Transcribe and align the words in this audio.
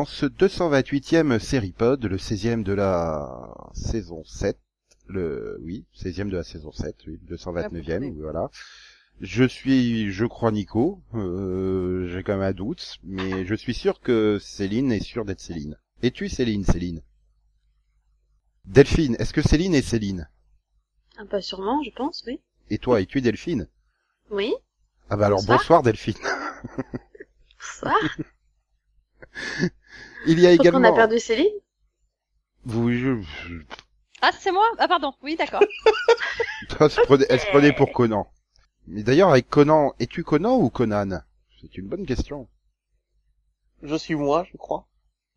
dans 0.00 0.06
ce 0.06 0.24
228e 0.24 1.38
Seripod, 1.38 2.02
le 2.06 2.16
16e 2.16 2.62
de 2.62 2.72
la 2.72 3.54
saison 3.74 4.24
7. 4.24 4.58
Le, 5.08 5.58
oui, 5.62 5.84
16e 5.94 6.30
de 6.30 6.38
la 6.38 6.42
saison 6.42 6.72
7, 6.72 6.96
oui, 7.06 7.20
229e, 7.28 8.18
voilà. 8.18 8.48
Je 9.20 9.44
suis, 9.44 10.10
je 10.10 10.24
crois, 10.24 10.52
Nico. 10.52 11.02
Euh, 11.14 12.08
J'ai 12.08 12.22
quand 12.22 12.32
même 12.32 12.48
un 12.48 12.54
doute, 12.54 12.96
mais 13.04 13.44
je 13.44 13.54
suis 13.54 13.74
sûr 13.74 14.00
que 14.00 14.38
Céline 14.40 14.90
est 14.90 15.04
sûre 15.04 15.26
d'être 15.26 15.40
Céline. 15.40 15.76
Es-tu 16.02 16.30
Céline, 16.30 16.64
Céline? 16.64 17.02
Delphine, 18.64 19.16
est-ce 19.18 19.34
que 19.34 19.42
Céline 19.42 19.74
est 19.74 19.82
Céline? 19.82 20.30
Ah 21.18 21.24
bah 21.30 21.42
sûrement, 21.42 21.82
je 21.82 21.90
pense, 21.90 22.24
oui. 22.26 22.40
Et 22.70 22.78
toi, 22.78 23.02
es-tu 23.02 23.20
Delphine? 23.20 23.68
Oui. 24.30 24.54
Ah 25.10 25.18
bah 25.18 25.26
alors 25.26 25.40
Bonsoir. 25.40 25.58
bonsoir 25.58 25.82
Delphine. 25.82 26.14
Bonsoir. 27.58 27.98
Il 30.26 30.40
y 30.40 30.46
a 30.46 30.52
également... 30.52 30.92
a 30.92 30.94
perdu 30.94 31.18
Céline. 31.18 31.52
Vous, 32.64 32.92
je... 32.92 33.22
Ah, 34.22 34.30
c'est 34.38 34.52
moi? 34.52 34.64
Ah, 34.78 34.86
pardon. 34.88 35.14
Oui, 35.22 35.36
d'accord. 35.36 35.62
elle, 36.80 36.90
se 36.90 37.00
prenait, 37.02 37.26
elle 37.30 37.40
se 37.40 37.46
prenait 37.46 37.72
pour 37.72 37.92
Conan. 37.92 38.30
Mais 38.86 39.02
d'ailleurs, 39.02 39.30
avec 39.30 39.48
Conan, 39.48 39.94
es-tu 39.98 40.24
Conan 40.24 40.58
ou 40.58 40.68
Conan? 40.68 41.22
C'est 41.60 41.76
une 41.78 41.88
bonne 41.88 42.06
question. 42.06 42.48
Je 43.82 43.94
suis 43.94 44.14
moi, 44.14 44.46
je 44.52 44.56
crois. 44.58 44.86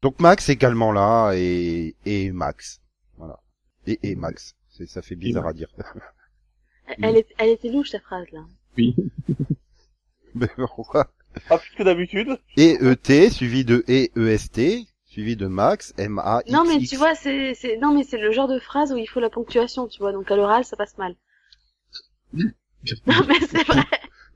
Donc 0.02 0.20
Max 0.20 0.50
également 0.50 0.92
là, 0.92 1.32
et, 1.34 1.96
et 2.06 2.32
Max. 2.32 2.82
Voilà. 3.18 3.40
Et, 3.88 4.00
et 4.04 4.16
Max. 4.16 4.56
C'est, 4.70 4.88
ça 4.88 5.02
fait 5.02 5.16
bizarre 5.16 5.48
à 5.48 5.54
dire. 5.54 5.70
Elle, 6.88 7.06
elle 7.06 7.18
est- 7.18 7.34
elle 7.38 7.50
était 7.50 7.70
louche 7.70 7.92
ta 7.92 8.00
phrase 8.02 8.26
là. 8.34 8.42
Oui. 8.78 8.96
Mais 10.36 10.48
pourquoi? 10.76 11.10
Pas 11.50 11.58
plus 11.58 11.72
que 11.76 11.84
d'habitude. 11.84 12.40
Et 12.58 12.78
ET, 12.82 13.30
suivi 13.30 13.66
de 13.66 13.84
E, 13.90 14.08
EST, 14.16 14.88
suivi 15.06 15.36
de 15.36 15.48
Max, 15.48 15.94
M-A-X. 15.98 16.52
Non 16.52 16.64
mais 16.66 16.80
tu 16.80 16.96
vois, 16.96 17.16
c'est, 17.16 17.54
c'est, 17.54 17.78
non 17.78 17.94
mais 17.94 18.04
c'est 18.04 18.18
le 18.18 18.32
genre 18.32 18.48
de 18.48 18.60
phrase 18.60 18.92
où 18.92 18.98
il 18.98 19.08
faut 19.08 19.20
la 19.20 19.30
ponctuation, 19.30 19.88
tu 19.88 20.00
vois. 20.00 20.12
Donc 20.12 20.30
à 20.32 20.36
l'oral, 20.36 20.66
ça 20.66 20.76
passe 20.76 20.98
mal. 20.98 21.16
Non 23.08 23.24
mais 23.30 23.40
c'est 23.40 23.66
vrai. 23.66 23.84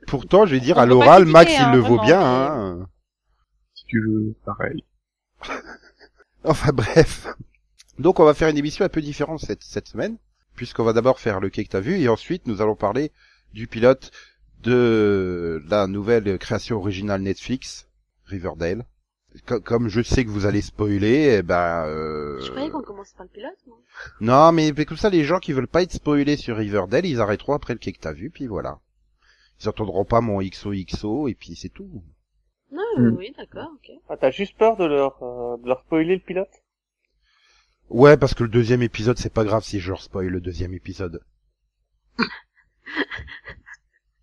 Pourtant, 0.07 0.45
je 0.45 0.51
vais 0.55 0.61
dire, 0.61 0.77
On 0.77 0.79
à 0.79 0.85
l'oral, 0.85 1.25
Max, 1.25 1.51
il 1.51 1.57
hein, 1.57 1.73
le 1.73 1.79
vaut 1.79 1.99
bien, 1.99 2.21
hein. 2.21 2.87
Si 3.75 3.85
tu 3.87 4.01
veux, 4.01 4.35
pareil. 4.45 4.85
Enfin 6.45 6.71
bref. 6.71 7.27
Donc 7.99 8.21
on 8.21 8.23
va 8.23 8.33
faire 8.33 8.47
une 8.47 8.57
émission 8.57 8.85
un 8.85 8.89
peu 8.89 9.01
différente 9.01 9.41
cette, 9.41 9.63
cette 9.63 9.89
semaine, 9.89 10.17
puisqu'on 10.55 10.85
va 10.85 10.93
d'abord 10.93 11.19
faire 11.19 11.41
le 11.41 11.49
quai 11.49 11.65
que 11.65 11.69
t'as 11.69 11.81
vu, 11.81 11.99
et 11.99 12.07
ensuite 12.07 12.47
nous 12.47 12.61
allons 12.61 12.75
parler 12.75 13.11
du 13.53 13.67
pilote 13.67 14.11
de 14.67 15.63
la 15.69 15.87
nouvelle 15.87 16.37
création 16.37 16.77
originale 16.77 17.21
Netflix, 17.21 17.87
Riverdale. 18.25 18.85
Co- 19.45 19.59
Comme 19.61 19.87
je 19.87 20.01
sais 20.01 20.25
que 20.25 20.29
vous 20.29 20.45
allez 20.45 20.61
spoiler, 20.61 21.37
eh 21.39 21.41
ben... 21.43 21.85
euh, 21.85 22.39
Je 22.41 22.49
croyais 22.51 22.69
qu'on 22.69 22.81
commençait 22.81 23.15
par 23.15 23.25
le 23.25 23.31
pilote. 23.31 23.57
moi. 23.67 23.77
Non, 24.19 24.51
mais, 24.51 24.73
mais 24.75 24.85
comme 24.85 24.97
ça, 24.97 25.09
les 25.09 25.23
gens 25.23 25.39
qui 25.39 25.53
veulent 25.53 25.67
pas 25.67 25.83
être 25.83 25.93
spoilés 25.93 26.37
sur 26.37 26.57
Riverdale, 26.57 27.05
ils 27.05 27.21
arrêteront 27.21 27.53
après 27.53 27.73
le 27.73 27.79
quai 27.79 27.93
que 27.93 27.99
t'as 27.99 28.13
vu, 28.13 28.29
puis 28.29 28.47
voilà. 28.47 28.79
Ils 29.61 29.69
entendront 29.69 30.05
pas 30.05 30.21
mon 30.21 30.41
XOXO, 30.41 31.27
et 31.27 31.35
puis 31.35 31.55
c'est 31.55 31.69
tout. 31.69 32.03
Non, 32.71 32.81
Mm. 32.97 33.05
euh, 33.05 33.11
oui, 33.17 33.33
d'accord, 33.37 33.69
ok. 33.75 33.91
Ah, 34.09 34.17
t'as 34.17 34.31
juste 34.31 34.57
peur 34.57 34.75
de 34.75 34.85
leur, 34.85 35.21
euh, 35.23 35.57
de 35.57 35.67
leur 35.67 35.81
spoiler 35.81 36.15
le 36.15 36.21
pilote? 36.21 36.49
Ouais, 37.89 38.17
parce 38.17 38.33
que 38.33 38.43
le 38.43 38.49
deuxième 38.49 38.81
épisode, 38.81 39.17
c'est 39.17 39.33
pas 39.33 39.45
grave 39.45 39.63
si 39.63 39.79
je 39.79 39.89
leur 39.89 40.01
spoil 40.01 40.27
le 40.27 40.41
deuxième 40.41 40.73
épisode. 40.73 41.21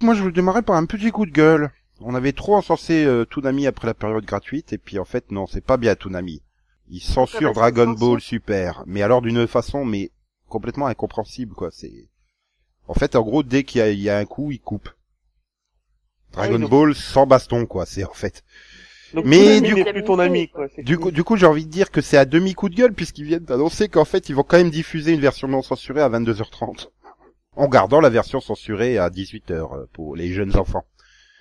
Moi, 0.04 0.14
je 0.14 0.20
voulais 0.20 0.34
démarrer 0.34 0.60
par 0.60 0.76
un 0.76 0.84
petit 0.84 1.10
coup 1.10 1.24
de 1.24 1.30
gueule. 1.30 1.70
On 1.98 2.14
avait 2.14 2.32
trop 2.32 2.56
encensé 2.56 3.06
euh, 3.06 3.24
Toonami 3.24 3.66
après 3.66 3.86
la 3.86 3.94
période 3.94 4.26
gratuite, 4.26 4.74
et 4.74 4.78
puis 4.78 4.98
en 4.98 5.06
fait, 5.06 5.30
non, 5.30 5.46
c'est 5.46 5.64
pas 5.64 5.78
bien 5.78 5.94
Toonami. 5.94 6.42
Ils 6.90 7.00
censurent 7.00 7.54
Dragon 7.54 7.88
Ball 7.92 8.20
Super, 8.20 8.82
mais 8.86 9.00
alors 9.00 9.22
d'une 9.22 9.46
façon, 9.46 9.86
mais 9.86 10.10
complètement 10.46 10.88
incompréhensible, 10.88 11.54
quoi. 11.54 11.70
C'est, 11.72 12.10
en 12.86 12.92
fait, 12.92 13.16
en 13.16 13.22
gros, 13.22 13.42
dès 13.42 13.64
qu'il 13.64 13.78
y 13.78 13.82
a, 13.82 13.88
il 13.90 14.00
y 14.00 14.10
a 14.10 14.18
un 14.18 14.26
coup, 14.26 14.50
ils 14.52 14.60
coupent. 14.60 14.90
Dragon 16.32 16.58
Ball 16.68 16.94
sans 16.94 17.26
baston, 17.26 17.64
quoi. 17.64 17.86
C'est 17.86 18.04
en 18.04 18.12
fait. 18.12 18.44
Donc, 19.14 19.24
Mais 19.24 19.62
du 19.62 19.74
coup- 19.74 19.84
plus 19.84 20.04
ton 20.04 20.18
ami, 20.18 20.48
quoi. 20.48 20.66
c'est 20.76 20.82
Du 20.82 20.98
coup, 20.98 21.12
du 21.12 21.24
coup, 21.24 21.36
j'ai 21.36 21.46
envie 21.46 21.64
de 21.64 21.70
dire 21.70 21.90
que 21.90 22.02
c'est 22.02 22.18
à 22.18 22.26
demi 22.26 22.52
coup 22.52 22.68
de 22.68 22.74
gueule 22.74 22.92
puisqu'ils 22.92 23.24
viennent 23.24 23.44
d'annoncer 23.44 23.88
qu'en 23.88 24.04
fait, 24.04 24.28
ils 24.28 24.34
vont 24.34 24.42
quand 24.42 24.58
même 24.58 24.70
diffuser 24.70 25.12
une 25.12 25.20
version 25.20 25.48
non 25.48 25.62
censurée 25.62 26.02
à 26.02 26.10
22h30. 26.10 26.88
En 27.56 27.68
gardant 27.68 28.00
la 28.00 28.10
version 28.10 28.40
censurée 28.40 28.98
à 28.98 29.10
18h 29.10 29.86
pour 29.92 30.16
les 30.16 30.32
jeunes 30.32 30.56
enfants. 30.56 30.84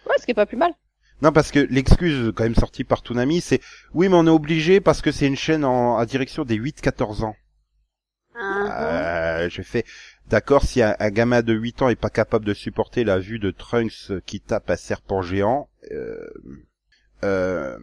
Ouais, 0.07 0.15
ce 0.19 0.25
qui 0.25 0.31
est 0.31 0.35
pas 0.35 0.45
plus 0.45 0.57
mal. 0.57 0.73
Non, 1.21 1.31
parce 1.31 1.51
que 1.51 1.59
l'excuse 1.59 2.33
quand 2.35 2.43
même 2.43 2.55
sortie 2.55 2.83
par 2.83 3.01
Toonami, 3.01 3.41
c'est 3.41 3.61
oui, 3.93 4.09
mais 4.09 4.15
on 4.15 4.27
est 4.27 4.29
obligé 4.31 4.81
parce 4.81 5.01
que 5.01 5.11
c'est 5.11 5.27
une 5.27 5.37
chaîne 5.37 5.63
en, 5.63 5.97
à 5.97 6.05
direction 6.05 6.43
des 6.43 6.59
8-14 6.59 7.23
ans. 7.23 7.35
Ah, 8.35 9.37
Euh, 9.39 9.49
je 9.49 9.61
fais 9.61 9.85
d'accord 10.27 10.63
si 10.63 10.81
un, 10.81 10.95
un 10.99 11.09
gamin 11.09 11.41
de 11.41 11.53
8 11.53 11.81
ans 11.83 11.89
est 11.89 11.95
pas 11.95 12.09
capable 12.09 12.45
de 12.45 12.53
supporter 12.53 13.03
la 13.03 13.19
vue 13.19 13.39
de 13.39 13.51
Trunks 13.51 14.11
qui 14.25 14.39
tape 14.41 14.69
un 14.69 14.75
serpent 14.75 15.21
géant. 15.21 15.69
Euh, 15.91 16.29
euh, 17.23 17.77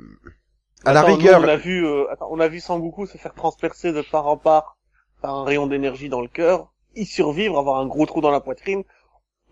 à 0.84 0.92
la 0.92 1.02
nous, 1.02 1.14
rigueur, 1.16 1.40
on 1.40 1.48
a 1.48 1.56
vu, 1.56 1.86
euh, 1.86 2.10
attends, 2.10 2.28
on 2.30 2.40
a 2.40 2.48
vu 2.48 2.60
Sangoku 2.60 3.06
se 3.06 3.18
faire 3.18 3.34
transpercer 3.34 3.92
de 3.92 4.02
part 4.02 4.26
en 4.26 4.36
part 4.36 4.76
par 5.22 5.34
un 5.34 5.44
rayon 5.44 5.66
d'énergie 5.66 6.08
dans 6.08 6.20
le 6.22 6.28
cœur, 6.28 6.72
y 6.96 7.04
survivre, 7.06 7.58
avoir 7.58 7.80
un 7.80 7.86
gros 7.86 8.06
trou 8.06 8.20
dans 8.20 8.30
la 8.30 8.40
poitrine. 8.40 8.82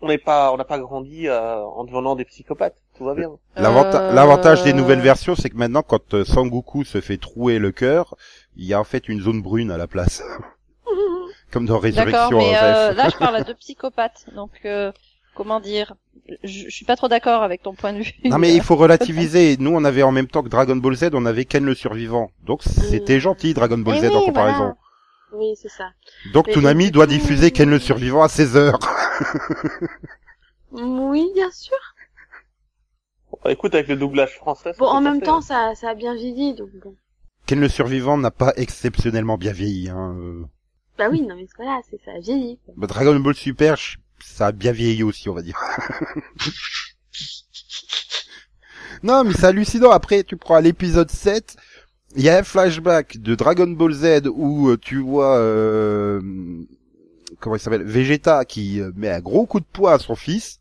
On 0.01 0.07
n'est 0.07 0.17
pas, 0.17 0.53
on 0.53 0.57
n'a 0.57 0.63
pas 0.63 0.79
grandi 0.79 1.27
euh, 1.27 1.57
en 1.61 1.83
devenant 1.83 2.15
des 2.15 2.23
psychopathes. 2.23 2.77
Tout 2.97 3.03
va 3.03 3.13
bien. 3.15 3.31
Euh, 3.57 3.61
L'avantage 4.13 4.63
des 4.63 4.71
nouvelles 4.73 5.01
versions, 5.01 5.35
c'est 5.35 5.49
que 5.49 5.57
maintenant, 5.57 5.81
quand 5.83 6.13
euh, 6.13 6.23
Sangoku 6.23 6.85
se 6.85 7.01
fait 7.01 7.17
trouer 7.17 7.59
le 7.59 7.71
cœur, 7.73 8.15
il 8.55 8.65
y 8.65 8.73
a 8.73 8.79
en 8.79 8.85
fait 8.85 9.09
une 9.09 9.19
zone 9.21 9.41
brune 9.41 9.71
à 9.71 9.77
la 9.77 9.87
place. 9.87 10.23
Comme 11.51 11.65
dans 11.65 11.79
D'accord, 11.79 11.83
Résurrection. 11.83 12.37
mais 12.37 12.53
euh, 12.61 12.93
là, 12.93 13.09
je 13.09 13.17
parle 13.17 13.43
de 13.43 13.53
psychopathe. 13.53 14.25
Donc, 14.35 14.51
euh, 14.65 14.91
comment 15.35 15.59
dire 15.59 15.95
je, 16.43 16.65
je 16.65 16.69
suis 16.69 16.85
pas 16.85 16.95
trop 16.95 17.07
d'accord 17.07 17.41
avec 17.43 17.63
ton 17.63 17.73
point 17.73 17.91
de 17.91 17.99
vue. 17.99 18.13
Non 18.25 18.37
mais 18.37 18.53
il 18.53 18.61
faut 18.61 18.75
relativiser. 18.77 19.57
Nous, 19.59 19.71
on 19.73 19.83
avait 19.83 20.03
en 20.03 20.11
même 20.11 20.27
temps 20.27 20.43
que 20.43 20.49
Dragon 20.49 20.75
Ball 20.75 20.95
Z, 20.95 21.09
on 21.13 21.25
avait 21.25 21.45
Ken 21.45 21.65
le 21.65 21.73
survivant. 21.73 22.29
Donc 22.43 22.61
c'était 22.63 23.17
Mm. 23.17 23.21
gentil 23.21 23.53
Dragon 23.53 23.79
Ball 23.79 23.95
Eh 23.97 24.07
Z 24.07 24.11
en 24.15 24.19
oui, 24.19 24.25
comparaison. 24.27 24.57
voilà. 24.57 24.75
Oui, 25.33 25.53
c'est 25.61 25.69
ça. 25.69 25.91
Donc 26.33 26.47
Mais- 26.47 26.53
Toonami 26.53 26.91
doit 26.91 27.05
coup- 27.05 27.11
diffuser 27.13 27.51
Ken 27.51 27.69
le 27.69 27.79
survivant 27.79 28.23
à 28.23 28.27
16h. 28.27 28.73
Oui, 30.71 31.31
bien 31.33 31.51
sûr. 31.51 31.77
Bon, 33.31 33.49
écoute, 33.49 33.73
avec 33.75 33.87
le 33.87 33.95
doublage 33.95 34.35
français. 34.35 34.73
ça 34.73 34.79
Bon, 34.79 34.87
en 34.87 35.01
même 35.01 35.19
passer, 35.19 35.25
temps, 35.25 35.37
hein. 35.37 35.41
ça, 35.41 35.73
ça 35.75 35.89
a 35.89 35.95
bien 35.95 36.15
vieilli, 36.15 36.53
donc 36.55 36.69
bon. 36.83 36.95
Ken 37.45 37.59
le 37.59 37.69
survivant 37.69 38.17
n'a 38.17 38.31
pas 38.31 38.53
exceptionnellement 38.57 39.37
bien 39.37 39.51
vieilli. 39.51 39.89
Hein. 39.89 40.15
euh. 40.19 40.43
Bah 40.97 41.07
oui, 41.09 41.21
non 41.21 41.35
mais 41.35 41.47
voilà, 41.57 41.79
c'est 41.89 41.99
ça 42.03 42.11
a 42.11 42.19
vieilli. 42.19 42.59
quoi. 42.65 42.73
Bah, 42.77 42.87
Dragon 42.87 43.17
Ball 43.19 43.33
Super, 43.35 43.77
ça 44.23 44.47
a 44.47 44.51
bien 44.51 44.71
vieilli 44.71 45.03
aussi, 45.03 45.29
on 45.29 45.33
va 45.33 45.41
dire. 45.41 45.59
non, 49.03 49.23
mais 49.23 49.33
c'est 49.33 49.45
hallucinant. 49.45 49.91
Après, 49.91 50.23
tu 50.23 50.37
prends 50.37 50.55
à 50.55 50.61
l'épisode 50.61 51.09
7, 51.09 51.55
il 52.15 52.23
y 52.23 52.29
a 52.29 52.37
un 52.37 52.43
flashback 52.43 53.17
de 53.17 53.35
Dragon 53.35 53.67
Ball 53.67 53.93
Z 53.93 54.29
où 54.33 54.69
euh, 54.69 54.77
tu 54.77 54.99
vois, 55.01 55.37
euh, 55.37 56.21
comment 57.39 57.55
il 57.55 57.59
s'appelle, 57.59 57.83
Vegeta 57.83 58.45
qui 58.45 58.81
euh, 58.81 58.91
met 58.95 59.09
un 59.09 59.19
gros 59.21 59.45
coup 59.45 59.59
de 59.59 59.65
poing 59.71 59.93
à 59.93 59.99
son 59.99 60.15
fils. 60.15 60.59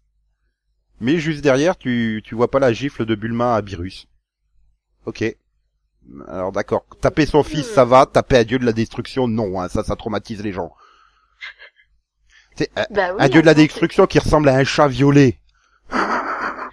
Mais 1.00 1.18
juste 1.18 1.42
derrière, 1.42 1.76
tu, 1.78 2.22
tu 2.24 2.34
vois 2.34 2.50
pas 2.50 2.58
la 2.58 2.72
gifle 2.72 3.06
de 3.06 3.14
Bulma 3.14 3.54
à 3.54 3.62
Beerus. 3.62 4.06
Ok. 5.06 5.24
Alors 6.26 6.52
d'accord, 6.52 6.86
taper 7.00 7.26
son 7.26 7.42
fils, 7.42 7.66
ça 7.66 7.84
va, 7.84 8.06
taper 8.06 8.38
un 8.38 8.44
dieu 8.44 8.58
de 8.58 8.64
la 8.64 8.72
destruction, 8.72 9.28
non, 9.28 9.60
hein, 9.60 9.68
ça, 9.68 9.84
ça 9.84 9.94
traumatise 9.94 10.42
les 10.42 10.52
gens. 10.52 10.72
C'est 12.56 12.70
un, 12.76 12.86
Bah 12.90 13.10
oui, 13.14 13.22
un 13.22 13.28
dieu 13.28 13.40
de 13.42 13.46
la 13.46 13.54
destruction 13.54 14.06
qui 14.06 14.18
ressemble 14.18 14.48
à 14.48 14.56
un 14.56 14.64
chat 14.64 14.88
violet. 14.88 15.38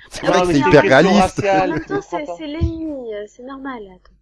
C'est 0.09 0.25
vrai 0.25 0.39
Non, 0.39 0.41
que 0.41 0.47
c'est 0.47 0.53
c'est 0.53 0.59
hyper 0.59 0.81
réaliste. 0.81 1.41
c'est- 1.41 1.49
En 1.49 1.67
même 1.67 1.85
temps, 1.85 2.01
c'est 2.37 2.47
l'ennemi, 2.47 3.13
euh, 3.13 3.25
c'est 3.27 3.43
normal. 3.43 3.79
Attends. 3.93 4.14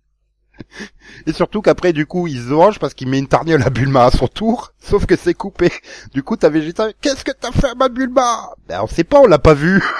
Et 1.27 1.33
surtout 1.33 1.61
qu'après, 1.61 1.93
du 1.93 2.05
coup, 2.05 2.27
il 2.27 2.37
se 2.37 2.49
venge 2.49 2.79
parce 2.79 2.93
qu'il 2.93 3.07
met 3.07 3.19
une 3.19 3.27
tarniole 3.27 3.63
à 3.63 3.69
Bulma 3.69 4.05
à 4.05 4.11
son 4.11 4.27
tour, 4.27 4.73
sauf 4.79 5.05
que 5.05 5.15
c'est 5.15 5.33
coupé. 5.33 5.71
Du 6.13 6.23
coup, 6.23 6.37
t'as 6.37 6.49
Vegeta, 6.49 6.93
qu'est-ce 7.01 7.23
que 7.23 7.31
t'as 7.31 7.51
fait 7.51 7.69
à 7.69 7.75
ma 7.75 7.89
Bulma? 7.89 8.49
Ben, 8.67 8.81
on 8.81 8.87
sait 8.87 9.03
pas, 9.03 9.19
on 9.19 9.27
l'a 9.27 9.39
pas 9.39 9.53
vu. 9.53 9.81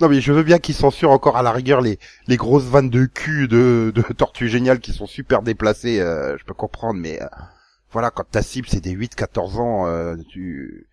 non 0.00 0.08
mais 0.08 0.20
je 0.20 0.32
veux 0.32 0.42
bien 0.44 0.58
qu'ils 0.58 0.74
censurent 0.74 1.10
encore 1.10 1.36
à 1.36 1.42
la 1.42 1.50
rigueur 1.50 1.80
les, 1.80 1.98
les 2.28 2.36
grosses 2.36 2.64
vannes 2.64 2.90
de 2.90 3.06
cul 3.06 3.48
de, 3.48 3.92
de 3.94 4.02
Tortue 4.02 4.48
Géniale 4.48 4.78
qui 4.78 4.92
sont 4.92 5.06
super 5.06 5.42
déplacées, 5.42 6.00
euh, 6.00 6.36
je 6.38 6.44
peux 6.44 6.54
comprendre, 6.54 7.00
mais 7.00 7.20
euh, 7.20 7.26
voilà, 7.90 8.10
quand 8.10 8.24
ta 8.30 8.42
cible 8.42 8.68
c'est 8.70 8.80
des 8.80 8.94
8-14 8.94 9.56
ans, 9.58 9.86
euh, 9.86 10.16
tu, 10.28 10.88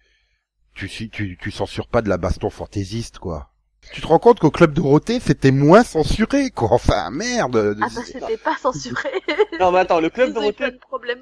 tu, 0.74 0.90
tu, 0.90 1.10
tu, 1.10 1.38
tu 1.40 1.52
censures 1.52 1.88
pas 1.88 2.02
de 2.02 2.10
la 2.10 2.18
baston 2.18 2.50
fantaisiste, 2.50 3.20
quoi. 3.20 3.52
Tu 3.94 4.02
te 4.02 4.08
rends 4.08 4.20
compte 4.20 4.40
qu'au 4.40 4.52
Club 4.52 4.74
Dorothée, 4.74 5.20
c'était 5.20 5.52
moins 5.52 5.84
censuré, 5.84 6.52
quoi. 6.52 6.72
Enfin, 6.74 7.10
merde. 7.10 7.78
Ah 7.82 7.88
bah 7.94 8.02
c'était 8.06 8.38
pas 8.38 8.56
censuré. 8.62 9.10
Non, 9.60 9.72
mais 9.72 9.80
attends, 9.80 10.00
le 10.00 10.10
club 10.10 10.34
Dorothée, 10.34 10.72
de 10.72 10.78
problèmes. 10.78 11.22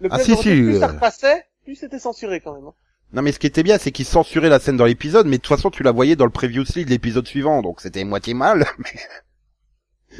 le 0.00 0.08
Ah, 0.12 0.16
club 0.16 0.24
si, 0.24 0.30
Dorothée, 0.32 0.50
si, 0.56 0.62
plus 0.62 0.78
ça 0.78 0.88
euh. 0.88 0.92
repassait, 0.92 1.44
plus 1.64 1.74
c'était 1.74 1.98
censuré 1.98 2.40
quand 2.40 2.54
même. 2.54 2.66
hein. 2.66 2.74
Non, 3.12 3.22
mais 3.22 3.32
ce 3.32 3.38
qui 3.40 3.46
était 3.48 3.64
bien, 3.64 3.76
c'est 3.78 3.90
qu'ils 3.90 4.04
censuraient 4.06 4.48
la 4.48 4.60
scène 4.60 4.76
dans 4.76 4.84
l'épisode, 4.84 5.26
mais 5.26 5.38
de 5.38 5.42
toute 5.42 5.56
façon, 5.56 5.70
tu 5.70 5.82
la 5.82 5.90
voyais 5.90 6.14
dans 6.14 6.26
le 6.26 6.30
previously 6.30 6.84
de 6.84 6.90
l'épisode 6.90 7.26
suivant, 7.26 7.60
donc 7.62 7.80
c'était 7.80 8.04
moitié 8.04 8.34
mal. 8.34 8.66
mais- 8.78 10.18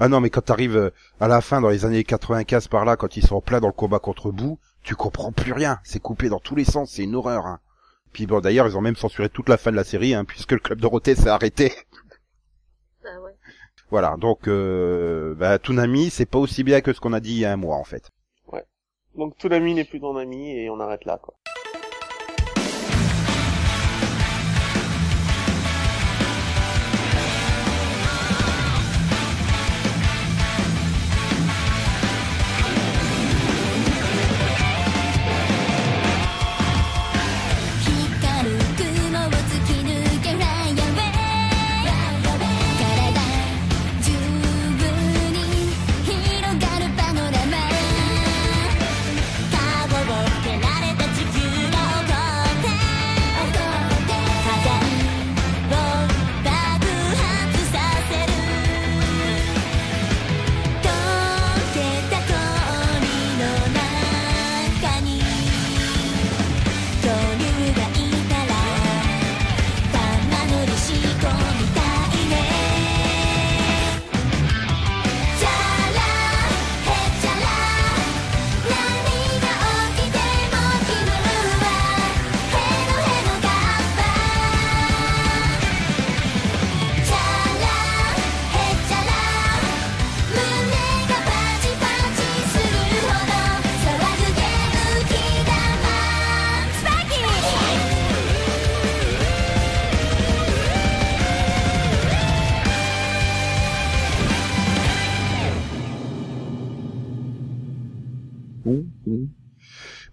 ah 0.00 0.08
non, 0.08 0.20
mais 0.20 0.30
quand 0.30 0.40
t'arrives 0.42 0.76
euh, 0.76 0.90
à 1.20 1.28
la 1.28 1.40
fin, 1.40 1.60
dans 1.60 1.68
les 1.68 1.84
années 1.84 2.04
95 2.04 2.68
par 2.68 2.84
là, 2.84 2.96
quand 2.96 3.16
ils 3.16 3.24
sont 3.26 3.36
en 3.36 3.40
plein 3.40 3.60
dans 3.60 3.66
le 3.68 3.72
combat 3.72 3.98
contre 4.00 4.30
Boo, 4.32 4.58
tu 4.82 4.94
comprends 4.96 5.30
plus 5.32 5.52
rien. 5.52 5.78
C'est 5.84 6.00
coupé 6.00 6.28
dans 6.28 6.40
tous 6.40 6.56
les 6.56 6.64
sens, 6.64 6.90
c'est 6.92 7.04
une 7.04 7.14
horreur. 7.14 7.46
Hein. 7.46 7.60
Puis 8.12 8.26
bon, 8.26 8.40
d'ailleurs, 8.40 8.66
ils 8.66 8.76
ont 8.76 8.82
même 8.82 8.96
censuré 8.96 9.28
toute 9.28 9.48
la 9.48 9.56
fin 9.56 9.70
de 9.70 9.76
la 9.76 9.84
série, 9.84 10.14
hein, 10.14 10.24
puisque 10.24 10.52
le 10.52 10.58
Club 10.58 10.80
Dorothée 10.80 11.14
s'est 11.14 11.28
arrêté. 11.28 11.72
Bah 13.02 13.20
ouais. 13.24 13.32
Voilà, 13.90 14.16
donc 14.16 14.48
euh, 14.48 15.34
bah, 15.34 15.58
Toonami, 15.58 16.10
c'est 16.10 16.26
pas 16.26 16.38
aussi 16.38 16.62
bien 16.62 16.80
que 16.80 16.92
ce 16.92 17.00
qu'on 17.00 17.12
a 17.12 17.20
dit 17.20 17.32
il 17.32 17.38
y 17.38 17.44
a 17.44 17.52
un 17.52 17.56
mois, 17.56 17.76
en 17.76 17.84
fait. 17.84 18.10
Donc 19.14 19.36
tout 19.36 19.48
l'ami 19.48 19.74
n'est 19.74 19.84
plus 19.84 20.00
ton 20.00 20.16
ami 20.16 20.56
et 20.56 20.70
on 20.70 20.80
arrête 20.80 21.04
là, 21.04 21.18
quoi.「 21.22 21.61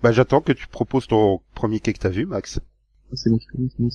Bah 0.01 0.11
j'attends 0.11 0.41
que 0.41 0.53
tu 0.53 0.67
proposes 0.67 1.07
ton 1.07 1.41
premier 1.53 1.79
quai 1.79 1.93
que 1.93 1.99
t'as 1.99 2.09
vu, 2.09 2.25
Max. 2.25 2.59
Ah, 3.11 3.15
c'est 3.15 3.29
bon, 3.29 3.39
c'est 3.39 3.79
bon. 3.79 3.89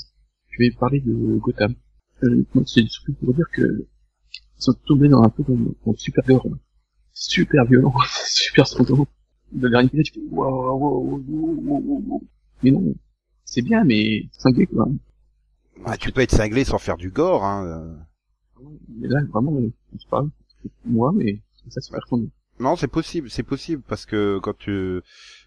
Je 0.51 0.59
vais 0.59 0.71
parler 0.73 1.01
de 1.01 1.39
Gotham. 1.39 1.75
Euh, 2.23 2.45
c'est 2.67 2.87
surtout 2.87 3.15
pour 3.15 3.35
dire 3.35 3.47
que 3.53 3.87
ils 4.33 4.63
sont 4.63 4.75
tombés 4.87 5.09
dans 5.09 5.23
un 5.23 5.31
peu 5.31 5.43
dans, 5.49 5.55
dans 5.55 5.93
le 5.93 5.97
super 5.97 6.25
gore. 6.25 6.47
Super 7.13 7.65
violent, 7.65 7.95
super 8.27 8.67
sanglant. 8.67 9.07
Le 9.57 9.71
dernier 9.71 9.87
épisode, 9.87 10.05
tu 10.05 10.13
fais 10.13 10.27
waouh, 10.31 10.79
waouh, 10.79 11.25
waouh, 11.29 12.05
waouh. 12.09 12.23
Mais 12.63 12.71
non, 12.71 12.95
c'est 13.45 13.63
bien, 13.63 13.85
mais 13.85 14.29
cinglé 14.33 14.67
quoi. 14.67 14.89
Bah, 15.85 15.97
tu 15.97 16.13
peux 16.13 16.21
être 16.21 16.35
cinglé 16.35 16.65
sans 16.65 16.79
faire 16.79 16.97
du 16.97 17.11
gore, 17.11 17.45
hein. 17.45 17.97
Mais 18.89 19.09
là, 19.09 19.21
vraiment, 19.33 19.57
euh, 19.57 19.73
c'est 19.99 20.09
pas 20.09 20.25
moi, 20.85 21.13
mais 21.15 21.41
ça 21.69 21.81
se 21.81 21.91
fait. 21.91 21.99
Non, 22.61 22.77
c'est 22.77 22.89
possible, 22.89 23.31
c'est 23.31 23.43
possible 23.43 23.83
parce 23.87 24.07
que 24.07 24.39
quand 24.39 24.57
tu 24.57 25.01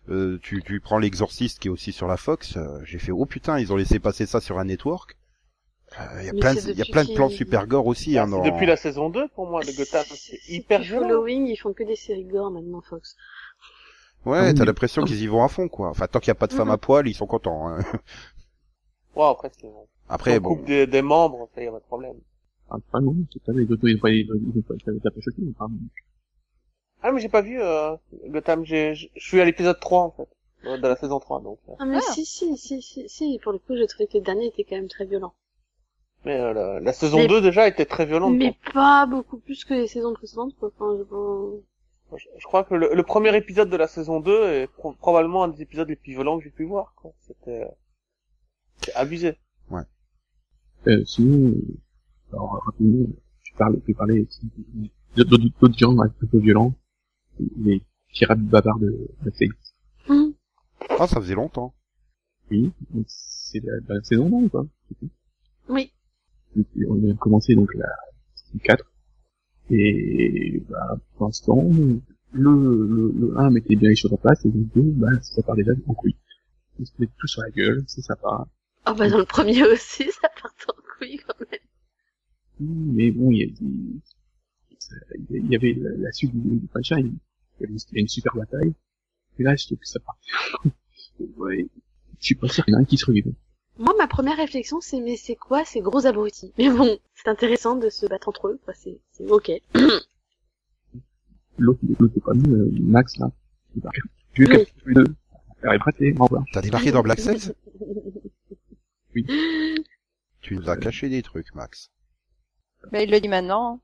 euh, 0.10 0.40
tu, 0.42 0.62
tu 0.64 0.80
prends 0.80 0.98
l'exorciste 1.00 1.60
qui 1.60 1.68
est 1.68 1.72
aussi 1.72 1.92
sur 1.92 2.08
la 2.08 2.18
Fox, 2.18 2.58
euh, 2.58 2.80
j'ai 2.84 3.00
fait 3.00 3.12
oh 3.12 3.26
putain, 3.26 3.60
ils 3.60 3.72
ont 3.74 3.76
laissé 3.76 4.00
passer 4.00 4.26
ça 4.26 4.40
sur 4.42 4.60
un 4.60 4.66
network. 4.66 5.18
Il 6.20 6.26
y 6.26 6.30
a 6.30 6.34
plein 6.34 6.54
il 6.54 6.78
y 6.78 6.82
a 6.82 6.86
plein 6.86 7.06
de 7.06 7.14
plans 7.14 7.30
super 7.30 7.66
gore 7.66 7.88
aussi 7.88 8.16
Bah, 8.16 8.24
hein, 8.24 8.28
dans- 8.28 8.44
depuis 8.44 8.66
la 8.66 8.76
saison 8.76 9.10
2 9.10 9.30
pour 9.30 9.48
moi 9.50 9.62
de 9.64 9.72
Gotham. 9.72 10.04
C'est 10.10 10.38
hyper. 10.50 10.84
Following, 10.86 11.48
ils 11.48 11.56
font 11.56 11.72
que 11.74 11.84
des 11.84 11.96
séries 11.96 12.26
gore 12.26 12.52
maintenant, 12.52 12.82
Fox. 12.82 13.16
Ouais, 14.26 14.50
Ah 14.50 14.54
t'as 14.54 14.66
l'impression 14.66 15.04
qu'ils 15.06 15.22
y 15.22 15.28
vont 15.28 15.44
à 15.44 15.48
fond 15.48 15.70
quoi. 15.70 15.90
Enfin 15.90 16.08
tant 16.08 16.20
qu'il 16.20 16.28
y 16.28 16.32
a 16.32 16.36
pas 16.36 16.48
de 16.48 16.54
femme 16.54 16.68
Mhm. 16.68 16.74
à 16.74 16.78
poil, 16.78 17.08
ils 17.08 17.14
sont 17.14 17.28
contents. 17.28 17.70
hein. 17.70 17.80
Ouais, 19.16 19.26
après, 19.26 19.50
c'est 19.58 19.68
bon. 19.68 19.88
Après 20.10 20.40
bon, 20.40 20.56
coupe 20.56 20.66
des, 20.66 20.86
des 20.88 21.02
membres, 21.02 21.50
ça 21.56 21.64
y 21.64 21.68
a 21.68 21.72
pas 21.72 21.80
de 21.80 21.84
problème. 21.86 22.18
Ah, 22.70 22.76
ah 22.94 23.00
non, 23.00 23.16
c'est 23.32 23.42
pas 23.44 23.54
les 23.54 23.64
autos, 23.72 23.88
ils 23.88 23.96
ont 23.96 24.00
pas, 24.00 24.10
ils 24.12 24.30
ont 24.32 24.36
ils 24.36 24.60
ont 24.60 24.62
pas, 24.62 24.76
ils. 24.78 25.50
Ah, 27.04 27.12
mais 27.12 27.20
j'ai 27.22 27.30
pas 27.30 27.42
vu, 27.42 27.62
euh, 27.62 27.96
Gotham, 28.28 28.66
j'ai, 28.66 28.96
je 28.96 29.08
suis 29.16 29.40
à 29.40 29.46
l'épisode 29.46 29.80
3, 29.80 30.02
en 30.02 30.12
fait. 30.12 30.28
euh, 30.66 30.78
De 30.78 30.88
la 30.88 30.96
saison 30.96 31.20
3, 31.20 31.42
donc. 31.42 31.60
euh. 31.70 31.74
Ah 31.80 31.86
mais 31.86 31.98
Ah. 31.98 32.12
si, 32.14 32.26
si, 32.26 32.58
si, 32.58 32.82
si, 32.82 33.08
si, 33.08 33.40
pour 33.44 33.52
le 33.52 33.60
coup, 33.60 33.76
j'ai 33.76 33.88
trouvé 33.88 34.08
que 34.08 34.18
le 34.18 34.24
dernier 34.24 34.48
était 34.48 34.64
quand 34.64 34.76
même 34.76 34.88
très 34.88 35.06
violent. 35.06 35.34
Mais 36.26 36.40
euh, 36.40 36.54
la, 36.54 36.80
la 36.80 36.94
saison 36.94 37.18
Mais- 37.18 37.28
2, 37.28 37.42
déjà, 37.42 37.68
était 37.68 37.86
très 37.86 38.06
violente. 38.06 38.36
Mais 38.36 38.56
quoi. 38.66 38.74
pas 38.74 39.06
beaucoup 39.06 39.38
plus 39.38 39.64
que 39.64 39.74
les 39.76 39.88
saisons 39.88 40.14
précédentes, 40.14 40.56
quoi. 40.60 40.72
Enfin, 40.76 40.98
je 40.98 41.04
vois- 41.04 41.60
Je, 42.18 42.26
je 42.38 42.44
crois 42.46 42.64
que 42.64 42.74
le, 42.74 42.94
le 42.94 43.04
premier 43.04 43.36
épisode 43.38 43.70
de 43.70 43.78
la 43.78 43.88
saison 43.88 44.20
2 44.20 44.44
est 44.54 44.68
pro- 44.68 44.94
probablement 44.94 45.44
un 45.44 45.50
des 45.50 45.62
épisodes 45.62 45.88
les 45.90 45.96
plus 45.96 46.14
violents 46.14 46.38
que 46.40 46.44
j'ai 46.46 46.50
pu 46.50 46.64
voir, 46.66 46.94
quoi. 46.96 47.12
C'était, 47.22 47.64
euh, 47.64 47.68
c'est 48.84 48.96
abusé. 48.96 49.38
Euh, 50.88 51.04
sinon, 51.06 51.50
euh, 51.50 51.62
alors, 52.34 52.62
rapidement, 52.66 53.08
tu 53.44 53.54
parles, 53.56 53.78
tu 53.86 53.94
parlais 53.94 54.22
aussi 54.22 54.42
d'autres 55.16 55.78
gens 55.78 56.00
un 56.00 56.08
peu 56.08 56.38
violents, 56.38 56.74
les 57.58 57.82
pirates 58.14 58.42
bavards 58.42 58.80
de 58.80 59.08
la 59.24 59.32
série. 59.32 59.52
Hum. 60.10 60.34
ah 61.00 61.08
ça 61.08 61.20
faisait 61.22 61.36
longtemps. 61.36 61.74
Oui, 62.52 62.72
c'est 63.08 63.60
la, 63.64 63.74
la 63.90 64.02
saison 64.04 64.28
1 64.28 64.44
ou 64.44 64.50
pas 64.50 64.66
Oui. 65.70 65.92
Et 66.56 66.86
On 66.88 67.12
a 67.12 67.14
commencé 67.16 67.56
donc 67.56 67.74
la 67.76 67.90
saison 68.36 68.60
4. 68.64 68.86
Et 69.70 70.64
bah, 70.70 70.98
pour 71.16 71.28
l'instant, 71.28 71.62
le, 71.62 72.02
le, 72.32 73.12
le 73.20 73.38
1 73.38 73.50
mettait 73.50 73.76
bien 73.76 73.90
les 73.90 73.96
choses 73.96 74.14
en 74.14 74.18
place, 74.18 74.46
et 74.46 74.50
le 74.50 74.64
2, 74.76 74.82
bah, 74.92 75.10
ça 75.22 75.42
part 75.44 75.56
déjà 75.56 75.74
en 75.88 75.94
couille. 75.94 76.16
Ils 76.80 76.86
se 76.88 76.94
mettent 77.00 77.12
tout 77.18 77.28
sur 77.28 77.42
la 77.42 77.50
gueule, 77.50 77.84
c'est 77.88 78.02
sympa. 78.02 78.48
Oh 78.90 78.94
bah 78.98 79.10
dans 79.10 79.18
le 79.18 79.26
premier 79.26 79.62
aussi, 79.74 80.10
ça 80.12 80.30
part 80.42 80.54
en 80.70 80.82
couille 80.98 81.18
quand 81.28 81.36
même. 81.52 81.60
Mais 82.96 83.12
bon, 83.12 83.30
il 83.32 83.38
y, 83.40 83.44
a, 83.44 83.48
il 83.62 84.00
ça- 84.80 84.96
il 85.30 85.48
y 85.52 85.56
avait 85.56 85.74
la, 85.74 85.90
la 85.98 86.12
suite 86.14 86.32
du, 86.34 86.60
du 86.60 86.68
franchise, 86.68 87.12
il 87.60 87.96
y 87.96 87.98
a 87.98 88.02
une 88.02 88.08
super 88.08 88.36
bataille. 88.36 88.74
Et 89.40 89.44
là, 89.44 89.56
je 89.56 89.66
trouve 89.66 89.78
que 89.78 89.88
ça 89.88 90.00
part. 90.00 90.18
ouais, 91.38 91.68
je 92.20 92.26
suis 92.26 92.36
pas 92.36 92.48
sûr 92.48 92.64
qu'il 92.66 92.74
y 92.74 92.76
en 92.76 92.80
a 92.80 92.82
un 92.82 92.86
qui 92.86 92.98
se 92.98 93.06
revive. 93.06 93.32
Moi, 93.80 93.94
ma 93.98 94.08
première 94.08 94.38
réflexion, 94.38 94.82
c'est 94.82 95.00
mais 95.00 95.18
c'est 95.18 95.36
quoi 95.36 95.64
ces 95.64 95.82
gros 95.82 96.06
abrutis? 96.08 96.52
Mais 96.58 96.70
bon, 96.70 96.98
c'est 97.14 97.28
intéressant 97.30 97.76
de 97.76 97.90
se 97.90 98.08
battre 98.08 98.30
entre 98.30 98.48
eux, 98.48 98.60
quoi. 98.66 98.74
C'est 98.74 99.00
ok. 99.30 99.52
L'autre, 101.60 101.80
l'autre 102.00 102.14
est 102.16 102.22
comme 102.22 102.46
euh, 102.54 102.70
Max, 102.82 103.18
là. 103.18 103.32
Il 103.76 103.82
va 103.82 103.90
Tu 104.34 104.46
veux 104.46 104.66
Oui. 104.86 104.94
deux. 104.94 105.16
T'as 106.54 106.62
débarqué 106.62 106.92
dans 106.92 107.02
Black 107.02 107.20
Sails 107.20 107.54
Oui. 109.16 109.26
Tu 110.42 110.56
nous 110.56 110.70
as 110.70 110.78
caché 110.78 111.10
des 111.10 111.24
trucs, 111.24 111.54
Max. 111.56 111.90
Mais 112.92 113.04
il 113.06 113.12
le 113.12 113.20
dit 113.20 113.28
maintenant. 113.28 113.82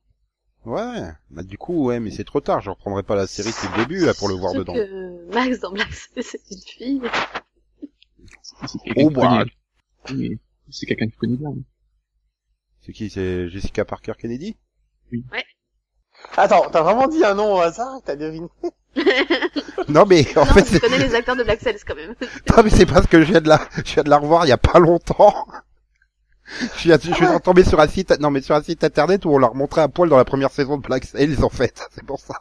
Ouais, 0.66 1.12
bah 1.30 1.44
du 1.44 1.58
coup 1.58 1.86
ouais, 1.86 2.00
mais 2.00 2.10
c'est 2.12 2.24
trop 2.24 2.40
tard. 2.40 2.62
Je 2.62 2.70
reprendrai 2.70 3.04
pas 3.04 3.16
la 3.16 3.28
série 3.28 3.50
depuis 3.50 3.68
le 3.78 3.84
début 3.86 4.06
là 4.06 4.14
pour 4.14 4.30
le 4.30 4.36
voir 4.36 4.54
dedans. 4.54 4.74
que 4.74 5.26
Max 5.34 5.60
dans 5.60 5.72
Black 5.72 5.90
c'est 6.22 6.40
une 6.52 6.58
fille. 6.62 7.02
C'est- 8.42 8.68
c'est 8.68 8.80
quelqu'un 8.80 9.02
Oh 9.06 9.10
que 9.10 9.14
tu 10.14 10.30
bah, 10.30 10.36
C'est 10.70 10.86
quelqu'un 10.86 11.08
que 11.08 11.12
tu 11.12 11.18
connais 11.18 11.36
bien. 11.38 11.54
c'est 12.82 12.94
qui 12.94 13.10
C'est 13.10 13.50
Jessica 13.50 13.84
Parker 13.84 14.14
Kennedy? 14.18 14.56
Attends, 16.38 16.70
t'as 16.72 16.82
vraiment 16.82 17.08
dit 17.08 17.24
un 17.26 17.34
nom 17.36 17.56
au 17.56 17.60
hasard, 17.60 18.00
t'as 18.06 18.16
deviné 18.16 18.48
Non 19.90 20.06
mais 20.06 20.26
en 20.38 20.46
non, 20.46 20.54
fait, 20.54 20.62
je 20.66 20.70
c'est... 20.74 20.80
connais 20.80 20.98
les 21.00 21.14
acteurs 21.14 21.36
de 21.36 21.44
Black 21.44 21.60
Sails 21.60 21.80
quand 21.86 21.96
même. 21.96 22.16
non, 22.56 22.64
mais 22.64 22.70
c'est 22.70 22.86
parce 22.86 23.08
que 23.08 23.22
je 23.22 23.26
viens 23.32 23.42
de 23.42 23.50
la, 23.50 23.60
je 23.86 23.94
viens 23.96 24.04
de 24.04 24.10
la 24.10 24.18
revoir 24.18 24.46
il 24.46 24.50
y 24.50 24.54
a 24.54 24.58
pas 24.58 24.80
longtemps. 24.80 25.46
Je 26.60 26.80
suis, 26.80 26.90
je 26.92 27.14
suis 27.14 27.26
tombé 27.44 27.64
sur 27.64 27.80
un 27.80 27.88
site, 27.88 28.20
non 28.20 28.30
mais 28.30 28.42
sur 28.42 28.56
un 28.56 28.62
site 28.62 28.84
internet 28.84 29.26
où 29.26 29.30
on 29.30 29.38
leur 29.38 29.56
montrait 29.56 29.82
un 29.82 29.90
poil 29.90 30.10
dans 30.10 30.18
la 30.18 30.26
première 30.26 30.52
saison 30.52 30.78
de 30.78 30.82
Black 30.82 31.06
Sails 31.06 31.42
en 31.44 31.50
fait, 31.50 31.88
c'est 31.92 32.06
pour 32.06 32.20
ça. 32.20 32.36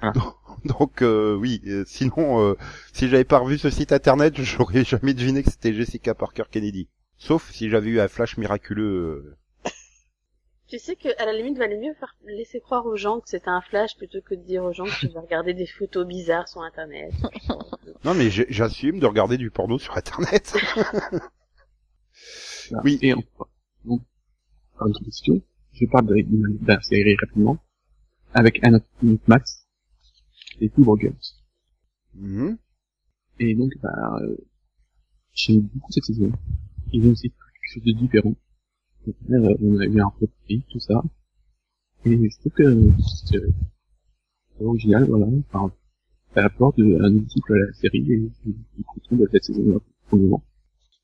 Ah. 0.00 0.12
Donc, 0.12 0.34
donc, 0.64 1.02
euh, 1.02 1.34
oui, 1.36 1.62
euh, 1.66 1.84
sinon, 1.86 2.40
euh, 2.42 2.56
si 2.92 3.08
j'avais 3.08 3.24
pas 3.24 3.38
revu 3.38 3.58
ce 3.58 3.70
site 3.70 3.92
internet, 3.92 4.34
j'aurais 4.42 4.84
jamais 4.84 5.14
deviné 5.14 5.42
que 5.42 5.50
c'était 5.50 5.72
Jessica 5.72 6.14
Parker 6.14 6.44
Kennedy. 6.50 6.88
Sauf 7.18 7.50
si 7.50 7.70
j'avais 7.70 7.90
eu 7.90 8.00
un 8.00 8.08
flash 8.08 8.36
miraculeux. 8.36 9.36
euh. 9.64 9.70
Tu 10.68 10.78
sais 10.78 10.96
que, 10.96 11.08
à 11.22 11.26
la 11.26 11.32
limite, 11.32 11.56
valait 11.58 11.78
mieux 11.78 11.94
faire 11.94 12.16
laisser 12.26 12.60
croire 12.60 12.84
aux 12.86 12.96
gens 12.96 13.20
que 13.20 13.28
c'était 13.28 13.48
un 13.48 13.60
flash 13.60 13.96
plutôt 13.96 14.18
que 14.20 14.34
de 14.34 14.42
dire 14.42 14.64
aux 14.64 14.72
gens 14.72 14.84
que 14.84 14.98
tu 14.98 15.08
vas 15.08 15.20
regarder 15.20 15.54
des 15.54 15.66
photos 15.66 16.04
bizarres 16.06 16.48
sur 16.48 16.62
internet. 16.62 17.12
Non 18.04 18.14
mais 18.14 18.30
j'assume 18.30 18.98
de 18.98 19.06
regarder 19.06 19.36
du 19.36 19.50
porno 19.50 19.78
sur 19.78 19.96
internet. 19.96 20.54
Oui. 22.84 22.98
Et 23.02 23.14
enfin, 23.14 23.46
donc, 23.84 24.02
par 24.78 24.88
une 24.88 24.94
question, 24.94 25.40
je 25.72 25.86
parle 25.86 26.14
la 26.66 26.80
série 26.80 27.16
rapidement, 27.16 27.58
avec 28.34 28.64
un 28.64 28.74
autre 28.74 28.86
max, 29.26 29.66
et 30.60 30.70
Two 30.70 30.96
Girls. 30.98 31.14
Mhm. 32.14 32.56
Et 33.38 33.54
donc, 33.54 33.72
bah, 33.82 34.18
euh, 34.22 34.36
j'aime 35.34 35.60
beaucoup 35.60 35.92
cette 35.92 36.04
saison. 36.04 36.32
Ils 36.92 37.06
ont 37.06 37.12
aussi 37.12 37.28
fait 37.28 37.34
quelque 37.34 37.74
chose 37.74 37.82
de 37.84 37.92
différent. 37.92 38.34
Donc, 39.06 39.16
là, 39.28 39.38
euh, 39.38 39.56
on 39.60 39.78
a 39.78 39.84
eu 39.84 40.00
un 40.00 40.12
peu 40.18 40.26
de 40.26 40.62
tout 40.70 40.80
ça. 40.80 41.02
Et 42.04 42.30
je 42.30 42.38
trouve 42.38 42.52
que 42.52 42.90
c'est 43.26 43.40
c'est 44.58 44.64
original, 44.64 45.04
voilà. 45.04 45.26
Enfin, 45.52 45.72
ça 46.34 46.44
apporte 46.44 46.78
un 46.78 47.28
cycle 47.28 47.52
à 47.52 47.66
la 47.66 47.72
série 47.74 48.12
et 48.12 48.30
je 48.44 48.50
suis 48.50 48.84
content 48.84 49.16
de 49.16 49.28
cette 49.32 49.44
saison-là 49.44 49.78
pour 50.08 50.18
le 50.18 50.24
moment. 50.24 50.44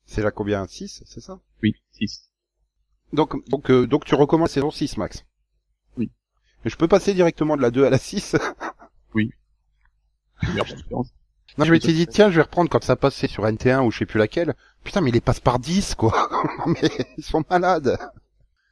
C'est 0.05 0.21
la 0.21 0.31
combien? 0.31 0.65
6, 0.67 1.03
c'est 1.05 1.21
ça? 1.21 1.39
Oui, 1.61 1.75
6. 1.91 2.29
Donc, 3.13 3.47
donc, 3.49 3.69
euh, 3.69 3.87
donc 3.87 4.05
tu 4.05 4.15
recommences 4.15 4.51
saison 4.51 4.71
6, 4.71 4.97
Max? 4.97 5.25
Oui. 5.97 6.11
Mais 6.63 6.71
je 6.71 6.77
peux 6.77 6.87
passer 6.87 7.13
directement 7.13 7.55
de 7.57 7.61
la 7.61 7.71
2 7.71 7.85
à 7.85 7.89
la 7.89 7.97
6 7.97 8.35
Il 9.15 10.55
y 10.55 10.59
a 10.59 10.63
pas 10.63 10.71
de 10.71 10.75
différence. 10.75 11.13
Non, 11.57 11.65
je 11.65 11.71
m'étais 11.71 11.93
dit, 11.93 12.07
tiens, 12.07 12.31
je 12.31 12.37
vais 12.37 12.41
reprendre 12.41 12.69
quand 12.69 12.83
ça 12.83 12.95
passait 12.95 13.27
sur 13.27 13.45
NT1 13.45 13.85
ou 13.85 13.91
je 13.91 13.99
sais 13.99 14.05
plus 14.05 14.17
laquelle. 14.17 14.55
Putain, 14.83 15.01
mais 15.01 15.11
ils 15.11 15.13
les 15.13 15.21
passent 15.21 15.39
par 15.39 15.59
10, 15.59 15.95
quoi. 15.95 16.29
Non, 16.59 16.73
mais 16.81 16.89
ils 17.17 17.23
sont 17.23 17.43
malades. 17.49 17.97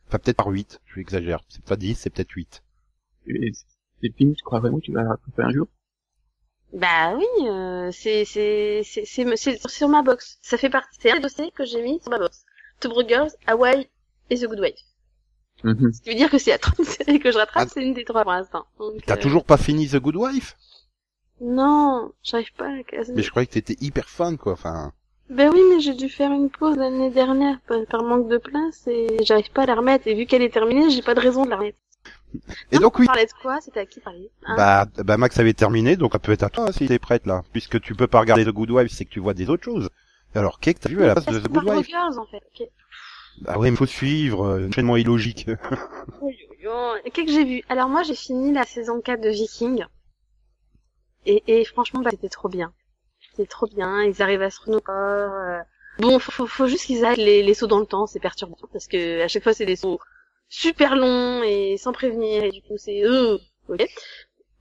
Enfin, 0.07 0.17
peut-être 0.17 0.37
par 0.37 0.47
8, 0.47 0.81
je 0.85 0.99
exagère. 0.99 1.43
C'est 1.47 1.63
pas 1.63 1.75
10, 1.75 1.95
c'est 1.95 2.09
peut-être 2.09 2.31
8. 2.31 2.63
Et 3.27 3.51
c'est 4.01 4.13
fini, 4.15 4.33
tu 4.33 4.43
crois 4.43 4.59
vraiment 4.59 4.79
que 4.79 4.85
tu 4.85 4.91
vas 4.91 5.07
rattraper 5.07 5.43
un 5.43 5.51
jour? 5.51 5.67
Bah 6.73 7.15
oui, 7.17 7.25
euh, 7.47 7.89
c'est, 7.91 8.25
c'est, 8.25 8.81
c'est, 8.83 9.05
c'est, 9.35 9.67
sur 9.69 9.89
ma 9.89 10.01
box. 10.03 10.39
Ça 10.41 10.57
fait 10.57 10.69
partie, 10.69 10.97
c'est 11.01 11.11
un 11.11 11.15
des 11.15 11.21
dossiers 11.21 11.51
que 11.51 11.65
j'ai 11.65 11.81
mis 11.81 11.99
sur 12.01 12.09
ma 12.09 12.17
box. 12.19 12.45
Two 12.79 12.89
Broke 12.89 13.07
Girls, 13.09 13.31
Hawaii 13.47 13.87
et 14.29 14.37
The 14.39 14.45
Good 14.45 14.59
Wife. 14.59 14.79
Mhm. 15.63 15.91
Ce 15.93 16.01
qui 16.01 16.09
veut 16.09 16.15
dire 16.15 16.29
que 16.29 16.37
c'est 16.37 16.51
la 16.51 16.57
troisième 16.57 16.87
série 17.05 17.19
que 17.19 17.31
je 17.31 17.37
rattrape, 17.37 17.67
Ah. 17.67 17.71
c'est 17.73 17.83
une 17.83 17.93
des 17.93 18.05
trois 18.05 18.23
pour 18.23 18.31
l'instant. 18.31 18.65
T'as 19.05 19.15
euh, 19.15 19.21
toujours 19.21 19.43
pas 19.45 19.57
fini 19.57 19.87
The 19.87 19.97
Good 19.97 20.15
Wife? 20.15 20.55
Non, 21.41 22.11
j'arrive 22.23 22.53
pas 22.53 22.67
à 22.67 22.75
la 22.77 22.83
caser. 22.83 23.13
Mais 23.13 23.21
je 23.23 23.29
croyais 23.31 23.47
que 23.47 23.53
t'étais 23.53 23.75
hyper 23.81 24.07
fan, 24.09 24.37
quoi. 24.37 24.53
Enfin, 24.53 24.93
Ben 25.29 25.51
oui, 25.53 25.59
mais 25.69 25.79
j'ai 25.79 25.93
dû 25.93 26.07
faire 26.09 26.31
une 26.31 26.49
pause 26.49 26.77
l'année 26.77 27.09
dernière 27.09 27.59
par, 27.67 27.83
par 27.87 28.03
manque 28.03 28.27
de 28.29 28.37
place 28.37 28.87
et 28.87 29.17
j'arrive 29.23 29.51
pas 29.51 29.63
à 29.63 29.65
la 29.65 29.75
remettre. 29.75 30.07
Et 30.07 30.13
vu 30.13 30.25
qu'elle 30.25 30.41
est 30.43 30.53
terminée, 30.53 30.89
j'ai 30.89 31.01
pas 31.01 31.15
de 31.15 31.19
raison 31.19 31.43
de 31.45 31.49
la 31.49 31.57
remettre. 31.57 31.77
Et 32.71 32.75
Non, 32.75 32.81
donc 32.81 32.99
oui. 32.99 33.05
On 33.05 33.07
parlait 33.07 33.25
de 33.25 33.31
quoi? 33.41 33.59
C'était 33.61 33.81
à 33.81 33.85
qui 33.85 33.99
parler? 33.99 34.31
Hein? 34.45 34.55
Bah, 34.57 34.85
bah, 35.03 35.17
Max 35.17 35.39
avait 35.39 35.53
terminé, 35.53 35.95
donc 35.95 36.13
ça 36.13 36.19
peut 36.19 36.31
être 36.31 36.43
à 36.43 36.49
toi, 36.49 36.71
si 36.71 36.87
t'es 36.87 36.99
prête, 36.99 37.25
là. 37.25 37.43
Puisque 37.51 37.81
tu 37.81 37.95
peux 37.95 38.07
pas 38.07 38.19
regarder 38.19 38.45
The 38.45 38.49
Good 38.49 38.71
Wife, 38.71 38.91
c'est 38.91 39.05
que 39.05 39.09
tu 39.09 39.19
vois 39.19 39.33
des 39.33 39.49
autres 39.49 39.63
choses. 39.63 39.89
Alors, 40.33 40.59
qu'est-ce 40.59 40.75
que 40.75 40.81
t'as 40.81 40.89
vu 40.89 41.03
à 41.03 41.07
la 41.07 41.15
place 41.15 41.25
de 41.25 41.39
The 41.39 41.49
Good 41.49 41.63
Wife? 41.65 41.87
Girls, 41.87 42.19
en 42.19 42.25
fait. 42.25 42.37
ok. 42.37 42.67
Bah 43.41 43.57
ouais, 43.57 43.71
mais 43.71 43.77
faut 43.77 43.85
suivre, 43.85 44.45
euh, 44.45 44.67
enchaînement 44.67 44.97
illogique. 44.97 45.45
Qu'est-ce 47.13 47.25
que 47.25 47.31
j'ai 47.31 47.45
vu? 47.45 47.63
Alors 47.69 47.89
moi, 47.89 48.03
j'ai 48.03 48.15
fini 48.15 48.53
la 48.53 48.63
saison 48.65 49.01
4 49.01 49.21
de 49.21 49.29
Viking. 49.29 49.85
Et, 51.25 51.43
et 51.47 51.65
franchement, 51.65 52.01
bah, 52.01 52.11
c'était 52.11 52.29
trop 52.29 52.49
bien. 52.49 52.73
C'était 53.31 53.47
trop 53.47 53.67
bien. 53.67 54.03
Ils 54.03 54.21
arrivent 54.21 54.41
à 54.41 54.49
se 54.49 54.61
renouer. 54.61 54.81
Euh... 54.89 55.59
Bon, 55.99 56.19
faut, 56.19 56.31
faut, 56.31 56.47
faut 56.47 56.67
juste 56.67 56.85
qu'ils 56.85 57.03
arrêtent 57.05 57.17
les, 57.17 57.41
les 57.43 57.53
sauts 57.53 57.67
dans 57.67 57.79
le 57.79 57.85
temps. 57.85 58.05
C'est 58.05 58.19
perturbant. 58.19 58.57
Parce 58.71 58.87
que 58.87 59.21
à 59.23 59.27
chaque 59.27 59.43
fois, 59.43 59.53
c'est 59.53 59.65
des 59.65 59.75
sauts 59.75 59.99
super 60.51 60.95
longs 60.95 61.41
et 61.43 61.77
sans 61.77 61.93
prévenir. 61.93 62.43
Et 62.43 62.51
du 62.51 62.61
coup, 62.61 62.77
c'est... 62.77 63.03
Euh, 63.03 63.37
ok. 63.69 63.83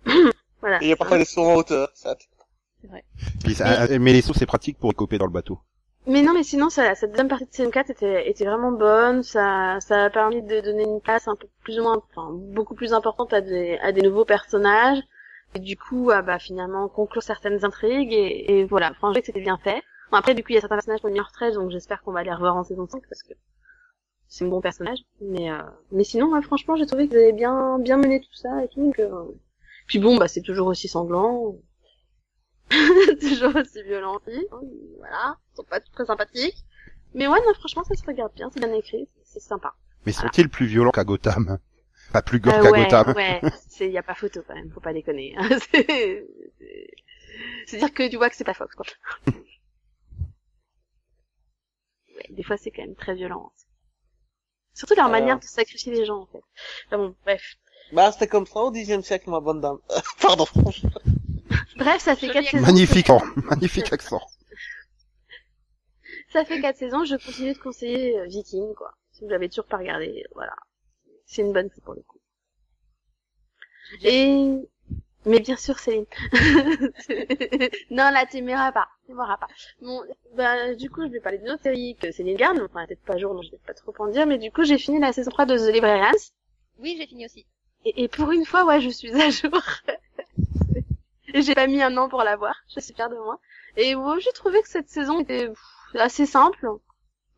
voilà. 0.60 0.78
Et 0.80 0.86
il 0.86 0.88
y 0.88 0.92
a 0.92 0.96
parfois 0.96 1.18
des 1.18 1.24
sauts 1.26 1.42
en 1.42 1.56
hauteur, 1.56 1.90
ça. 1.94 2.16
Puis 3.44 3.54
ça- 3.54 3.82
euh, 3.82 3.98
mais 4.00 4.12
les 4.14 4.22
sauts, 4.22 4.32
c'est 4.32 4.46
pratique 4.46 4.78
pour 4.78 4.94
couper 4.94 5.18
dans 5.18 5.26
le 5.26 5.32
bateau. 5.32 5.58
Mais 6.06 6.22
non, 6.22 6.32
mais 6.32 6.44
sinon, 6.44 6.70
ça, 6.70 6.94
cette 6.94 7.10
deuxième 7.10 7.28
partie 7.28 7.44
de 7.44 7.52
saison 7.52 7.70
4 7.70 7.90
était, 7.90 8.28
était 8.30 8.46
vraiment 8.46 8.72
bonne. 8.72 9.22
Ça, 9.22 9.78
ça 9.80 10.04
a 10.04 10.10
permis 10.10 10.42
de 10.42 10.60
donner 10.60 10.84
une 10.84 11.00
place 11.00 11.28
un 11.28 11.36
peu 11.36 11.46
plus 11.62 11.78
ou 11.78 11.82
moins, 11.82 12.02
enfin, 12.10 12.30
beaucoup 12.32 12.74
plus 12.74 12.94
importante 12.94 13.34
à 13.34 13.42
des, 13.42 13.76
à 13.82 13.92
des 13.92 14.00
nouveaux 14.00 14.24
personnages. 14.24 15.00
Et 15.54 15.58
du 15.58 15.76
coup, 15.76 16.10
à, 16.10 16.22
bah, 16.22 16.38
finalement, 16.38 16.88
conclure 16.88 17.22
certaines 17.22 17.64
intrigues. 17.64 18.12
Et, 18.12 18.60
et 18.60 18.64
voilà, 18.64 18.94
franchement, 18.94 19.20
que 19.20 19.26
c'était 19.26 19.40
bien 19.42 19.58
fait. 19.58 19.82
Bon, 20.10 20.16
après, 20.16 20.34
du 20.34 20.42
coup, 20.42 20.50
il 20.50 20.54
y 20.54 20.58
a 20.58 20.60
certains 20.62 20.76
personnages 20.76 21.00
qui 21.00 21.06
ont 21.06 21.10
mis 21.10 21.20
en 21.20 21.24
retraite, 21.24 21.54
donc 21.54 21.70
j'espère 21.70 22.02
qu'on 22.02 22.12
va 22.12 22.22
les 22.22 22.32
revoir 22.32 22.56
en 22.56 22.64
saison 22.64 22.86
5 22.88 23.02
parce 23.08 23.22
que 23.22 23.34
c'est 24.30 24.44
un 24.44 24.48
bon 24.48 24.60
personnage. 24.62 25.00
Mais, 25.20 25.50
euh, 25.50 25.60
mais 25.92 26.04
sinon, 26.04 26.32
ouais, 26.32 26.40
franchement, 26.40 26.76
j'ai 26.76 26.86
trouvé 26.86 27.08
qu'ils 27.08 27.18
avaient 27.18 27.32
bien, 27.32 27.78
bien 27.80 27.96
mené 27.98 28.20
tout 28.20 28.32
ça 28.34 28.64
et 28.64 28.68
tout. 28.68 28.80
Donc, 28.80 28.98
euh, 29.00 29.24
Puis 29.86 29.98
bon, 29.98 30.16
bah, 30.16 30.28
c'est 30.28 30.40
toujours 30.40 30.68
aussi 30.68 30.88
sanglant. 30.88 31.56
toujours 33.20 33.54
aussi 33.56 33.82
violent 33.82 34.16
aussi. 34.24 34.46
hein, 34.52 34.60
Voilà. 34.98 35.36
Ils 35.52 35.56
sont 35.56 35.64
pas 35.64 35.80
très 35.80 36.06
sympathiques. 36.06 36.64
Mais 37.14 37.26
ouais, 37.26 37.38
non, 37.44 37.54
franchement, 37.54 37.82
ça 37.82 37.94
se 37.96 38.04
regarde 38.06 38.32
bien, 38.34 38.48
c'est 38.54 38.60
bien 38.60 38.72
écrit, 38.72 39.08
c'est 39.24 39.40
sympa. 39.40 39.74
Mais 40.06 40.12
sont-ils 40.12 40.48
plus 40.48 40.66
violents 40.66 40.92
qu'à 40.92 41.02
Gotham? 41.02 41.58
Pas 42.12 42.22
plus 42.22 42.38
gore 42.38 42.54
Euh, 42.54 42.62
qu'à 42.62 42.70
ouais, 42.70 42.84
Gotham. 42.84 43.14
ouais, 43.16 43.40
c'est, 43.68 43.90
y 43.90 43.98
a 43.98 44.02
pas 44.04 44.14
photo 44.14 44.42
quand 44.46 44.54
même, 44.54 44.70
faut 44.70 44.80
pas 44.80 44.92
déconner. 44.92 45.34
c'est, 45.72 46.24
c'est 47.66 47.78
dire 47.78 47.92
que 47.92 48.08
tu 48.08 48.16
vois 48.16 48.30
que 48.30 48.36
c'est 48.36 48.44
pas 48.44 48.54
Fox, 48.54 48.76
quoi. 48.76 48.86
ouais, 52.16 52.26
des 52.30 52.42
fois 52.44 52.56
c'est 52.56 52.70
quand 52.70 52.82
même 52.82 52.94
très 52.94 53.14
violent. 53.14 53.52
Surtout 54.74 54.94
leur 54.94 55.06
Alors. 55.06 55.20
manière 55.20 55.38
de 55.38 55.44
sacrifier 55.44 55.92
les 55.92 56.04
gens, 56.04 56.22
en 56.22 56.26
fait. 56.26 56.42
Enfin 56.86 56.98
bon, 56.98 57.14
bref. 57.24 57.56
Bah, 57.92 58.12
c'était 58.12 58.28
comme 58.28 58.46
ça 58.46 58.60
au 58.60 58.70
dixième 58.70 59.02
siècle, 59.02 59.30
ma 59.30 59.40
bonne 59.40 59.60
dame. 59.60 59.78
Pardon. 60.20 60.46
Bref, 61.76 62.02
ça 62.02 62.14
fait 62.14 62.28
quatre 62.28 62.48
saisons. 62.48 62.64
Magnifique, 62.64 63.08
magnifique 63.36 63.92
accent. 63.92 64.20
Ça 66.32 66.44
fait 66.44 66.60
quatre 66.60 66.78
saisons, 66.78 67.04
je 67.04 67.16
continue 67.16 67.52
de 67.52 67.58
conseiller 67.58 68.18
euh, 68.18 68.26
Viking, 68.26 68.74
quoi. 68.74 68.92
Si 69.10 69.24
vous 69.24 69.30
l'avez 69.30 69.48
toujours 69.48 69.66
pas 69.66 69.78
regardé, 69.78 70.24
voilà. 70.34 70.54
C'est 71.26 71.42
une 71.42 71.52
bonne 71.52 71.68
série 71.68 71.80
pour 71.80 71.94
le 71.94 72.02
coup. 72.02 72.20
Et, 74.04 74.54
mais 75.26 75.40
bien 75.40 75.56
sûr, 75.56 75.78
Céline. 75.78 76.06
non, 77.90 78.10
là, 78.10 78.24
tu 78.30 78.42
m'aimeras 78.42 78.72
pas. 78.72 78.88
Pas. 79.08 79.48
Bon, 79.82 80.02
bah, 80.34 80.74
du 80.74 80.88
coup, 80.88 81.02
je 81.02 81.08
vais 81.08 81.20
parler 81.20 81.38
d'une 81.38 81.50
autre 81.50 81.62
série 81.62 81.96
que 82.00 82.10
Céline 82.10 82.36
garde. 82.36 82.60
Enfin, 82.62 82.86
peut-être 82.86 83.02
pas 83.02 83.18
jour, 83.18 83.34
donc 83.34 83.44
je 83.44 83.50
vais 83.50 83.60
pas 83.66 83.74
trop 83.74 83.92
en 83.98 84.06
dire, 84.06 84.26
mais 84.26 84.38
du 84.38 84.50
coup, 84.50 84.64
j'ai 84.64 84.78
fini 84.78 84.98
la 84.98 85.12
saison 85.12 85.30
3 85.30 85.46
de 85.46 85.58
The 85.58 85.72
Librarians. 85.72 86.12
Oui, 86.78 86.96
j'ai 86.98 87.06
fini 87.06 87.26
aussi. 87.26 87.44
Et, 87.84 88.04
et 88.04 88.08
pour 88.08 88.30
une 88.30 88.46
fois, 88.46 88.64
ouais, 88.64 88.80
je 88.80 88.88
suis 88.88 89.12
à 89.20 89.30
jour. 89.30 89.60
j'ai 91.34 91.54
pas 91.54 91.66
mis 91.66 91.82
un 91.82 91.96
an 91.96 92.08
pour 92.08 92.22
la 92.22 92.36
voir. 92.36 92.54
Je 92.74 92.80
suis 92.80 92.94
fière 92.94 93.10
de 93.10 93.16
moi. 93.16 93.38
Et 93.76 93.94
ouais, 93.94 94.20
j'ai 94.20 94.32
trouvé 94.32 94.62
que 94.62 94.68
cette 94.68 94.88
saison 94.88 95.20
était 95.20 95.48
pff, 95.48 95.60
assez 95.94 96.26
simple. 96.26 96.66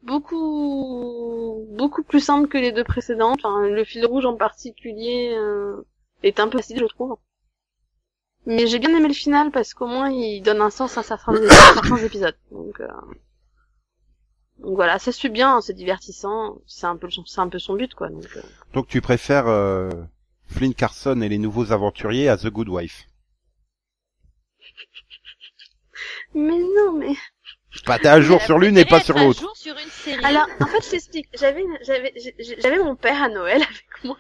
Beaucoup, 0.03 1.67
beaucoup 1.71 2.03
plus 2.03 2.21
simple 2.21 2.49
que 2.49 2.59
les 2.59 2.73
deux 2.73 2.85
précédentes. 2.85 3.45
Enfin, 3.45 3.69
le 3.69 3.85
fil 3.85 4.05
rouge 4.07 4.27
en 4.27 4.37
particulier 4.37 5.33
euh, 5.35 5.87
est 6.23 6.41
un 6.41 6.49
peu 6.49 6.59
facile, 6.59 6.79
je 6.79 6.87
trouve. 6.87 7.17
Mais 8.47 8.67
j'ai 8.67 8.79
bien 8.79 8.95
aimé 8.97 9.09
le 9.09 9.15
final 9.15 9.51
parce 9.51 9.73
qu'au 9.75 9.87
moins 9.87 10.11
il 10.11 10.43
donne 10.43 10.61
un 10.61 10.71
sens 10.71 10.99
à 10.99 11.03
certains, 11.03 11.33
certains 11.75 11.97
épisodes. 11.99 12.37
Donc, 12.51 12.81
euh, 12.81 12.89
donc 14.59 14.75
voilà, 14.77 14.99
ça 14.99 15.13
suit 15.13 15.29
bien, 15.29 15.61
c'est 15.61 15.73
divertissant. 15.75 16.59
C'est 16.67 16.87
un 16.87 16.97
peu, 16.97 17.11
son- 17.11 17.25
c'est 17.27 17.41
un 17.41 17.49
peu 17.49 17.59
son 17.59 17.75
but, 17.75 17.95
quoi. 17.95 18.09
Donc, 18.09 18.27
euh, 18.37 18.43
Donc 18.75 18.89
tu 18.89 19.01
préfères 19.01 19.47
euh, 19.49 19.91
Flynn 20.49 20.75
Carson 20.75 21.21
et 21.21 21.29
les 21.29 21.39
nouveaux 21.39 21.73
aventuriers 21.73 22.29
à 22.29 22.37
The 22.37 22.49
Good 22.49 22.69
Wife? 22.69 23.05
Mais 26.35 26.59
non, 26.59 26.93
mais 26.99 27.15
Bah 27.87 27.99
t'es 27.99 28.09
à 28.09 28.21
jour 28.21 28.41
sur 28.43 28.59
l'une 28.59 28.77
et 28.77 28.85
pas 28.85 29.01
sur 29.01 29.19
l'autre. 29.19 29.41
jour 29.41 29.57
sur 29.57 29.75
une 29.79 29.89
série. 29.91 30.25
Alors, 30.25 30.47
en 30.61 30.67
fait, 30.67 30.85
je 30.85 30.91
t'explique. 30.91 31.29
J'avais, 31.39 31.63
une- 31.63 31.79
j'avais, 31.83 32.13
j'avais 32.59 32.79
mon 32.79 32.97
père 32.97 33.23
à 33.23 33.29
Noël 33.29 33.63
avec 33.63 34.05
moi. 34.05 34.19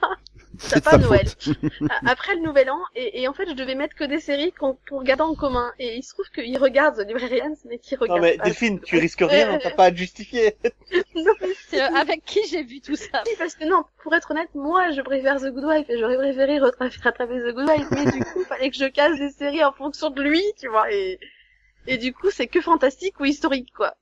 C'est 0.59 0.85
pas 0.85 0.97
Noël. 0.99 1.27
Après 2.07 2.35
le 2.35 2.43
Nouvel 2.43 2.71
An, 2.71 2.79
et, 2.95 3.23
et 3.23 3.29
en 3.29 3.33
fait, 3.33 3.47
je 3.49 3.55
devais 3.55 3.75
mettre 3.75 3.95
que 3.97 4.05
des 4.05 4.21
séries 4.21 4.53
qu'on 4.53 4.79
qu'on 4.89 4.99
regardait 5.01 5.23
en 5.23 5.35
commun. 5.35 5.73
Et 5.79 5.97
il 5.97 6.03
se 6.03 6.13
trouve 6.15 6.27
qu'il 6.31 6.57
regarde 6.59 6.97
The 6.97 7.07
Librarians, 7.07 7.55
mais 7.69 7.79
qu'il 7.79 7.99
regarde 7.99 8.21
Non 8.21 8.27
mais 8.27 8.37
pas. 8.37 8.45
Delphine, 8.45 8.81
tu 8.81 8.99
risques 8.99 9.25
rien, 9.27 9.59
t'as 9.59 9.71
pas 9.71 9.85
à 9.87 9.91
te 9.91 9.97
justifier. 9.97 10.55
non, 11.15 11.33
mais 11.41 11.49
C'est 11.69 11.83
euh, 11.83 11.95
avec 11.97 12.25
qui 12.25 12.41
j'ai 12.49 12.63
vu 12.63 12.81
tout 12.81 12.97
ça. 12.97 13.23
si, 13.27 13.35
parce 13.39 13.55
que 13.55 13.65
non, 13.65 13.85
pour 14.03 14.15
être 14.15 14.31
honnête, 14.31 14.51
moi, 14.55 14.91
je 14.93 15.01
préfère 15.03 15.37
The 15.41 15.47
Good 15.53 15.65
Wife, 15.65 15.91
et 15.91 15.99
j'aurais 15.99 16.17
préféré 16.17 16.59
rattraper 16.59 17.41
The 17.41 17.55
Good 17.55 17.69
Wife, 17.69 17.87
mais 17.91 18.05
du 18.13 18.25
coup, 18.25 18.45
fallait 18.45 18.71
que 18.71 18.77
je 18.77 18.85
casse 18.87 19.19
des 19.19 19.31
séries 19.31 19.65
en 19.65 19.73
fonction 19.73 20.11
de 20.11 20.23
lui, 20.23 20.43
tu 20.61 20.69
vois, 20.69 20.91
et, 20.93 21.19
et 21.87 21.99
du 21.99 22.12
coup, 22.12 22.31
c'est 22.31 22.47
que 22.47 22.61
fantastique 22.61 23.19
ou 23.21 23.25
historique, 23.25 23.73
quoi. 23.75 23.95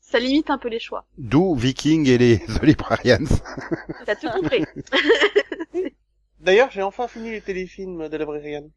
Ça 0.00 0.18
limite 0.18 0.50
un 0.50 0.58
peu 0.58 0.68
les 0.68 0.78
choix. 0.80 1.04
D'où 1.18 1.54
Viking 1.54 2.06
et 2.08 2.18
les 2.18 2.38
The 2.58 2.62
Librarians. 2.62 3.24
T'as 4.06 4.16
tout 4.16 4.28
compris. 4.28 4.64
D'ailleurs, 6.40 6.70
j'ai 6.70 6.82
enfin 6.82 7.08
fini 7.08 7.30
les 7.30 7.40
téléfilms 7.40 8.08
de 8.08 8.16
Librarian. 8.16 8.68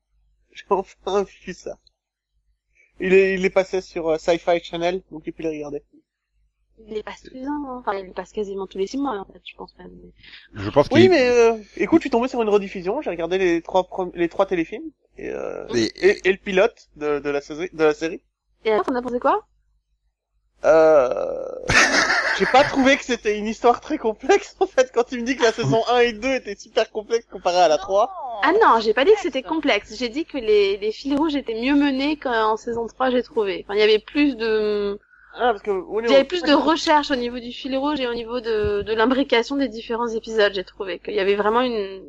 J'ai 0.52 0.64
enfin 0.70 1.24
vu 1.24 1.54
ça. 1.54 1.78
Il 3.00 3.14
est, 3.14 3.34
il 3.34 3.44
est 3.44 3.50
passé 3.50 3.82
sur 3.82 4.08
euh, 4.10 4.18
Sci-Fi 4.18 4.64
Channel, 4.64 5.02
donc 5.12 5.24
j'ai 5.26 5.32
pu 5.32 5.42
les 5.42 5.50
regarder. 5.50 5.84
Il 6.88 6.94
les 6.94 7.04
passe 7.04 7.24
tous 7.24 7.34
les 7.34 7.46
ans, 7.48 7.52
hein. 7.68 7.78
enfin 7.80 7.94
il 7.98 8.06
les 8.06 8.12
passe 8.14 8.32
quasiment 8.32 8.68
tous 8.68 8.78
les 8.78 8.88
six 8.88 8.98
mois 8.98 9.18
en 9.20 9.26
fait, 9.26 9.42
je 9.46 9.56
pense 9.56 9.78
même. 9.78 9.92
Mais- 10.54 10.62
Je 10.64 10.70
pense 10.70 10.88
Oui, 10.92 11.08
mais 11.10 11.28
euh, 11.28 11.58
écoute, 11.78 12.00
je 12.02 12.04
suis 12.04 12.10
tombé 12.10 12.28
sur 12.28 12.42
une 12.42 12.50
rediffusion, 12.50 13.02
j'ai 13.02 13.10
regardé 13.10 13.38
les 13.38 13.62
trois 13.62 13.88
les 14.14 14.28
trois 14.30 14.46
téléfilms 14.46 14.92
et, 15.18 15.30
euh, 15.30 15.66
Et- 15.74 15.92
et, 16.08 16.28
et 16.28 16.32
le 16.32 16.38
pilote 16.38 16.90
de, 16.98 17.20
de 17.20 17.30
la 17.30 17.42
série. 17.42 17.70
De 17.74 17.84
la 17.84 17.94
série. 17.94 18.22
Et 18.66 18.72
alors, 18.72 18.84
t'en 18.84 18.96
as 18.96 19.02
pensé 19.02 19.20
quoi? 19.20 19.46
Euh... 20.64 21.46
j'ai 22.40 22.46
pas 22.48 22.64
trouvé 22.64 22.98
que 22.98 23.04
c'était 23.04 23.38
une 23.38 23.46
histoire 23.46 23.82
très 23.82 23.98
complexe 23.98 24.56
en 24.60 24.66
fait 24.66 24.92
quand 24.94 25.04
tu 25.04 25.20
me 25.20 25.26
dis 25.26 25.36
que 25.38 25.44
la 25.44 25.52
saison 25.52 25.84
1 25.90 26.00
et 26.00 26.14
2 26.14 26.34
étaient 26.34 26.56
super 26.56 26.90
complexes 26.90 27.28
comparées 27.32 27.60
à 27.62 27.68
la 27.68 27.78
3. 27.78 28.12
Ah 28.44 28.52
non, 28.54 28.80
j'ai 28.80 28.94
pas 28.94 29.06
dit 29.06 29.12
que 29.14 29.20
c'était 29.22 29.44
complexe. 29.44 29.96
J'ai 29.98 30.10
dit 30.10 30.26
que 30.26 30.38
les, 30.38 30.78
les 30.78 30.92
fils 30.92 31.16
rouges 31.18 31.36
étaient 31.36 31.60
mieux 31.62 31.76
menés 31.76 32.18
qu'en 32.18 32.58
saison 32.58 32.88
3, 32.88 33.12
j'ai 33.12 33.24
trouvé. 33.24 33.64
Enfin, 33.66 33.76
il 33.76 33.80
y 33.80 33.84
avait 33.84 34.00
plus 34.00 34.36
de, 34.36 35.00
Ah 35.36 35.52
parce 35.52 35.62
que 35.62 35.72
il 35.72 35.76
niveau- 36.02 36.12
y 36.12 36.16
avait 36.16 36.24
plus 36.24 36.44
de 36.44 36.54
recherche 36.54 37.12
au 37.12 37.16
niveau 37.16 37.40
du 37.40 37.52
fil 37.52 37.78
rouge 37.78 38.00
et 38.00 38.08
au 38.08 38.14
niveau 38.14 38.40
de, 38.42 38.82
de 38.82 38.94
l'imbrication 38.94 39.56
des 39.58 39.68
différents 39.68 40.08
épisodes, 40.08 40.54
j'ai 40.54 40.64
trouvé. 40.64 41.00
Qu'il 41.00 41.14
y 41.16 41.20
avait 41.20 41.36
vraiment 41.36 41.62
une, 41.62 42.04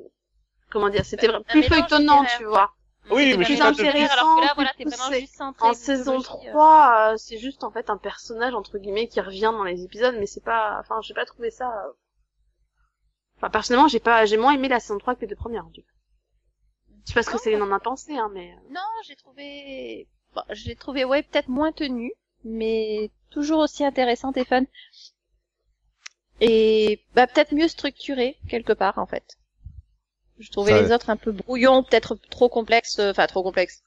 comment 0.71 0.89
dire, 0.89 1.05
c'était 1.05 1.29
Un 1.29 1.43
plus 1.43 1.63
feuilletonnant, 1.63 2.25
tu 2.39 2.45
vois. 2.45 2.73
Oui, 3.11 3.25
C'était 3.25 3.37
mais 3.39 3.45
plus 3.45 3.61
intéressant, 3.61 4.13
alors 4.13 4.37
que 4.37 4.41
là, 4.47 4.53
voilà, 4.55 4.73
t'es 4.77 4.85
vraiment 4.85 5.13
juste 5.13 5.35
centré 5.37 5.69
En 5.69 5.75
saison 5.75 6.19
mythologie, 6.19 6.49
euh. 6.49 6.53
3, 6.53 7.13
euh, 7.13 7.17
c'est 7.17 7.39
juste 7.39 7.63
en 7.65 7.71
fait 7.71 7.89
un 7.91 7.97
personnage 7.97 8.55
entre 8.55 8.79
guillemets 8.79 9.09
qui 9.09 9.21
revient 9.21 9.53
dans 9.53 9.65
les 9.65 9.85
épisodes, 9.85 10.17
mais 10.19 10.27
c'est 10.27 10.43
pas, 10.45 10.79
enfin, 10.81 11.01
j'ai 11.03 11.15
pas 11.15 11.25
trouvé 11.25 11.51
ça. 11.51 11.69
euh, 11.69 11.93
Enfin, 13.37 13.51
personnellement, 13.51 13.89
j'ai 13.89 14.01
pas, 14.01 14.25
j'ai 14.27 14.37
moins 14.39 14.53
aimé 14.55 14.69
la 14.69 14.81
saison 14.81 14.99
3 14.99 15.15
que 15.15 15.21
les 15.21 15.27
deux 15.27 15.37
premières. 15.37 15.65
Coup. 15.65 15.73
Je 17.05 17.09
sais 17.09 17.15
pas 17.15 17.23
ce 17.23 17.31
que. 17.31 17.39
Céline 17.39 17.63
en 17.63 17.71
a 17.73 17.81
pensé, 17.81 18.17
hein, 18.17 18.31
mais. 18.33 18.55
Non, 18.71 18.81
j'ai 19.07 19.15
trouvé, 19.17 20.09
bon, 20.35 20.43
je 20.51 20.67
l'ai 20.67 20.75
trouvé, 20.77 21.05
ouais, 21.05 21.23
peut-être 21.23 21.49
moins 21.49 21.71
tenue, 21.73 22.13
mais 22.45 23.11
toujours 23.31 23.61
aussi 23.61 23.85
intéressante 23.85 24.37
et 24.39 24.45
fun. 24.45 24.65
Et, 26.41 27.05
bah, 27.15 27.27
peut-être 27.27 27.55
mieux 27.55 27.69
structurée, 27.69 28.37
quelque 28.49 28.73
part, 28.73 28.99
en 28.99 29.07
fait. 29.07 29.37
Je 30.39 30.51
trouvais 30.51 30.73
Ça- 30.73 30.83
les 30.83 30.93
autres 30.93 31.11
un 31.11 31.17
peu 31.17 31.33
brouillons, 31.33 31.83
peut-être 31.83 32.17
trop 32.31 32.49
complexes, 32.49 32.99
euh, 32.99 33.11
enfin, 33.11 33.27
trop 33.27 33.43
complexes. 33.43 33.83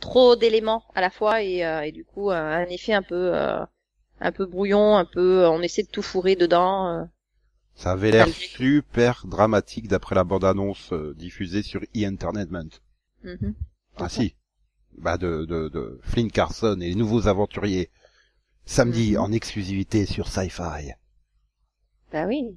Trop 0.00 0.36
d'éléments 0.36 0.84
à 0.94 1.00
la 1.00 1.10
fois 1.10 1.42
et, 1.42 1.64
euh, 1.64 1.82
et 1.82 1.92
du 1.92 2.04
coup, 2.04 2.30
euh, 2.30 2.34
un 2.34 2.66
effet 2.66 2.92
un 2.92 3.02
peu, 3.02 3.34
euh, 3.34 3.64
un 4.20 4.32
peu 4.32 4.44
brouillon, 4.44 4.96
un 4.96 5.04
peu, 5.04 5.46
on 5.46 5.62
essaie 5.62 5.82
de 5.82 5.88
tout 5.88 6.02
fourrer 6.02 6.36
dedans. 6.36 7.08
Ça 7.74 7.92
avait 7.92 8.10
l'air 8.10 8.28
super 8.28 9.26
dramatique 9.26 9.88
d'après 9.88 10.14
la 10.14 10.24
bande-annonce 10.24 10.92
diffusée 11.16 11.62
sur 11.62 11.80
e-entertainment. 11.96 12.70
Mhm. 13.22 13.54
Ah 13.96 14.08
si. 14.08 14.34
Bah 14.98 15.16
de, 15.18 15.44
de, 15.44 15.68
de 15.68 15.98
Flynn 16.02 16.30
Carson 16.30 16.78
et 16.80 16.88
les 16.88 16.94
nouveaux 16.94 17.26
aventuriers. 17.26 17.90
Samedi 18.66 19.12
Mhm. 19.12 19.18
en 19.20 19.32
exclusivité 19.32 20.06
sur 20.06 20.28
Sci-Fi. 20.28 20.92
Bah 22.12 22.26
oui. 22.26 22.56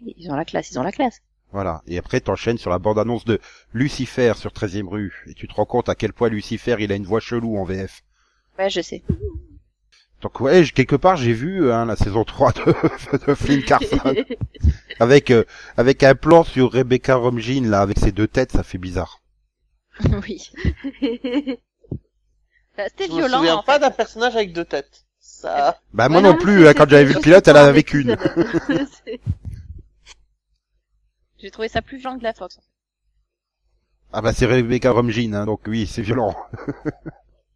Ils 0.00 0.30
ont 0.30 0.36
la 0.36 0.44
classe, 0.44 0.70
ils 0.70 0.78
ont 0.78 0.82
la 0.82 0.92
classe. 0.92 1.20
Voilà. 1.52 1.82
Et 1.86 1.98
après, 1.98 2.20
t'enchaînes 2.20 2.58
sur 2.58 2.70
la 2.70 2.78
bande-annonce 2.78 3.24
de 3.24 3.40
Lucifer 3.72 4.34
sur 4.36 4.50
13e 4.52 4.86
rue. 4.88 5.24
Et 5.26 5.34
tu 5.34 5.48
te 5.48 5.54
rends 5.54 5.64
compte 5.64 5.88
à 5.88 5.94
quel 5.94 6.12
point 6.12 6.28
Lucifer, 6.28 6.76
il 6.78 6.92
a 6.92 6.94
une 6.94 7.04
voix 7.06 7.20
chelou 7.20 7.58
en 7.58 7.64
VF. 7.64 8.02
Ouais, 8.58 8.70
je 8.70 8.80
sais. 8.80 9.02
Donc 10.22 10.40
ouais, 10.40 10.64
quelque 10.74 10.96
part, 10.96 11.16
j'ai 11.16 11.32
vu 11.32 11.72
hein, 11.72 11.86
la 11.86 11.96
saison 11.96 12.24
3 12.24 12.52
de, 12.52 13.26
de 13.26 13.34
Flynn 13.34 13.62
Carson. 13.62 13.98
avec, 15.00 15.30
euh, 15.30 15.44
avec 15.76 16.02
un 16.02 16.14
plan 16.14 16.44
sur 16.44 16.70
Rebecca 16.72 17.16
Romijn, 17.16 17.68
là, 17.68 17.80
avec 17.80 17.98
ses 17.98 18.12
deux 18.12 18.28
têtes, 18.28 18.52
ça 18.52 18.62
fait 18.62 18.78
bizarre. 18.78 19.20
oui. 20.28 20.50
C'était 22.76 23.06
Je 23.06 23.12
me 23.12 23.16
violent. 23.16 23.38
souviens 23.38 23.56
en 23.56 23.62
pas 23.62 23.74
fait. 23.74 23.80
d'un 23.80 23.90
personnage 23.90 24.36
avec 24.36 24.52
deux 24.52 24.64
têtes. 24.64 25.04
Ça. 25.18 25.78
Bah 25.92 26.04
Ouais, 26.04 26.08
moi 26.10 26.22
non, 26.22 26.32
non 26.32 26.38
plus, 26.38 26.66
hein, 26.68 26.74
quand 26.74 26.88
j'avais 26.88 27.04
vu 27.04 27.14
le 27.14 27.20
pilote, 27.20 27.46
elle 27.48 27.56
en 27.56 27.64
avait 27.64 27.82
qu'une. 27.82 28.16
C'est- 31.40 31.46
J'ai 31.46 31.50
trouvé 31.50 31.68
ça 31.68 31.82
plus 31.82 31.98
violent 31.98 32.18
que 32.18 32.22
la 32.24 32.34
Fox. 32.34 32.58
en 32.58 32.60
fait. 32.60 32.66
Ah 34.12 34.22
bah 34.22 34.32
c'est 34.32 34.46
Rebecca 34.46 34.90
Romijn, 34.90 35.34
hein, 35.34 35.46
donc 35.46 35.60
oui, 35.66 35.86
c'est 35.86 36.02
violent. 36.02 36.34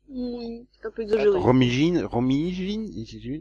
Hmm, 0.08 0.62
c'est 0.80 0.86
un 0.86 0.90
peu 0.92 1.02
exagéré. 1.02 1.36
Romijn, 1.38 2.04
Romijn, 2.04 2.86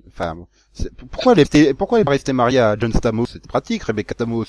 enfin, 0.08 0.36
bon. 0.36 0.48
C'est- 0.72 0.92
pourquoi 0.96 1.34
elle 1.34 1.40
est, 1.42 1.74
pourquoi 1.76 2.00
elle 2.00 2.08
est 2.08 2.10
restée 2.10 2.34
mariée 2.34 2.60
à 2.60 2.76
John 2.80 2.92
Stamos? 2.92 3.28
C'était 3.28 3.48
pratique, 3.48 3.84
Rebecca 3.84 4.14
Stamos. 4.16 4.46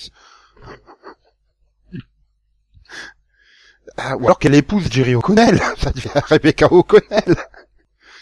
Ah, 3.97 4.17
ou 4.17 4.25
alors 4.25 4.39
qu'elle 4.39 4.55
épouse 4.55 4.91
Jerry 4.91 5.15
O'Connell, 5.15 5.59
ça 5.79 5.91
devient 5.93 6.09
Rebecca 6.15 6.67
O'Connell. 6.73 7.37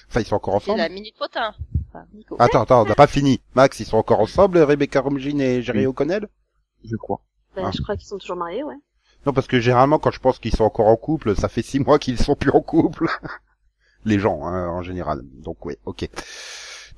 Enfin, 0.09 0.21
ils 0.21 0.27
sont 0.27 0.35
encore 0.35 0.55
C'est 0.61 0.71
ensemble. 0.71 0.79
la 0.81 0.89
minute 0.89 1.17
potin. 1.17 1.55
Enfin, 1.89 2.05
Nico. 2.13 2.37
Attends, 2.39 2.63
attends, 2.63 2.83
on 2.83 2.85
n'a 2.87 2.95
pas 2.95 3.07
fini. 3.07 3.41
Max, 3.55 3.79
ils 3.81 3.87
sont 3.87 3.97
encore 3.97 4.21
ensemble, 4.21 4.59
Rebecca 4.59 5.01
Romijn 5.01 5.41
et 5.41 5.63
Jerry 5.63 5.81
Oui. 5.81 5.87
O'Connell? 5.87 6.29
Je 6.85 6.97
crois. 6.97 7.21
Ah. 7.57 7.71
Je 7.75 7.83
crois 7.83 7.97
qu'ils 7.97 8.07
sont 8.07 8.19
toujours 8.19 8.37
mariés, 8.37 8.63
ouais. 8.63 8.77
Non, 9.27 9.33
parce 9.33 9.47
que 9.47 9.61
généralement, 9.61 9.99
quand 9.99 10.11
je 10.11 10.21
pense 10.21 10.39
qu'ils 10.39 10.55
sont 10.55 10.65
encore 10.65 10.89
en 10.89 10.97
couple, 10.97 11.37
ça 11.37 11.49
fait 11.49 11.63
six 11.63 11.79
mois 11.79 11.99
qu'ils 11.99 12.19
sont 12.19 12.35
plus 12.35 12.51
en 12.51 12.61
couple. 12.61 13.07
Les 14.05 14.19
gens, 14.19 14.45
hein, 14.45 14.69
en 14.69 14.83
général. 14.83 15.21
Donc, 15.23 15.65
ouais, 15.65 15.79
ok. 15.85 16.09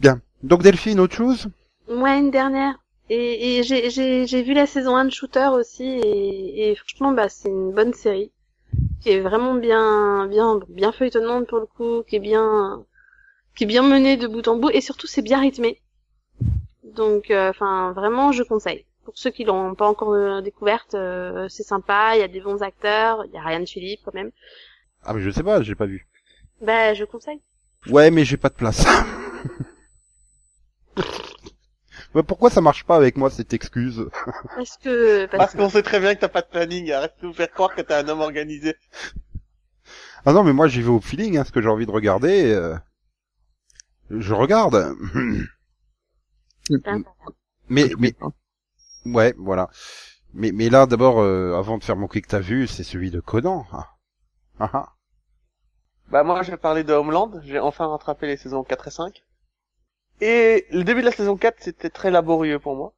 Bien. 0.01 0.21
Donc, 0.43 0.63
Delphine, 0.63 1.01
autre 1.01 1.15
chose? 1.15 1.49
Moi, 1.89 2.17
une 2.17 2.31
dernière. 2.31 2.79
Et, 3.11 3.59
et 3.59 3.63
j'ai 3.63 4.43
vu 4.43 4.55
la 4.55 4.67
saison 4.67 4.97
1 4.97 5.05
de 5.07 5.11
Shooter 5.11 5.49
aussi, 5.53 5.85
et, 5.85 6.71
et 6.71 6.77
franchement, 6.77 7.13
bah, 7.13 7.29
c'est 7.29 7.51
une 7.51 7.73
bonne 7.73 7.93
série. 7.93 8.31
Qui 9.03 9.11
est 9.11 9.21
vraiment 9.21 9.55
bien, 9.55 10.27
bien, 10.27 10.59
bien 10.71 10.93
feuilletonnante 10.93 11.47
pour 11.47 11.59
le 11.59 11.67
coup, 11.67 12.03
qui 12.09 12.17
est 12.17 12.21
bien, 12.21 12.83
qui 13.55 13.65
est 13.65 13.67
bien 13.67 13.83
menée 13.83 14.17
de 14.17 14.27
bout 14.27 14.49
en 14.49 14.57
bout, 14.57 14.71
et 14.71 14.81
surtout, 14.81 15.07
c'est 15.07 15.21
bien 15.21 15.41
rythmé. 15.41 15.83
Donc, 16.83 17.31
euh, 17.31 17.51
enfin, 17.51 17.93
vraiment, 17.93 18.33
je 18.33 18.43
conseille. 18.43 18.87
Pour 19.05 19.17
ceux 19.17 19.31
qui 19.31 19.45
l'ont 19.45 19.75
pas 19.75 19.87
encore 19.89 20.13
euh, 20.15 20.41
découverte, 20.41 20.95
euh, 20.95 21.49
c'est 21.49 21.63
sympa, 21.63 22.13
il 22.17 22.21
y 22.21 22.23
a 22.23 22.29
des 22.29 22.41
bons 22.41 22.63
acteurs, 22.63 23.25
il 23.27 23.33
y 23.33 23.37
a 23.37 23.43
Ryan 23.43 23.67
Philippe 23.67 24.01
quand 24.05 24.15
même. 24.15 24.31
Ah, 25.03 25.13
mais 25.13 25.21
je 25.23 25.31
sais 25.31 25.43
pas, 25.43 25.63
j'ai 25.63 25.75
pas 25.75 25.87
vu. 25.87 26.07
Bah, 26.61 26.95
je 26.95 27.05
conseille. 27.05 27.41
Ouais, 27.89 28.11
mais 28.11 28.25
j'ai 28.25 28.37
pas 28.39 28.49
de 28.49 28.55
place. 28.55 28.85
Ouais, 32.15 32.23
pourquoi 32.23 32.49
ça 32.49 32.61
marche 32.61 32.85
pas 32.85 32.95
avec 32.95 33.17
moi, 33.17 33.29
cette 33.29 33.53
excuse? 33.55 34.07
Parce 34.55 34.77
que, 34.77 35.27
parce 35.27 35.39
Parce 35.39 35.55
qu'on 35.57 35.69
sait 35.69 35.83
très 35.83 35.99
bien 35.99 36.15
que 36.15 36.21
t'as 36.21 36.29
pas 36.29 36.43
de 36.43 36.47
planning. 36.47 36.93
Arrête 36.93 37.15
de 37.21 37.27
nous 37.27 37.33
faire 37.33 37.51
croire 37.51 37.75
que 37.75 37.81
t'es 37.81 37.93
un 37.93 38.09
homme 38.09 38.21
organisé. 38.21 38.77
Ah 40.25 40.33
non, 40.33 40.45
mais 40.45 40.53
moi, 40.53 40.69
j'y 40.69 40.81
vais 40.81 40.91
au 40.91 41.01
feeling, 41.01 41.37
hein, 41.39 41.45
ce 41.45 41.51
que 41.51 41.61
j'ai 41.61 41.69
envie 41.69 41.87
de 41.87 41.91
regarder. 41.91 42.53
euh, 42.53 42.77
Je 44.11 44.33
regarde. 44.33 44.95
mais, 47.69 47.91
mais, 47.99 48.15
ouais, 49.07 49.35
voilà. 49.39 49.71
Mais, 50.33 50.53
mais 50.53 50.69
là, 50.69 50.87
d'abord, 50.87 51.21
euh, 51.21 51.57
avant 51.57 51.79
de 51.79 51.85
faire 51.85 51.97
mon 51.97 52.09
quick 52.09 52.27
t'as 52.27 52.41
vu, 52.41 52.67
c'est 52.67 52.85
celui 52.85 53.11
de 53.11 53.21
Conan. 53.21 53.67
Ah. 53.73 53.91
Ah, 54.59 54.71
ah. 54.73 54.89
Bah 56.09 56.23
moi 56.23 56.43
je 56.43 56.51
vais 56.51 56.57
parler 56.57 56.85
de 56.85 56.93
Homeland, 56.93 57.41
j'ai 57.43 57.59
enfin 57.59 57.87
rattrapé 57.87 58.27
les 58.27 58.37
saisons 58.37 58.63
4 58.63 58.89
et 58.89 58.91
5. 58.91 59.25
Et 60.21 60.67
le 60.71 60.85
début 60.85 61.01
de 61.01 61.07
la 61.07 61.13
saison 61.13 61.37
4 61.37 61.57
c'était 61.61 61.91
très 61.91 62.11
laborieux 62.11 62.59
pour 62.59 62.77
moi. 62.77 62.93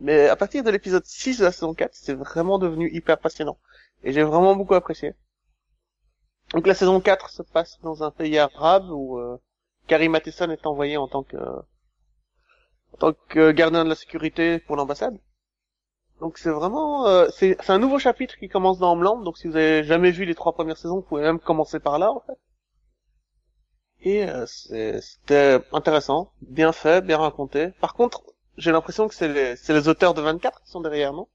Mais 0.00 0.28
à 0.28 0.36
partir 0.36 0.64
de 0.64 0.70
l'épisode 0.70 1.04
6 1.04 1.38
de 1.38 1.44
la 1.44 1.52
saison 1.52 1.74
4, 1.74 1.94
c'est 1.94 2.14
vraiment 2.14 2.58
devenu 2.58 2.90
hyper 2.92 3.18
passionnant. 3.18 3.58
Et 4.02 4.12
j'ai 4.12 4.24
vraiment 4.24 4.56
beaucoup 4.56 4.74
apprécié. 4.74 5.14
Donc 6.52 6.66
la 6.66 6.74
saison 6.74 7.00
4 7.00 7.30
se 7.30 7.42
passe 7.42 7.78
dans 7.82 8.02
un 8.02 8.10
pays 8.10 8.38
arabe 8.38 8.90
où 8.90 9.18
euh, 9.18 9.38
Carrie 9.86 10.08
Matheson 10.08 10.50
est 10.50 10.66
envoyée 10.66 10.96
en 10.96 11.06
tant 11.08 11.22
que 11.22 11.36
en 12.92 12.96
tant 12.98 13.12
que 13.28 13.50
gardien 13.52 13.84
de 13.84 13.88
la 13.88 13.94
sécurité 13.94 14.58
pour 14.60 14.76
l'ambassade. 14.76 15.18
Donc 16.20 16.38
c'est 16.38 16.50
vraiment 16.50 17.06
euh, 17.08 17.28
c'est 17.34 17.56
c'est 17.60 17.72
un 17.72 17.78
nouveau 17.78 17.98
chapitre 17.98 18.36
qui 18.36 18.48
commence 18.48 18.78
dans 18.78 18.92
Homeland. 18.92 19.18
Donc 19.22 19.38
si 19.38 19.48
vous 19.48 19.56
avez 19.56 19.82
jamais 19.84 20.10
vu 20.12 20.24
les 20.24 20.34
trois 20.34 20.52
premières 20.52 20.76
saisons, 20.78 20.96
vous 20.96 21.02
pouvez 21.02 21.22
même 21.22 21.40
commencer 21.40 21.80
par 21.80 21.98
là 21.98 22.12
en 22.12 22.20
fait. 22.20 22.38
Et 24.04 24.24
euh, 24.28 24.46
c'est- 24.46 25.00
c'était 25.00 25.60
intéressant, 25.72 26.32
bien 26.42 26.72
fait, 26.72 27.04
bien 27.04 27.18
raconté. 27.18 27.70
Par 27.80 27.94
contre, 27.94 28.22
j'ai 28.56 28.72
l'impression 28.72 29.08
que 29.08 29.14
c'est 29.14 29.28
les 29.28 29.56
c'est 29.56 29.72
les 29.72 29.88
auteurs 29.88 30.14
de 30.14 30.20
24 30.22 30.60
qui 30.62 30.70
sont 30.70 30.80
derrière, 30.80 31.12
non? 31.12 31.28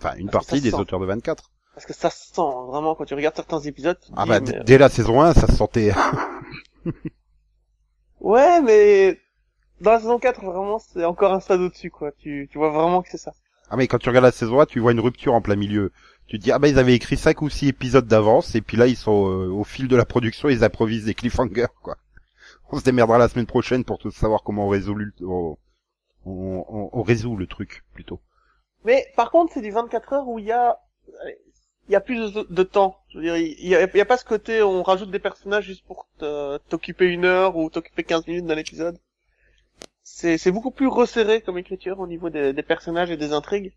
Enfin, 0.00 0.14
une 0.16 0.30
Parce 0.30 0.46
partie 0.46 0.60
des 0.62 0.70
sent. 0.70 0.76
auteurs 0.76 1.00
de 1.00 1.06
24. 1.06 1.50
Parce 1.74 1.86
que 1.86 1.92
ça 1.92 2.10
se 2.10 2.26
sent 2.32 2.40
vraiment 2.68 2.94
quand 2.94 3.04
tu 3.04 3.14
regardes 3.14 3.34
certains 3.36 3.60
épisodes. 3.60 3.98
Ah 4.16 4.24
dis, 4.24 4.28
bah, 4.28 4.40
mais- 4.40 4.60
dès 4.64 4.78
la 4.78 4.88
saison 4.88 5.20
1, 5.22 5.32
ça 5.34 5.46
se 5.46 5.56
sentait. 5.56 5.92
Ouais, 8.20 8.60
mais 8.62 9.18
dans 9.80 9.92
la 9.92 10.00
saison 10.00 10.18
4, 10.18 10.44
vraiment, 10.44 10.78
c'est 10.78 11.04
encore 11.04 11.32
un 11.32 11.40
stade 11.40 11.60
au-dessus, 11.60 11.90
quoi. 11.90 12.12
Tu, 12.12 12.48
tu 12.50 12.58
vois 12.58 12.70
vraiment 12.70 13.02
que 13.02 13.08
c'est 13.10 13.18
ça. 13.18 13.32
Ah 13.70 13.76
mais 13.76 13.86
quand 13.86 13.98
tu 13.98 14.08
regardes 14.08 14.24
la 14.24 14.32
saison 14.32 14.60
1, 14.60 14.66
tu 14.66 14.80
vois 14.80 14.92
une 14.92 15.00
rupture 15.00 15.34
en 15.34 15.42
plein 15.42 15.56
milieu. 15.56 15.92
Tu 16.26 16.38
te 16.38 16.44
dis, 16.44 16.52
ah 16.52 16.58
bah 16.58 16.68
ils 16.68 16.78
avaient 16.78 16.94
écrit 16.94 17.16
5 17.16 17.42
ou 17.42 17.50
6 17.50 17.68
épisodes 17.68 18.06
d'avance, 18.06 18.54
et 18.54 18.60
puis 18.60 18.76
là 18.76 18.86
ils 18.86 18.96
sont 18.96 19.28
euh, 19.28 19.48
au 19.50 19.64
fil 19.64 19.88
de 19.88 19.96
la 19.96 20.04
production, 20.04 20.48
ils 20.48 20.64
improvisent 20.64 21.04
des 21.06 21.14
cliffhangers, 21.14 21.66
quoi. 21.82 21.96
On 22.70 22.78
se 22.78 22.84
démerdera 22.84 23.18
la 23.18 23.28
semaine 23.28 23.46
prochaine 23.46 23.84
pour 23.84 23.98
tout 23.98 24.10
savoir 24.10 24.42
comment 24.42 24.66
on 24.66 24.68
résout 24.68 24.94
le, 24.94 25.10
on, 25.22 25.56
on, 26.26 26.64
on- 26.68 26.90
on 26.92 27.02
résout 27.02 27.36
le 27.36 27.46
truc, 27.46 27.84
plutôt. 27.94 28.20
Mais 28.84 29.06
par 29.16 29.30
contre, 29.30 29.52
c'est 29.54 29.62
du 29.62 29.70
24 29.70 30.12
heures 30.12 30.28
où 30.28 30.38
il 30.38 30.44
y 30.46 30.52
a, 30.52 30.78
il 31.88 31.92
y 31.92 31.96
a 31.96 32.00
plus 32.00 32.32
de, 32.32 32.46
de 32.48 32.62
temps. 32.62 32.98
Je 33.10 33.18
veux 33.18 33.24
dire, 33.24 33.36
il 33.36 33.66
y 33.68 33.74
a, 33.74 33.84
il 33.84 33.96
y 33.96 34.00
a 34.00 34.04
pas 34.04 34.18
ce 34.18 34.24
côté 34.24 34.62
on 34.62 34.82
rajoute 34.82 35.10
des 35.10 35.18
personnages 35.18 35.64
juste 35.64 35.84
pour 35.86 36.06
t'occuper 36.68 37.06
une 37.06 37.24
heure 37.24 37.56
ou 37.56 37.70
t'occuper 37.70 38.04
15 38.04 38.26
minutes 38.26 38.46
d'un 38.46 38.58
épisode. 38.58 38.98
C'est, 40.10 40.50
beaucoup 40.50 40.72
plus 40.72 40.88
resserré 40.88 41.40
comme 41.40 41.56
écriture 41.56 42.00
au 42.00 42.08
niveau 42.08 42.30
des, 42.30 42.52
des 42.52 42.62
personnages 42.64 43.10
et 43.12 43.16
des 43.16 43.32
intrigues. 43.32 43.72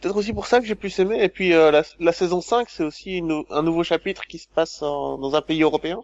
Peut-être 0.00 0.16
aussi 0.16 0.32
pour 0.32 0.46
ça 0.46 0.60
que 0.60 0.66
j'ai 0.66 0.74
plus 0.76 0.98
aimé. 1.00 1.22
Et 1.22 1.28
puis 1.30 1.54
euh, 1.54 1.70
la, 1.70 1.82
la 2.00 2.12
saison 2.12 2.40
5, 2.42 2.70
c'est 2.70 2.84
aussi 2.84 3.18
une- 3.18 3.44
un 3.50 3.62
nouveau 3.62 3.84
chapitre 3.84 4.26
qui 4.26 4.38
se 4.38 4.48
passe 4.48 4.82
en- 4.82 5.18
dans 5.18 5.36
un 5.36 5.42
pays 5.42 5.62
européen. 5.62 6.02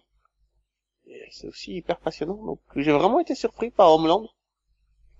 C'est 1.30 1.46
aussi 1.46 1.76
hyper 1.76 1.98
passionnant. 2.00 2.42
Donc 2.44 2.60
j'ai 2.76 2.92
vraiment 2.92 3.20
été 3.20 3.34
surpris 3.34 3.70
par 3.70 3.92
Homeland. 3.92 4.28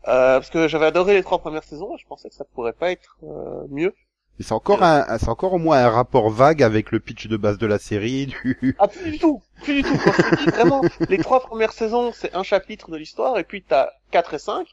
Euh, 0.08 0.38
parce 0.38 0.50
que 0.50 0.68
j'avais 0.68 0.86
adoré 0.86 1.14
les 1.14 1.22
trois 1.22 1.38
premières 1.38 1.64
saisons, 1.64 1.96
je 1.98 2.06
pensais 2.06 2.28
que 2.30 2.34
ça 2.34 2.44
pourrait 2.44 2.72
pas 2.72 2.90
être 2.90 3.18
euh, 3.22 3.66
mieux. 3.68 3.94
Mais 4.40 4.44
c'est 4.46 4.54
encore 4.54 4.82
un, 4.82 5.18
c'est 5.18 5.28
encore 5.28 5.52
au 5.52 5.58
moins 5.58 5.84
un 5.84 5.90
rapport 5.90 6.30
vague 6.30 6.62
avec 6.62 6.92
le 6.92 6.98
pitch 6.98 7.26
de 7.28 7.36
base 7.36 7.58
de 7.58 7.66
la 7.66 7.78
série, 7.78 8.24
du... 8.26 8.74
Ah, 8.78 8.88
plus 8.88 9.10
du 9.10 9.18
tout, 9.18 9.42
plus 9.62 9.74
du 9.74 9.82
tout. 9.82 9.98
Quand 10.02 10.12
je 10.12 10.22
te 10.22 10.34
dis 10.34 10.46
vraiment, 10.46 10.80
les 11.10 11.18
trois 11.18 11.40
premières 11.40 11.72
saisons, 11.74 12.10
c'est 12.14 12.34
un 12.34 12.42
chapitre 12.42 12.90
de 12.90 12.96
l'histoire, 12.96 13.38
et 13.38 13.44
puis 13.44 13.62
t'as 13.62 13.90
4 14.12 14.32
et 14.32 14.38
5, 14.38 14.66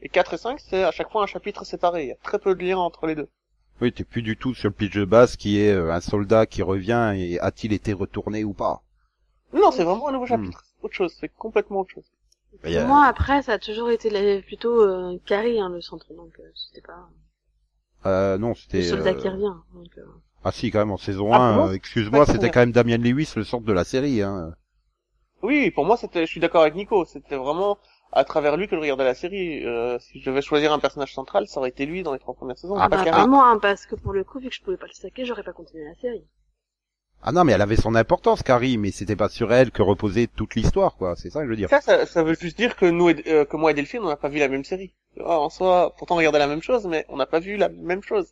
et 0.00 0.08
4 0.08 0.32
et 0.32 0.38
5, 0.38 0.58
c'est 0.58 0.84
à 0.84 0.90
chaque 0.90 1.10
fois 1.12 1.22
un 1.22 1.26
chapitre 1.26 1.66
séparé. 1.66 2.04
Il 2.04 2.08
y 2.08 2.12
a 2.12 2.16
très 2.22 2.38
peu 2.38 2.54
de 2.54 2.64
liens 2.64 2.78
entre 2.78 3.06
les 3.06 3.14
deux. 3.14 3.28
Oui, 3.82 3.92
t'es 3.92 4.04
plus 4.04 4.22
du 4.22 4.38
tout 4.38 4.54
sur 4.54 4.70
le 4.70 4.74
pitch 4.74 4.94
de 4.96 5.04
base 5.04 5.36
qui 5.36 5.60
est 5.60 5.70
euh, 5.72 5.92
un 5.92 6.00
soldat 6.00 6.46
qui 6.46 6.62
revient 6.62 7.12
et 7.14 7.38
a-t-il 7.40 7.74
été 7.74 7.92
retourné 7.92 8.42
ou 8.44 8.54
pas? 8.54 8.82
Non, 9.52 9.70
c'est 9.70 9.84
vraiment 9.84 10.08
un 10.08 10.12
nouveau 10.12 10.24
Hmm. 10.24 10.28
chapitre. 10.28 10.64
C'est 10.64 10.84
autre 10.84 10.94
chose, 10.94 11.14
c'est 11.20 11.28
complètement 11.36 11.80
autre 11.80 11.92
chose. 11.92 12.10
Y 12.64 12.76
a- 12.78 12.86
Moi, 12.86 13.04
après, 13.04 13.42
ça 13.42 13.52
a 13.52 13.58
toujours 13.58 13.90
été 13.90 14.40
plutôt 14.42 14.80
euh, 14.82 15.18
Carrie, 15.26 15.60
hein, 15.60 15.68
le 15.68 15.82
centre, 15.82 16.06
donc 16.14 16.32
euh, 16.40 16.50
c'était 16.54 16.86
pas 16.86 17.06
Euh, 18.06 18.38
non, 18.38 18.50
le 18.50 18.54
c'était... 18.54 18.82
soldat 18.82 19.10
euh, 19.10 19.14
qui 19.14 19.28
revient. 19.28 19.54
Donc, 19.74 19.98
euh, 19.98 20.02
Ah 20.44 20.52
si, 20.52 20.70
quand 20.70 20.78
même, 20.78 20.90
en 20.90 20.96
saison 20.96 21.32
Ah, 21.32 21.38
1, 21.38 21.56
bon 21.56 21.68
euh, 21.68 21.72
excuse-moi, 21.72 22.26
c'était 22.26 22.50
quand 22.50 22.60
même 22.60 22.72
Damien 22.72 22.96
Lewis, 22.96 23.32
le 23.36 23.44
centre 23.44 23.66
de 23.66 23.72
la 23.72 23.84
série. 23.84 24.22
Hein. 24.22 24.54
Oui, 25.42 25.70
pour 25.70 25.84
moi, 25.84 25.96
c'était, 25.96 26.26
je 26.26 26.30
suis 26.30 26.40
d'accord 26.40 26.62
avec 26.62 26.74
Nico, 26.74 27.04
c'était 27.04 27.36
vraiment 27.36 27.78
à 28.12 28.24
travers 28.24 28.56
lui 28.56 28.68
que 28.68 28.76
je 28.76 28.80
regardais 28.80 29.04
la 29.04 29.14
série. 29.14 29.64
Euh, 29.64 29.98
si 29.98 30.20
je 30.20 30.30
devais 30.30 30.42
choisir 30.42 30.72
un 30.72 30.78
personnage 30.78 31.14
central, 31.14 31.46
ça 31.46 31.60
aurait 31.60 31.70
été 31.70 31.86
lui 31.86 32.02
dans 32.02 32.12
les 32.12 32.18
trois 32.18 32.34
premières 32.34 32.58
saisons. 32.58 32.76
Ah, 32.76 32.88
pas 32.88 33.04
bah, 33.04 33.10
pas 33.10 33.26
moi, 33.26 33.48
hein, 33.48 33.58
parce 33.60 33.86
que 33.86 33.94
pour 33.94 34.12
le 34.12 34.24
coup, 34.24 34.40
vu 34.40 34.48
que 34.48 34.54
je 34.54 34.62
pouvais 34.62 34.76
pas 34.76 34.86
le 34.86 34.92
saquer, 34.92 35.24
j'aurais 35.24 35.42
pas 35.42 35.52
continué 35.52 35.84
la 35.84 35.94
série. 35.94 36.24
Ah 37.22 37.32
non, 37.32 37.44
mais 37.44 37.52
elle 37.52 37.60
avait 37.60 37.76
son 37.76 37.94
importance, 37.94 38.42
Carrie, 38.42 38.78
mais 38.78 38.90
c'était 38.92 39.16
pas 39.16 39.28
sur 39.28 39.52
elle 39.52 39.70
que 39.70 39.82
reposait 39.82 40.26
toute 40.26 40.54
l'histoire, 40.54 40.96
quoi. 40.96 41.16
C'est 41.16 41.28
ça 41.30 41.40
que 41.40 41.46
je 41.46 41.50
veux 41.50 41.56
dire. 41.56 41.68
Ça, 41.68 41.80
ça, 41.82 42.06
ça 42.06 42.22
veut 42.22 42.34
juste 42.34 42.56
dire 42.56 42.76
que 42.76 42.86
nous, 42.86 43.10
et- 43.10 43.22
euh, 43.26 43.44
que 43.44 43.56
moi 43.58 43.70
et 43.72 43.74
Delphine, 43.74 44.00
on 44.02 44.08
n'a 44.08 44.16
pas 44.16 44.28
vu 44.30 44.38
la 44.38 44.48
même 44.48 44.64
série. 44.64 44.94
Ah, 45.18 45.38
En 45.38 45.50
soi, 45.50 45.94
pourtant 45.98 46.14
on 46.14 46.18
regardait 46.18 46.38
la 46.38 46.46
même 46.46 46.62
chose, 46.62 46.86
mais 46.86 47.04
on 47.08 47.16
n'a 47.16 47.26
pas 47.26 47.40
vu 47.40 47.56
la 47.56 47.68
même 47.68 48.02
chose. 48.02 48.28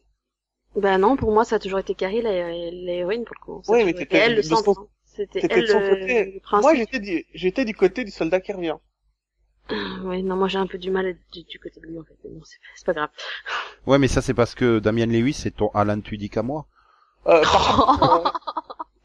Bah 0.77 0.97
non, 0.97 1.17
pour 1.17 1.33
moi, 1.33 1.45
ça 1.45 1.57
a 1.57 1.59
toujours 1.59 1.79
été 1.81 1.95
Carrie, 1.95 2.23
l'héroïne, 2.23 3.25
pour 3.25 3.35
le 3.39 3.45
coup. 3.45 3.63
Ça 3.65 3.73
Oui, 3.73 3.85
mais 3.85 3.93
t'étais 3.93 4.19
elle, 4.19 4.37
le 4.37 4.43
son- 4.43 4.57
centre. 4.57 4.81
hein. 4.81 4.87
C'était 5.05 5.41
C'était 5.41 5.55
elle, 5.59 5.63
de 5.63 5.67
son 5.67 5.81
le, 5.81 5.89
côté. 5.91 6.25
le 6.35 6.41
principe. 6.41 6.63
Moi, 6.63 6.75
j'étais 6.77 6.99
du, 7.01 7.27
j'étais 7.35 7.65
du 7.65 7.75
côté 7.75 8.05
du 8.05 8.11
soldat 8.11 8.41
qui 8.41 8.53
revient. 8.53 8.77
Oui, 10.05 10.23
non, 10.23 10.37
moi 10.37 10.49
j'ai 10.49 10.57
un 10.59 10.67
peu 10.67 10.79
du 10.79 10.91
mal 10.91 11.05
à 11.07 11.09
être 11.11 11.19
du, 11.33 11.43
du 11.43 11.59
côté 11.59 11.79
de 11.81 11.87
lui, 11.87 11.99
en 11.99 12.05
fait. 12.05 12.15
Mais 12.25 12.31
bon, 12.31 12.41
c'est 12.75 12.87
pas 12.87 12.95
grave. 12.95 13.11
Ouais, 13.87 13.99
mais 13.99 14.09
ça 14.09 14.23
c'est 14.23 14.33
parce 14.33 14.55
que 14.55 14.79
Damien 14.79 15.07
Lewis, 15.07 15.35
c'est 15.35 15.51
ton 15.55 15.69
Alan 15.75 16.01
Tudyk 16.01 16.37
à 16.39 16.43
moi. 16.43 16.67
Euh, 17.27 17.43
par 17.43 18.23
euh, 18.27 18.31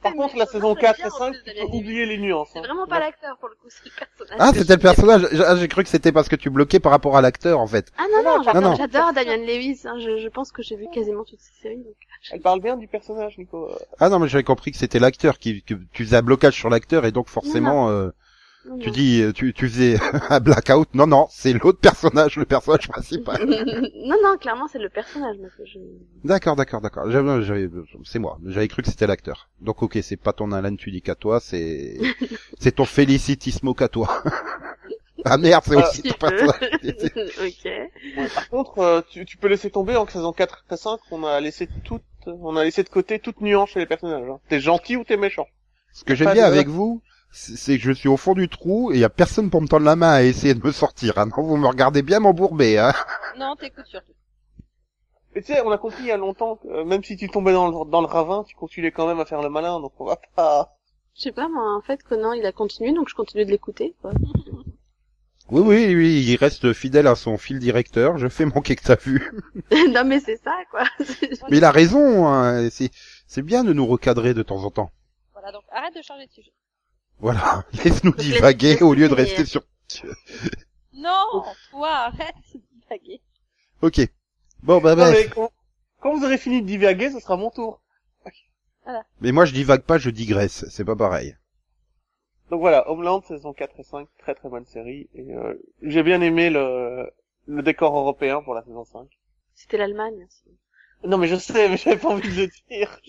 par 0.04 0.14
contre, 0.14 0.38
la 0.38 0.46
saison 0.46 0.76
j'aime 0.76 0.82
4 0.82 0.98
bien, 0.98 1.06
et 1.06 1.10
en 1.10 1.18
5, 1.18 1.32
plus, 1.32 1.40
tu 1.40 1.46
Damien 1.46 1.62
peux 1.62 1.68
Lewis. 1.72 1.78
oublier 1.80 2.06
les 2.06 2.18
nuances. 2.18 2.50
C'est 2.54 2.60
hein. 2.60 2.64
vraiment 2.64 2.86
pas 2.86 3.00
l'acteur, 3.00 3.38
pour 3.40 3.50
le 3.50 3.56
coup, 3.56 3.68
c'est 3.70 3.86
le 3.86 3.92
personnage. 3.92 4.38
Ah, 4.40 4.52
c'était 4.54 4.74
le 4.74 4.80
personnage. 4.80 5.28
Ah, 5.46 5.56
J'ai 5.56 5.68
cru 5.68 5.84
que 5.84 5.90
c'était 5.90 6.12
parce 6.12 6.30
que 6.30 6.36
tu 6.36 6.50
bloquais 6.50 6.80
par 6.80 6.92
rapport 6.92 7.18
à 7.18 7.22
l'acteur, 7.22 7.60
en 7.60 7.68
fait. 7.68 7.92
Ah 7.98 8.06
non, 8.12 8.24
non, 8.24 8.62
Non, 8.62 8.76
j'adore, 8.76 9.14
Damian 9.14 9.38
Lewis. 9.38 9.82
Hein, 9.86 9.98
je, 10.00 10.28
pense 10.30 10.52
que 10.52 10.62
j'ai 10.62 10.76
vu 10.76 10.86
quasiment 10.94 11.24
toutes 11.24 11.40
ces 11.40 11.62
séries. 11.62 11.78
Donc... 11.84 11.96
Elle 12.32 12.42
parle 12.42 12.62
bien 12.62 12.78
du 12.78 12.88
personnage, 12.88 13.38
Nico. 13.38 13.70
Euh, 13.70 13.76
Ah 14.00 14.10
non, 14.10 14.20
mais 14.20 14.28
j'avais 14.28 14.44
compris 14.44 14.72
que 14.72 14.78
c'était 14.78 15.00
l'acteur 15.00 15.40
qui, 15.40 15.64
que 15.64 15.76
tu 15.92 16.06
faisais 16.06 16.18
un 16.18 16.22
blocage 16.22 16.56
sur 16.56 16.70
l'acteur 16.70 17.06
et 17.06 17.12
donc 17.12 17.30
forcément, 17.30 17.90
tu 18.80 18.92
dis, 18.92 19.22
euh, 19.22 19.32
tu, 19.34 19.54
tu 19.54 19.68
faisais 19.68 19.98
un 20.30 20.40
blackout. 20.40 20.88
Non, 20.94 21.08
non, 21.08 21.28
c'est 21.30 21.54
l'autre 21.54 21.80
personnage, 21.80 22.38
le 22.38 22.46
personnage 22.46 22.88
principal. 22.88 23.46
non, 23.48 24.16
non, 24.24 24.38
clairement, 24.40 24.68
c'est 24.72 24.80
le 24.80 24.90
personnage. 24.90 25.38
je... 25.66 25.80
D'accord, 26.24 26.56
d'accord, 26.56 26.82
d'accord. 26.82 27.10
J'avais- 27.12 27.44
j'avais- 27.44 27.70
C'est 28.04 28.20
moi. 28.20 28.38
J'avais 28.46 28.68
cru 28.68 28.82
que 28.82 28.90
c'était 28.90 29.08
l'acteur. 29.08 29.50
Donc 29.62 29.84
ok, 29.84 29.98
c'est 30.02 30.18
pas 30.18 30.34
ton 30.34 30.52
Alan 30.52 30.76
Tudyk 30.76 31.10
à 31.10 31.16
toi, 31.16 31.40
c'est 31.40 31.98
c'est 32.60 32.76
ton 32.76 32.86
Felicitismo 32.86 33.74
qu'à 33.74 33.88
toi. 33.90 34.24
ah 35.26 35.38
merde, 35.38 35.64
c'est 35.66 35.76
Ah, 35.78 35.88
aussi 35.90 36.02
Si 36.02 36.10
ton 36.10 36.18
personnage. 36.18 36.70
ok. 37.42 38.32
Par 38.36 38.50
contre, 38.50 38.80
euh, 38.80 39.02
tu, 39.10 39.26
tu 39.26 39.38
peux 39.38 39.48
laisser 39.48 39.70
tomber 39.70 39.96
en 39.96 40.08
saison 40.08 40.32
4 40.34 40.66
et 40.72 40.78
5, 40.78 41.00
on 41.12 41.24
a 41.24 41.40
laissé 41.40 41.68
toute, 41.84 42.02
on 42.26 42.56
a 42.58 42.64
laissé 42.64 42.84
de 42.84 42.90
côté 42.90 43.20
toute 43.20 43.42
nuance 43.42 43.70
chez 43.72 43.80
les 43.80 43.86
personnages. 43.86 44.28
Hein. 44.30 44.40
T'es 44.50 44.60
gentil 44.60 44.96
ou 44.98 45.04
t'es 45.04 45.18
méchant. 45.18 45.48
Ce 45.92 46.04
que 46.04 46.16
j'aime 46.16 46.34
bien 46.34 46.48
de- 46.50 46.54
avec 46.54 46.68
vous, 46.68 47.02
c'est 47.34 47.58
c'est 47.58 47.78
que 47.78 47.84
je 47.84 47.92
suis 47.92 48.08
au 48.08 48.16
fond 48.18 48.34
du 48.34 48.48
trou 48.48 48.92
et 48.92 49.00
y 49.00 49.04
a 49.04 49.10
personne 49.10 49.50
pour 49.50 49.62
me 49.62 49.68
tendre 49.68 49.86
la 49.86 49.96
main 49.96 50.12
à 50.12 50.24
essayer 50.24 50.54
de 50.54 50.66
me 50.66 50.72
sortir. 50.72 51.14
Ah 51.18 51.26
non, 51.26 51.44
vous 51.44 51.58
me 51.58 51.68
regardez 51.68 52.02
bien 52.02 52.20
m'embourber. 52.20 52.78
Hein. 52.78 52.94
Non, 53.38 53.56
t'écoutes 53.56 53.88
surtout. 53.88 54.14
Et 55.36 55.42
tu 55.42 55.52
sais, 55.52 55.62
on 55.62 55.72
a 55.72 55.80
compris 55.80 56.04
il 56.04 56.08
y 56.08 56.12
a 56.12 56.18
longtemps 56.18 56.58
que 56.58 56.68
euh, 56.68 56.86
même 56.86 57.04
si 57.04 57.18
tu 57.18 57.28
tombais 57.28 57.52
dans 57.52 57.68
le, 57.68 57.90
dans 57.90 58.02
le 58.02 58.08
ravin, 58.08 58.44
tu 58.44 58.56
continuais 58.56 58.92
quand 58.92 59.08
même 59.08 59.20
à 59.20 59.26
faire 59.26 59.42
le 59.42 59.50
malin, 59.50 59.80
donc 59.80 59.94
on 60.00 60.06
va 60.06 60.20
pas... 60.36 60.78
Je 61.16 61.22
sais 61.24 61.32
pas, 61.32 61.48
moi, 61.48 61.76
en 61.76 61.82
fait, 61.82 62.04
Conan, 62.04 62.34
il 62.34 62.46
a 62.46 62.52
continué, 62.52 62.94
donc 62.94 63.10
je 63.10 63.16
continue 63.16 63.44
de 63.44 63.50
l'écouter. 63.50 63.96
quoi. 64.02 64.12
Oui, 65.50 65.62
oui, 65.62 65.96
oui, 65.96 66.24
il 66.26 66.36
reste 66.38 66.74
fidèle 66.74 67.08
à 67.08 67.16
son 67.16 67.38
fil 67.38 67.60
directeur. 67.60 68.18
Je 68.18 68.28
fais 68.28 68.46
manquer 68.46 68.76
que 68.76 68.84
t'as 68.84 68.96
vu. 68.96 69.32
non, 69.92 70.04
mais 70.06 70.20
c'est 70.20 70.38
ça, 70.38 70.56
quoi. 70.72 70.84
Mais 71.50 71.58
il 71.58 71.64
a 71.64 71.72
raison. 71.72 72.28
Hein. 72.28 72.70
C'est 72.70 72.92
c'est 73.28 73.42
bien 73.42 73.64
de 73.64 73.74
nous 73.74 73.86
recadrer 73.86 74.34
de 74.34 74.42
temps 74.42 74.64
en 74.64 74.72
temps. 74.72 74.92
Voilà, 75.34 75.52
donc 75.52 75.64
arrête 75.72 75.96
de 75.96 76.02
changer 76.02 76.28
de 76.28 76.32
sujet. 76.32 76.54
Voilà, 77.20 77.64
laisse-nous 77.84 78.14
laisse- 78.14 78.26
divaguer 78.26 78.74
laisse 78.74 78.82
au 78.82 78.94
lieu 78.94 79.08
de 79.10 79.14
rester 79.14 79.46
sur. 79.46 79.64
Non, 80.94 81.44
toi, 81.72 81.90
arrête 81.90 82.36
de 82.54 82.62
divaguer. 82.80 83.22
Ok. 83.82 84.02
Bon, 84.62 84.80
bah 84.80 84.96
bref. 84.96 85.30
quand, 85.34 85.52
quand 86.00 86.16
vous 86.18 86.24
aurez 86.24 86.38
fini 86.38 86.62
de 86.62 86.68
divaguer, 86.68 87.12
ce 87.12 87.20
sera 87.20 87.36
mon 87.38 87.50
tour. 87.50 87.82
Mais 89.22 89.32
moi, 89.32 89.46
je 89.46 89.54
divague 89.54 89.84
pas, 89.84 89.98
je 89.98 90.10
digresse. 90.10 90.66
C'est 90.70 90.84
pas 90.86 90.96
pareil. 90.96 91.38
Donc 92.50 92.60
voilà, 92.60 92.90
Homeland, 92.90 93.22
saison 93.22 93.54
4 93.54 93.80
et 93.80 93.84
5, 93.84 94.08
très 94.20 94.36
très 94.36 94.50
bonne 94.50 94.66
série. 94.66 95.10
Et 95.16 95.34
euh, 95.34 95.54
j'ai 95.82 96.04
bien 96.04 96.20
aimé 96.22 96.50
le, 96.50 97.10
le 97.48 97.64
décor 97.64 97.98
européen 97.98 98.42
pour 98.44 98.54
la 98.54 98.62
saison 98.64 98.84
5. 98.84 99.08
C'était 99.56 99.78
l'Allemagne. 99.78 100.26
aussi. 100.28 100.58
Non 101.06 101.18
mais 101.18 101.28
je 101.28 101.36
sais, 101.36 101.68
mais 101.70 101.78
j'avais 101.78 101.98
pas 102.00 102.10
envie 102.10 102.30
de 102.30 102.42
le 102.44 102.48
dire. 102.70 103.00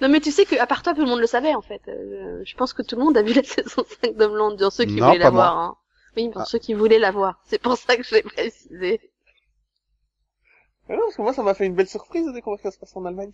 Non, 0.00 0.08
mais 0.08 0.20
tu 0.20 0.30
sais 0.30 0.44
que, 0.44 0.56
à 0.56 0.66
part 0.66 0.82
toi, 0.82 0.94
tout 0.94 1.00
le 1.00 1.08
monde 1.08 1.20
le 1.20 1.26
savait, 1.26 1.54
en 1.54 1.62
fait. 1.62 1.82
Euh, 1.88 2.42
je 2.44 2.54
pense 2.56 2.72
que 2.72 2.82
tout 2.82 2.96
le 2.96 3.02
monde 3.02 3.16
a 3.16 3.22
vu 3.22 3.32
la 3.32 3.42
saison 3.44 3.84
5 4.02 4.14
d'Homeland, 4.16 4.52
dans 4.52 4.70
ceux 4.70 4.84
qui 4.84 4.96
Non, 4.96 5.06
voulaient 5.06 5.18
la 5.18 5.30
voir. 5.30 5.58
Hein. 5.58 5.76
Oui, 6.16 6.28
pour 6.30 6.42
Ah. 6.42 6.44
ceux 6.44 6.58
qui 6.58 6.74
voulaient 6.74 7.00
la 7.00 7.10
voir. 7.10 7.40
C'est 7.46 7.60
pour 7.60 7.76
ça 7.76 7.96
que 7.96 8.04
je 8.04 8.14
l'ai 8.14 8.22
précisé. 8.22 9.00
Mais 10.88 10.96
non, 10.96 11.02
parce 11.02 11.16
que 11.16 11.22
moi 11.22 11.32
ça 11.34 11.42
m'a 11.42 11.54
fait 11.54 11.66
une 11.66 11.74
belle 11.74 11.88
surprise 11.88 12.26
de 12.26 12.32
découvrir 12.32 12.58
que 12.58 12.62
ça 12.68 12.70
se 12.70 12.78
passe 12.78 12.94
en 12.96 13.04
Allemagne. 13.04 13.32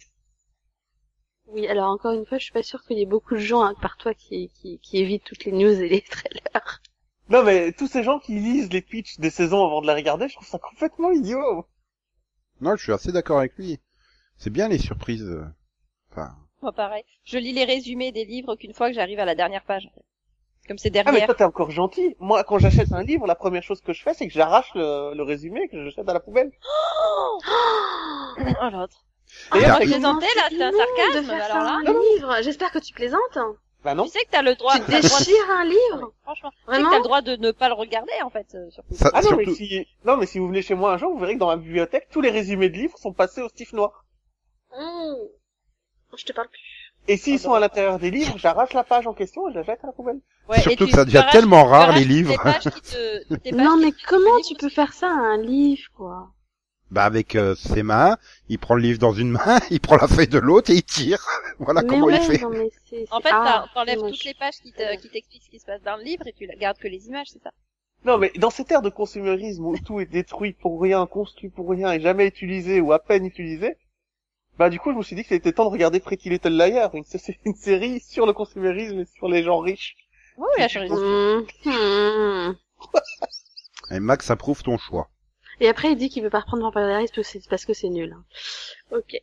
Oui, 1.49 1.67
alors 1.67 1.91
encore 1.91 2.13
une 2.13 2.25
fois, 2.25 2.39
je 2.39 2.45
suis 2.45 2.53
pas 2.53 2.63
sûre 2.63 2.83
qu'il 2.85 2.97
y 2.99 3.03
ait 3.03 3.07
beaucoup 3.07 3.35
de 3.35 3.41
gens, 3.41 3.63
hein, 3.63 3.75
par 3.83 3.97
toi, 3.97 4.15
qui, 4.15 4.49
qui, 4.55 4.79
qui 4.79 4.99
évitent 4.99 5.25
toutes 5.25 5.45
les 5.45 5.53
news 5.53 5.69
et 5.81 5.89
les 5.89 6.01
trailers. 6.01 6.81
Non 7.29 7.43
mais 7.45 7.73
tous 7.73 7.87
ces 7.87 8.03
gens 8.03 8.19
qui 8.19 8.35
lisent 8.39 8.73
les 8.73 8.83
pitchs 8.83 9.19
des 9.19 9.31
saisons 9.31 9.65
avant 9.65 9.81
de 9.83 9.87
les 9.87 9.95
regarder, 9.95 10.29
je 10.29 10.35
trouve 10.35 10.49
ça 10.49 10.59
complètement 10.59 11.11
idiot. 11.13 11.67
Non, 12.61 12.77
je 12.77 12.83
suis 12.83 12.93
assez 12.93 13.13
d'accord 13.13 13.39
avec 13.39 13.57
lui. 13.57 13.81
C'est 14.41 14.51
bien 14.51 14.69
les 14.69 14.79
surprises. 14.79 15.23
euh. 15.29 15.45
Enfin, 16.11 16.31
Moi, 16.63 16.73
pareil. 16.73 17.05
Je 17.25 17.39
lis 17.39 17.53
les 17.53 17.65
résumés 17.65 18.11
des 18.11 18.25
livres 18.25 18.57
qu'une 18.57 18.73
fois 18.75 18.89
que 18.89 18.95
j'arrive 18.95 19.21
à 19.21 19.25
la 19.25 19.35
dernière 19.37 19.63
page. 19.65 19.87
en 19.87 19.95
fait. 19.95 20.05
Comme 20.67 20.79
c'est 20.79 20.89
Ah 20.97 21.03
mais 21.07 21.13
derrière. 21.13 21.27
toi 21.27 21.35
t'es 21.35 21.45
encore 21.45 21.71
gentil. 21.71 22.17
Moi 22.21 22.43
quand 22.45 22.59
j'achète 22.59 22.93
un 22.93 23.03
livre, 23.03 23.27
la 23.27 23.35
première 23.35 23.63
chose 23.63 23.81
que 23.81 23.93
je 23.93 24.03
fais 24.03 24.15
c'est 24.15 24.27
que 24.29 24.33
j'arrache 24.33 24.71
le, 24.75 25.15
le 25.17 25.23
résumé 25.23 25.69
que 25.69 25.83
je 25.85 25.91
jette 25.91 26.09
à 26.09 26.13
la 26.13 26.21
poubelle. 26.21 26.51
Oh, 27.49 28.69
l'autre. 28.73 29.05
D'ailleurs, 29.53 29.79
tu 29.79 29.85
il- 29.85 29.91
plaisantais, 29.91 30.27
là, 30.37 30.43
c'est 30.49 30.63
un 30.63 30.71
de 30.71 30.77
sarcasme, 30.77 31.27
faire 31.27 31.45
alors 31.45 31.49
ça 31.49 31.65
là. 31.65 31.91
un 31.91 32.15
livre. 32.17 32.37
J'espère 32.43 32.71
que 32.73 32.79
tu 32.79 32.93
plaisantes. 32.95 33.39
Bah 33.85 33.95
non. 33.95 34.05
Tu 34.05 34.11
sais 34.11 34.25
que 34.25 34.31
t'as 34.31 34.43
le 34.43 34.55
droit, 34.55 34.75
Tu 34.79 34.83
t'as 34.85 34.97
le 35.01 35.03
droit 35.09 35.19
de- 35.21 35.25
déchires 35.25 35.51
un 35.51 35.65
livre. 35.65 36.13
Franchement, 36.23 36.51
tu 36.51 36.57
sais 36.57 36.65
que 36.67 36.71
Vraiment 36.71 36.91
t'as 36.91 36.97
le 36.99 37.03
droit 37.03 37.23
de 37.23 37.37
ne 37.37 37.51
pas 37.53 37.69
le 37.69 37.75
regarder, 37.75 38.13
en 38.25 38.31
fait, 38.31 38.47
euh, 38.55 38.71
surtout. 38.71 38.95
ça, 38.95 39.11
Ah 39.15 39.23
non 39.23 39.31
mais 39.37 39.45
surtout. 39.45 39.55
si 39.57 39.87
non 40.05 40.17
mais 40.19 40.27
si 40.27 40.39
vous 40.39 40.49
venez 40.49 40.63
chez 40.63 40.75
moi 40.75 40.93
un 40.93 40.99
jour, 40.99 41.13
vous 41.13 41.19
verrez 41.19 41.35
que 41.35 41.39
dans 41.39 41.47
ma 41.47 41.57
bibliothèque 41.57 42.09
tous 42.11 42.21
les 42.21 42.31
résumés 42.31 42.69
de 42.69 42.77
livres 42.77 42.99
sont 42.99 43.13
passés 43.13 43.41
au 43.43 43.49
stiff 43.49 43.73
noir. 43.73 44.05
Mmh. 44.79 46.17
Je 46.17 46.25
te 46.25 46.33
parle 46.33 46.49
plus. 46.49 46.61
Et 47.09 47.17
s'ils 47.17 47.37
Ah 47.37 47.39
sont 47.39 47.51
bah. 47.51 47.57
à 47.57 47.61
l'intérieur 47.61 47.99
des 47.99 48.11
livres, 48.11 48.37
j'arrache 48.39 48.73
la 48.73 48.85
page 48.85 49.07
en 49.07 49.15
question 49.15 49.49
et 49.49 49.53
je 49.53 49.59
la 49.59 49.63
jette 49.65 49.83
à 49.83 49.87
la 49.89 49.93
poubelle. 49.93 50.21
Ouais, 50.49 50.61
Surtout 50.61 50.87
que 50.87 50.93
ça 50.93 51.05
devient 51.05 51.25
tellement 51.33 51.65
rare, 51.65 51.93
les 51.97 52.05
livres. 52.05 52.35
Non, 53.53 53.77
mais 53.79 53.93
comment 54.09 54.41
tu 54.47 54.55
peux 54.55 54.69
faire 54.69 54.93
ça 54.93 55.09
à 55.09 55.11
un 55.15 55.39
livre, 55.39 55.89
quoi? 55.97 56.31
Bah 56.91 57.05
avec 57.05 57.37
euh, 57.37 57.55
ses 57.55 57.85
mains, 57.85 58.17
il 58.49 58.59
prend 58.59 58.75
le 58.75 58.83
livre 58.83 58.99
dans 58.99 59.13
une 59.13 59.31
main, 59.31 59.61
il 59.71 59.81
prend 59.81 59.97
la 59.97 60.09
feuille 60.09 60.27
de 60.27 60.39
l'autre 60.41 60.71
et 60.73 60.75
il 60.75 60.83
tire. 60.83 61.25
Voilà 61.61 61.83
mais 61.83 61.89
comment 61.89 62.07
ouais, 62.07 62.17
il 62.17 62.23
fait. 62.23 62.39
non, 62.43 62.51
mais 62.51 62.69
c'est... 62.89 63.07
En 63.13 63.19
c'est- 63.19 63.23
fait, 63.29 63.31
ah, 63.33 63.67
t'en- 63.75 63.81
t'enlèves 63.85 64.01
toutes 64.01 64.25
les 64.25 64.35
pages 64.35 64.57
qui 64.61 64.73
te- 64.73 64.97
qui 65.01 65.09
t'expliquent 65.09 65.43
ce 65.45 65.51
qui 65.51 65.61
se 65.61 65.67
passe 65.67 65.83
dans 65.83 65.97
le 65.97 66.03
livre 66.03 66.27
et 66.27 66.33
tu 66.33 66.47
la- 66.47 66.57
gardes 66.57 66.79
que 66.79 66.89
les 66.89 67.07
images, 67.07 67.29
c'est 67.31 67.43
ça? 67.43 67.51
Non, 68.05 68.19
mais 68.19 68.33
dans 68.39 68.51
cette 68.51 68.73
ère 68.73 68.83
de 68.83 68.89
consumérisme 68.89 69.67
où 69.67 69.79
tout 69.79 70.01
est 70.01 70.07
détruit 70.07 70.53
pour 70.53 70.81
rien, 70.83 71.07
construit 71.07 71.51
pour 71.51 71.71
rien 71.71 71.93
et 71.93 72.01
jamais 72.01 72.27
utilisé 72.27 72.81
ou 72.81 72.93
à 72.93 72.99
peine 72.99 73.25
utilisé, 73.27 73.77
bah 74.59 74.69
du 74.71 74.79
coup 74.79 74.93
je 74.93 74.97
me 74.97 75.03
suis 75.03 75.17
dit 75.17 75.23
que 75.23 75.29
c'était 75.29 75.53
temps 75.53 75.65
de 75.65 75.71
regarder 75.71 76.01
Pretty 76.01 76.29
Little 76.29 76.57
Liars, 76.57 76.95
une, 76.95 77.05
c'est 77.05 77.39
une 77.45 77.55
série 77.55 78.01
sur 78.01 78.27
le 78.27 78.33
consumérisme 78.33 79.01
et 79.01 79.07
sur 79.07 79.29
les 79.29 79.43
gens 79.43 79.59
riches. 79.59 79.97
Oui, 80.37 80.47
oui, 80.59 80.65
la. 80.75 80.85
Mmh, 80.87 81.47
mmh. 82.51 82.57
Et 83.91 84.01
Max 84.01 84.31
approuve 84.31 84.63
ton 84.63 84.79
choix. 84.79 85.11
Et 85.61 85.69
après, 85.69 85.93
il 85.93 85.97
dit 85.97 86.09
qu'il 86.09 86.23
veut 86.23 86.31
pas 86.31 86.41
reprendre 86.41 86.63
Vampire 86.63 86.87
Diaries 86.87 87.07
parce 87.07 87.17
que 87.17 87.23
c'est, 87.23 87.49
parce 87.49 87.65
que 87.67 87.75
c'est 87.75 87.91
nul. 87.91 88.17
Ok. 88.91 89.17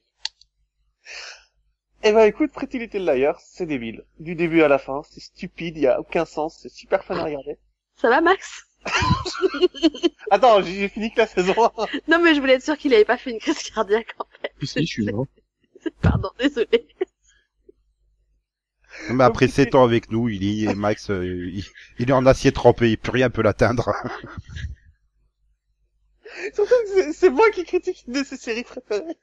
Eh 2.04 2.12
ben 2.12 2.26
écoute, 2.26 2.52
Pretty 2.52 2.78
Little 2.78 3.06
Liars, 3.06 3.40
c'est 3.40 3.66
débile. 3.66 4.06
Du 4.20 4.36
début 4.36 4.62
à 4.62 4.68
la 4.68 4.78
fin, 4.78 5.02
c'est 5.10 5.20
stupide, 5.20 5.78
il 5.78 5.84
y 5.84 5.88
a 5.88 6.00
aucun 6.00 6.26
sens, 6.26 6.60
c'est 6.62 6.70
super 6.70 7.04
fun 7.04 7.18
à 7.18 7.24
regarder. 7.24 7.58
Ça 7.96 8.10
va, 8.10 8.22
Max? 8.22 8.68
Attends, 10.32 10.62
j'ai 10.62 10.76
j'ai 10.76 10.90
fini 10.90 11.12
que 11.12 11.20
la 11.20 11.28
saison 11.28 11.56
1. 11.78 11.86
Non, 12.08 12.20
mais 12.20 12.36
je 12.36 12.40
voulais 12.40 12.54
être 12.54 12.64
sûr 12.64 12.78
qu'il 12.78 12.94
avait 12.94 13.04
pas 13.04 13.18
fait 13.18 13.32
une 13.32 13.40
crise 13.40 13.62
cardiaque. 13.64 14.16
Si, 14.64 14.82
je 14.82 14.86
suis 14.86 15.06
mort. 15.12 15.28
Pardon, 16.02 16.30
désolé. 16.40 16.88
Mais 19.12 19.24
après 19.24 19.48
7 19.48 19.76
ans 19.76 19.84
avec 19.84 20.12
nous, 20.12 20.28
il 20.30 20.68
est 20.68 20.74
Max, 20.76 21.10
euh, 21.12 21.50
il, 21.54 21.64
il 22.00 22.10
est 22.10 22.14
en 22.14 22.26
acier 22.26 22.52
trempé, 22.52 22.98
plus 22.98 23.12
rien 23.12 23.30
peut 23.30 23.42
l'atteindre. 23.44 23.94
Surtout 26.54 26.74
que 26.96 27.14
c'est- 27.14 27.30
moi 27.30 27.50
qui 27.52 27.64
critique 27.64 28.04
une 28.08 28.14
de 28.14 28.24
ses 28.24 28.38
séries 28.38 28.64
préférées. 28.64 29.18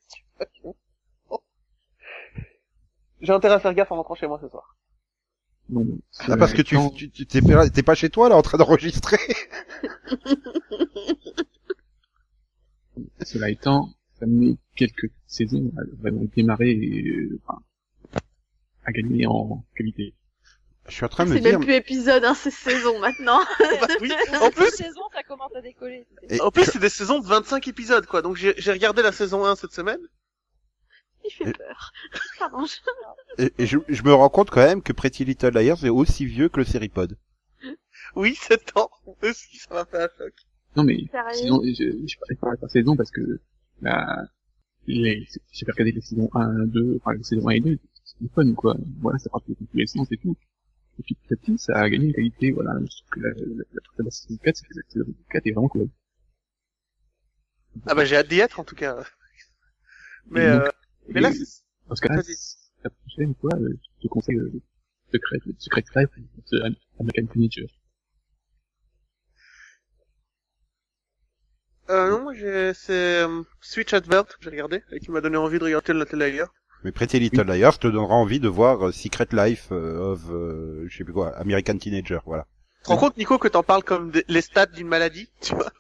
J'ai 3.21 3.33
intérêt 3.33 3.55
à 3.55 3.61
faire 3.61 3.75
gaffe 3.75 3.93
en 3.93 3.97
rentrant 3.97 4.15
chez 4.15 4.27
moi 4.27 4.39
ce 4.43 4.49
soir. 4.49 4.77
Non, 5.71 5.87
Ah, 6.21 6.37
parce 6.37 6.53
que 6.53 6.63
tu, 6.63 6.77
tu, 6.95 7.11
tu- 7.11 7.27
t'es 7.27 7.83
pas 7.83 7.95
chez 7.95 8.11
toi 8.11 8.29
là 8.29 8.37
en 8.37 8.43
train 8.43 8.59
d'enregistrer. 8.59 9.19
Cela 13.25 13.51
étant, 13.51 13.91
met 14.27 14.57
quelques 14.77 15.11
saisons 15.27 15.73
à 15.79 15.83
vraiment 16.01 16.25
démarrer 16.37 16.71
et, 16.71 17.09
euh, 17.09 17.41
enfin, 17.47 17.61
à 18.85 18.93
gagner 18.93 19.27
en 19.27 19.65
qualité. 19.77 20.15
Je 20.89 20.93
suis 20.93 21.05
en 21.05 21.09
train 21.09 21.25
de 21.25 21.31
me 21.31 21.37
C'est 21.37 21.41
dire, 21.41 21.59
même 21.59 21.67
plus 21.67 21.75
épisode, 21.75 22.25
hein, 22.25 22.35
c'est 22.35 22.51
saison 22.51 22.99
maintenant. 23.01 23.41
Bah 23.59 23.87
oui, 24.03 24.13
en 24.43 24.51
plus, 24.51 24.69
saison, 24.71 25.01
ça 25.15 25.23
commence 25.23 25.55
à 25.57 25.63
décoller. 25.63 26.05
et- 26.29 26.41
en 26.43 26.51
plus 26.51 26.65
c'est 26.65 26.79
des 26.79 26.91
saisons 26.91 27.21
de 27.21 27.27
25 27.27 27.67
épisodes 27.69 28.05
quoi. 28.07 28.21
Donc 28.23 28.37
j'ai 28.37 28.53
regardé 28.73 29.03
la 29.03 29.13
saison 29.13 29.45
1 29.47 29.57
cette 29.57 29.73
semaine. 29.73 30.01
Il 31.25 31.31
fait 31.33 31.53
peur. 31.57 31.91
Pardon, 32.39 32.67
je... 32.67 33.43
et, 33.45 33.53
et 33.59 33.67
je, 33.67 33.79
je 33.89 34.03
me 34.03 34.13
rends 34.13 34.29
compte 34.29 34.51
quand 34.51 34.61
même 34.65 34.83
que 34.83 34.93
Pretty 34.93 35.25
Little 35.25 35.53
Liars 35.59 35.85
est 35.87 35.89
aussi 35.89 36.27
vieux 36.27 36.51
que 36.51 36.59
le 36.59 36.65
Seripod. 36.67 37.17
Oui, 38.15 38.35
7 38.35 38.77
ans. 38.77 38.91
Aussi, 39.23 39.57
ça 39.57 39.73
m'a 39.75 39.85
fait 39.87 40.03
un 40.03 40.09
choc. 40.19 40.35
Non 40.77 40.85
mais, 40.85 40.99
Sérieux 41.11 41.33
sinon, 41.33 41.63
je, 41.65 42.07
je 42.07 42.17
parlais 42.19 42.37
pas 42.39 42.61
par 42.61 42.71
saison 42.71 42.95
parce 42.95 43.11
que, 43.11 43.41
la, 43.85 44.27
les, 44.87 45.27
j'ai 45.53 45.67
regardé 45.67 45.93
les 45.93 46.01
saisons 46.01 46.29
1, 46.35 46.67
2, 46.67 46.97
enfin, 47.01 47.15
les 47.15 47.23
saisons 47.23 47.49
1 47.49 47.53
et 47.53 47.61
2, 47.61 47.79
c'est 48.05 48.33
fun, 48.35 48.55
quoi. 48.55 48.77
Voilà, 49.01 49.19
ça 49.19 49.31
part 49.31 49.43
dans 49.49 49.55
tous 49.55 49.67
les 49.75 49.87
sens 49.87 50.11
et 50.13 50.17
tout. 50.19 50.37
Et 50.99 51.03
puis 51.03 51.15
petit 51.17 51.35
à 51.35 51.37
petit, 51.37 51.59
ça 51.59 51.75
a 51.81 51.91
gagné 51.91 52.07
une 52.07 52.13
qualité, 52.15 52.53
voilà. 52.53 52.73
Je 52.81 52.97
trouve 52.99 53.11
que 53.11 53.21
la, 53.21 53.29
la, 53.31 53.65
la, 53.73 54.05
la 54.05 54.11
saison 54.11 54.37
4, 54.43 54.57
c'est 54.57 54.67
que 54.67 54.75
la 54.77 54.83
saison 54.89 55.15
4 55.31 55.47
est 55.47 55.53
vraiment 55.53 55.69
cool. 55.69 55.89
Ah 57.87 57.95
bah 57.95 58.05
j'ai 58.05 58.17
hâte 58.17 58.29
d'y 58.29 58.39
être 58.41 58.61
en 58.61 58.65
tout 58.65 58.77
cas. 58.77 59.05
Mais, 60.31 60.47
donc, 60.51 60.63
euh, 60.63 60.71
mais 61.09 61.21
là, 61.21 61.31
et 61.31 61.35
c'est... 61.35 61.63
dans 61.89 61.95
ce 61.97 62.01
cas-là, 62.03 62.17
vas-y. 62.17 62.37
la 62.85 62.91
prochaine 62.91 63.35
fois, 63.35 63.51
euh, 63.61 63.79
je 63.99 64.03
te 64.03 64.09
conseille, 64.09 64.37
euh, 64.37 64.63
Secret, 65.13 65.39
Secret 65.59 65.85
Life, 65.97 66.11
euh, 66.55 66.71
American 67.01 67.27
Teenager. 67.33 67.67
Euh, 71.91 72.11
non, 72.11 72.23
moi 72.23 72.35
j'ai... 72.35 72.73
c'est 72.75 73.23
euh, 73.25 73.43
Switch 73.61 73.93
Advert 73.93 74.25
que 74.27 74.35
j'ai 74.41 74.51
regardé 74.51 74.83
et 74.93 75.01
qui 75.01 75.11
m'a 75.11 75.21
donné 75.21 75.37
envie 75.37 75.59
de 75.59 75.65
regarder 75.65 75.93
le 75.93 76.05
Liar. 76.31 76.49
Mais 76.83 76.93
Pretty 76.93 77.19
Little 77.19 77.47
Liars 77.47 77.79
te 77.79 77.87
donnera 77.89 78.15
envie 78.15 78.41
de 78.41 78.49
voir 78.49 78.87
euh, 78.89 78.93
Secret 78.93 79.29
Life 79.33 79.69
euh, 79.73 80.13
of, 80.13 80.21
euh, 80.31 80.85
je 80.89 80.97
sais 80.97 81.05
plus 81.05 81.13
quoi, 81.15 81.37
American 81.39 81.77
Teenager, 81.79 82.19
voilà. 82.27 82.47
Tu 82.79 82.85
te 82.85 82.89
rends 82.91 82.97
compte, 82.99 83.17
Nico, 83.17 83.39
que 83.39 83.49
t'en 83.49 83.63
parles 83.63 83.83
comme 83.83 84.11
des- 84.11 84.25
les 84.29 84.43
stats 84.43 84.67
d'une 84.67 84.89
maladie, 84.89 85.31
tu 85.41 85.55
vois 85.55 85.73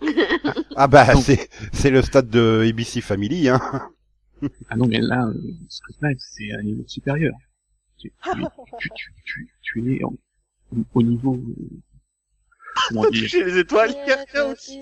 Ah 0.76 0.86
bah 0.86 1.16
c'est 1.16 1.48
c'est 1.72 1.90
le 1.90 2.02
stade 2.02 2.28
de 2.30 2.66
ABC 2.68 3.00
Family, 3.00 3.48
hein. 3.48 3.60
Ah 4.70 4.76
non, 4.76 4.86
mais 4.86 5.00
là, 5.00 5.26
euh, 5.26 5.34
Secret 5.68 6.10
Life, 6.10 6.18
c'est 6.20 6.52
un 6.52 6.62
niveau 6.62 6.84
supérieur. 6.86 7.34
Tu, 7.98 8.12
tu, 8.22 8.30
tu, 8.78 8.90
tu, 8.96 9.12
tu, 9.24 9.48
tu 9.62 9.96
es 9.96 10.04
en, 10.04 10.14
au 10.94 11.02
niveau, 11.02 11.34
euh, 11.34 11.80
comment 12.88 13.02
dire, 13.10 13.22
Toucher 13.24 13.44
les 13.44 13.58
étoiles, 13.58 13.90
il 13.90 14.08
y 14.08 14.12
a 14.12 14.24
rien 14.32 14.52
aussi. 14.52 14.80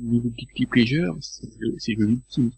Au 0.00 0.04
niveau 0.04 0.28
guilty 0.30 0.66
pleasure, 0.66 1.16
c'est 1.20 1.94
le, 1.94 2.08
ultime. 2.08 2.50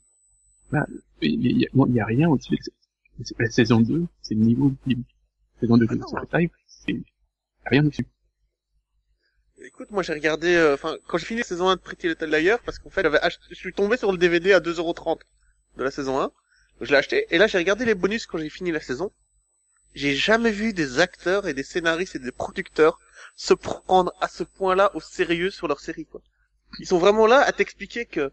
Là, 0.72 0.86
il 1.22 1.60
y, 1.60 1.66
a- 1.66 1.88
y 1.88 2.00
a 2.00 2.04
rien 2.06 2.28
au-dessus 2.28 2.56
de 2.56 3.24
la- 3.38 3.50
saison 3.50 3.80
2, 3.80 4.06
c'est 4.22 4.34
le 4.34 4.40
niveau 4.42 4.68
ultime. 4.70 5.04
Saison 5.60 5.76
2 5.76 5.86
Ah 5.90 5.94
de 5.94 6.38
Life, 6.38 6.52
c'est 6.66 7.00
rien 7.66 7.84
au-dessus. 7.86 8.06
Écoute, 9.64 9.90
moi 9.90 10.02
j'ai 10.02 10.12
regardé, 10.12 10.54
euh, 10.54 10.74
enfin, 10.74 10.96
quand 11.06 11.18
j'ai 11.18 11.26
fini 11.26 11.40
la 11.40 11.44
saison 11.46 11.68
1 11.68 11.76
de 11.76 11.80
Pretty 11.80 12.08
Little 12.08 12.26
Liars, 12.30 12.60
parce 12.64 12.78
qu'en 12.78 12.90
fait, 12.90 13.04
je 13.50 13.54
suis 13.54 13.72
tombé 13.72 13.96
sur 13.96 14.12
le 14.12 14.18
DVD 14.18 14.52
à 14.52 14.60
2,30€ 14.60 15.20
de 15.76 15.82
la 15.84 15.90
saison 15.90 16.18
1, 16.20 16.22
donc 16.22 16.32
je 16.82 16.90
l'ai 16.92 16.96
acheté, 16.96 17.26
et 17.30 17.38
là 17.38 17.46
j'ai 17.48 17.58
regardé 17.58 17.84
les 17.84 17.94
bonus 17.94 18.26
quand 18.26 18.38
j'ai 18.38 18.50
fini 18.50 18.70
la 18.70 18.80
saison. 18.80 19.10
J'ai 19.94 20.14
jamais 20.14 20.52
vu 20.52 20.72
des 20.72 21.00
acteurs 21.00 21.48
et 21.48 21.54
des 21.54 21.64
scénaristes 21.64 22.14
et 22.16 22.20
des 22.20 22.32
producteurs 22.32 23.00
se 23.36 23.54
prendre 23.54 24.12
à 24.20 24.28
ce 24.28 24.44
point-là 24.44 24.90
au 24.94 25.00
sérieux 25.00 25.50
sur 25.50 25.66
leur 25.68 25.80
série, 25.80 26.06
quoi. 26.06 26.22
Ils 26.80 26.86
sont 26.86 26.98
vraiment 26.98 27.26
là 27.26 27.40
à 27.40 27.52
t'expliquer 27.52 28.06
que 28.06 28.32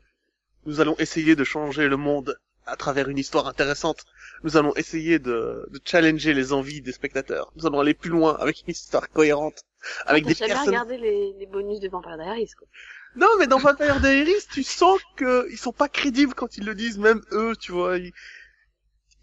nous 0.66 0.80
allons 0.82 0.96
essayer 1.00 1.36
de 1.36 1.44
changer 1.44 1.88
le 1.88 1.98
monde 1.98 2.38
à 2.66 2.76
travers 2.76 3.10
une 3.10 3.18
histoire 3.20 3.48
intéressante. 3.48 4.06
Nous 4.44 4.58
allons 4.58 4.76
essayer 4.76 5.20
de, 5.20 5.68
de 5.72 5.80
challenger 5.86 6.34
les 6.34 6.54
envies 6.54 6.82
des 6.82 6.92
spectateurs. 6.92 7.52
Nous 7.56 7.66
allons 7.66 7.80
aller 7.80 7.94
plus 7.94 8.10
loin 8.10 8.36
avec 8.40 8.62
une 8.64 8.72
histoire 8.72 9.10
cohérente, 9.10 9.64
avec 10.06 10.26
des 10.26 10.34
jamais 10.34 10.54
personnes 10.54 10.68
regardé 10.68 10.98
les, 10.98 11.34
les 11.40 11.46
bonus 11.46 11.80
de 11.80 11.90
Vampire 11.90 12.18
Diaries, 12.18 12.52
quoi. 12.58 12.68
non, 13.16 13.28
mais 13.40 13.48
dans 13.48 13.60
Vampire 13.60 14.00
Diaries, 14.02 14.34
tu 14.52 14.64
sens 14.64 15.00
que 15.16 15.48
ils 15.52 15.58
sont 15.58 15.72
pas 15.74 15.90
crédibles 15.90 16.34
quand 16.34 16.58
ils 16.58 16.66
le 16.66 16.76
disent, 16.76 16.98
même 16.98 17.22
eux, 17.32 17.56
tu 17.60 17.72
vois. 17.72 17.98
Ils- 17.98 18.14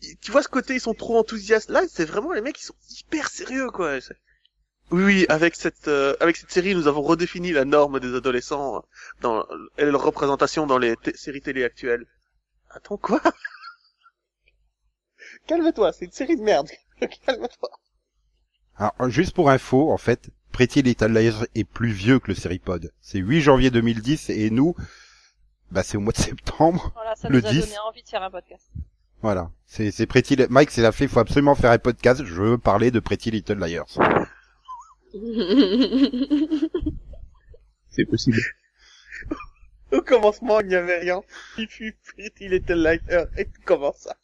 ils- 0.02 0.16
tu 0.18 0.30
vois 0.30 0.42
ce 0.42 0.48
côté, 0.48 0.74
ils 0.74 0.80
sont 0.80 0.94
trop 0.94 1.18
enthousiastes. 1.18 1.70
Là, 1.70 1.82
c'est 1.88 2.04
vraiment 2.04 2.32
les 2.32 2.40
mecs 2.40 2.56
qui 2.56 2.64
sont 2.64 2.74
hyper 2.90 3.28
sérieux, 3.28 3.70
quoi. 3.70 3.98
Oui, 4.92 5.02
oui, 5.04 5.26
avec 5.28 5.54
cette 5.56 5.88
euh, 5.88 6.14
avec 6.20 6.36
cette 6.36 6.50
série, 6.52 6.74
nous 6.74 6.86
avons 6.86 7.02
redéfini 7.02 7.50
la 7.52 7.64
norme 7.64 7.98
des 7.98 8.14
adolescents 8.14 8.76
euh, 8.76 8.80
dans 9.22 9.46
et 9.78 9.84
leur 9.86 10.02
représentation 10.02 10.66
dans 10.66 10.78
les 10.78 10.96
t- 10.96 11.16
séries 11.16 11.40
télé 11.40 11.64
actuelles. 11.64 12.06
Attends 12.70 12.98
quoi? 12.98 13.20
Calme-toi, 15.46 15.92
c'est 15.92 16.04
une 16.04 16.12
série 16.12 16.36
de 16.36 16.42
merde. 16.42 16.68
Calme-toi. 17.26 17.70
Alors, 18.76 19.10
juste 19.10 19.34
pour 19.34 19.50
info, 19.50 19.90
en 19.90 19.98
fait, 19.98 20.30
Pretty 20.52 20.82
Little 20.82 21.06
Liars 21.12 21.46
est 21.54 21.64
plus 21.64 21.90
vieux 21.92 22.18
que 22.18 22.28
le 22.28 22.34
Seripod. 22.34 22.92
C'est 23.00 23.18
8 23.18 23.40
janvier 23.40 23.70
2010 23.70 24.30
et 24.30 24.50
nous, 24.50 24.74
bah 25.70 25.82
c'est 25.82 25.96
au 25.96 26.00
mois 26.00 26.12
de 26.12 26.18
septembre. 26.18 26.92
Voilà, 26.94 27.14
ça 27.16 27.28
Le 27.28 27.40
nous 27.40 27.46
a 27.46 27.50
10. 27.50 27.60
donné 27.60 27.78
envie 27.88 28.02
de 28.02 28.08
faire 28.08 28.22
un 28.22 28.30
podcast. 28.30 28.66
Voilà. 29.22 29.50
C'est 29.66 29.90
c'est 29.90 30.06
Pretty 30.06 30.36
Mike, 30.50 30.70
c'est 30.70 30.82
la 30.82 30.92
fait, 30.92 31.04
il 31.04 31.10
faut 31.10 31.20
absolument 31.20 31.54
faire 31.54 31.70
un 31.70 31.78
podcast. 31.78 32.24
Je 32.24 32.34
veux 32.34 32.58
parler 32.58 32.90
de 32.90 33.00
Pretty 33.00 33.30
Little 33.30 33.58
Liars. 33.58 33.86
C'est 37.90 38.04
possible. 38.06 38.40
Au 39.92 40.00
commencement, 40.00 40.60
il 40.60 40.68
n'y 40.68 40.74
avait 40.74 41.00
rien. 41.00 41.20
Il 41.58 41.68
fut 41.68 41.94
Pretty 42.16 42.48
Little 42.48 42.82
Liar 42.82 43.26
et 43.36 43.44
tout 43.44 43.60
commence 43.64 43.98
ça? 43.98 44.16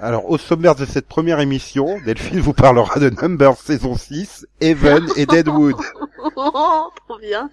Alors, 0.00 0.28
au 0.28 0.38
sommaire 0.38 0.74
de 0.74 0.84
cette 0.86 1.06
première 1.06 1.38
émission, 1.38 2.00
Delphine 2.04 2.40
vous 2.40 2.52
parlera 2.52 2.98
de 2.98 3.10
Numbers 3.10 3.56
saison 3.58 3.96
6, 3.96 4.46
Heaven 4.60 5.06
et 5.16 5.24
Deadwood. 5.26 5.76
oh, 6.36 6.90
trop 7.08 7.18
bien. 7.18 7.48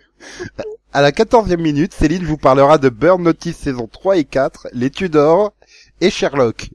À 0.92 1.02
la 1.02 1.12
14e 1.12 1.58
minute, 1.58 1.94
Céline 1.94 2.24
vous 2.24 2.38
parlera 2.38 2.78
de 2.80 2.90
Burn 2.90 3.22
Notice 3.22 3.58
saison 3.58 3.88
3 3.88 4.18
et 4.18 4.26
4, 4.26 4.70
Les 4.74 4.90
Tudors 4.90 5.54
et 6.00 6.10
Sherlock. 6.10 6.70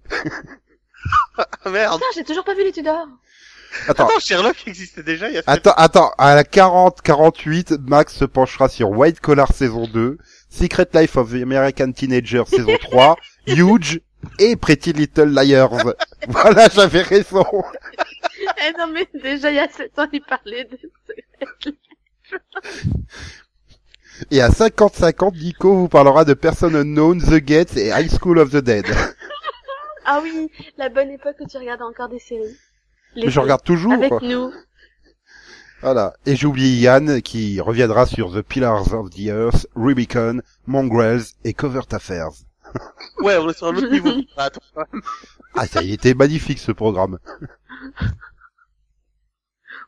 Ah 1.39 1.71
merde. 1.71 1.95
Putain, 1.95 2.07
j'ai 2.15 2.25
toujours 2.25 2.45
pas 2.45 2.55
vu 2.55 2.65
les 2.65 2.73
Tudors. 2.73 3.09
Attends, 3.89 4.07
Attends, 4.07 4.19
Sherlock 4.21 4.57
existait 4.67 5.03
déjà 5.03 5.29
il 5.29 5.35
y 5.35 5.39
a 5.39 5.43
sept 5.43 5.49
attends, 5.49 5.75
attends, 5.77 6.11
à 6.19 6.35
la 6.35 6.43
40-48, 6.45 7.79
Max 7.87 8.15
se 8.15 8.25
penchera 8.25 8.69
sur 8.69 8.91
White 8.91 9.21
Collar 9.21 9.53
saison 9.53 9.87
2, 9.87 10.19
Secret 10.49 10.89
Life 10.95 11.17
of 11.17 11.31
the 11.31 11.43
American 11.43 11.93
Teenager 11.93 12.43
saison 12.49 12.77
3, 12.81 13.17
Huge 13.47 14.01
et 14.39 14.57
Pretty 14.57 14.93
Little 14.93 15.33
Liars. 15.35 15.95
voilà, 16.29 16.69
j'avais 16.69 17.03
raison. 17.03 17.45
Eh 18.59 18.73
non, 18.79 18.87
mais 18.89 19.09
déjà, 19.15 19.51
il 19.51 19.57
y 19.57 19.59
a 19.59 19.69
7 19.69 19.99
ans, 19.99 20.07
il 20.13 20.21
parlait 20.23 20.65
de... 20.65 20.79
Et 24.31 24.41
à 24.41 24.49
50-50, 24.51 25.39
Nico 25.39 25.75
vous 25.75 25.89
parlera 25.89 26.25
de 26.25 26.35
Person 26.35 26.75
Unknown, 26.75 27.21
The 27.21 27.37
Gates 27.37 27.77
et 27.77 27.89
High 27.89 28.11
School 28.11 28.39
of 28.39 28.51
the 28.51 28.59
Dead. 28.59 28.87
Ah 30.05 30.21
oui, 30.23 30.51
la 30.79 30.89
bonne 30.89 31.11
époque 31.11 31.37
où 31.41 31.47
tu 31.47 31.57
regardais 31.57 31.83
encore 31.83 32.09
des 32.09 32.19
séries. 32.19 32.57
Les 33.17 33.31
je 33.31 33.41
regarde 33.41 33.63
toujours. 33.63 33.93
Avec 33.93 34.13
nous. 34.23 34.53
Voilà. 35.83 36.15
Et 36.27 36.37
j'ai 36.37 36.47
oublié 36.47 36.81
Yann 36.81 37.23
qui 37.23 37.61
reviendra 37.61 38.07
sur 38.07 38.33
The 38.33 38.43
Pillars 38.43 38.93
of 38.95 39.11
the 39.11 39.27
Earth, 39.27 39.67
Rubicon, 39.75 40.41
Mongrels 40.67 41.23
et 41.45 41.55
Covert 41.55 41.87
Affairs. 41.93 42.31
Ouais, 43.19 43.37
on 43.39 43.49
est 43.49 43.57
sur 43.57 43.69
un 43.69 43.77
autre 43.77 43.89
niveau. 43.89 44.11
Ah, 44.37 44.45
Attends. 44.47 44.61
Ah, 45.55 45.67
ça, 45.67 45.83
il 45.83 45.93
était 45.93 46.13
magnifique 46.13 46.59
ce 46.59 46.73
programme. 46.73 47.19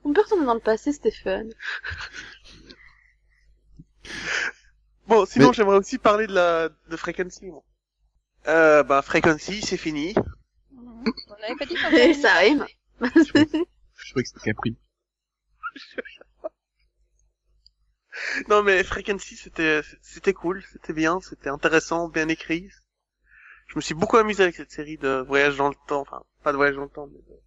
On 0.05 0.13
peut 0.13 0.23
retourner 0.23 0.47
dans 0.47 0.55
le 0.55 0.61
passé, 0.61 0.93
fun. 1.23 1.43
Bon, 5.07 5.27
sinon 5.27 5.49
Mais- 5.49 5.53
j'aimerais 5.55 5.77
aussi 5.77 5.99
parler 5.99 6.27
de 6.27 6.33
la 6.33 6.69
de 6.89 6.97
Frequency. 6.97 7.51
Euh, 8.47 8.83
bah 8.83 9.03
Frequency, 9.03 9.61
c'est 9.61 9.77
fini. 9.77 10.15
On 10.75 11.35
avait 11.45 11.57
pas 11.59 11.67
dit 11.67 12.15
ça 12.23 12.33
rime. 12.35 12.65
Je 13.05 14.11
trouvais 14.11 14.23
que 14.23 14.29
c'était 14.29 14.41
Capri. 14.41 14.77
Non 18.49 18.63
mais 18.63 18.83
Frequency, 18.83 19.37
c'était 19.37 19.83
c'était 20.03 20.33
cool, 20.33 20.63
c'était 20.73 20.93
bien, 20.93 21.21
c'était 21.21 21.51
intéressant, 21.51 22.09
bien 22.09 22.29
écrit. 22.29 22.71
Je 23.69 23.77
me 23.77 23.81
suis 23.81 23.95
beaucoup 23.95 24.17
amusé 24.17 24.43
avec 24.43 24.57
cette 24.57 24.73
série 24.73 24.97
de 24.99 25.25
voyages 25.27 25.57
dans 25.57 25.69
le 25.69 25.75
temps, 25.87 26.01
enfin 26.01 26.23
pas 26.43 26.53
de 26.53 26.57
voyage 26.57 26.77
dans 26.77 26.85
le 26.85 26.89
temps, 26.89 27.07
mais 27.07 27.21
de, 27.21 27.41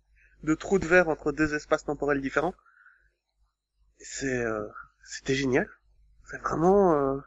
de 0.51 0.55
trous 0.55 0.79
de 0.79 0.85
verre 0.87 1.09
entre 1.09 1.31
deux 1.31 1.55
espaces 1.55 1.83
temporels 1.85 2.21
différents. 2.21 2.53
C'est 3.99 4.37
euh, 4.45 4.67
c'était 5.03 5.35
génial. 5.35 5.67
C'est 6.29 6.39
vraiment 6.41 6.93
euh, 6.93 7.19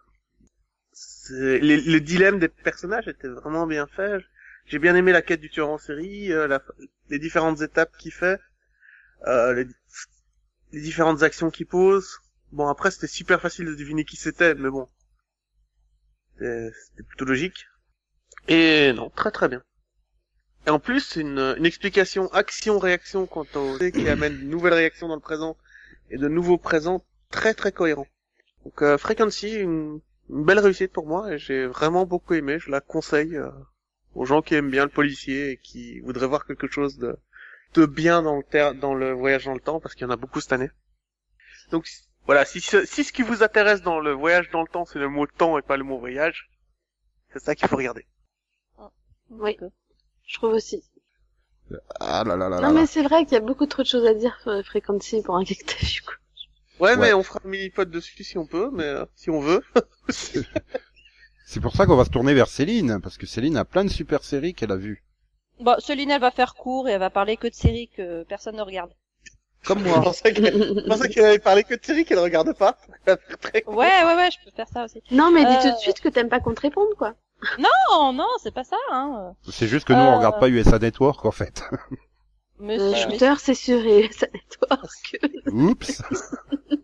les 1.31 2.01
dilemmes 2.01 2.39
des 2.39 2.49
personnages 2.49 3.09
étaient 3.09 3.29
vraiment 3.29 3.67
bien 3.67 3.87
faits. 3.87 4.23
J'ai 4.66 4.79
bien 4.79 4.94
aimé 4.94 5.12
la 5.12 5.22
quête 5.22 5.40
du 5.40 5.50
tueur 5.50 5.68
en 5.68 5.79
série, 5.79 6.33
euh, 6.33 6.59
les 7.11 7.18
différentes 7.18 7.61
étapes 7.61 7.96
qu'il 7.98 8.12
fait, 8.12 8.40
euh, 9.27 9.64
les, 10.72 10.81
différentes 10.81 11.22
actions 11.22 11.50
qu'il 11.50 11.66
pose. 11.66 12.18
Bon 12.53 12.68
après 12.68 12.90
c'était 12.90 13.07
super 13.07 13.40
facile 13.40 13.66
de 13.66 13.74
deviner 13.74 14.05
qui 14.05 14.16
c'était, 14.16 14.55
mais 14.55 14.70
bon, 14.70 14.88
c'était 16.38 17.03
plutôt 17.07 17.24
logique. 17.24 17.66
Et 18.48 18.92
non, 18.92 19.11
très 19.11 19.31
très 19.31 19.48
bien. 19.48 19.62
Et 20.66 20.70
en 20.70 20.79
plus 20.79 21.16
une, 21.16 21.55
une 21.59 21.66
explication 21.66 22.33
action-réaction 22.33 23.27
quant 23.27 23.46
au 23.55 23.79
qui 23.79 24.09
amène 24.09 24.38
de 24.38 24.44
nouvelles 24.44 24.74
réactions 24.74 25.09
dans 25.09 25.14
le 25.14 25.20
présent 25.20 25.57
et 26.11 26.16
de 26.16 26.29
nouveaux 26.29 26.59
présents 26.59 27.05
très 27.31 27.53
très 27.55 27.72
cohérents. 27.72 28.09
Donc 28.64 28.81
euh, 28.83 28.96
Frequency, 28.96 29.55
une, 29.55 30.00
une 30.31 30.44
belle 30.44 30.59
réussite 30.59 30.92
pour 30.92 31.07
moi 31.07 31.33
et 31.33 31.38
j'ai 31.38 31.66
vraiment 31.66 32.07
beaucoup 32.07 32.35
aimé. 32.35 32.59
Je 32.59 32.70
la 32.70 32.81
conseille 32.81 33.37
euh, 33.37 33.50
aux 34.14 34.24
gens 34.24 34.42
qui 34.42 34.55
aiment 34.55 34.70
bien 34.70 34.85
le 34.85 34.90
policier 34.90 35.50
et 35.53 35.57
qui 35.59 36.00
voudraient 36.00 36.27
voir 36.27 36.46
quelque 36.46 36.68
chose 36.70 36.98
de, 36.98 37.16
de 37.74 37.87
bien 37.87 38.22
dans 38.22 38.37
le, 38.37 38.42
ter- 38.44 38.74
dans 38.74 38.94
le 38.94 39.12
voyage 39.12 39.44
dans 39.44 39.55
le 39.55 39.61
temps 39.61 39.81
parce 39.81 39.94
qu'il 39.94 40.03
y 40.03 40.07
en 40.07 40.11
a 40.12 40.16
beaucoup 40.16 40.40
cette 40.40 40.53
année. 40.53 40.70
Donc 41.70 41.88
voilà, 42.27 42.44
si, 42.44 42.61
ce- 42.61 42.85
si 42.87 43.05
ce 43.05 43.12
qui 43.12 43.22
vous 43.22 43.42
intéresse 43.42 43.83
dans 43.83 44.00
le 44.00 44.12
voyage 44.12 44.50
dans 44.50 44.62
le 44.62 44.68
temps 44.68 44.85
c'est 44.85 44.98
le 44.98 45.09
mot 45.09 45.27
temps 45.27 45.59
et 45.59 45.62
pas 45.62 45.77
le 45.77 45.85
mot 45.85 45.98
voyage, 45.98 46.50
c'est 47.33 47.42
ça 47.42 47.55
qu'il 47.55 47.68
faut 47.68 47.77
regarder. 47.77 48.07
Oui, 49.31 49.57
je 50.27 50.35
trouve 50.35 50.53
aussi. 50.55 50.83
Ah 51.98 52.22
là 52.27 52.37
là 52.37 52.48
là 52.48 52.61
là. 52.61 52.68
Non 52.68 52.74
mais 52.74 52.83
là. 52.83 52.87
c'est 52.87 53.03
vrai 53.03 53.24
qu'il 53.24 53.33
y 53.35 53.37
a 53.37 53.40
beaucoup 53.40 53.66
trop 53.66 53.83
de 53.83 53.88
choses 53.88 54.07
à 54.07 54.14
dire 54.14 54.38
sur 54.42 54.62
Frequency 54.64 55.22
pour 55.22 55.37
un 55.37 55.42
vu 55.44 55.57
quoi. 56.05 56.14
Ouais, 56.79 56.90
Ouais. 56.90 56.96
mais 56.96 57.12
on 57.14 57.22
fera 57.22 57.40
un 57.44 57.48
mini-pod 57.48 57.88
dessus 57.90 58.22
si 58.24 58.37
on 58.37 58.46
peut, 58.46 58.68
mais 58.72 58.85
euh, 58.85 59.05
si 59.14 59.31
on 59.31 59.40
veut. 59.40 59.62
C'est 61.45 61.61
pour 61.61 61.75
ça 61.77 61.87
qu'on 61.87 61.97
va 61.97 62.05
se 62.05 62.11
tourner 62.11 62.35
vers 62.35 62.49
Céline, 62.49 63.01
parce 63.03 63.19
que 63.19 63.27
Céline 63.27 63.57
a 63.57 63.65
plein 63.65 63.85
de 63.85 63.91
super 63.91 64.23
séries 64.25 64.55
qu'elle 64.55 64.73
a 64.73 64.77
vues. 64.77 65.05
Bon, 65.61 65.77
Céline, 65.79 66.11
elle 66.11 66.21
va 66.21 66.31
faire 66.31 66.55
court 66.55 66.89
et 66.89 66.93
elle 66.93 67.01
va 67.01 67.11
parler 67.11 67.37
que 67.37 67.47
de 67.49 67.55
séries 67.55 67.89
que 67.95 68.25
personne 68.25 68.57
ne 68.57 68.63
regarde. 68.63 68.91
Comme 69.65 69.79
Je 69.85 69.89
moi. 69.89 70.03
pensais 70.03 70.33
qu'elle 70.33 70.53
je 70.53 70.89
pensais 70.89 71.09
qu'elle 71.09 71.25
avait 71.27 71.39
parlé 71.39 71.65
que 71.65 71.75
de 71.75 71.85
séries 71.85 72.05
qu'elle 72.05 72.19
regarde 72.19 72.53
pas. 72.57 72.77
Elle 73.07 73.15
va 73.15 73.17
faire 73.19 73.39
très 73.39 73.63
court. 73.63 73.77
Ouais, 73.77 74.05
ouais, 74.05 74.15
ouais, 74.17 74.31
je 74.31 74.39
peux 74.45 74.55
faire 74.57 74.69
ça 74.69 74.85
aussi. 74.85 75.03
Non 75.11 75.31
mais 75.31 75.45
dis 75.45 75.53
Euh. 75.57 75.63
tout 75.71 75.77
de 75.77 75.81
suite 75.81 76.01
que 76.01 76.09
t'aimes 76.09 76.29
pas 76.29 76.41
qu'on 76.41 76.55
te 76.55 76.61
réponde 76.63 76.95
quoi. 76.99 77.15
Non, 77.59 78.13
non, 78.13 78.27
c'est 78.43 78.55
pas 78.55 78.65
ça, 78.65 78.77
hein. 78.91 79.35
C'est 79.51 79.69
juste 79.69 79.87
que 79.87 79.93
nous, 79.93 79.99
Euh. 79.99 80.13
on 80.15 80.17
regarde 80.17 80.41
pas 80.41 80.49
USA 80.49 80.79
Network, 80.79 81.25
en 81.27 81.31
fait. 81.31 81.63
Monsieur, 82.59 82.95
shooter 82.95 83.35
c'est 83.39 83.55
sur 83.55 83.81
sa 84.13 84.27
network. 84.29 85.19
Oups. 85.53 86.03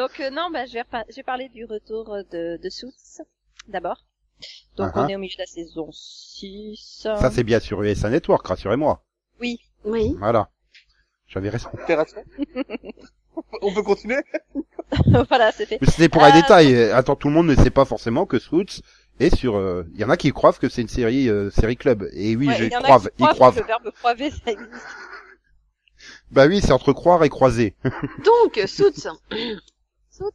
Donc 0.00 0.18
euh, 0.20 0.30
non, 0.30 0.48
bah, 0.50 0.64
je 0.66 0.72
vais, 0.72 0.84
vais 1.14 1.22
parler 1.22 1.48
du 1.50 1.64
retour 1.66 2.14
euh, 2.14 2.22
de, 2.32 2.58
de 2.62 2.68
Suits 2.70 3.18
d'abord. 3.68 4.04
Donc 4.76 4.94
Uh-huh. 4.94 5.04
on 5.04 5.08
est 5.08 5.16
au 5.16 5.18
milieu 5.18 5.34
de 5.34 5.42
la 5.42 5.46
saison 5.46 5.90
6. 5.92 7.00
Ça, 7.02 7.30
c'est 7.30 7.44
bien 7.44 7.60
sur 7.60 7.82
USA 7.82 8.08
Network, 8.08 8.46
rassurez-moi. 8.46 9.04
Oui. 9.40 9.60
Oui. 9.84 10.14
Voilà. 10.18 10.48
J'avais 11.28 11.50
raison. 11.50 11.68
On 13.62 13.72
peut 13.74 13.82
continuer 13.82 14.22
voilà, 15.28 15.52
c'est 15.52 15.66
fait. 15.66 15.78
Mais 15.80 15.86
c'était 15.86 16.08
pour 16.08 16.24
un 16.24 16.30
Euh, 16.30 16.40
détail. 16.40 16.90
Attends, 16.92 17.14
tout 17.16 17.28
le 17.28 17.34
monde 17.34 17.46
ne 17.46 17.54
sait 17.54 17.70
pas 17.70 17.84
forcément 17.84 18.24
que 18.26 18.38
Suits 18.38 18.82
est 19.20 19.34
sur... 19.36 19.56
euh, 19.56 19.84
Il 19.94 20.00
y 20.00 20.04
en 20.04 20.10
a 20.10 20.16
qui 20.16 20.32
croient 20.32 20.52
que 20.54 20.68
c'est 20.70 20.80
une 20.82 20.88
série 20.88 21.24
série 21.26 21.50
série 21.52 21.76
club. 21.76 22.08
Et 22.14 22.34
oui, 22.36 22.48
Ouais, 22.48 22.54
je 22.54 22.64
qui 22.64 22.74
ils 22.74 23.28
que 23.28 23.60
Le 23.60 23.66
verbe 23.66 23.90
croiver, 23.98 24.30
ça 24.30 24.50
existe. 24.50 24.86
Bah 26.30 26.46
oui, 26.46 26.60
c'est 26.62 26.72
entre 26.72 26.92
croire 26.94 27.22
et 27.24 27.28
croiser. 27.28 27.76
Donc 28.24 28.58
Suits. 28.66 29.06
Donc 30.20 30.32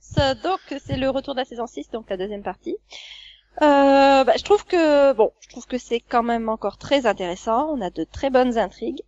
c'est 0.80 0.98
le 0.98 1.10
retour 1.10 1.36
de 1.36 1.40
la 1.40 1.46
saison 1.46 1.68
6, 1.68 1.90
donc 1.92 2.10
la 2.10 2.18
deuxième 2.18 2.44
partie. 2.44 2.78
Euh, 3.62 4.24
bah, 4.24 4.34
je 4.38 4.44
trouve 4.44 4.66
que 4.66 5.14
bon, 5.14 5.32
je 5.42 5.50
trouve 5.50 5.66
que 5.68 5.78
c'est 5.78 6.00
quand 6.02 6.24
même 6.24 6.50
encore 6.50 6.78
très 6.78 7.06
intéressant. 7.06 7.70
On 7.74 7.82
a 7.82 7.90
de 7.90 8.04
très 8.04 8.30
bonnes 8.30 8.58
intrigues. 8.58 9.02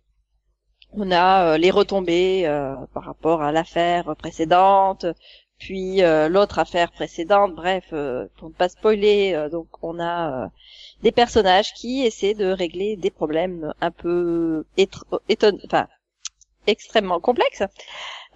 On 0.92 1.10
a 1.10 1.54
euh, 1.54 1.58
les 1.58 1.70
retombées 1.70 2.46
euh, 2.46 2.74
par 2.94 3.04
rapport 3.04 3.42
à 3.42 3.52
l'affaire 3.52 4.14
précédente, 4.16 5.04
puis 5.58 6.02
euh, 6.02 6.28
l'autre 6.28 6.58
affaire 6.58 6.92
précédente. 6.92 7.54
Bref, 7.54 7.86
euh, 7.92 8.26
pour 8.38 8.48
ne 8.48 8.54
pas 8.54 8.68
spoiler, 8.68 9.48
donc 9.50 9.66
on 9.82 10.00
a 10.00 10.50
des 11.02 11.12
personnages 11.12 11.74
qui 11.74 12.04
essaient 12.06 12.34
de 12.34 12.46
régler 12.46 12.96
des 12.96 13.10
problèmes 13.10 13.74
un 13.80 13.90
peu 13.90 14.64
étr- 14.78 15.04
éton- 15.28 15.60
enfin 15.66 15.88
extrêmement 16.68 17.20
complexes. 17.20 17.64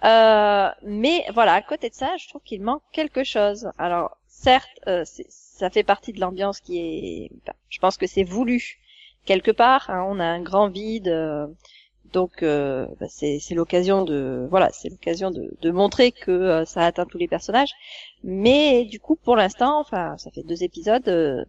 Euh, 0.03 0.69
mais 0.83 1.25
voilà, 1.33 1.53
à 1.53 1.61
côté 1.61 1.89
de 1.89 1.95
ça, 1.95 2.09
je 2.17 2.27
trouve 2.27 2.41
qu'il 2.43 2.61
manque 2.61 2.83
quelque 2.91 3.23
chose. 3.23 3.69
Alors, 3.77 4.17
certes, 4.27 4.77
euh, 4.87 5.05
ça 5.29 5.69
fait 5.69 5.83
partie 5.83 6.11
de 6.11 6.19
l'ambiance 6.19 6.59
qui 6.59 6.79
est... 6.79 7.31
je 7.69 7.79
pense 7.79 7.97
que 7.97 8.07
c'est 8.07 8.23
voulu 8.23 8.79
quelque 9.25 9.51
part. 9.51 9.89
hein, 9.89 10.05
on 10.09 10.19
a 10.19 10.25
un 10.25 10.41
grand 10.41 10.67
vide, 10.67 11.07
euh, 11.07 11.47
donc 12.11 12.43
euh, 12.43 12.85
bah, 12.99 13.07
c'est 13.09 13.39
l'occasion 13.55 14.03
de 14.03 14.45
voilà, 14.49 14.69
c'est 14.71 14.89
l'occasion 14.89 15.31
de, 15.31 15.55
de 15.61 15.71
montrer 15.71 16.11
que 16.11 16.31
euh, 16.31 16.65
ça 16.65 16.81
atteint 16.81 17.05
tous 17.05 17.17
les 17.17 17.29
personnages. 17.29 17.71
Mais 18.23 18.85
du 18.85 18.99
coup, 18.99 19.15
pour 19.15 19.35
l'instant, 19.37 19.79
enfin, 19.79 20.17
ça 20.17 20.31
fait 20.31 20.43
deux 20.43 20.63
épisodes. 20.63 21.07
euh, 21.07 21.45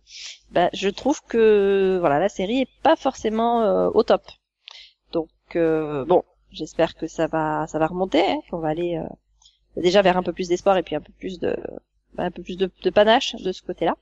bah, 0.53 0.70
je 0.73 0.88
trouve 0.88 1.20
que 1.27 1.99
voilà, 1.99 2.20
la 2.20 2.29
série 2.29 2.61
est 2.62 2.70
pas 2.83 2.97
forcément 2.97 3.88
au 3.88 4.03
top. 4.05 4.23
Donc 5.12 5.31
euh, 5.57 6.05
bon, 6.05 6.23
j'espère 6.55 6.95
que 6.95 7.07
ça 7.07 7.27
va 7.27 7.67
ça 7.67 7.79
va 7.79 7.87
remonter, 7.87 8.23
hein, 8.27 8.40
qu'on 8.51 8.59
va 8.59 8.69
aller 8.69 8.97
euh, 8.97 9.81
déjà 9.83 10.03
vers 10.03 10.17
un 10.17 10.23
peu 10.23 10.33
plus 10.33 10.49
d'espoir 10.49 10.77
et 10.77 10.83
puis 10.83 10.95
un 10.95 11.01
peu 11.01 11.12
plus 11.19 11.38
de 11.38 11.57
un 12.19 12.31
peu 12.31 12.43
plus 12.43 12.57
de, 12.57 12.71
de 12.83 12.90
panache 12.90 13.35
de 13.37 13.53
ce 13.53 13.62
côté-là. 13.62 13.97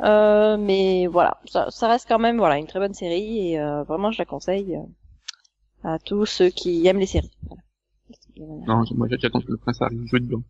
Euh, 0.00 0.56
mais 0.56 1.06
voilà, 1.06 1.40
ça, 1.46 1.70
ça 1.70 1.88
reste 1.88 2.08
quand 2.08 2.18
même 2.18 2.38
voilà 2.38 2.58
une 2.58 2.66
très 2.66 2.78
bonne 2.78 2.94
série 2.94 3.50
et 3.50 3.60
euh, 3.60 3.82
vraiment 3.84 4.10
je 4.10 4.18
la 4.18 4.24
conseille 4.24 4.76
euh, 4.76 5.88
à 5.88 5.98
tous 5.98 6.26
ceux 6.26 6.50
qui 6.50 6.86
aiment 6.86 6.98
les 6.98 7.06
séries. 7.06 7.36
Voilà. 7.46 7.62
Non, 8.66 8.84
moi 8.96 9.06
j'attends 9.10 9.40
que 9.40 9.50
le 9.52 9.58
prince 9.58 9.82
arrive 9.82 10.04
jouer 10.06 10.20
dedans. 10.20 10.42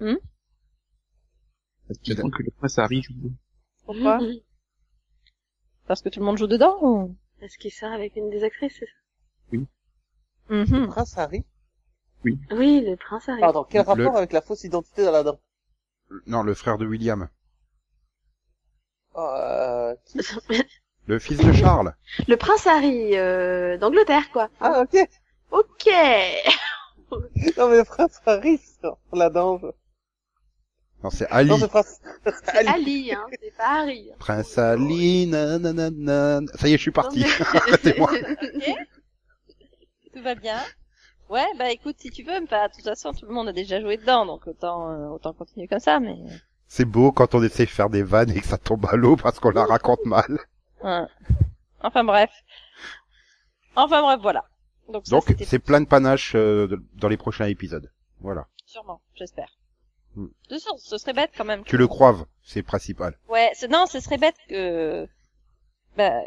Hmm? 0.00 0.16
J'attends 2.02 2.30
que 2.30 2.42
le 2.42 2.50
prince 2.50 2.78
arrive 2.78 3.02
joue 3.02 3.14
dedans. 3.14 3.34
Pourquoi? 3.86 4.20
Parce 5.86 6.02
que 6.02 6.08
tout 6.08 6.20
le 6.20 6.26
monde 6.26 6.38
joue 6.38 6.46
dedans 6.46 6.76
ou? 6.82 7.16
Est-ce 7.40 7.56
qu'il 7.58 7.72
sort 7.72 7.92
avec 7.92 8.16
une 8.16 8.30
des 8.30 8.44
actrices 8.44 8.76
c'est 8.78 8.86
ça? 8.86 8.99
Mhm. 10.50 10.88
Prince 10.88 11.16
Harry. 11.16 11.44
Oui, 12.24 12.38
le 12.50 12.96
prince 12.96 13.28
arrive. 13.28 13.40
Pardon, 13.40 13.64
quel 13.68 13.82
Le- 13.82 13.86
rapport 13.86 14.16
avec 14.18 14.32
la 14.32 14.42
fausse 14.42 14.64
identité 14.64 15.02
d'Aladin 15.04 15.38
Non, 16.26 16.42
le 16.42 16.52
frère 16.54 16.76
de 16.76 16.86
William. 16.86 17.28
euh... 19.16 19.94
Le 21.06 21.18
fils 21.18 21.38
de 21.38 21.52
Charles. 21.52 21.94
le 22.28 22.36
prince 22.36 22.66
Harry 22.66 23.16
euh, 23.16 23.78
d'Angleterre 23.78 24.30
quoi. 24.32 24.48
Ah, 24.60 24.82
ok. 24.82 25.08
Ok. 25.50 25.88
Non, 27.56 27.68
mais 27.68 27.82
Prince 27.84 28.20
Harry, 28.24 28.58
c'est 28.58 28.86
Aladin. 29.12 29.58
je- 29.60 29.66
Non, 31.02 31.10
c'est 31.10 31.26
Ali. 31.28 31.50
Non, 31.50 31.58
c'est 31.58 31.66
Prince... 31.66 32.00
Ali, 32.54 33.12
hein, 33.12 33.26
c'est 33.42 33.56
pas 33.56 33.80
Harry. 33.80 34.10
Prince 34.20 34.56
Ali, 34.58 35.26
nananana. 35.26 36.40
Ça 36.54 36.68
y 36.68 36.74
est, 36.74 36.76
je 36.76 36.82
suis 36.82 36.92
parti. 36.92 37.18
Non, 37.20 37.26
mais- 37.52 37.58
Arrêtez-moi. 37.60 38.12
Tout 40.20 40.24
va 40.24 40.34
bien. 40.34 40.58
Ouais, 41.30 41.46
bah 41.56 41.70
écoute, 41.70 41.96
si 41.98 42.10
tu 42.10 42.22
veux, 42.24 42.44
bah, 42.50 42.68
de 42.68 42.74
toute 42.74 42.84
façon, 42.84 43.12
tout 43.14 43.24
le 43.24 43.32
monde 43.32 43.48
a 43.48 43.52
déjà 43.54 43.80
joué 43.80 43.96
dedans, 43.96 44.26
donc 44.26 44.46
autant, 44.46 44.90
euh, 44.90 45.06
autant 45.08 45.32
continuer 45.32 45.66
comme 45.66 45.78
ça, 45.80 45.98
mais... 45.98 46.14
C'est 46.66 46.84
beau 46.84 47.10
quand 47.10 47.34
on 47.34 47.42
essaie 47.42 47.64
de 47.64 47.70
faire 47.70 47.88
des 47.88 48.02
vannes 48.02 48.30
et 48.30 48.40
que 48.42 48.46
ça 48.46 48.58
tombe 48.58 48.84
à 48.86 48.96
l'eau 48.96 49.16
parce 49.16 49.40
qu'on 49.40 49.48
la 49.50 49.64
raconte 49.64 50.00
mal. 50.04 50.38
Ouais. 50.84 51.04
Enfin 51.80 52.04
bref. 52.04 52.30
Enfin 53.76 54.02
bref, 54.02 54.18
voilà. 54.20 54.44
Donc, 54.92 55.06
ça, 55.06 55.16
Donc 55.16 55.34
c'est 55.42 55.58
plein 55.58 55.80
de 55.80 55.86
panache 55.86 56.34
euh, 56.34 56.66
de- 56.68 56.82
dans 56.96 57.08
les 57.08 57.16
prochains 57.16 57.46
épisodes. 57.46 57.90
Voilà. 58.20 58.46
sûrement, 58.66 59.00
j'espère. 59.14 59.48
Hmm. 60.16 60.26
De 60.26 60.30
toute 60.56 60.62
façon, 60.62 60.76
ce 60.76 60.98
serait 60.98 61.14
bête 61.14 61.30
quand 61.34 61.44
même. 61.46 61.64
Tu 61.64 61.78
le 61.78 61.88
croives, 61.88 62.26
c'est 62.42 62.58
le 62.60 62.64
principal. 62.66 63.16
Ouais, 63.30 63.52
non, 63.70 63.86
ce 63.86 64.00
serait 64.00 64.18
bête 64.18 64.36
que, 64.50 65.08
bah, 65.96 66.20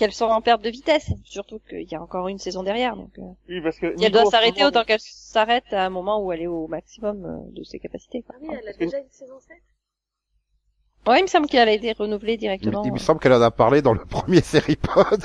qu'elle 0.00 0.12
soit 0.14 0.34
en 0.34 0.40
perte 0.40 0.62
de 0.62 0.70
vitesse. 0.70 1.10
Surtout 1.24 1.60
qu'il 1.68 1.82
y 1.82 1.94
a 1.94 2.02
encore 2.02 2.28
une 2.28 2.38
saison 2.38 2.62
derrière, 2.62 2.96
donc, 2.96 3.10
euh, 3.18 3.22
Oui, 3.50 3.60
parce 3.60 3.78
que 3.78 3.94
si 3.98 4.02
elle 4.02 4.10
doit 4.12 4.24
s'arrêter, 4.24 4.64
autant 4.64 4.82
qu'elle 4.82 4.98
s'arrête 4.98 5.70
à 5.72 5.84
un 5.84 5.90
moment 5.90 6.24
où 6.24 6.32
elle 6.32 6.40
est 6.40 6.46
au 6.46 6.66
maximum 6.68 7.26
euh, 7.26 7.52
de 7.52 7.62
ses 7.64 7.78
capacités, 7.78 8.22
quoi. 8.22 8.34
Ah 8.38 8.42
oui, 8.42 8.56
elle 8.58 8.68
a 8.68 8.72
déjà 8.72 8.98
une 8.98 9.10
saison 9.10 9.38
7 9.38 9.58
Ouais, 11.06 11.18
il 11.20 11.22
me 11.24 11.28
semble 11.28 11.48
qu'elle 11.48 11.68
a 11.68 11.72
été 11.72 11.92
renouvelée 11.92 12.38
directement. 12.38 12.82
il 12.84 12.92
me 12.92 12.98
semble 12.98 13.20
qu'elle 13.20 13.34
en 13.34 13.42
a 13.42 13.50
parlé 13.50 13.82
dans 13.82 13.92
le 13.92 14.02
premier 14.06 14.40
Seripod. 14.40 15.22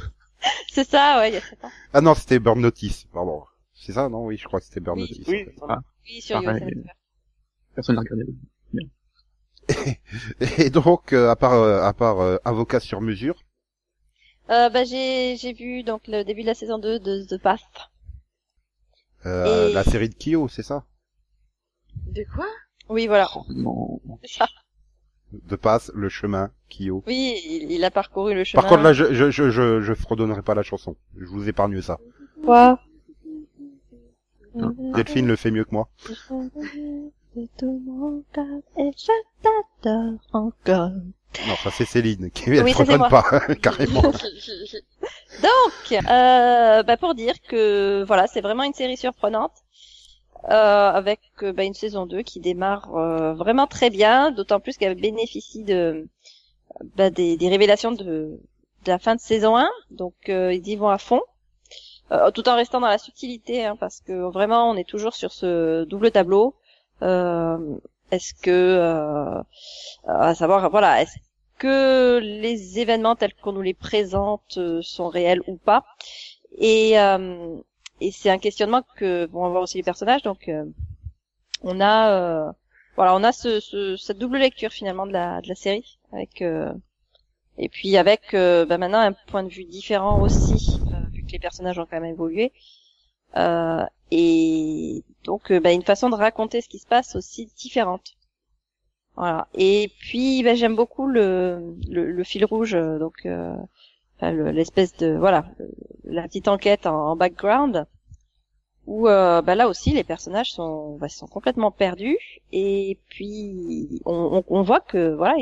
C'est 0.70 0.86
ça, 0.86 1.18
ouais, 1.20 1.30
il 1.30 1.34
y 1.34 1.38
a 1.38 1.40
sept 1.40 1.64
ans. 1.64 1.70
ah 1.94 2.00
non, 2.02 2.14
c'était 2.14 2.38
Burn 2.38 2.60
Notice, 2.60 3.06
pardon. 3.14 3.44
C'est 3.72 3.92
ça, 3.92 4.10
non? 4.10 4.26
Oui, 4.26 4.36
je 4.36 4.44
crois 4.46 4.60
que 4.60 4.66
c'était 4.66 4.80
Burn 4.80 5.00
Oui. 5.00 5.08
Notice. 5.08 5.26
Oui, 5.28 5.46
en 5.62 5.68
fait. 5.68 5.74
Oui, 6.04 6.20
sur 6.20 6.42
Pareil. 6.42 6.62
USM. 6.64 6.84
Personne 7.74 7.96
n'a 7.96 8.02
regardé. 8.02 8.24
Et 10.58 10.68
donc, 10.68 11.14
euh, 11.14 11.30
à 11.30 11.36
part, 11.36 11.54
euh, 11.54 11.82
à 11.82 11.94
part 11.94 12.20
euh, 12.20 12.36
Avocat 12.44 12.80
sur 12.80 13.00
mesure, 13.00 13.36
Euh, 14.52 14.68
bah, 14.68 14.84
j'ai, 14.84 15.36
j'ai 15.36 15.52
vu, 15.52 15.82
donc, 15.82 16.02
le 16.08 16.24
début 16.24 16.42
de 16.42 16.46
la 16.48 16.54
saison 16.54 16.78
2 16.78 16.98
de 16.98 17.24
The 17.24 17.40
Path. 17.40 17.60
euh, 19.26 19.68
Et- 19.70 19.72
la 19.72 19.84
série 19.84 20.08
de 20.08 20.14
Kyo, 20.14 20.48
c'est 20.48 20.62
ça? 20.62 20.84
De 22.08 22.24
quoi? 22.34 22.46
Oui, 22.88 23.06
voilà. 23.06 23.28
Oh, 23.36 23.44
non. 23.48 24.00
Ça. 24.24 24.46
De 25.32 25.56
passe, 25.56 25.90
le 25.94 26.10
chemin, 26.10 26.50
Kyo. 26.68 27.02
Oui, 27.06 27.40
il, 27.46 27.72
il 27.72 27.84
a 27.84 27.90
parcouru 27.90 28.34
le 28.34 28.44
chemin. 28.44 28.60
Par 28.62 28.68
contre, 28.68 28.82
là, 28.82 28.92
je, 28.92 29.14
je, 29.14 29.30
je, 29.30 29.48
je, 29.50 29.80
je 29.80 29.94
fredonnerai 29.94 30.42
pas 30.42 30.54
la 30.54 30.62
chanson. 30.62 30.96
Je 31.16 31.24
vous 31.24 31.48
épargne 31.48 31.80
ça. 31.80 31.98
Quoi? 32.44 32.78
Delphine 34.94 35.26
le 35.26 35.36
fait 35.36 35.50
mieux 35.50 35.64
que 35.64 35.70
moi. 35.74 35.88
De 37.34 37.48
tout 37.56 37.82
mon 37.86 38.22
cœur 38.34 38.60
et 38.76 38.90
je 38.94 39.12
t'adore 39.42 40.18
encore. 40.34 40.90
Non, 41.40 41.56
ça 41.56 41.70
c'est 41.70 41.84
Céline, 41.84 42.30
qui 42.30 42.50
elle 42.50 42.62
Oui, 42.62 42.74
moi. 42.96 43.08
pas, 43.08 43.22
carrément. 43.62 44.02
Donc, 45.42 45.92
euh, 45.92 46.82
bah 46.82 46.96
pour 46.96 47.14
dire 47.14 47.34
que 47.42 48.04
voilà, 48.06 48.26
c'est 48.26 48.40
vraiment 48.40 48.64
une 48.64 48.74
série 48.74 48.96
surprenante. 48.96 49.52
Euh, 50.50 50.90
avec 50.90 51.20
euh, 51.42 51.52
bah, 51.52 51.62
une 51.64 51.74
saison 51.74 52.04
2 52.06 52.22
qui 52.22 52.40
démarre 52.40 52.94
euh, 52.96 53.32
vraiment 53.34 53.68
très 53.68 53.90
bien, 53.90 54.32
d'autant 54.32 54.58
plus 54.60 54.76
qu'elle 54.76 54.96
bénéficie 54.96 55.62
de 55.64 56.08
bah, 56.96 57.10
des, 57.10 57.36
des 57.36 57.48
révélations 57.48 57.92
de, 57.92 58.04
de 58.04 58.40
la 58.86 58.98
fin 58.98 59.14
de 59.16 59.20
saison 59.20 59.56
1, 59.56 59.70
donc 59.90 60.14
euh, 60.28 60.52
ils 60.54 60.66
y 60.68 60.76
vont 60.76 60.88
à 60.90 60.98
fond, 60.98 61.22
Euh, 62.12 62.30
tout 62.30 62.48
en 62.48 62.56
restant 62.56 62.80
dans 62.80 62.88
la 62.88 62.98
subtilité, 62.98 63.64
hein, 63.64 63.76
parce 63.76 64.00
que 64.00 64.12
vraiment 64.30 64.70
on 64.70 64.76
est 64.76 64.88
toujours 64.88 65.14
sur 65.14 65.32
ce 65.32 65.84
double 65.84 66.10
tableau. 66.10 66.54
Euh, 67.02 67.58
est-ce 68.12 68.34
que, 68.34 68.50
euh, 68.50 69.42
à 70.06 70.34
savoir, 70.34 70.70
voilà, 70.70 71.02
est-ce 71.02 71.16
que 71.58 72.20
les 72.22 72.78
événements 72.80 73.16
tels 73.16 73.34
qu'on 73.34 73.52
nous 73.52 73.62
les 73.62 73.74
présente 73.74 74.58
euh, 74.58 74.82
sont 74.82 75.08
réels 75.08 75.42
ou 75.48 75.56
pas? 75.56 75.84
Et 76.58 76.98
euh, 77.00 77.56
et 78.00 78.12
c'est 78.12 78.30
un 78.30 78.38
questionnement 78.38 78.82
que 78.96 79.26
vont 79.32 79.44
avoir 79.46 79.62
aussi 79.64 79.78
les 79.78 79.84
personnages. 79.84 80.22
Donc 80.22 80.48
euh, 80.48 80.64
on 81.62 81.80
a 81.80 82.10
euh, 82.48 82.52
voilà 82.96 83.14
on 83.14 83.24
a 83.24 83.32
ce, 83.32 83.60
ce- 83.60 83.96
cette 83.96 84.18
double 84.18 84.38
lecture 84.38 84.70
finalement 84.72 85.06
de 85.06 85.12
la 85.12 85.40
de 85.40 85.48
la 85.48 85.54
série 85.54 85.98
avec 86.12 86.42
euh, 86.42 86.72
et 87.58 87.68
puis 87.68 87.96
avec 87.96 88.34
euh, 88.34 88.66
bah, 88.66 88.78
maintenant 88.78 89.00
un 89.00 89.12
point 89.28 89.44
de 89.44 89.50
vue 89.50 89.64
différent 89.64 90.20
aussi 90.20 90.84
euh, 90.92 91.06
vu 91.14 91.22
que 91.24 91.32
les 91.32 91.40
personnages 91.40 91.78
ont 91.78 91.86
quand 91.86 92.00
même 92.00 92.12
évolué. 92.14 92.52
Euh, 93.36 93.84
et 94.10 95.04
donc 95.24 95.50
euh, 95.52 95.60
bah, 95.60 95.72
une 95.72 95.82
façon 95.82 96.10
de 96.10 96.14
raconter 96.16 96.60
ce 96.60 96.68
qui 96.68 96.78
se 96.78 96.86
passe 96.86 97.16
aussi 97.16 97.46
différente 97.56 98.14
voilà. 99.16 99.48
Et 99.54 99.90
puis, 99.98 100.42
bah, 100.42 100.54
j'aime 100.54 100.76
beaucoup 100.76 101.06
le, 101.06 101.74
le, 101.88 102.10
le 102.10 102.24
fil 102.24 102.44
rouge, 102.44 102.74
euh, 102.74 102.98
donc 102.98 103.26
euh, 103.26 103.54
enfin, 104.16 104.32
l'espèce 104.52 104.96
de 104.96 105.14
voilà, 105.16 105.44
euh, 105.60 105.68
la 106.04 106.22
petite 106.22 106.48
enquête 106.48 106.86
en, 106.86 107.10
en 107.10 107.16
background, 107.16 107.86
où 108.86 109.08
euh, 109.08 109.42
bah, 109.42 109.54
là 109.54 109.68
aussi 109.68 109.92
les 109.92 110.04
personnages 110.04 110.52
sont 110.52 110.96
bah, 110.96 111.08
sont 111.08 111.26
complètement 111.26 111.70
perdus, 111.70 112.18
et 112.52 112.98
puis 113.08 114.00
on, 114.06 114.42
on, 114.48 114.58
on 114.58 114.62
voit 114.62 114.80
que 114.80 115.14
voilà, 115.14 115.34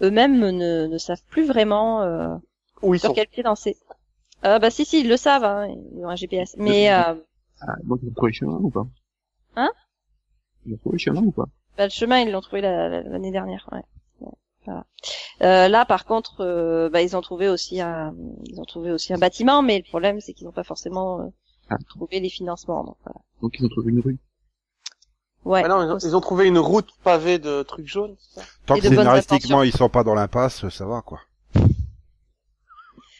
eux-mêmes 0.00 0.38
ne, 0.38 0.86
ne 0.86 0.98
savent 0.98 1.22
plus 1.28 1.44
vraiment 1.44 2.02
euh, 2.02 2.34
Où 2.82 2.94
ils 2.94 3.00
sur 3.00 3.08
sont 3.08 3.14
quel 3.14 3.26
pied 3.26 3.42
danser. 3.42 3.76
Euh, 4.44 4.58
bah 4.58 4.70
si 4.70 4.84
si, 4.84 5.00
ils 5.00 5.08
le 5.08 5.16
savent, 5.16 5.44
hein, 5.44 5.68
ils 5.96 6.04
ont 6.04 6.08
un 6.10 6.16
GPS. 6.16 6.54
Mais 6.58 6.92
euh, 6.92 7.14
Ah, 7.66 7.74
donc 7.84 8.00
ils 8.02 8.08
ont 8.08 8.12
trouvé 8.14 8.30
le 8.30 8.34
chemin 8.36 8.56
ou 8.60 8.70
pas 8.70 8.86
Hein 9.56 9.70
Ils 10.66 10.74
ont 10.74 10.78
trouvé 10.78 10.94
le 10.94 10.98
chemin 10.98 11.22
ou 11.22 11.32
pas 11.32 11.46
Bah, 11.78 11.84
le 11.84 11.90
chemin, 11.90 12.20
ils 12.20 12.30
l'ont 12.30 12.40
trouvé 12.40 12.60
la- 12.60 12.88
la- 12.88 13.02
l'année 13.02 13.30
dernière. 13.30 13.68
Ouais. 13.72 13.82
Voilà. 14.66 14.86
Euh, 15.42 15.68
là, 15.68 15.84
par 15.84 16.04
contre, 16.06 16.40
euh, 16.40 16.88
bah, 16.88 17.02
ils 17.02 17.16
ont 17.16 17.20
trouvé 17.20 17.48
aussi 17.48 17.80
un, 17.80 18.14
ils 18.46 18.58
ont 18.60 18.64
trouvé 18.64 18.90
aussi 18.92 19.12
un 19.12 19.18
bâtiment, 19.18 19.60
mais 19.62 19.76
le 19.78 19.84
problème, 19.84 20.20
c'est 20.20 20.32
qu'ils 20.32 20.46
n'ont 20.46 20.52
pas 20.52 20.64
forcément 20.64 21.20
euh, 21.20 21.28
Ah. 21.70 21.76
trouvé 21.88 22.20
les 22.20 22.30
financements. 22.30 22.82
Donc, 22.84 22.96
voilà. 23.04 23.20
Donc 23.42 23.54
ils 23.58 23.64
ont 23.64 23.68
trouvé 23.68 23.92
une 23.92 24.00
rue. 24.00 24.18
Ouais. 25.44 25.62
Ah 25.64 25.68
non, 25.68 25.82
ils 25.82 25.90
ont, 25.92 25.98
ils 25.98 26.16
ont 26.16 26.20
trouvé 26.22 26.46
une 26.46 26.58
route 26.58 26.88
pavée 27.02 27.38
de 27.38 27.62
trucs 27.62 27.86
jaunes, 27.86 28.16
c'est 28.18 28.40
ça 28.40 28.46
Tant 28.64 28.74
Et 28.76 28.80
que 28.80 28.88
scénaristiquement 28.88 29.62
ils 29.62 29.72
sont 29.76 29.90
pas 29.90 30.02
dans 30.02 30.14
l'impasse, 30.14 30.66
ça 30.70 30.86
va 30.86 31.02
quoi. 31.02 31.20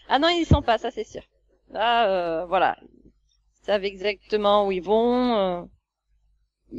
Ah 0.09 0.19
non, 0.19 0.29
ils 0.29 0.43
y 0.43 0.45
sont 0.47 0.63
pas, 0.63 0.79
ça 0.79 0.91
c'est 0.91 1.05
sûr. 1.05 1.23
Là, 1.71 2.09
euh, 2.09 2.47
voilà, 2.47 2.79
savent 3.65 3.85
exactement 3.85 4.67
où 4.67 4.73
ils 4.73 4.83
vont. 4.83 5.37
euh, 5.37 5.63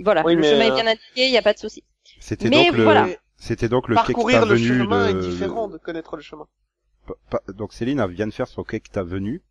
Voilà, 0.04 0.24
Oui, 0.26 0.36
le 0.36 0.44
chemin 0.44 0.66
est 0.66 0.72
euh, 0.72 0.76
bien 0.76 0.88
indiqué, 0.88 1.26
il 1.28 1.32
n'y 1.32 1.38
a 1.38 1.42
pas 1.42 1.54
de 1.54 1.60
souci. 1.60 1.84
C'était 2.20 2.50
Mais 2.50 2.66
donc 2.66 2.74
le, 2.78 2.84
voilà. 2.84 3.08
c'était 3.38 3.70
donc 3.70 3.88
le 3.88 3.96
quai 3.96 4.02
que 4.02 4.08
Parcourir 4.08 4.40
t'as 4.42 4.46
le 4.46 4.56
venu 4.56 4.68
chemin 4.68 5.12
de... 5.14 5.18
est 5.18 5.22
différent 5.30 5.68
de 5.68 5.78
connaître 5.78 6.16
le 6.16 6.22
chemin. 6.22 6.48
Pa- 7.08 7.14
pa- 7.30 7.54
Donc 7.54 7.74
Céline 7.74 8.06
vient 8.08 8.28
de 8.28 8.34
faire 8.34 8.48
son 8.48 8.64
quai 8.64 8.80
que 8.80 8.90
t'as 8.90 9.04
venu. 9.04 9.42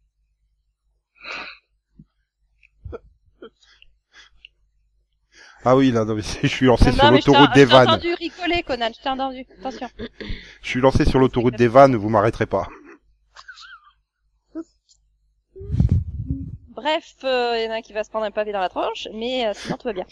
Ah 5.65 5.77
oui, 5.77 5.91
là, 5.91 6.05
non, 6.05 6.15
mais 6.15 6.23
je 6.43 6.47
suis 6.47 6.67
lancé 6.67 6.91
Non, 6.91 6.93
sur 6.93 7.11
l'autoroute 7.11 7.55
des 7.55 7.63
je 7.63 7.67
t'ai 7.67 7.73
vannes. 7.73 7.89
entendu 7.89 8.15
rigoler, 8.15 8.63
Conan, 8.63 8.91
je 8.95 9.01
t'ai 9.03 9.09
entendu. 9.09 9.47
Attention. 9.61 9.89
Je 10.63 10.69
suis 10.69 10.81
lancé 10.81 11.05
sur 11.07 11.19
l'autoroute 11.19 11.57
des 11.57 11.69
vannes, 11.69 11.97
vous 11.97 12.11
m'arrêterez 12.11 12.47
pas. 12.47 12.69
Bref, 16.75 17.15
euh, 17.25 17.55
il 17.59 17.65
y 17.65 17.69
en 17.69 17.73
a 17.73 17.77
un 17.77 17.83
qui 17.83 17.93
va 17.93 18.05
se 18.05 18.11
prendre 18.11 18.27
un 18.27 18.31
pavé 18.31 18.53
dans 18.53 18.61
la 18.61 18.69
tranche, 18.69 19.09
mais 19.15 19.47
euh, 19.47 19.53
sinon 19.55 19.77
tout 19.77 19.87
va 19.89 19.93
bien. 19.93 20.07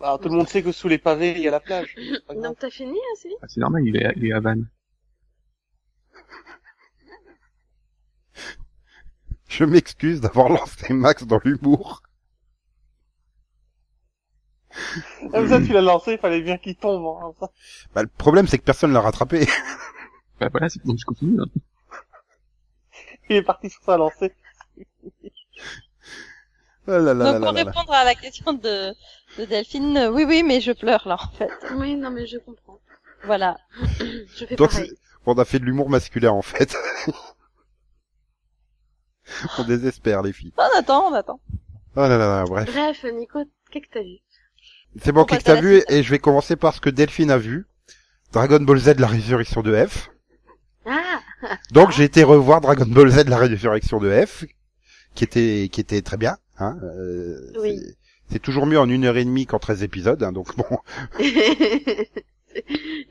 Alors, 0.00 0.18
tout 0.18 0.28
le 0.30 0.36
monde 0.36 0.48
sait 0.48 0.62
que 0.62 0.72
sous 0.72 0.88
les 0.88 0.98
pavés, 0.98 1.32
il 1.32 1.40
y 1.40 1.48
a 1.48 1.50
la 1.50 1.60
plage. 1.60 1.94
Donc 2.34 2.58
t'as 2.58 2.70
fini, 2.70 2.96
hein, 2.98 3.16
Céline 3.16 3.36
Ah, 3.42 3.46
c'est 3.48 3.60
normal, 3.60 3.82
il 3.86 3.96
est, 3.96 4.06
à- 4.06 4.12
il 4.16 4.26
est 4.26 4.32
à 4.32 4.40
Vannes. 4.40 4.66
Je 9.48 9.64
m'excuse 9.64 10.20
d'avoir 10.20 10.48
lancé 10.48 10.92
Max 10.92 11.24
dans 11.24 11.38
l'humour. 11.44 12.02
Comme 15.32 15.48
ça, 15.48 15.60
tu 15.60 15.72
l'as 15.72 15.80
lancé, 15.82 16.12
il 16.12 16.18
fallait 16.18 16.40
bien 16.42 16.56
qu'il 16.56 16.76
tombe. 16.76 17.04
hein, 17.22 17.32
ça. 17.38 17.50
Bah, 17.94 18.02
le 18.02 18.08
problème 18.08 18.46
c'est 18.46 18.58
que 18.58 18.64
personne 18.64 18.92
l'a 18.92 19.00
rattrapé. 19.00 19.46
Bah 20.38 20.48
voilà, 20.50 20.70
c'est 20.70 20.82
donc 20.86 20.96
je 20.98 21.04
continue. 21.04 21.38
Hein. 21.40 21.60
Il 23.28 23.36
est 23.36 23.42
parti 23.42 23.68
sur 23.68 23.82
sa 23.82 23.98
lancée. 23.98 24.32
Ah 26.88 26.98
là 26.98 27.14
là 27.14 27.32
Donc 27.32 27.34
là 27.34 27.40
pour 27.40 27.52
là 27.52 27.52
là. 27.52 27.64
répondre 27.70 27.92
à 27.92 28.04
la 28.04 28.14
question 28.14 28.52
de, 28.52 28.94
de 29.38 29.44
Delphine, 29.44 29.96
euh, 29.96 30.10
oui 30.10 30.24
oui, 30.26 30.42
mais 30.42 30.60
je 30.60 30.72
pleure 30.72 31.06
là 31.06 31.16
en 31.20 31.30
fait. 31.36 31.50
Oui, 31.74 31.94
non 31.96 32.10
mais 32.10 32.26
je 32.26 32.38
comprends. 32.38 32.80
Voilà. 33.24 33.58
Je 34.36 34.46
fais 34.46 34.56
Donc 34.56 34.70
pareil. 34.70 34.92
on 35.26 35.34
a 35.34 35.44
fait 35.44 35.58
de 35.58 35.64
l'humour 35.66 35.90
masculin 35.90 36.30
en 36.30 36.40
fait. 36.42 36.74
on 39.58 39.64
désespère 39.64 40.22
les 40.22 40.32
filles. 40.32 40.52
On 40.56 40.78
attend, 40.78 41.10
on 41.10 41.14
attend. 41.14 41.40
Oh 41.96 42.00
là 42.00 42.08
là 42.08 42.18
là, 42.18 42.44
bref. 42.44 42.68
Bref, 42.72 43.04
Nico, 43.12 43.40
qu'est-ce 43.70 43.86
que 43.86 43.92
t'as 43.92 44.02
vu? 44.02 44.16
C'est 45.02 45.12
bon, 45.12 45.20
On 45.20 45.24
qu'est-ce 45.24 45.40
que 45.40 45.44
t'as 45.44 45.60
vu 45.60 45.76
suite. 45.80 45.90
et 45.90 46.02
je 46.02 46.10
vais 46.10 46.18
commencer 46.18 46.56
par 46.56 46.74
ce 46.74 46.80
que 46.80 46.90
Delphine 46.90 47.30
a 47.30 47.38
vu. 47.38 47.66
Dragon 48.32 48.60
Ball 48.60 48.78
Z, 48.78 48.98
la 48.98 49.06
résurrection 49.06 49.62
de 49.62 49.86
F. 49.86 50.08
Ah 50.86 51.20
Donc 51.72 51.90
j'ai 51.90 52.04
été 52.04 52.24
revoir 52.24 52.60
Dragon 52.60 52.86
Ball 52.86 53.10
Z, 53.10 53.28
la 53.28 53.36
résurrection 53.36 53.98
de 53.98 54.24
F, 54.24 54.44
qui 55.14 55.24
était 55.24 55.68
qui 55.70 55.80
était 55.80 56.02
très 56.02 56.16
bien. 56.16 56.36
Hein, 56.58 56.76
euh, 56.82 57.52
Oui. 57.60 57.78
c'est- 58.30 58.38
toujours 58.38 58.66
mieux 58.66 58.78
en 58.78 58.88
une 58.88 59.04
heure 59.04 59.16
et 59.16 59.24
demie 59.24 59.46
qu'en 59.46 59.58
13 59.58 59.82
épisodes, 59.82 60.22
hein, 60.22 60.32
donc 60.32 60.54
bon. 60.56 60.78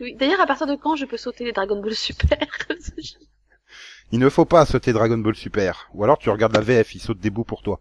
Oui, 0.02 0.16
d'ailleurs, 0.16 0.41
à 0.41 0.45
partir 0.47 0.68
de 0.68 0.76
quand 0.76 0.95
je 0.97 1.06
peux 1.06 1.18
sauter 1.18 1.45
les 1.45 1.52
Dragon 1.54 1.82
Ball 1.82 1.95
Super 1.95 2.38
Il 4.12 4.20
ne 4.20 4.28
faut 4.30 4.45
pas 4.45 4.66
sauter 4.66 4.91
Dragon 4.91 5.18
Ball 5.18 5.36
Super. 5.36 5.89
Ou 5.93 6.04
alors 6.04 6.18
tu 6.18 6.30
regardes 6.30 6.54
la 6.56 6.62
VF, 6.62 6.95
il 6.95 7.00
saute 7.00 7.20
des 7.20 7.30
bouts 7.30 7.43
pour 7.43 7.62
toi. 7.62 7.80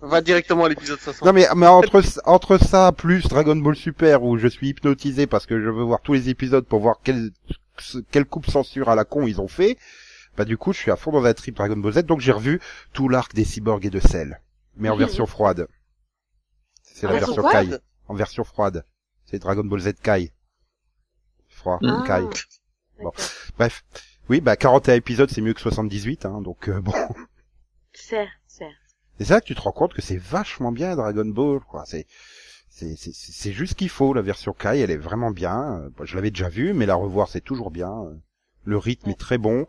Va 0.00 0.20
directement 0.20 0.64
à 0.64 0.68
l'épisode 0.68 0.98
60. 0.98 1.24
Non 1.26 1.32
mais, 1.32 1.46
mais 1.54 1.66
entre, 1.66 2.02
entre 2.24 2.58
ça 2.58 2.92
plus 2.92 3.22
Dragon 3.28 3.56
Ball 3.56 3.76
Super 3.76 4.22
où 4.22 4.36
je 4.38 4.48
suis 4.48 4.68
hypnotisé 4.70 5.26
parce 5.26 5.46
que 5.46 5.60
je 5.60 5.68
veux 5.68 5.82
voir 5.84 6.00
tous 6.02 6.14
les 6.14 6.28
épisodes 6.28 6.64
pour 6.64 6.80
voir 6.80 6.96
quelle, 7.04 7.30
quelle 8.10 8.24
coupe 8.24 8.50
censure 8.50 8.88
à 8.88 8.94
la 8.94 9.04
con 9.04 9.26
ils 9.26 9.40
ont 9.40 9.48
fait, 9.48 9.76
bah 10.36 10.44
du 10.44 10.56
coup 10.56 10.72
je 10.72 10.78
suis 10.78 10.90
à 10.90 10.96
fond 10.96 11.12
dans 11.12 11.20
la 11.20 11.34
trip 11.34 11.56
Dragon 11.56 11.76
Ball 11.76 11.92
Z 11.92 12.02
donc 12.02 12.20
j'ai 12.20 12.32
revu 12.32 12.60
tout 12.92 13.08
l'arc 13.08 13.34
des 13.34 13.44
cyborgs 13.44 13.86
et 13.86 13.90
de 13.90 14.00
Cell. 14.00 14.40
Mais 14.76 14.88
en 14.88 14.96
version 14.96 15.26
froide. 15.26 15.68
C'est 16.82 17.06
la 17.06 17.14
version 17.14 17.42
version 17.42 17.70
Kai. 17.70 17.78
En 18.08 18.14
version 18.14 18.44
froide. 18.44 18.84
C'est 19.24 19.38
Dragon 19.38 19.64
Ball 19.64 19.80
Z 19.80 19.94
Kai. 20.02 20.32
Froid. 21.48 21.78
Ah, 21.82 22.04
Kai. 22.06 22.24
d'accord. 22.98 23.14
Bref. 23.58 23.84
Oui, 24.28 24.40
bah 24.40 24.56
41 24.56 24.94
épisodes 24.94 25.30
c'est 25.30 25.40
mieux 25.42 25.54
que 25.54 25.60
78, 25.60 26.24
hein, 26.24 26.40
donc 26.40 26.68
euh, 26.68 26.80
bon. 26.80 26.92
Certes, 27.92 28.28
certes. 28.46 28.72
C'est 29.18 29.26
ça 29.26 29.40
que 29.40 29.46
tu 29.46 29.54
te 29.54 29.60
rends 29.60 29.72
compte 29.72 29.94
que 29.94 30.02
c'est 30.02 30.16
vachement 30.16 30.72
bien 30.72 30.96
Dragon 30.96 31.26
Ball, 31.26 31.60
quoi. 31.60 31.84
C'est 31.86 32.06
c'est 32.68 32.96
c'est 32.96 33.12
c'est 33.14 33.52
juste 33.52 33.72
ce 33.72 33.76
qu'il 33.76 33.88
faut. 33.88 34.14
La 34.14 34.22
version 34.22 34.52
Kai, 34.52 34.80
elle 34.80 34.90
est 34.90 34.96
vraiment 34.96 35.30
bien. 35.30 35.88
Bon, 35.96 36.04
Je 36.04 36.16
l'avais 36.16 36.30
déjà 36.30 36.48
vue, 36.48 36.72
mais 36.72 36.86
la 36.86 36.96
revoir 36.96 37.28
c'est 37.28 37.40
toujours 37.40 37.70
bien. 37.70 37.94
Le 38.64 38.78
rythme 38.78 39.10
est 39.10 39.18
très 39.18 39.38
bon. 39.38 39.66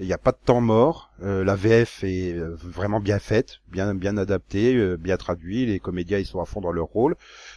Il 0.00 0.06
n'y 0.06 0.12
a 0.12 0.18
pas 0.18 0.30
de 0.30 0.38
temps 0.44 0.60
mort. 0.60 1.10
Euh, 1.22 1.44
la 1.44 1.56
VF 1.56 2.04
est 2.04 2.32
euh, 2.32 2.54
vraiment 2.62 3.00
bien 3.00 3.18
faite, 3.18 3.58
bien 3.66 3.94
bien 3.94 4.16
adaptée, 4.16 4.76
euh, 4.76 4.96
bien 4.96 5.16
traduit. 5.16 5.66
Les 5.66 5.80
comédiens 5.80 6.18
ils 6.18 6.26
sont 6.26 6.40
à 6.40 6.44
fond 6.44 6.60
dans 6.60 6.70
leur 6.70 6.86
rôle. 6.86 7.16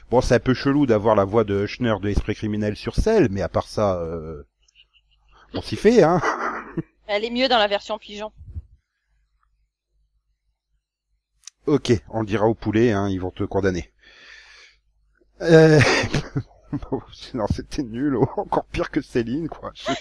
Bon, 0.10 0.22
c'est 0.22 0.36
un 0.36 0.40
peu 0.40 0.56
chelou 0.56 0.88
d'avoir 0.88 1.16
la 1.16 1.24
voix 1.24 1.44
de 1.44 1.68
Schner 1.68 1.94
de 2.02 2.10
Esprit 2.10 2.34
criminel 2.34 2.76
sur 2.76 2.96
celle, 2.96 3.30
mais 3.30 3.44
à 3.44 3.50
part 3.50 3.68
ça, 3.68 4.00
euh, 4.00 4.44
on 5.54 5.62
s'y 5.62 5.76
fait, 5.76 6.02
hein. 6.02 6.20
Elle 7.08 7.26
est 7.26 7.30
mieux 7.30 7.48
dans 7.48 7.60
la 7.60 7.68
version 7.68 8.00
pigeon. 8.00 8.32
Ok, 11.68 11.92
on 12.10 12.22
le 12.22 12.26
dira 12.26 12.48
au 12.48 12.56
poulet, 12.56 12.92
hein, 12.92 13.08
ils 13.08 13.20
vont 13.20 13.30
te 13.32 13.44
condamner. 13.44 13.92
Euh... 15.42 15.80
non, 17.34 17.46
c'était 17.54 17.84
nul, 17.84 18.18
encore 18.38 18.66
pire 18.66 18.90
que 18.90 19.02
Céline, 19.02 19.48
quoi. 19.48 19.72
Je- 19.76 19.92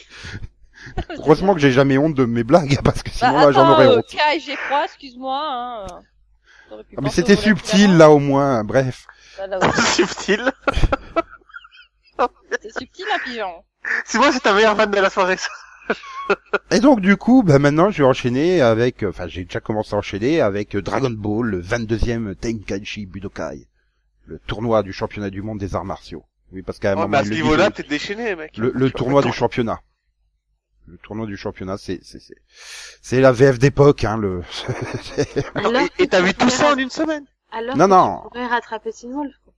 Heureusement 1.18 1.54
que 1.54 1.60
j'ai 1.60 1.72
jamais 1.72 1.98
honte 1.98 2.14
de 2.14 2.24
mes 2.24 2.44
blagues, 2.44 2.78
parce 2.84 3.02
que 3.02 3.10
sinon 3.10 3.32
Bah, 3.32 3.46
là 3.46 3.52
j'en 3.52 3.70
aurais 3.72 3.86
euh, 3.86 3.98
honte. 3.98 4.06
Kai, 4.06 4.40
j'ai 4.40 4.56
froid, 4.56 4.84
excuse-moi. 4.84 5.40
Hein. 5.42 5.86
euh, 6.72 6.82
Ah, 6.96 7.00
mais 7.02 7.10
c'était 7.10 7.36
subtil 7.36 7.84
avant. 7.90 7.98
là 7.98 8.10
au 8.10 8.18
moins, 8.18 8.64
bref. 8.64 9.06
Bah, 9.38 9.46
là 9.46 9.58
aussi, 9.58 9.80
Subtil. 10.06 10.50
C'est 12.62 12.72
subtil 12.78 13.06
un 13.14 13.18
pigeon. 13.18 13.52
C'est 14.04 14.18
moi, 14.18 14.30
c'est 14.32 14.40
ta 14.40 14.52
meilleure 14.52 14.74
vanne 14.74 14.90
de 14.90 14.98
la 14.98 15.08
soirée, 15.10 15.36
ça. 15.36 15.48
Et 16.70 16.78
donc 16.78 17.00
du 17.00 17.16
coup, 17.16 17.42
bah 17.42 17.58
maintenant 17.58 17.90
je 17.90 18.02
vais 18.04 18.08
enchaîner 18.08 18.60
avec, 18.60 19.02
euh, 19.02 19.08
enfin 19.08 19.26
j'ai 19.26 19.42
déjà 19.44 19.58
commencé 19.58 19.94
à 19.94 19.98
enchaîner 19.98 20.40
avec 20.40 20.76
euh, 20.76 20.82
Dragon 20.82 21.10
Ball, 21.10 21.46
le 21.46 21.60
22e 21.60 22.36
Tenkaichi 22.36 23.06
Budokai, 23.06 23.66
le 24.26 24.38
tournoi 24.38 24.84
du 24.84 24.92
championnat 24.92 25.30
du 25.30 25.42
monde 25.42 25.58
des 25.58 25.74
arts 25.74 25.84
martiaux. 25.84 26.22
Oui, 26.52 26.62
parce 26.62 26.78
qu'à 26.78 26.92
un 26.92 26.94
Ouais, 26.94 27.00
mais 27.00 27.06
moment 27.06 27.16
à 27.18 27.22
ils 27.22 27.26
ce 27.26 27.32
niveau-là, 27.32 27.70
t'es 27.70 27.82
déchaîné, 27.82 28.36
mec. 28.36 28.56
le, 28.56 28.70
le 28.72 28.90
tournoi 28.92 29.22
du 29.22 29.32
championnat. 29.32 29.80
Le 30.90 30.98
tournoi 30.98 31.26
du 31.26 31.36
championnat, 31.36 31.78
c'est 31.78 32.00
c'est 32.02 32.18
c'est 32.20 32.34
c'est 33.00 33.20
la 33.20 33.30
VF 33.32 33.58
d'époque, 33.60 34.02
hein. 34.04 34.16
Le 34.16 34.42
Alors 35.54 35.72
et- 35.98 36.08
t'as 36.08 36.18
tu 36.18 36.24
vu 36.26 36.34
tout 36.34 36.38
pourrais 36.46 36.50
ça 36.50 36.72
en 36.72 36.76
une 36.76 36.90
semaine 36.90 37.24
Alors 37.52 37.76
Non, 37.76 37.84
que 37.84 37.90
non. 37.90 38.20
tu 38.24 38.28
pourrais 38.28 38.46
rattraper 38.46 38.92
Teen 38.92 39.12
Wolf. 39.12 39.32
quoi. 39.44 39.52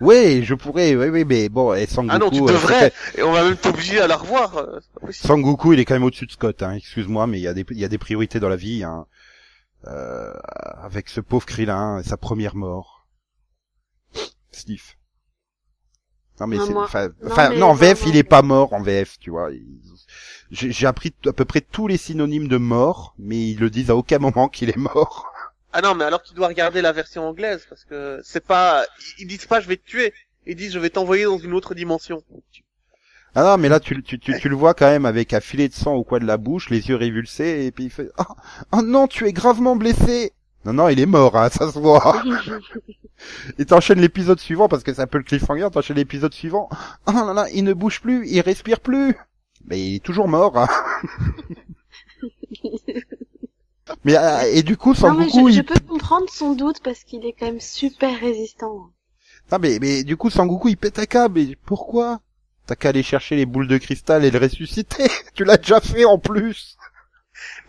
ouais, 0.00 0.40
je 0.42 0.54
pourrais, 0.54 0.94
oui, 0.96 1.08
oui, 1.08 1.24
mais 1.26 1.48
bon, 1.50 1.74
et 1.74 1.86
Sangoku, 1.86 2.14
Ah 2.14 2.18
non, 2.18 2.30
tu 2.30 2.42
euh, 2.42 2.46
devrais. 2.46 2.92
c'est 3.12 3.20
Et 3.20 3.22
on 3.22 3.32
va 3.32 3.44
même 3.44 3.56
t'obliger 3.56 4.00
à 4.00 4.06
la 4.06 4.16
revoir. 4.16 4.56
euh. 4.56 4.80
Sangoku, 5.10 5.74
il 5.74 5.80
est 5.80 5.84
quand 5.84 5.94
même 5.94 6.04
au-dessus 6.04 6.26
de 6.26 6.32
Scott, 6.32 6.62
hein. 6.62 6.72
Excuse-moi, 6.72 7.26
mais 7.26 7.38
il 7.38 7.42
y 7.42 7.48
a 7.48 7.54
des 7.54 7.64
il 7.70 7.78
y 7.78 7.84
a 7.84 7.88
des 7.88 7.98
priorités 7.98 8.40
dans 8.40 8.48
la 8.48 8.56
vie, 8.56 8.82
hein. 8.84 9.06
Euh, 9.86 10.32
avec 10.82 11.08
ce 11.08 11.20
pauvre 11.20 11.46
Krillin, 11.46 12.00
et 12.00 12.02
sa 12.02 12.16
première 12.16 12.56
mort. 12.56 13.06
Sniff. 14.50 14.97
Non 16.40 16.46
mais 16.46 16.56
c'est, 16.90 17.10
enfin, 17.26 17.50
non, 17.50 17.72
VF, 17.72 18.04
il 18.06 18.16
est 18.16 18.22
pas 18.22 18.42
mort 18.42 18.72
en 18.72 18.82
VF, 18.82 19.18
tu 19.18 19.30
vois. 19.30 19.50
J'ai 20.50 20.86
appris 20.86 21.12
à 21.26 21.32
peu 21.32 21.44
près 21.44 21.60
tous 21.60 21.88
les 21.88 21.96
synonymes 21.96 22.48
de 22.48 22.56
mort, 22.56 23.14
mais 23.18 23.50
ils 23.50 23.58
le 23.58 23.70
disent 23.70 23.90
à 23.90 23.96
aucun 23.96 24.18
moment 24.18 24.48
qu'il 24.48 24.70
est 24.70 24.78
mort. 24.78 25.26
Ah 25.70 25.82
non, 25.82 25.94
mais 25.94 26.04
alors 26.04 26.22
tu 26.22 26.32
dois 26.32 26.48
regarder 26.48 26.80
la 26.80 26.92
version 26.92 27.28
anglaise 27.28 27.66
parce 27.68 27.84
que 27.84 28.20
c'est 28.24 28.44
pas. 28.44 28.86
Ils 29.18 29.26
disent 29.26 29.44
pas 29.44 29.60
je 29.60 29.68
vais 29.68 29.76
te 29.76 29.84
tuer. 29.84 30.14
Ils 30.46 30.56
disent 30.56 30.72
je 30.72 30.78
vais 30.78 30.88
t'envoyer 30.88 31.24
dans 31.24 31.36
une 31.36 31.52
autre 31.52 31.74
dimension. 31.74 32.22
Ah 33.34 33.44
non, 33.44 33.58
mais 33.58 33.68
là, 33.68 33.78
tu, 33.78 34.02
tu, 34.02 34.18
tu, 34.18 34.38
tu 34.40 34.48
le 34.48 34.56
vois 34.56 34.72
quand 34.72 34.88
même 34.88 35.04
avec 35.04 35.34
un 35.34 35.40
filet 35.40 35.68
de 35.68 35.74
sang 35.74 35.94
au 35.94 36.04
coin 36.04 36.18
de 36.18 36.24
la 36.24 36.38
bouche, 36.38 36.70
les 36.70 36.88
yeux 36.88 36.96
révulsés, 36.96 37.66
et 37.66 37.70
puis 37.70 37.84
il 37.84 37.90
fait, 37.90 38.08
oh, 38.18 38.34
oh 38.72 38.82
non, 38.82 39.06
tu 39.06 39.26
es 39.26 39.32
gravement 39.32 39.76
blessé. 39.76 40.32
Non, 40.64 40.72
non, 40.72 40.88
il 40.88 41.00
est 41.00 41.06
mort, 41.06 41.36
hein, 41.36 41.48
ça 41.52 41.70
se 41.70 41.78
voit. 41.78 42.22
Et 43.58 43.64
t'enchaînes 43.64 44.00
l'épisode 44.00 44.40
suivant, 44.40 44.68
parce 44.68 44.82
que 44.82 44.92
c'est 44.92 45.02
un 45.02 45.06
peu 45.06 45.18
le 45.18 45.24
cliffhanger, 45.24 45.68
t'enchaînes 45.72 45.96
l'épisode 45.96 46.34
suivant. 46.34 46.68
Oh 47.06 47.12
là 47.12 47.32
là, 47.32 47.46
il 47.52 47.64
ne 47.64 47.72
bouge 47.72 48.00
plus, 48.00 48.28
il 48.28 48.40
respire 48.40 48.80
plus. 48.80 49.16
Mais 49.66 49.80
il 49.80 49.96
est 49.96 50.04
toujours 50.04 50.28
mort, 50.28 50.58
hein. 50.58 50.68
Mais, 54.04 54.16
euh, 54.16 54.42
et 54.52 54.62
du 54.62 54.76
coup, 54.76 54.92
non, 55.00 55.14
mais 55.14 55.24
je, 55.24 55.30
Sangoku, 55.30 55.50
je 55.50 55.56
il... 55.56 55.64
peux 55.64 55.80
comprendre 55.80 56.26
son 56.30 56.52
doute 56.54 56.80
parce 56.82 57.04
qu'il 57.04 57.24
est 57.24 57.32
quand 57.32 57.46
même 57.46 57.60
super 57.60 58.20
résistant. 58.20 58.90
Non, 59.50 59.58
mais, 59.60 59.78
mais 59.80 60.04
du 60.04 60.16
coup, 60.16 60.30
Sangoku, 60.30 60.68
il 60.68 60.76
pète 60.76 60.98
un 60.98 61.06
câble, 61.06 61.40
et 61.40 61.56
pourquoi? 61.64 62.20
T'as 62.66 62.74
qu'à 62.74 62.90
aller 62.90 63.02
chercher 63.02 63.36
les 63.36 63.46
boules 63.46 63.66
de 63.66 63.78
cristal 63.78 64.24
et 64.24 64.30
le 64.30 64.38
ressusciter. 64.38 65.08
tu 65.34 65.44
l'as 65.44 65.56
déjà 65.56 65.80
fait, 65.80 66.04
en 66.04 66.18
plus. 66.18 66.76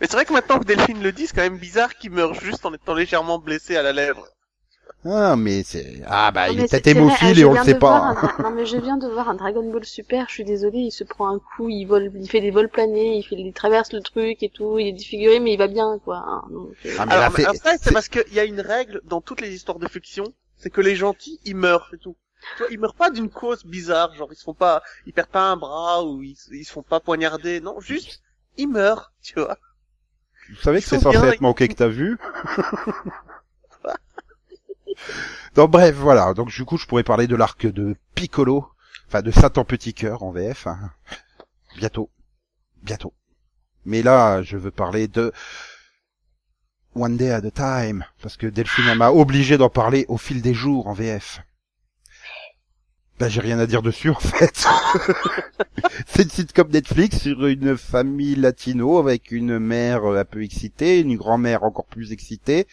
Mais 0.00 0.06
c'est 0.06 0.14
vrai 0.14 0.24
que 0.24 0.32
maintenant 0.32 0.58
que 0.58 0.64
Delphine 0.64 1.02
le 1.02 1.12
dit, 1.12 1.26
c'est 1.26 1.34
quand 1.34 1.42
même 1.42 1.58
bizarre 1.58 1.94
qu'il 1.96 2.10
meure 2.10 2.34
juste 2.34 2.64
en 2.66 2.72
étant 2.74 2.94
légèrement 2.94 3.38
blessé 3.38 3.76
à 3.76 3.82
la 3.82 3.92
lèvre. 3.92 4.26
Ah, 5.04 5.34
mais 5.36 5.62
c'est... 5.62 6.02
Ah, 6.06 6.30
bah, 6.30 6.48
Non, 6.48 6.52
il 6.54 6.60
est 6.60 6.68
peut-être 6.68 6.86
hémophile 6.88 7.38
et 7.38 7.44
on 7.44 7.54
le 7.54 7.60
sait 7.64 7.74
pas. 7.74 7.96
un 8.10 8.42
Non 8.42 8.50
mais 8.50 8.66
je 8.66 8.76
viens 8.76 8.98
de 8.98 9.08
voir 9.08 9.28
un 9.30 9.34
Dragon 9.34 9.70
Ball 9.70 9.84
Super, 9.84 10.26
je 10.28 10.34
suis 10.34 10.44
désolée, 10.44 10.78
il 10.80 10.90
se 10.90 11.04
prend 11.04 11.28
un 11.34 11.38
coup, 11.38 11.68
il 11.70 11.84
vole, 11.86 12.10
il 12.14 12.28
fait 12.28 12.40
des 12.40 12.50
vols 12.50 12.68
planés, 12.68 13.16
il 13.16 13.22
fait, 13.22 13.36
il 13.36 13.52
traverse 13.52 13.92
le 13.92 14.00
truc 14.00 14.42
et 14.42 14.50
tout, 14.50 14.78
il 14.78 14.88
est 14.88 14.92
défiguré 14.92 15.40
mais 15.40 15.54
il 15.54 15.56
va 15.58 15.68
bien 15.68 15.98
quoi. 16.04 16.16
hein, 16.26 16.42
donc, 16.50 16.74
euh, 16.84 16.90
Ah, 16.98 17.06
mais 17.06 17.12
Alors, 17.14 17.32
c'est- 17.32 17.44
après, 17.46 17.78
c'est- 17.78 17.84
c'est 17.84 17.92
parce 17.92 18.08
qu'il 18.08 18.34
y 18.34 18.40
a 18.40 18.44
une 18.44 18.60
règle 18.60 19.00
dans 19.04 19.20
toutes 19.22 19.40
les 19.40 19.54
histoires 19.54 19.78
de 19.78 19.88
fiction, 19.88 20.24
c'est 20.58 20.70
que 20.70 20.80
les 20.82 20.96
gentils, 20.96 21.40
ils 21.44 21.56
meurent, 21.56 21.88
c'est 21.90 22.00
tout. 22.00 22.16
Tu 22.56 22.62
vois, 22.62 22.72
ils 22.72 22.78
meurent 22.78 22.94
pas 22.94 23.10
d'une 23.10 23.30
cause 23.30 23.64
bizarre, 23.64 24.14
genre 24.14 24.28
ils 24.32 24.36
se 24.36 24.44
font 24.44 24.54
pas, 24.54 24.82
ils 25.06 25.12
perdent 25.14 25.28
pas 25.30 25.50
un 25.50 25.56
bras 25.56 26.04
ou 26.04 26.22
ils, 26.22 26.36
ils 26.52 26.64
se 26.64 26.72
font 26.72 26.82
pas 26.82 27.00
poignarder, 27.00 27.60
non, 27.60 27.80
juste, 27.80 28.20
ils 28.58 28.68
meurent, 28.68 29.12
tu 29.22 29.34
vois. 29.34 29.56
Vous 30.50 30.62
savez 30.62 30.80
que 30.80 30.86
c'est 30.88 30.98
censé 31.00 31.18
être 31.18 31.40
manqué 31.40 31.68
que 31.68 31.74
t'as 31.74 31.88
vu 31.88 32.18
Donc 35.54 35.70
bref, 35.70 35.94
voilà. 35.96 36.34
Donc 36.34 36.48
du 36.50 36.64
coup, 36.64 36.76
je 36.76 36.86
pourrais 36.86 37.02
parler 37.04 37.26
de 37.26 37.36
l'arc 37.36 37.66
de 37.66 37.96
Piccolo, 38.14 38.68
enfin 39.08 39.22
de 39.22 39.30
Satan 39.30 39.64
Petit 39.64 39.94
Cœur 39.94 40.22
en 40.22 40.30
VF. 40.30 40.66
hein. 40.66 40.90
Bientôt, 41.76 42.10
bientôt. 42.82 43.14
Mais 43.84 44.02
là, 44.02 44.42
je 44.42 44.56
veux 44.56 44.70
parler 44.70 45.08
de 45.08 45.32
One 46.94 47.16
Day 47.16 47.30
at 47.30 47.46
a 47.46 47.50
Time, 47.50 48.04
parce 48.20 48.36
que 48.36 48.46
Delphine 48.46 48.94
m'a 48.94 49.10
obligé 49.10 49.56
d'en 49.56 49.70
parler 49.70 50.04
au 50.08 50.18
fil 50.18 50.42
des 50.42 50.54
jours 50.54 50.86
en 50.88 50.92
VF. 50.92 51.40
Ben, 53.20 53.28
j'ai 53.28 53.42
rien 53.42 53.58
à 53.58 53.66
dire 53.66 53.82
dessus, 53.82 54.08
en 54.08 54.14
fait. 54.14 54.64
C'est 56.06 56.22
une 56.22 56.30
sitcom 56.30 56.70
Netflix 56.70 57.18
sur 57.18 57.44
une 57.44 57.76
famille 57.76 58.34
latino 58.34 58.96
avec 58.98 59.30
une 59.30 59.58
mère 59.58 60.06
un 60.06 60.24
peu 60.24 60.42
excitée, 60.42 61.00
une 61.00 61.18
grand-mère 61.18 61.62
encore 61.62 61.84
plus 61.84 62.12
excitée, 62.12 62.66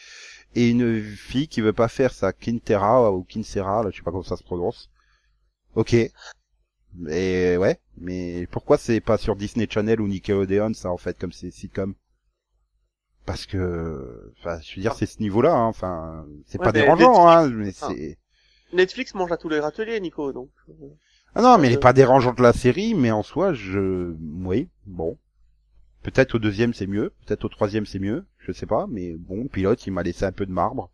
et 0.56 0.70
une 0.70 1.04
fille 1.04 1.50
qui 1.50 1.60
veut 1.60 1.74
pas 1.74 1.89
faire 1.89 2.14
sa 2.14 2.32
quintera 2.32 3.12
ou 3.12 3.24
quincera, 3.24 3.84
là, 3.84 3.89
je 3.91 3.98
sais 3.98 4.04
pas 4.04 4.12
comment 4.12 4.24
ça 4.24 4.38
se 4.38 4.43
prononce. 4.43 4.89
Ok. 5.76 5.93
Et 5.93 7.58
ouais, 7.58 7.80
mais 7.98 8.48
pourquoi 8.50 8.78
c'est 8.78 9.02
pas 9.02 9.18
sur 9.18 9.36
Disney 9.36 9.68
Channel 9.70 10.00
ou 10.00 10.08
Nickelodeon, 10.08 10.74
ça, 10.74 10.89
en 10.91 10.98
fait, 10.98 11.20
comme 11.20 11.34
c'est 11.34 11.52
sitcom? 11.52 11.93
Parce 13.26 13.45
que, 13.45 14.32
enfin, 14.39 14.62
je 14.62 14.78
veux 14.78 14.82
dire, 14.82 14.93
c'est 14.95 15.06
ce 15.08 15.20
niveau-là, 15.20 15.54
hein, 15.54 15.66
enfin, 15.66 16.26
c'est 16.45 16.58
Ouais, 16.58 16.64
pas 16.66 16.72
mais 16.72 16.80
dérangeant, 16.84 17.28
hein, 17.28 17.50
mais 17.50 17.74
Ah. 17.82 17.89
c'est... 17.93 18.18
Netflix 18.74 19.13
mange 19.15 19.32
à 19.32 19.38
tous 19.38 19.49
les 19.49 19.59
râteliers, 19.59 19.99
Nico, 19.99 20.32
donc. 20.34 20.49
euh, 20.70 20.74
Ah 21.36 21.41
non, 21.41 21.57
mais 21.57 21.68
elle 21.68 21.74
est 21.74 21.78
Euh, 21.78 21.80
pas 21.80 21.93
dérangeante 21.93 22.39
la 22.39 22.51
série, 22.53 22.93
mais 22.93 23.11
en 23.11 23.24
soi, 23.24 23.53
je, 23.53 24.13
oui, 24.43 24.68
bon. 24.86 25.18
Peut-être 26.03 26.36
au 26.36 26.39
deuxième 26.39 26.74
c'est 26.74 26.88
mieux, 26.88 27.13
peut-être 27.26 27.45
au 27.45 27.49
troisième 27.49 27.86
c'est 27.86 27.99
mieux, 27.99 28.26
je 28.39 28.51
sais 28.51 28.65
pas, 28.65 28.88
mais 28.89 29.13
bon, 29.15 29.47
pilote 29.47 29.86
il 29.88 29.91
m'a 29.91 30.03
laissé 30.03 30.26
un 30.26 30.32
peu 30.32 30.45
de 30.45 30.51
marbre. 30.51 30.89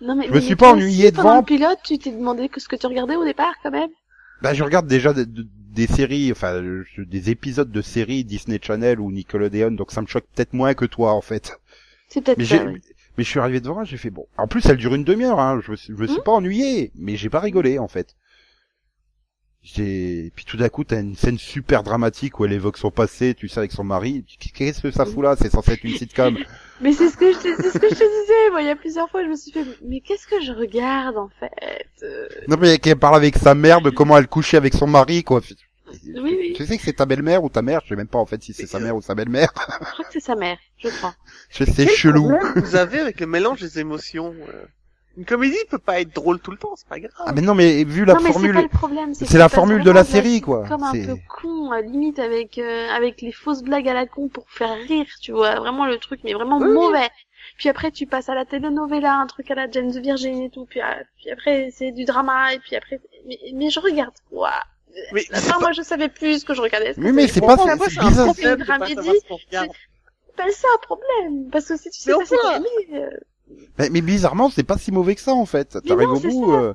Non 0.00 0.16
mais 0.16 0.26
Je 0.26 0.32
me 0.32 0.34
mais 0.36 0.40
suis 0.40 0.56
pas 0.56 0.72
ennuyé 0.72 1.12
Pendant 1.12 1.34
devant. 1.34 1.40
le 1.40 1.44
pilote, 1.44 1.78
tu 1.84 1.98
t'es 1.98 2.10
demandé 2.10 2.48
que 2.48 2.60
ce 2.60 2.68
que 2.68 2.76
tu 2.76 2.86
regardais 2.86 3.16
au 3.16 3.24
départ 3.24 3.54
quand 3.62 3.70
même? 3.70 3.90
Bah 4.42 4.54
je 4.54 4.62
regarde 4.64 4.86
déjà 4.86 5.12
des, 5.14 5.86
séries, 5.86 6.30
enfin 6.32 6.62
des 6.98 7.30
épisodes 7.30 7.70
de 7.70 7.82
séries 7.82 8.24
Disney 8.24 8.58
Channel 8.62 9.00
ou 9.00 9.10
Nickelodeon, 9.10 9.72
donc 9.72 9.92
ça 9.92 10.00
me 10.02 10.06
choque 10.06 10.26
peut-être 10.34 10.52
moins 10.54 10.74
que 10.74 10.84
toi 10.84 11.12
en 11.12 11.20
fait. 11.20 11.60
C'est 12.08 12.22
peut-être 12.22 12.38
Mais 12.38 12.44
ça. 12.44 12.64
oui. 12.64 12.80
Mais 13.18 13.24
je 13.24 13.28
suis 13.28 13.40
arrivé 13.40 13.60
devant, 13.60 13.84
j'ai 13.84 13.98
fait 13.98 14.10
bon. 14.10 14.26
En 14.38 14.46
plus 14.46 14.64
elle 14.66 14.78
dure 14.78 14.94
une 14.94 15.04
demi-heure, 15.04 15.40
hein. 15.40 15.60
Je 15.62 15.72
me 15.72 15.76
je 15.76 15.92
me 15.92 16.06
suis 16.06 16.20
Hmm. 16.20 16.22
pas 16.24 16.32
ennuyé, 16.32 16.92
mais 16.94 17.16
j'ai 17.16 17.28
pas 17.28 17.40
rigolé 17.40 17.78
en 17.78 17.88
fait. 17.88 18.14
J'ai, 19.60 20.32
puis 20.34 20.44
tout 20.46 20.56
d'un 20.56 20.68
coup, 20.68 20.84
t'as 20.84 21.00
une 21.00 21.16
scène 21.16 21.36
super 21.36 21.82
dramatique 21.82 22.38
où 22.38 22.44
elle 22.46 22.52
évoque 22.52 22.78
son 22.78 22.90
passé, 22.92 23.34
tu 23.34 23.48
sais, 23.48 23.58
avec 23.58 23.72
son 23.72 23.84
mari. 23.84 24.24
Qu'est-ce 24.54 24.80
que 24.80 24.90
ça 24.90 25.04
fout 25.04 25.22
là? 25.22 25.34
C'est 25.36 25.50
censé 25.50 25.72
être 25.72 25.84
une 25.84 25.94
sitcom. 25.96 26.38
Mais 26.80 26.92
c'est 26.92 27.10
ce 27.10 27.16
que 27.16 27.32
je 27.32 27.38
te, 27.38 27.62
ce 27.72 27.76
que 27.78 27.88
je 27.88 27.94
te 27.94 28.22
disais. 28.22 28.50
Moi, 28.52 28.62
il 28.62 28.68
y 28.68 28.70
a 28.70 28.76
plusieurs 28.76 29.10
fois, 29.10 29.24
je 29.24 29.28
me 29.28 29.34
suis 29.34 29.50
fait, 29.50 29.64
mais 29.84 30.00
qu'est-ce 30.00 30.28
que 30.28 30.40
je 30.40 30.52
regarde 30.52 31.18
en 31.18 31.28
fait? 31.40 31.50
Euh, 32.04 32.28
Non 32.46 32.56
mais 32.56 32.78
qu'elle 32.78 32.96
parle 32.96 33.16
avec 33.16 33.36
sa 33.36 33.54
mère 33.56 33.80
de 33.80 33.90
comment 33.90 34.16
elle 34.16 34.28
couchait 34.28 34.56
avec 34.56 34.74
son 34.74 34.86
mari, 34.86 35.24
quoi. 35.24 35.40
Oui, 36.04 36.36
oui. 36.38 36.52
Tu 36.56 36.66
sais 36.66 36.76
que 36.76 36.82
c'est 36.82 36.92
ta 36.94 37.06
belle-mère 37.06 37.42
ou 37.44 37.48
ta 37.48 37.62
mère 37.62 37.80
Je 37.84 37.88
sais 37.90 37.96
même 37.96 38.08
pas 38.08 38.18
en 38.18 38.26
fait 38.26 38.42
si 38.42 38.52
c'est 38.52 38.66
sa 38.66 38.78
mère 38.80 38.96
ou 38.96 39.02
sa 39.02 39.14
belle-mère. 39.14 39.52
Je 39.56 39.92
crois 39.92 40.04
que 40.04 40.12
c'est 40.12 40.20
sa 40.20 40.34
mère, 40.36 40.58
je 40.78 40.88
crois. 40.88 41.14
Je 41.50 41.64
sais, 41.64 41.86
Quel 41.86 41.88
chelou. 41.96 42.32
Vous 42.56 42.76
avez 42.76 43.00
avec 43.00 43.20
le 43.20 43.26
mélange 43.26 43.60
des 43.60 43.78
émotions. 43.78 44.34
euh, 44.48 44.64
Une 45.16 45.24
comédie 45.24 45.56
peut 45.70 45.78
pas 45.78 46.00
être 46.00 46.14
drôle 46.14 46.38
tout 46.40 46.50
le 46.50 46.58
temps, 46.58 46.74
c'est 46.76 46.86
pas 46.88 47.00
grave. 47.00 47.12
Ah 47.26 47.32
mais 47.32 47.40
non 47.40 47.54
mais 47.54 47.82
vu 47.84 48.04
la 48.04 48.14
non, 48.14 48.20
c'est 48.20 48.32
formule, 48.32 48.54
pas 48.54 48.62
le 48.62 48.68
problème. 48.68 49.14
c'est 49.14 49.38
la 49.38 49.48
formule 49.48 49.82
de 49.82 49.90
la 49.90 50.04
série, 50.04 50.40
quoi. 50.40 50.66
Comme 50.68 50.82
un 50.82 50.92
C'est- 50.92 51.06
peu 51.06 51.16
con, 51.28 51.70
à 51.72 51.80
limite 51.80 52.18
avec 52.18 52.58
euh, 52.58 52.88
avec 52.90 53.20
les 53.22 53.32
fausses 53.32 53.62
blagues 53.62 53.88
à 53.88 53.94
la 53.94 54.06
con 54.06 54.28
pour 54.28 54.48
faire 54.50 54.76
rire, 54.88 55.06
tu 55.22 55.32
vois. 55.32 55.56
Vraiment 55.56 55.86
le 55.86 55.98
truc, 55.98 56.20
mais 56.24 56.34
vraiment 56.34 56.58
Oui, 56.58 56.68
mauvais. 56.72 57.08
Puis 57.56 57.68
après, 57.68 57.90
tu 57.90 58.06
passes 58.06 58.28
à 58.28 58.34
la 58.34 58.44
telenovela, 58.44 59.14
un 59.14 59.26
truc 59.26 59.50
à 59.50 59.54
la 59.54 59.68
James 59.70 59.90
Virgin 59.90 60.42
et 60.42 60.50
tout. 60.50 60.66
Puis, 60.66 60.80
euh, 60.80 60.84
puis 61.16 61.30
après, 61.30 61.70
c'est 61.72 61.90
du 61.92 62.04
drama. 62.04 62.52
Et 62.54 62.58
puis 62.60 62.76
après, 62.76 63.00
mais, 63.26 63.38
mais 63.54 63.70
je 63.70 63.80
regarde 63.80 64.14
quoi 64.30 64.52
Mais 65.12 65.24
La 65.30 65.40
fin, 65.40 65.58
moi, 65.60 65.72
je 65.72 65.82
savais 65.82 66.08
plus 66.08 66.40
ce 66.40 66.44
que 66.44 66.54
je 66.54 66.60
regardais. 66.60 66.94
Que 66.94 67.00
Oui, 67.00 67.12
mais 67.12 67.28
c'est 67.28 67.40
pas- 67.40 67.56
c'est 67.56 67.98
bizarre. 68.00 68.34
C'est 68.34 68.42
une 68.42 68.56
pas 68.56 68.64
dramédie, 68.64 68.94
c'est 69.28 69.56
un 69.56 70.78
problème. 70.82 71.50
Parce 71.50 71.66
que 71.66 71.76
si 71.76 71.90
tu 71.90 71.98
sais 72.00 72.10
Mais 72.12 72.24
pas 72.24 72.36
enfin. 72.36 72.62
euh, 72.94 73.10
mais, 73.78 73.88
mais 73.90 74.00
bizarrement 74.02 74.50
c'est 74.50 74.62
pas 74.62 74.76
si 74.78 74.92
mauvais 74.92 75.14
que 75.14 75.20
ça 75.20 75.32
en 75.32 75.46
fait. 75.46 75.78
T'arrives 75.86 76.10
au 76.10 76.16
c'est 76.20 76.28
bout, 76.28 76.50
ça. 76.52 76.60
euh, 76.60 76.74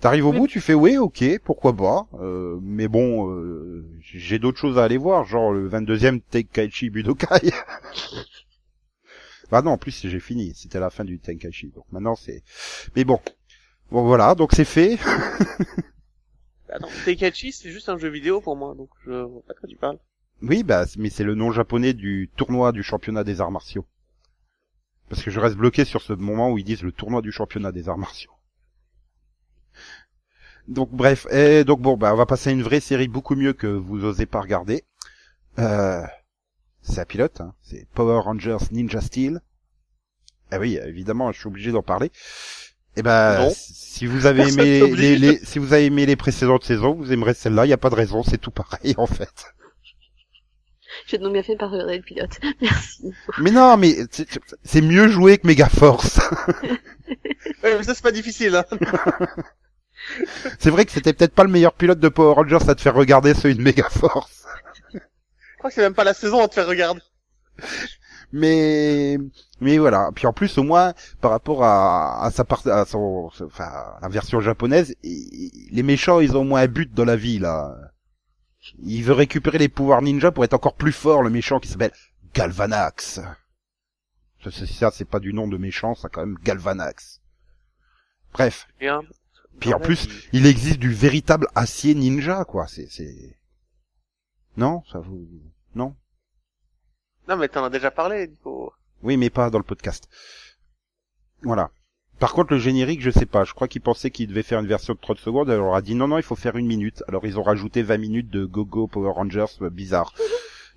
t'arrives 0.00 0.26
au 0.26 0.32
Mais- 0.32 0.38
bout, 0.40 0.46
tu 0.48 0.60
fais 0.60 0.74
oui, 0.74 0.96
ok, 0.98 1.22
pourquoi 1.44 1.74
pas. 1.76 2.06
Euh, 2.20 2.58
mais 2.62 2.88
bon, 2.88 3.30
euh, 3.30 3.86
j'ai 4.00 4.38
d'autres 4.38 4.58
choses 4.58 4.78
à 4.78 4.84
aller 4.84 4.96
voir, 4.96 5.24
genre 5.24 5.52
le 5.52 5.68
22e 5.68 6.20
Tenkaichi 6.20 6.90
Budokai. 6.90 7.52
bah 9.50 9.62
non, 9.62 9.72
en 9.72 9.78
plus 9.78 10.00
j'ai 10.08 10.20
fini, 10.20 10.52
c'était 10.56 10.80
la 10.80 10.90
fin 10.90 11.04
du 11.04 11.18
Tenkaichi, 11.20 11.68
donc 11.74 11.84
maintenant 11.92 12.16
c'est. 12.16 12.42
Mais 12.96 13.04
bon, 13.04 13.20
bon 13.90 14.04
voilà, 14.04 14.34
donc 14.34 14.52
c'est 14.54 14.64
fait. 14.64 14.98
Attends, 16.76 16.90
c'est 17.06 17.70
juste 17.70 17.88
un 17.88 17.96
jeu 17.96 18.08
vidéo 18.08 18.42
pour 18.42 18.54
moi, 18.54 18.74
donc 18.74 18.90
je 19.06 19.12
vois 19.12 19.42
pas 19.46 19.54
de 19.54 19.58
quoi 19.58 19.68
tu 19.68 19.76
parles. 19.76 19.98
Oui, 20.42 20.62
bah, 20.62 20.84
mais 20.98 21.08
c'est 21.08 21.24
le 21.24 21.34
nom 21.34 21.50
japonais 21.50 21.94
du 21.94 22.28
tournoi 22.36 22.72
du 22.72 22.82
championnat 22.82 23.24
des 23.24 23.40
arts 23.40 23.50
martiaux. 23.50 23.86
Parce 25.08 25.22
que 25.22 25.30
je 25.30 25.40
reste 25.40 25.56
bloqué 25.56 25.86
sur 25.86 26.02
ce 26.02 26.12
moment 26.12 26.50
où 26.50 26.58
ils 26.58 26.64
disent 26.64 26.82
le 26.82 26.92
tournoi 26.92 27.22
du 27.22 27.32
championnat 27.32 27.72
des 27.72 27.88
arts 27.88 27.96
martiaux. 27.96 28.32
Donc 30.68 30.90
bref, 30.90 31.26
donc 31.64 31.80
bon, 31.80 31.96
bah 31.96 32.12
on 32.12 32.16
va 32.16 32.26
passer 32.26 32.50
à 32.50 32.52
une 32.52 32.62
vraie 32.62 32.80
série 32.80 33.08
beaucoup 33.08 33.36
mieux 33.36 33.54
que 33.54 33.68
vous 33.68 34.04
osez 34.04 34.26
pas 34.26 34.42
regarder. 34.42 34.84
Euh, 35.58 36.02
c'est 36.82 37.00
un 37.00 37.06
pilote, 37.06 37.40
hein, 37.40 37.54
c'est 37.62 37.88
Power 37.94 38.20
Rangers 38.20 38.58
Ninja 38.70 39.00
Steel. 39.00 39.40
Ah 40.50 40.58
oui, 40.58 40.78
évidemment, 40.84 41.32
je 41.32 41.38
suis 41.38 41.48
obligé 41.48 41.72
d'en 41.72 41.82
parler. 41.82 42.12
Et 42.96 43.02
ben, 43.02 43.38
Non. 43.38 43.52
si 43.54 44.06
vous 44.06 44.26
avez 44.26 44.44
Personne 44.44 44.60
aimé 44.60 44.90
les, 44.96 45.16
les- 45.16 45.38
si 45.44 45.58
vous 45.58 45.72
avez 45.72 45.86
aimé 45.86 46.06
les 46.06 46.16
précédentes 46.16 46.64
saisons, 46.64 46.94
vous 46.94 47.12
aimerez 47.12 47.34
celle-là. 47.34 47.66
Il 47.66 47.68
y 47.68 47.72
a 47.74 47.76
pas 47.78 47.90
de 47.90 47.94
raison, 47.94 48.22
c'est 48.22 48.38
tout 48.38 48.50
pareil 48.50 48.94
en 48.96 49.06
fait. 49.06 49.46
j'ai 51.06 51.18
donc 51.18 51.32
bien 51.34 51.42
fait 51.42 51.54
de 51.54 51.58
pas 51.58 51.68
regarder 51.68 51.96
le 51.98 52.02
pilote. 52.02 52.38
Merci. 52.60 53.12
Mais 53.38 53.50
non, 53.50 53.76
mais 53.76 53.96
c'est- 54.64 54.80
mieux 54.80 55.08
joué 55.08 55.38
que 55.38 55.46
Megaforce. 55.46 56.20
Ouais, 57.62 57.76
mais 57.78 57.82
ça 57.84 57.94
c'est 57.94 58.02
pas 58.02 58.10
difficile, 58.12 58.56
hein. 58.56 58.64
c'est 60.58 60.70
vrai 60.70 60.84
que 60.84 60.90
c'était 60.92 61.12
peut-être 61.12 61.34
pas 61.34 61.44
le 61.44 61.50
meilleur 61.50 61.72
pilote 61.72 62.00
de 62.00 62.08
Power 62.08 62.34
Rangers 62.34 62.68
à 62.68 62.74
te 62.74 62.80
faire 62.80 62.94
regarder 62.94 63.32
celui 63.34 63.54
de 63.54 63.62
Megaforce. 63.62 64.44
Je 64.92 64.98
crois 65.58 65.70
que 65.70 65.74
c'est 65.74 65.82
même 65.82 65.94
pas 65.94 66.02
la 66.04 66.14
saison 66.14 66.42
à 66.42 66.48
te 66.48 66.54
faire 66.54 66.66
regarder. 66.66 67.00
Mais 68.32 69.16
mais 69.60 69.78
voilà. 69.78 70.10
Puis 70.14 70.26
en 70.26 70.32
plus 70.32 70.58
au 70.58 70.62
moins 70.62 70.92
par 71.20 71.30
rapport 71.30 71.64
à, 71.64 72.24
à 72.24 72.30
sa 72.30 72.44
part, 72.44 72.66
à 72.66 72.84
son, 72.84 73.30
enfin 73.40 73.64
à 73.64 73.98
la 74.02 74.08
version 74.08 74.40
japonaise, 74.40 74.94
les 75.02 75.82
méchants 75.82 76.20
ils 76.20 76.36
ont 76.36 76.40
au 76.40 76.44
moins 76.44 76.62
un 76.62 76.66
but 76.68 76.92
dans 76.92 77.04
la 77.04 77.16
vie 77.16 77.38
là. 77.38 77.76
Il 78.82 79.02
veut 79.04 79.12
récupérer 79.12 79.58
les 79.58 79.68
pouvoirs 79.68 80.02
ninja 80.02 80.32
pour 80.32 80.44
être 80.44 80.54
encore 80.54 80.74
plus 80.74 80.92
fort 80.92 81.22
le 81.22 81.30
méchant 81.30 81.60
qui 81.60 81.68
s'appelle 81.68 81.92
Galvanax. 82.34 83.20
Ça, 84.42 84.50
c'est- 84.50 84.66
ça 84.66 84.90
c'est 84.92 85.04
pas 85.04 85.20
du 85.20 85.32
nom 85.32 85.46
de 85.46 85.56
méchant, 85.56 85.94
ça 85.94 86.08
quand 86.08 86.20
même 86.20 86.36
Galvanax. 86.42 87.20
Bref. 88.32 88.66
Un- 88.82 89.02
Puis 89.60 89.72
en 89.72 89.78
plus, 89.80 90.06
qui- 90.08 90.28
il 90.32 90.46
existe 90.46 90.78
du 90.78 90.92
véritable 90.92 91.46
acier 91.54 91.94
ninja, 91.94 92.44
quoi. 92.44 92.66
C'est, 92.66 92.88
c'est... 92.90 93.38
Non, 94.56 94.82
ça 94.92 94.98
vous... 94.98 95.26
Non? 95.74 95.94
Non 97.28 97.36
mais 97.36 97.48
t'en 97.48 97.64
as 97.64 97.70
déjà 97.70 97.90
parlé, 97.90 98.28
Nico. 98.28 98.72
Oui, 99.02 99.16
mais 99.16 99.30
pas 99.30 99.50
dans 99.50 99.58
le 99.58 99.64
podcast. 99.64 100.08
Voilà. 101.42 101.70
Par 102.18 102.32
contre, 102.32 102.54
le 102.54 102.58
générique, 102.58 103.02
je 103.02 103.10
sais 103.10 103.26
pas. 103.26 103.44
Je 103.44 103.52
crois 103.52 103.68
qu'ils 103.68 103.82
pensaient 103.82 104.10
qu'ils 104.10 104.28
devaient 104.28 104.42
faire 104.42 104.60
une 104.60 104.66
version 104.66 104.94
de 104.94 104.98
30 104.98 105.18
secondes. 105.18 105.50
Alors, 105.50 105.72
on 105.72 105.74
a 105.74 105.82
dit 105.82 105.94
non, 105.94 106.08
non, 106.08 106.16
il 106.16 106.22
faut 106.22 106.36
faire 106.36 106.56
une 106.56 106.66
minute. 106.66 107.02
Alors, 107.08 107.26
ils 107.26 107.38
ont 107.38 107.42
rajouté 107.42 107.82
20 107.82 107.98
minutes 107.98 108.30
de 108.30 108.44
Go-Go 108.46 108.86
Power 108.86 109.12
Rangers. 109.12 109.44
euh, 109.60 109.70
Bizarre. 109.70 110.14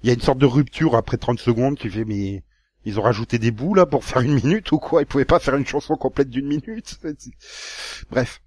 Il 0.03 0.07
y 0.07 0.09
a 0.11 0.13
une 0.13 0.21
sorte 0.21 0.37
de 0.39 0.45
rupture 0.45 0.95
après 0.95 1.17
30 1.17 1.39
secondes. 1.39 1.77
Tu 1.77 1.89
fais, 1.89 2.03
mais... 2.05 2.43
Ils 2.85 2.99
ont 2.99 3.03
rajouté 3.03 3.39
des 3.39 3.51
bouts, 3.51 3.73
là, 3.73 3.85
pour 3.85 4.03
faire 4.05 4.21
une 4.21 4.35
minute 4.35 4.71
ou 4.71 4.79
quoi? 4.79 5.01
Ils 5.01 5.05
pouvaient 5.05 5.25
pas 5.25 5.39
faire 5.39 5.55
une 5.55 5.65
chanson 5.65 5.95
complète 5.95 6.29
d'une 6.29 6.47
minute 6.47 6.97
Bref. 8.09 8.41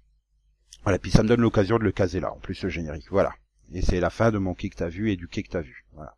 Voilà, 0.83 0.97
puis 0.99 1.11
ça 1.11 1.23
me 1.23 1.27
donne 1.27 1.41
l'occasion 1.41 1.77
de 1.77 1.83
le 1.83 1.91
caser 1.91 2.19
là, 2.19 2.33
en 2.33 2.37
plus, 2.39 2.61
le 2.63 2.69
générique. 2.69 3.05
Voilà. 3.09 3.33
Et 3.73 3.81
c'est 3.81 3.99
la 3.99 4.09
fin 4.09 4.31
de 4.31 4.37
mon 4.37 4.53
kick 4.53 4.75
t'as 4.75 4.87
vu 4.89 5.11
et 5.11 5.15
du 5.15 5.27
kick 5.27 5.49
t'as 5.49 5.61
vu. 5.61 5.85
Voilà. 5.93 6.15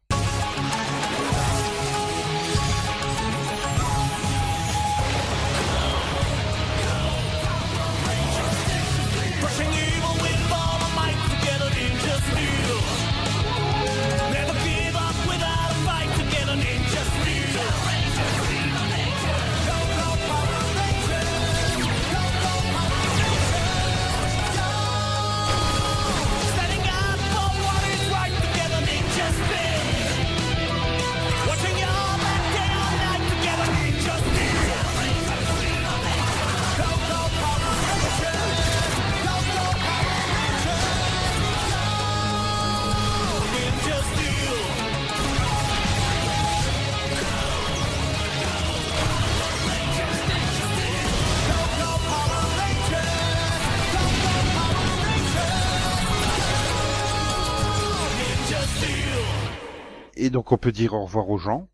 Et 60.26 60.30
donc 60.30 60.52
on 60.52 60.58
peut 60.58 60.72
dire 60.72 60.94
au 60.94 61.04
revoir 61.06 61.30
aux 61.30 61.38
gens 61.38 61.70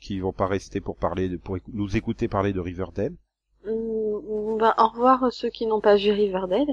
qui 0.00 0.18
vont 0.20 0.32
pas 0.32 0.46
rester 0.46 0.80
pour 0.80 0.96
parler 0.96 1.28
de, 1.28 1.36
pour 1.36 1.56
écou- 1.56 1.70
nous 1.72 1.96
écouter 1.96 2.28
parler 2.28 2.52
de 2.52 2.60
Riverdale 2.60 3.14
Hum, 3.66 4.58
bah, 4.58 4.74
au 4.78 4.88
revoir 4.88 5.32
ceux 5.32 5.50
qui 5.50 5.66
n'ont 5.66 5.80
pas 5.80 5.96
vu 5.96 6.10
Riverdale. 6.10 6.66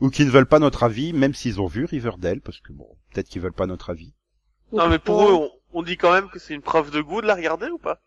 ou 0.00 0.10
qui 0.10 0.24
ne 0.24 0.30
veulent 0.30 0.46
pas 0.54 0.58
notre 0.58 0.82
avis 0.82 1.12
même 1.12 1.34
s'ils 1.34 1.60
ont 1.60 1.66
vu 1.66 1.84
Riverdale 1.84 2.40
parce 2.40 2.60
que 2.60 2.72
bon 2.72 2.88
peut-être 3.10 3.28
qu'ils 3.28 3.42
veulent 3.42 3.52
pas 3.62 3.66
notre 3.66 3.90
avis. 3.90 4.12
Non 4.72 4.88
mais 4.88 4.98
pour 4.98 5.22
eux, 5.28 5.32
on, 5.32 5.50
on 5.78 5.82
dit 5.82 5.96
quand 5.96 6.12
même 6.12 6.28
que 6.28 6.38
c'est 6.38 6.54
une 6.54 6.62
preuve 6.62 6.90
de 6.90 7.00
goût 7.00 7.20
de 7.22 7.26
la 7.26 7.34
regarder 7.34 7.68
ou 7.70 7.78
pas? 7.78 8.00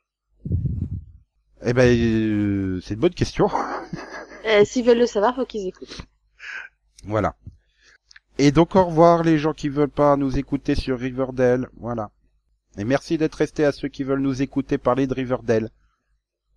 Eh 1.64 1.74
ben 1.74 1.88
euh, 1.96 2.80
c'est 2.82 2.94
une 2.96 3.00
bonne 3.00 3.14
question. 3.14 3.50
Euh, 4.48 4.66
S'ils 4.66 4.84
veulent 4.84 4.98
le 4.98 5.06
savoir, 5.06 5.36
faut 5.36 5.46
qu'ils 5.46 5.68
écoutent. 5.68 6.02
voilà. 7.04 7.36
Et 8.40 8.52
donc 8.52 8.76
au 8.76 8.84
revoir 8.86 9.22
les 9.22 9.38
gens 9.38 9.54
qui 9.54 9.70
veulent 9.70 9.88
pas 9.88 10.18
nous 10.18 10.40
écouter 10.40 10.74
sur 10.74 10.98
Riverdale. 11.00 11.70
Voilà. 11.78 12.10
Et 12.78 12.84
merci 12.84 13.18
d'être 13.18 13.36
restés 13.36 13.66
à 13.66 13.72
ceux 13.72 13.88
qui 13.90 14.04
veulent 14.04 14.22
nous 14.22 14.42
écouter 14.42 14.78
parler 14.78 15.08
de 15.08 15.14
Riverdale. 15.14 15.70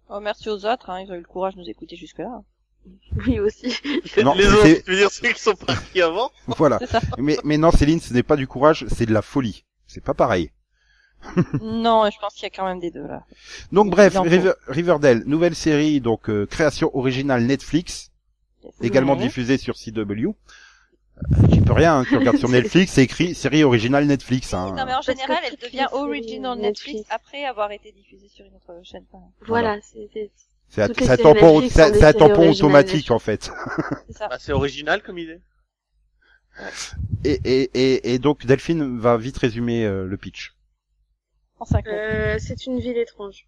Oh, 0.09 0.21
merci 0.21 0.49
aux 0.49 0.65
autres, 0.67 0.91
hein, 0.91 1.01
ils 1.01 1.11
ont 1.11 1.15
eu 1.15 1.19
le 1.21 1.25
courage 1.27 1.55
de 1.55 1.61
nous 1.61 1.69
écouter 1.71 1.97
jusque-là. 1.97 2.43
Oui 3.27 3.41
aussi. 3.41 3.75
Non, 4.23 4.35
Les 4.35 4.47
autres, 4.47 4.83
tu 4.85 4.91
veux 4.91 4.97
dire 4.97 5.11
ceux 5.11 5.33
qui 5.33 5.41
sont 5.41 5.55
partis 5.55 6.03
avant 6.03 6.31
Voilà. 6.47 6.79
Mais, 7.19 7.39
mais 7.43 7.57
non 7.57 7.71
Céline, 7.71 8.01
ce 8.01 8.13
n'est 8.13 8.23
pas 8.23 8.37
du 8.37 8.47
courage, 8.47 8.85
c'est 8.89 9.07
de 9.07 9.13
la 9.15 9.23
folie. 9.23 9.65
C'est 9.87 10.05
pas 10.05 10.15
pareil. 10.15 10.51
non, 11.63 12.09
je 12.11 12.19
pense 12.21 12.35
qu'il 12.35 12.43
y 12.43 12.47
a 12.47 12.51
quand 12.51 12.67
même 12.67 12.81
des 12.81 12.91
deux 12.91 13.07
là. 13.07 13.25
Donc 13.73 13.91
bref. 13.91 14.15
River- 14.19 14.53
Riverdale, 14.69 15.23
nouvelle 15.25 15.55
série, 15.55 16.01
donc 16.03 16.29
euh, 16.29 16.45
création 16.47 16.95
originale 16.95 17.45
Netflix, 17.45 18.11
également 18.83 19.17
diffusée 19.17 19.57
sur 19.57 19.75
CW. 19.77 20.35
J'y 21.51 21.61
peux 21.61 21.73
rien, 21.73 21.99
hein, 22.01 22.05
tu 22.09 22.17
regardes 22.17 22.39
sur 22.39 22.49
Netflix, 22.51 22.93
c'est 22.93 23.03
écrit 23.05 23.35
série 23.35 23.63
originale 23.65 24.07
Netflix. 24.07 24.53
Hein. 24.53 24.75
Non, 24.77 24.85
mais 24.85 24.95
en 24.95 25.01
général, 25.01 25.39
elle 25.47 25.57
devient 25.57 25.87
original 25.93 26.59
Netflix, 26.59 26.95
Netflix. 26.97 27.09
après 27.11 27.45
avoir 27.45 27.71
été 27.71 27.93
diffusée 27.93 28.29
sur 28.29 28.45
une 28.45 28.55
autre 28.55 28.81
chaîne. 28.83 29.05
Enfin, 29.13 29.25
Voilà, 29.47 29.79
c'est 29.83 30.09
c'est- 30.69 30.83
un- 30.83 30.89
tampon, 31.17 31.63
c'est 31.69 31.83
un 31.83 31.93
automatique 32.51 32.95
Netflix. 32.95 33.11
en 33.13 33.19
fait. 33.21 33.51
c'est 34.09 34.13
ça. 34.19 34.29
Bah, 34.29 34.37
c'est 34.41 34.53
original 34.53 35.03
comme 35.03 35.19
idée. 35.19 35.41
Et, 37.25 37.41
et, 37.45 37.71
et, 37.75 38.15
et 38.15 38.19
donc 38.19 38.45
Delphine 38.47 38.99
va 38.99 39.17
vite 39.17 39.39
résumer 39.39 39.85
euh, 39.85 40.07
le 40.07 40.17
pitch. 40.17 40.55
En 41.59 41.65
5 41.65 41.87
euh, 41.87 42.37
c'est 42.39 42.67
une 42.67 42.79
ville 42.81 42.97
étrange. 42.99 43.47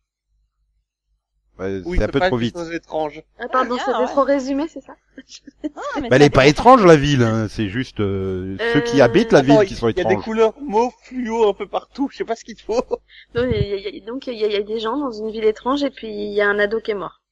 Ouais, 1.59 1.81
Oui, 1.87 1.97
c'est 1.99 2.05
un 2.05 2.09
peu 2.09 2.19
pas 2.21 2.29
trop 2.29 2.37
vite. 2.37 2.57
étrange. 2.73 3.23
Ah 3.39 3.49
pardon, 3.49 3.77
bien, 3.77 3.85
c'était 3.85 3.97
ouais. 3.97 4.07
trop 4.07 4.23
résumé, 4.25 4.69
c'est 4.69 4.83
ça 4.83 4.95
Bah, 5.97 6.09
elle 6.17 6.23
est 6.23 6.31
pas 6.31 6.47
étrange 6.47 6.85
la 6.85 6.97
ville, 6.97 7.23
hein. 7.23 7.49
c'est 7.49 7.69
juste 7.71 8.01
euh, 8.01 8.57
ceux 8.75 8.81
qui 8.83 9.01
Euh, 9.01 9.05
habitent 9.05 9.33
la 9.33 9.41
ville 9.43 9.65
qui 9.67 9.75
sont 9.75 9.89
il 9.89 9.97
y 9.97 10.01
a 10.01 10.05
des 10.05 10.11
étranges. 10.11 10.25
couleurs 10.25 10.53
mauve 10.61 10.93
fluo 11.03 11.49
un 11.49 11.55
peu 11.55 11.67
partout, 11.67 12.09
je 12.13 12.19
sais 12.19 12.25
pas 12.27 12.37
ce 12.37 12.45
qu'il 12.45 12.61
faut. 12.61 12.83
Donc 13.35 13.47
il 13.47 13.53
y, 13.53 13.73
a- 13.73 13.91
y 13.91 14.55
y, 14.55 14.61
y 14.61 14.65
des 14.65 14.81
gens 14.81 14.99
dans 14.99 15.13
une 15.13 15.31
ville 15.31 15.45
étrange 15.45 15.83
et 15.83 15.91
puis 15.91 16.09
il 16.09 16.33
y 16.35 16.43
a 16.43 16.49
un 16.49 16.59
ado 16.59 16.81
qui 16.81 16.91
est 16.91 16.95
mort. 16.95 17.23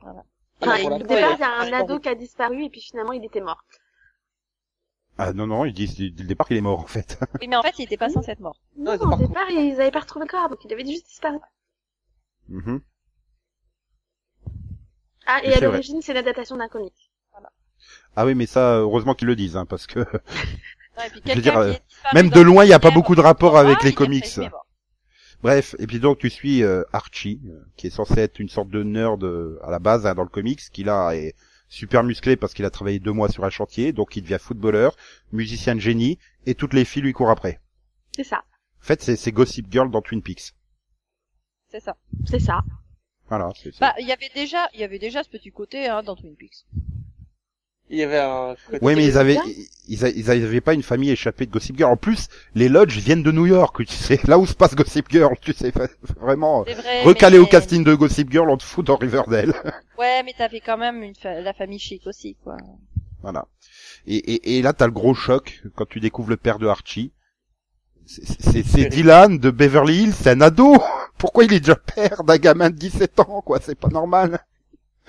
Voilà. 0.00 0.22
Enfin, 0.60 0.84
au 0.84 0.98
départ, 0.98 1.34
il 1.36 1.40
y 1.40 1.42
a 1.42 1.60
un 1.60 1.72
ado 1.72 1.98
qui 1.98 2.08
a 2.08 2.14
disparu 2.14 2.64
et 2.64 2.70
puis 2.70 2.80
finalement 2.80 3.12
il 3.12 3.24
était 3.24 3.40
mort. 3.40 3.64
Ah 5.18 5.32
non 5.32 5.46
non, 5.46 5.64
ils 5.64 5.72
disent 5.72 5.96
dès 5.96 6.22
le 6.22 6.28
départ 6.28 6.46
qu'il 6.46 6.58
est 6.58 6.60
mort 6.60 6.78
en 6.80 6.86
fait. 6.86 7.18
Oui, 7.40 7.48
mais 7.48 7.56
en 7.56 7.62
fait, 7.62 7.78
il 7.78 7.84
était 7.84 7.96
pas 7.96 8.10
censé 8.10 8.30
être 8.32 8.40
mort. 8.40 8.56
Non, 8.76 8.92
ont 9.00 9.12
au 9.14 9.16
départ, 9.16 9.50
ils 9.50 9.72
avaient 9.80 9.90
pas 9.90 10.00
retrouvé 10.00 10.26
le 10.26 10.30
corps, 10.30 10.48
donc 10.50 10.58
il 10.64 10.72
avait 10.72 10.84
juste 10.84 11.06
disparu. 11.06 11.38
Mhm. 12.48 12.80
Ah, 15.26 15.40
et 15.42 15.52
à 15.54 15.60
l'origine, 15.60 16.00
c'est 16.02 16.14
l'adaptation 16.14 16.56
d'un 16.56 16.68
comic. 16.68 16.94
Ah 18.14 18.24
oui, 18.24 18.34
mais 18.34 18.46
ça 18.46 18.78
heureusement 18.78 19.14
qu'ils 19.14 19.28
le 19.28 19.36
disent, 19.36 19.56
hein, 19.56 19.66
parce 19.66 19.86
que 19.86 20.00
puis 21.10 21.20
Je 21.26 21.34
veux 21.34 21.42
dire, 21.42 21.58
euh, 21.58 21.74
même 22.14 22.30
de 22.30 22.40
loin, 22.40 22.64
il 22.64 22.68
y 22.68 22.72
a 22.72 22.78
pas 22.78 22.90
beaucoup 22.90 23.14
de 23.14 23.20
rapport 23.20 23.56
avec 23.58 23.82
les 23.82 23.92
comics. 23.92 24.40
Bref, 25.42 25.76
et 25.78 25.86
puis 25.86 26.00
donc 26.00 26.18
tu 26.18 26.30
suis 26.30 26.62
euh, 26.62 26.82
Archie, 26.92 27.40
euh, 27.46 27.60
qui 27.76 27.88
est 27.88 27.90
censé 27.90 28.18
être 28.20 28.38
une 28.40 28.48
sorte 28.48 28.70
de 28.70 28.82
nerd 28.82 29.22
euh, 29.22 29.58
à 29.62 29.70
la 29.70 29.78
base 29.78 30.06
hein, 30.06 30.14
dans 30.14 30.22
le 30.22 30.28
comics, 30.28 30.60
qui 30.72 30.82
là 30.82 31.12
est 31.12 31.34
super 31.68 32.02
musclé 32.04 32.36
parce 32.36 32.54
qu'il 32.54 32.64
a 32.64 32.70
travaillé 32.70 32.98
deux 33.00 33.12
mois 33.12 33.28
sur 33.28 33.44
un 33.44 33.50
chantier, 33.50 33.92
donc 33.92 34.16
il 34.16 34.22
devient 34.22 34.38
footballeur, 34.40 34.96
musicien 35.32 35.74
de 35.74 35.80
génie, 35.80 36.18
et 36.46 36.54
toutes 36.54 36.72
les 36.72 36.84
filles 36.84 37.02
lui 37.02 37.12
courent 37.12 37.30
après. 37.30 37.60
C'est 38.14 38.24
ça. 38.24 38.38
En 38.38 38.86
fait, 38.86 39.02
c'est 39.02 39.32
Gossip 39.32 39.66
Girl 39.70 39.90
dans 39.90 40.00
Twin 40.00 40.22
Peaks. 40.22 40.54
C'est 41.70 41.80
ça. 41.80 41.96
C'est 42.28 42.38
ça. 42.40 42.62
Voilà. 43.28 43.50
c'est- 43.56 43.72
c'est- 43.72 43.80
Bah, 43.80 43.94
il 43.98 44.06
y 44.06 44.12
avait 44.12 44.30
déjà, 44.34 44.68
il 44.74 44.80
y 44.80 44.84
avait 44.84 44.98
déjà 45.00 45.22
ce 45.22 45.28
petit 45.28 45.50
côté, 45.50 45.88
hein, 45.88 46.02
dans 46.02 46.14
Twin 46.16 46.34
Peaks. 46.36 46.64
Il 47.88 47.98
y 47.98 48.02
avait 48.02 48.18
un 48.18 48.56
côté- 48.66 48.84
Ouais, 48.84 48.96
mais 48.96 49.04
ils 49.04 49.16
avaient, 49.16 49.38
ils, 49.86 50.04
a- 50.04 50.08
ils 50.08 50.28
avaient 50.30 50.60
pas 50.60 50.74
une 50.74 50.82
famille 50.82 51.10
échappée 51.10 51.46
de 51.46 51.52
Gossip 51.52 51.76
Girl. 51.76 51.92
En 51.92 51.96
plus, 51.96 52.28
les 52.56 52.68
lodges 52.68 52.98
viennent 52.98 53.22
de 53.22 53.30
New 53.30 53.46
York, 53.46 53.84
tu 53.86 53.94
sais, 53.94 54.18
là 54.28 54.38
où 54.40 54.46
se 54.46 54.54
passe 54.54 54.74
Gossip 54.74 55.06
Girl, 55.10 55.36
tu 55.40 55.52
sais, 55.52 55.72
vraiment. 56.16 56.62
Vrai. 56.62 57.02
Recalé 57.04 57.38
mais- 57.38 57.44
au 57.44 57.46
casting 57.46 57.84
de 57.84 57.94
Gossip 57.94 58.30
Girl, 58.30 58.50
on 58.50 58.56
te 58.56 58.64
fout 58.64 58.84
dans 58.86 58.96
Riverdale. 58.96 59.52
Ouais, 59.98 60.22
mais 60.24 60.34
t'avais 60.36 60.60
quand 60.60 60.76
même 60.76 61.02
une 61.02 61.14
fa- 61.14 61.40
la 61.40 61.52
famille 61.54 61.78
chic 61.78 62.06
aussi, 62.06 62.36
quoi. 62.44 62.56
Voilà. 63.22 63.46
Et, 64.06 64.16
et, 64.16 64.58
et 64.58 64.62
là, 64.62 64.72
t'as 64.72 64.86
le 64.86 64.92
gros 64.92 65.14
choc 65.14 65.62
quand 65.74 65.86
tu 65.88 66.00
découvres 66.00 66.30
le 66.30 66.36
père 66.36 66.58
de 66.58 66.66
Archie. 66.66 67.12
C'est- 68.06 68.22
C'est 68.40 68.62
c'est 68.62 68.84
Dylan 68.86 69.38
de 69.38 69.50
Beverly 69.50 70.04
Hills, 70.04 70.14
c'est 70.14 70.30
un 70.30 70.40
ado. 70.40 70.76
Pourquoi 71.18 71.44
il 71.44 71.52
est 71.52 71.60
déjà 71.60 71.76
père 71.76 72.22
d'un 72.24 72.36
gamin 72.36 72.70
de 72.70 72.76
17 72.76 73.20
ans, 73.20 73.42
quoi? 73.44 73.58
C'est 73.62 73.74
pas 73.78 73.88
normal. 73.88 74.38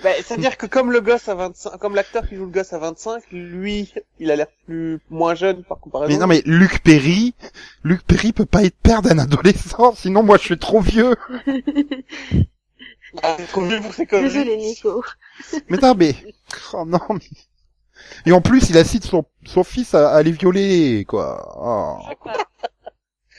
Bah, 0.02 0.10
c'est-à-dire 0.24 0.56
que 0.56 0.66
comme 0.66 0.92
le 0.92 1.00
gosse 1.00 1.28
à 1.28 1.34
25, 1.34 1.76
comme 1.78 1.96
l'acteur 1.96 2.28
qui 2.28 2.36
joue 2.36 2.44
le 2.44 2.50
gosse 2.52 2.72
à 2.72 2.78
25, 2.78 3.22
lui, 3.32 3.92
il 4.20 4.30
a 4.30 4.36
l'air 4.36 4.46
plus, 4.66 5.00
moins 5.10 5.34
jeune 5.34 5.64
par 5.64 5.80
comparaison. 5.80 6.12
Mais 6.12 6.18
non, 6.20 6.28
mais 6.28 6.40
Luc 6.46 6.82
Perry, 6.84 7.34
Luc 7.82 8.02
Perry 8.04 8.32
peut 8.32 8.46
pas 8.46 8.62
être 8.62 8.76
père 8.80 9.02
d'un 9.02 9.18
adolescent, 9.18 9.94
sinon 9.96 10.22
moi 10.22 10.36
je 10.38 10.44
suis 10.44 10.58
trop 10.58 10.80
vieux. 10.80 11.16
Ah, 13.22 13.36
trop 13.50 13.62
vieux 13.62 13.80
pour 13.80 13.92
ces 13.94 14.06
conneries. 14.06 14.28
Désolé, 14.28 14.56
Nico. 14.56 15.02
Mais 15.68 15.78
non, 15.78 15.94
mais 15.96 16.14
oh 16.74 16.84
non. 16.86 17.00
mais- 17.10 17.20
Et 18.26 18.32
en 18.32 18.40
plus, 18.40 18.70
il 18.70 18.78
incite 18.78 19.04
son 19.04 19.24
son 19.44 19.64
fils 19.64 19.94
à, 19.94 20.10
à 20.14 20.22
les 20.22 20.30
violer, 20.32 21.04
quoi. 21.08 21.56
Oh. 21.60 21.98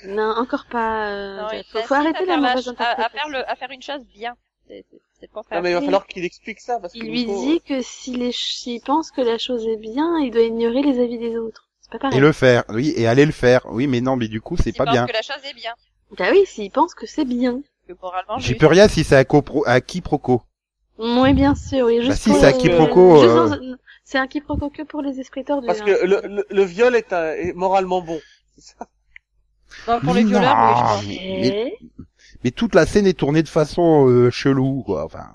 Non, 0.05 0.33
encore 0.37 0.65
pas. 0.69 1.07
euh, 1.09 1.37
Non, 1.41 1.47
il 1.53 1.63
faut, 1.71 1.79
faut 1.79 1.93
arrêter 1.93 2.19
à 2.19 2.21
la 2.21 2.25
faire 2.27 2.37
mauvaise 2.39 2.75
à, 2.79 3.05
à 3.05 3.09
faire 3.09 3.29
le, 3.29 3.49
à 3.49 3.55
faire 3.55 3.69
une 3.71 3.81
chose 3.81 4.01
bien. 4.13 4.35
C'est 4.67 4.85
c'est- 4.89 4.99
c'est. 5.19 5.29
Non, 5.55 5.61
mais 5.61 5.71
il 5.71 5.73
va 5.73 5.81
falloir 5.81 6.07
qu'il 6.07 6.23
explique 6.23 6.59
ça, 6.61 6.79
parce 6.79 6.93
que 6.93 6.99
Il 6.99 7.05
lui 7.11 7.25
Nico, 7.25 7.41
dit 7.45 7.61
que 7.61 7.81
s'il 7.81 8.31
s'il 8.33 8.79
pense 8.81 9.11
que 9.11 9.19
la 9.21 9.37
chose 9.37 9.67
est 9.67 9.77
bien, 9.77 10.17
il 10.19 10.31
doit 10.31 10.41
ignorer 10.43 10.81
les 10.81 10.99
avis 11.03 11.17
des 11.17 11.35
autres. 11.37 11.67
C'est 11.81 11.91
pas 11.91 11.99
pareil. 11.99 12.17
Et 12.17 12.21
le 12.21 12.31
faire, 12.31 12.63
oui, 12.69 12.93
et 12.95 13.07
aller 13.07 13.25
le 13.25 13.31
faire. 13.31 13.61
Oui, 13.65 13.87
mais 13.87 13.99
non, 13.99 14.15
mais 14.15 14.27
du 14.27 14.39
coup, 14.41 14.55
c'est 14.57 14.63
S'il 14.63 14.73
pas 14.75 14.85
pense 14.85 14.93
bien. 14.93 15.07
que 15.07 15.13
la 15.13 15.21
chose 15.21 15.43
est 15.49 15.53
bien. 15.55 15.73
Bah 16.17 16.25
oui, 16.31 16.43
s'il 16.45 16.71
pense 16.71 16.93
que 16.95 17.05
c'est 17.05 17.25
bien. 17.25 17.61
Que 17.87 17.93
J'y 18.37 18.53
peux 18.55 18.67
rien 18.67 18.87
si 18.87 19.03
c'est 19.03 19.15
un, 19.17 19.23
copro- 19.23 19.63
un 19.65 19.81
quiproquo. 19.81 20.43
Oui, 20.99 21.33
bien 21.33 21.55
sûr, 21.55 21.87
oui. 21.87 21.97
Juste 21.97 22.09
Bah 22.09 22.15
si, 22.15 22.29
pour 22.29 22.39
c'est 22.39 22.51
le- 22.51 22.57
quiproquo, 22.59 23.23
euh. 23.23 23.49
dans- 23.49 23.77
C'est 24.03 24.17
un 24.19 24.27
quiproquo 24.27 24.69
que 24.69 24.83
pour 24.83 25.01
les 25.01 25.19
esprits 25.19 25.43
tordus. 25.43 25.65
parce 25.67 25.81
hein. 25.81 25.85
que 25.85 26.05
le, 26.05 26.21
le, 26.27 26.45
le 26.49 26.63
viol 26.63 26.95
est, 26.95 27.11
un- 27.13 27.33
est 27.33 27.53
moralement 27.53 28.01
bon. 28.01 28.19
C'est 28.57 28.77
ça 28.77 28.87
Non, 29.87 29.99
pour 30.01 30.13
les 30.13 30.23
Non, 30.23 30.29
violeurs, 30.29 30.99
oui, 31.05 31.13
je 31.13 31.49
pense. 31.49 32.03
mais, 32.43 32.51
toute 32.51 32.75
la 32.75 32.85
scène 32.85 33.07
est 33.07 33.13
tournée 33.17 33.43
de 33.43 33.49
façon 33.49 34.07
euh, 34.07 34.29
chelou, 34.31 34.83
quoi. 34.85 35.05
Enfin. 35.05 35.25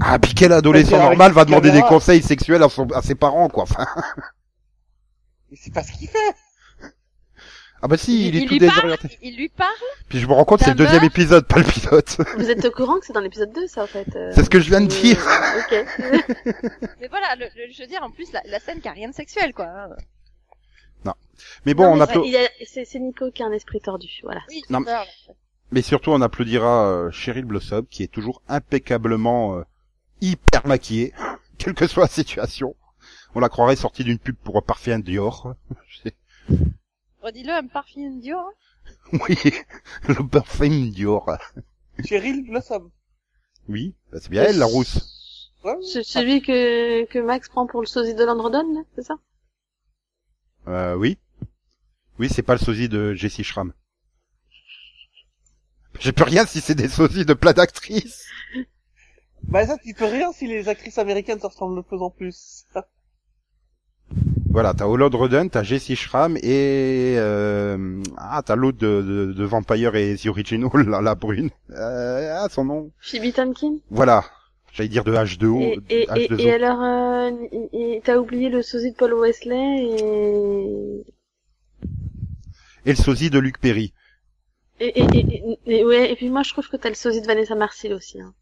Ah, 0.00 0.18
puis 0.18 0.34
quel 0.34 0.52
adolescent 0.52 0.98
normal 0.98 1.32
va 1.32 1.44
demander 1.44 1.70
des 1.72 1.82
conseils 1.82 2.22
sexuels 2.22 2.62
à, 2.62 2.68
son, 2.68 2.86
à 2.92 3.02
ses 3.02 3.14
parents, 3.14 3.48
quoi. 3.48 3.64
Enfin. 3.64 3.86
Mais 5.50 5.56
c'est 5.60 5.72
pas 5.72 5.82
ce 5.82 5.92
qu'il 5.92 6.08
fait. 6.08 6.18
Ah 7.82 7.86
bah 7.88 7.98
si, 7.98 8.28
il, 8.28 8.36
est 8.36 8.40
il 8.40 8.48
tout 8.48 8.56
parle, 8.66 8.70
désorienté. 8.70 9.18
il 9.20 9.36
lui 9.36 9.50
parle. 9.50 9.68
Puis 10.08 10.18
je 10.18 10.26
me 10.26 10.32
rends 10.32 10.46
compte, 10.46 10.60
c'est 10.60 10.70
le 10.70 10.74
deuxième 10.74 11.04
épisode, 11.04 11.46
pas 11.46 11.58
le 11.58 11.64
pilote. 11.64 12.16
Vous 12.38 12.48
êtes 12.50 12.64
au 12.64 12.70
courant 12.70 12.98
que 12.98 13.04
c'est 13.04 13.12
dans 13.12 13.20
l'épisode 13.20 13.52
2, 13.52 13.66
ça, 13.66 13.82
en 13.82 13.86
fait. 13.86 14.06
euh, 14.16 14.32
C'est 14.34 14.42
ce 14.42 14.48
que 14.48 14.58
je 14.58 14.70
viens 14.70 14.80
de 14.80 14.86
euh, 14.86 15.00
dire. 15.02 15.18
ok. 15.58 15.84
Mais 16.98 17.08
voilà, 17.08 17.36
le, 17.36 17.44
le- 17.44 17.70
je 17.70 17.82
veux 17.82 17.86
dire, 17.86 18.02
en 18.02 18.10
plus, 18.10 18.32
la, 18.32 18.40
la 18.46 18.58
scène 18.58 18.80
qui 18.80 18.88
a 18.88 18.92
rien 18.92 19.10
de 19.10 19.14
sexuel, 19.14 19.52
quoi. 19.52 19.66
Hein. 21.06 21.14
Mais 21.66 21.74
bon, 21.74 21.84
Non, 21.84 21.92
on 21.92 22.00
applaudit. 22.00 22.28
il 22.28 22.32
y 22.32 22.36
a- 22.36 22.48
C'est 22.66 22.84
c'est 22.84 22.98
Nico 22.98 23.30
qui 23.30 23.42
a 23.42 23.46
un 23.46 23.52
esprit 23.52 23.80
tordu, 23.80 24.08
voilà. 24.22 24.40
Oui, 24.48 24.62
Non. 24.70 24.80
Mais 25.70 25.82
surtout, 25.82 26.10
on 26.10 26.20
applaudira 26.20 26.86
euh, 26.88 27.10
Cheryl 27.10 27.44
Blossom, 27.44 27.86
qui 27.86 28.02
est 28.02 28.08
toujours 28.12 28.42
impeccablement 28.48 29.56
euh, 29.56 29.62
hyper 30.20 30.66
maquillée, 30.66 31.12
quelle 31.58 31.74
que 31.74 31.86
soit 31.86 32.04
la 32.04 32.08
situation. 32.08 32.76
On 33.34 33.40
la 33.40 33.48
croirait 33.48 33.74
sortie 33.76 34.04
d'une 34.04 34.18
pub 34.18 34.36
pour 34.36 34.56
un 34.56 34.60
parfum 34.62 34.98
Dior. 35.00 35.54
Redis-le, 37.22 37.52
un 37.52 37.66
parfum 37.66 38.10
Dior. 38.20 38.46
hein. 38.46 38.52
oui, 39.28 39.36
le 40.08 40.26
parfum 40.28 40.90
Dior. 40.90 41.30
Cheryl 42.04 42.44
Blossom. 42.44 42.90
Oui, 43.68 43.94
bah, 44.12 44.18
c'est 44.20 44.30
bien 44.30 44.44
elle, 44.44 44.58
la 44.58 44.66
rousse. 44.66 45.50
Ouais, 45.64 45.76
C'est 45.82 46.02
celui 46.04 46.42
que, 46.42 47.04
que 47.06 47.18
Max 47.18 47.48
prend 47.48 47.66
pour 47.66 47.80
le 47.80 47.86
sosie 47.86 48.14
de 48.14 48.22
Landrodon, 48.24 48.74
là, 48.74 48.80
c'est 48.94 49.02
ça? 49.02 49.14
Euh, 50.68 50.94
oui. 50.94 51.18
Oui, 52.18 52.28
c'est 52.30 52.42
pas 52.42 52.54
le 52.54 52.60
sosie 52.60 52.88
de 52.88 53.14
Jessie 53.14 53.44
Schramm. 53.44 53.72
J'ai 56.00 56.12
plus 56.12 56.24
rien 56.24 56.44
si 56.46 56.60
c'est 56.60 56.74
des 56.74 56.88
sosies 56.88 57.24
de 57.24 57.34
plein 57.34 57.52
d'actrices. 57.52 58.26
Bah 59.42 59.66
ça, 59.66 59.76
tu 59.78 59.94
peux 59.94 60.06
rien 60.06 60.32
si 60.32 60.46
les 60.46 60.68
actrices 60.68 60.98
américaines 60.98 61.38
se 61.40 61.46
ressemblent 61.46 61.76
de 61.76 61.86
plus 61.86 62.00
en 62.00 62.10
plus. 62.10 62.64
Voilà, 64.50 64.72
t'as 64.72 64.86
Holland 64.86 65.12
Rodden, 65.12 65.50
t'as 65.50 65.64
Jessie 65.64 65.96
Schramm 65.96 66.36
et 66.36 67.16
euh, 67.18 68.00
ah 68.16 68.40
t'as 68.46 68.54
l'autre 68.54 68.78
de, 68.78 69.02
de, 69.02 69.32
de 69.32 69.44
Vampire 69.44 69.96
et 69.96 70.14
The 70.16 70.26
Original, 70.26 70.70
la, 70.86 71.00
la 71.00 71.16
brune. 71.16 71.50
Euh, 71.70 72.36
ah 72.38 72.46
son 72.48 72.64
nom. 72.64 72.92
Phoebe 73.00 73.34
Tonkin 73.34 73.78
Voilà. 73.90 74.24
J'allais 74.74 74.88
dire 74.88 75.04
de 75.04 75.12
H2O. 75.14 75.80
Et, 75.88 76.00
et, 76.00 76.02
et, 76.02 76.06
H2O. 76.28 76.40
et 76.40 76.50
alors, 76.52 76.82
euh, 76.82 78.00
t'as 78.02 78.16
oublié 78.18 78.48
le 78.48 78.60
sosie 78.60 78.90
de 78.90 78.96
Paul 78.96 79.14
Wesley 79.14 79.86
et... 79.86 81.04
Et 82.86 82.90
le 82.90 82.96
sosie 82.96 83.30
de 83.30 83.38
Luc 83.38 83.58
Perry. 83.60 83.94
Et, 84.80 84.86
et, 85.00 85.04
et, 85.14 85.18
et- 85.20 85.58
et- 85.78 85.84
ouais, 85.84 86.10
et 86.10 86.16
puis 86.16 86.28
moi 86.28 86.42
je 86.42 86.50
trouve 86.50 86.68
que 86.68 86.76
t'as 86.76 86.88
le 86.88 86.96
sosie 86.96 87.20
de 87.22 87.26
Vanessa 87.26 87.54
Marcil 87.54 87.94
aussi. 87.94 88.20
Hein. 88.20 88.34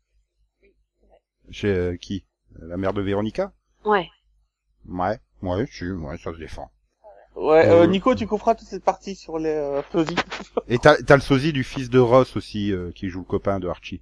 Chez 1.50 1.68
euh, 1.68 1.96
qui? 1.96 2.24
La 2.58 2.76
mère 2.78 2.94
de 2.94 3.02
Véronica? 3.02 3.52
Ouais. 3.84 4.08
Ouais. 4.88 5.18
Ouais, 5.42 5.66
si, 5.70 5.84
ouais, 5.90 6.16
ça 6.18 6.32
se 6.32 6.38
défend. 6.38 6.70
Ouais, 7.36 7.66
euh, 7.68 7.82
Euh, 7.82 7.86
Nico, 7.86 8.14
tu 8.14 8.26
couperas 8.26 8.54
toute 8.54 8.68
cette 8.68 8.84
partie 8.84 9.14
sur 9.14 9.38
les 9.38 9.50
euh, 9.50 9.82
sosies. 9.92 10.16
Et 10.68 10.78
t'as 10.78 10.96
t'as 11.02 11.16
le 11.16 11.22
sosie 11.22 11.52
du 11.52 11.62
fils 11.64 11.90
de 11.90 11.98
Ross 11.98 12.36
aussi, 12.36 12.72
euh, 12.72 12.90
qui 12.92 13.08
joue 13.10 13.20
le 13.20 13.24
copain 13.26 13.60
de 13.60 13.68
Archie. 13.68 14.00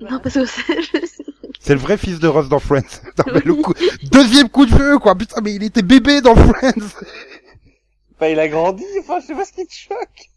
Non, 0.00 0.18
parce 0.20 0.34
que 0.34 0.46
c'est... 0.46 1.24
C'est 1.60 1.74
le 1.74 1.80
vrai 1.80 1.98
fils 1.98 2.18
de 2.18 2.26
Ross 2.26 2.48
dans 2.48 2.58
Friends. 2.58 3.02
Non, 3.18 3.32
mais 3.34 3.40
le 3.44 3.54
coup... 3.62 3.74
Deuxième 4.10 4.48
coup 4.48 4.66
de 4.66 4.74
feu, 4.74 4.98
quoi. 4.98 5.14
Putain, 5.14 5.40
mais 5.42 5.54
il 5.54 5.62
était 5.62 5.82
bébé 5.82 6.20
dans 6.22 6.34
Friends. 6.34 6.96
Bah, 8.18 8.28
il 8.28 8.40
a 8.40 8.48
grandi, 8.48 8.84
enfin, 9.00 9.20
je 9.20 9.26
sais 9.26 9.34
pas 9.34 9.44
ce 9.44 9.52
qui 9.52 9.66
te 9.66 9.72
choque. 9.72 10.30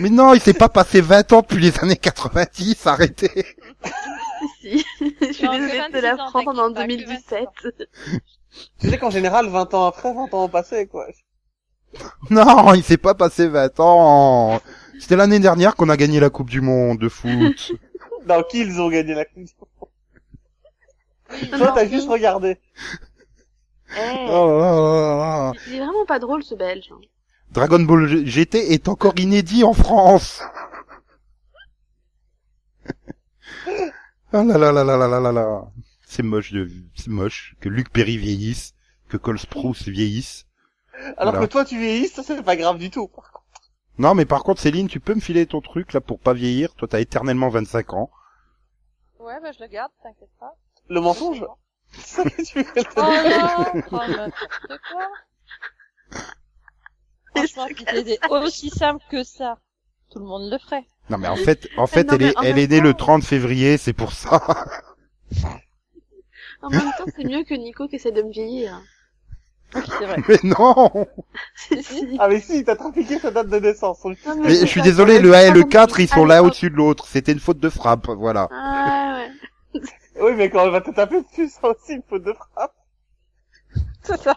Mais 0.00 0.10
non, 0.10 0.34
il 0.34 0.40
s'est 0.40 0.54
pas 0.54 0.68
passé 0.68 1.00
20 1.00 1.32
ans 1.32 1.40
depuis 1.40 1.58
les 1.58 1.78
années 1.80 1.96
90, 1.96 2.86
arrêtez. 2.86 3.30
si. 4.60 4.84
Je 4.98 5.32
suis 5.32 5.48
désolée 5.48 5.80
de 5.88 5.92
te 5.92 5.92
26 5.92 5.98
ans, 5.98 6.16
l'apprendre 6.16 6.62
en 6.62 6.72
t'inquiète 6.72 7.06
pas, 7.06 7.44
que 7.62 7.68
2017. 7.68 7.88
Tu 8.80 8.90
sais 8.90 8.98
qu'en 8.98 9.10
général, 9.10 9.48
20 9.48 9.74
ans 9.74 9.86
après, 9.86 10.12
20 10.12 10.34
ans 10.34 10.44
ont 10.44 10.48
passé, 10.48 10.86
quoi. 10.86 11.06
Non, 12.30 12.74
il 12.74 12.82
s'est 12.82 12.96
pas 12.96 13.14
passé 13.14 13.48
20 13.48 13.80
ans. 13.80 14.60
C'était 14.98 15.16
l'année 15.16 15.40
dernière 15.40 15.76
qu'on 15.76 15.88
a 15.88 15.96
gagné 15.96 16.20
la 16.20 16.30
Coupe 16.30 16.50
du 16.50 16.60
Monde 16.60 16.98
de 16.98 17.08
foot. 17.08 17.72
Dans 18.26 18.42
qui 18.42 18.60
ils 18.60 18.80
ont 18.80 18.88
gagné 18.88 19.14
la 19.14 19.24
coupe 19.24 19.44
du 19.44 19.52
Monde? 19.60 19.90
Toi, 21.50 21.72
t'as 21.74 21.86
juste 21.86 22.08
regardé. 22.08 22.58
Hey. 23.96 24.26
Il 25.68 25.74
est 25.74 25.80
vraiment 25.80 26.04
pas 26.06 26.18
drôle 26.18 26.42
ce 26.42 26.54
belge. 26.54 26.90
Dragon 27.50 27.80
Ball 27.80 28.26
GT 28.26 28.72
est 28.72 28.88
encore 28.88 29.12
inédit 29.16 29.62
en 29.62 29.74
France. 29.74 30.42
ah 34.32 34.42
là 34.42 34.58
là 34.58 34.72
là 34.72 34.82
là 34.84 34.96
là 34.96 35.20
là 35.20 35.32
là 35.32 35.70
C'est 36.04 36.24
moche 36.24 36.52
de, 36.52 36.68
c'est 36.96 37.08
moche 37.10 37.54
que 37.60 37.68
Luc 37.68 37.90
Perry 37.90 38.16
vieillisse, 38.16 38.74
que 39.08 39.16
Cole 39.16 39.38
Sprouse 39.38 39.86
vieillisse. 39.86 40.46
Alors 41.16 41.38
que 41.38 41.44
toi 41.44 41.64
tu 41.64 41.78
vieillisses, 41.78 42.14
ça 42.14 42.22
c'est 42.24 42.42
pas 42.42 42.56
grave 42.56 42.78
du 42.78 42.90
tout. 42.90 43.06
Par 43.06 43.30
contre. 43.30 43.44
Non 43.98 44.14
mais 44.14 44.24
par 44.24 44.42
contre 44.42 44.60
Céline, 44.60 44.88
tu 44.88 44.98
peux 44.98 45.14
me 45.14 45.20
filer 45.20 45.46
ton 45.46 45.60
truc 45.60 45.92
là 45.92 46.00
pour 46.00 46.18
pas 46.18 46.32
vieillir. 46.32 46.74
Toi 46.74 46.88
t'as 46.88 47.00
éternellement 47.00 47.50
25 47.50 47.92
ans. 47.92 48.10
Ouais 49.20 49.38
bah 49.40 49.52
je 49.52 49.62
le 49.62 49.68
garde, 49.68 49.92
t'inquiète 50.02 50.34
pas. 50.40 50.56
Le 50.88 51.00
mensonge? 51.00 51.44
C'est 51.92 52.22
ça 52.22 52.24
que 52.30 52.42
tu 52.42 52.58
veux 52.62 52.66
Oh 52.96 53.00
non, 53.00 53.82
oh 53.92 53.98
n'importe 54.08 54.80
quoi. 54.90 55.08
Franchement, 57.34 57.66
si 57.68 57.84
c'était 57.84 58.18
aussi 58.30 58.70
simple 58.70 59.04
que 59.10 59.24
ça, 59.24 59.58
tout 60.10 60.18
le 60.20 60.24
monde 60.26 60.50
le 60.50 60.58
ferait. 60.58 60.84
Non, 61.10 61.18
mais 61.18 61.28
en 61.28 61.36
fait, 61.36 61.68
en 61.76 61.86
fait, 61.86 62.04
non, 62.04 62.14
elle 62.14 62.22
est, 62.22 62.38
en 62.38 62.42
elle 62.42 62.58
est 62.58 62.68
née 62.68 62.80
le 62.80 62.92
temps- 62.92 63.06
30 63.06 63.24
février, 63.24 63.76
c'est 63.76 63.92
pour 63.92 64.12
ça. 64.12 64.40
En 66.62 66.70
même 66.70 66.92
temps, 66.96 67.04
c'est 67.14 67.24
mieux 67.24 67.44
que 67.44 67.54
Nico 67.54 67.88
qui 67.88 67.96
essaie 67.96 68.12
de 68.12 68.22
me 68.22 68.30
vieillir. 68.30 68.80
Vrai. 69.72 70.16
mais 70.28 70.38
non! 70.44 71.06
Si, 71.56 71.82
si. 71.82 72.16
Ah 72.20 72.28
mais 72.28 72.40
si, 72.40 72.64
t'as 72.64 72.76
trafiqué 72.76 73.18
sa 73.18 73.30
date 73.32 73.48
de 73.48 73.58
naissance. 73.58 74.04
Non, 74.04 74.14
Mais 74.42 74.54
je 74.54 74.66
suis 74.66 74.80
désolé, 74.82 75.18
le 75.18 75.34
1 75.34 75.40
et 75.40 75.50
le 75.50 75.60
comme 75.62 75.70
4, 75.70 75.96
si- 75.96 76.02
ils 76.04 76.08
sont 76.08 76.24
là 76.24 76.42
au-dessus 76.42 76.70
de 76.70 76.76
l'autre. 76.76 77.06
C'était 77.08 77.32
une 77.32 77.40
faute 77.40 77.58
de 77.58 77.68
frappe, 77.68 78.08
voilà. 78.08 78.48
Ah 78.52 79.18
ouais. 79.74 79.80
Oui, 80.24 80.32
mais 80.36 80.50
quand 80.50 80.64
elle 80.64 80.70
va 80.70 80.80
te 80.80 80.90
taper 80.90 81.22
dessus, 81.22 81.48
ça 81.48 81.68
aussi 81.68 81.92
une 81.94 82.02
faute 82.02 82.22
de 82.24 82.32
frappe. 82.32 82.74
C'est 84.02 84.20
ça. 84.20 84.36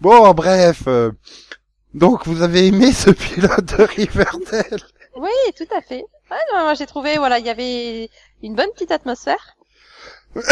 Bon, 0.00 0.32
bref. 0.34 0.82
euh, 0.86 1.12
donc, 1.94 2.26
vous 2.26 2.42
avez 2.42 2.66
aimé 2.66 2.92
ce 2.92 3.10
pilote 3.10 3.64
de 3.64 3.82
Riverdale 3.84 4.80
Oui, 5.16 5.30
tout 5.56 5.74
à 5.74 5.80
fait. 5.80 6.04
Ouais, 6.30 6.36
non, 6.52 6.62
moi 6.64 6.74
j'ai 6.74 6.86
trouvé, 6.86 7.16
voilà, 7.18 7.38
il 7.38 7.46
y 7.46 7.50
avait 7.50 8.10
une 8.42 8.54
bonne 8.54 8.70
petite 8.74 8.90
atmosphère. 8.92 9.56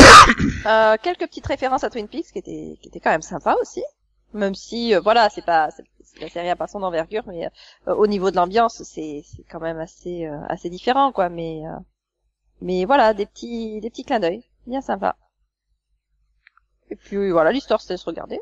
Euh, 0.66 0.96
quelques 1.02 1.26
petites 1.26 1.46
références 1.46 1.84
à 1.84 1.90
Twin 1.90 2.08
Peaks 2.08 2.32
qui 2.32 2.38
étaient, 2.38 2.78
qui 2.80 2.88
étaient 2.88 3.00
quand 3.00 3.10
même 3.10 3.20
sympas 3.22 3.54
aussi. 3.60 3.82
Même 4.32 4.54
si, 4.54 4.94
euh, 4.94 5.00
voilà, 5.00 5.28
c'est 5.28 5.44
pas, 5.44 5.70
c'est, 5.70 5.84
c'est- 6.02 6.20
la 6.20 6.28
série 6.30 6.48
a 6.48 6.56
pas 6.56 6.66
son 6.66 6.82
envergure, 6.82 7.22
mais 7.26 7.46
euh, 7.88 7.94
au 7.94 8.06
niveau 8.06 8.30
de 8.30 8.36
l'ambiance, 8.36 8.82
c'est, 8.82 9.22
c'est 9.26 9.44
quand 9.50 9.60
même 9.60 9.78
assez, 9.78 10.24
euh, 10.26 10.38
assez 10.48 10.70
différent, 10.70 11.12
quoi. 11.12 11.28
Mais, 11.28 11.62
euh, 11.66 11.76
mais 12.60 12.84
voilà, 12.84 13.14
des 13.14 13.26
petits, 13.26 13.80
des 13.80 13.90
petits 13.90 14.04
clins 14.04 14.20
d'œil, 14.20 14.44
bien 14.66 14.80
sympa. 14.80 15.16
Et 16.90 16.96
puis 16.96 17.30
voilà, 17.30 17.52
l'histoire 17.52 17.80
c'est 17.80 17.96
se 17.96 18.04
regarder. 18.04 18.38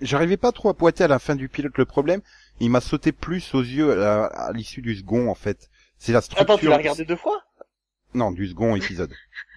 J'arrivais 0.00 0.36
pas 0.36 0.52
trop 0.52 0.68
à 0.68 0.74
pointer 0.74 1.04
à 1.04 1.08
la 1.08 1.18
fin 1.18 1.34
du 1.34 1.48
pilote 1.48 1.78
le 1.78 1.86
problème. 1.86 2.20
Il 2.60 2.70
m'a 2.70 2.80
sauté 2.80 3.12
plus 3.12 3.54
aux 3.54 3.62
yeux 3.62 4.02
à 4.04 4.52
l'issue 4.52 4.82
du 4.82 4.94
second, 4.94 5.28
en 5.28 5.34
fait. 5.34 5.70
C'est 5.98 6.12
la 6.12 6.20
structure. 6.20 6.42
Attends, 6.42 6.58
tu 6.58 6.68
l'as 6.68 6.76
regardé 6.76 7.04
deux 7.04 7.16
fois? 7.16 7.42
Non, 8.14 8.30
du 8.30 8.46
second 8.46 8.76
épisode. 8.76 9.12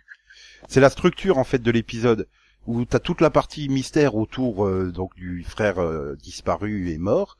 C'est 0.67 0.81
la 0.81 0.89
structure 0.89 1.37
en 1.37 1.43
fait 1.43 1.59
de 1.59 1.71
l'épisode 1.71 2.27
où 2.67 2.85
t'as 2.85 2.99
toute 2.99 3.21
la 3.21 3.29
partie 3.29 3.69
mystère 3.69 4.15
autour 4.15 4.65
euh, 4.65 4.91
donc 4.91 5.15
du 5.15 5.43
frère 5.43 5.79
euh, 5.79 6.15
disparu 6.21 6.91
et 6.91 6.97
mort 6.97 7.37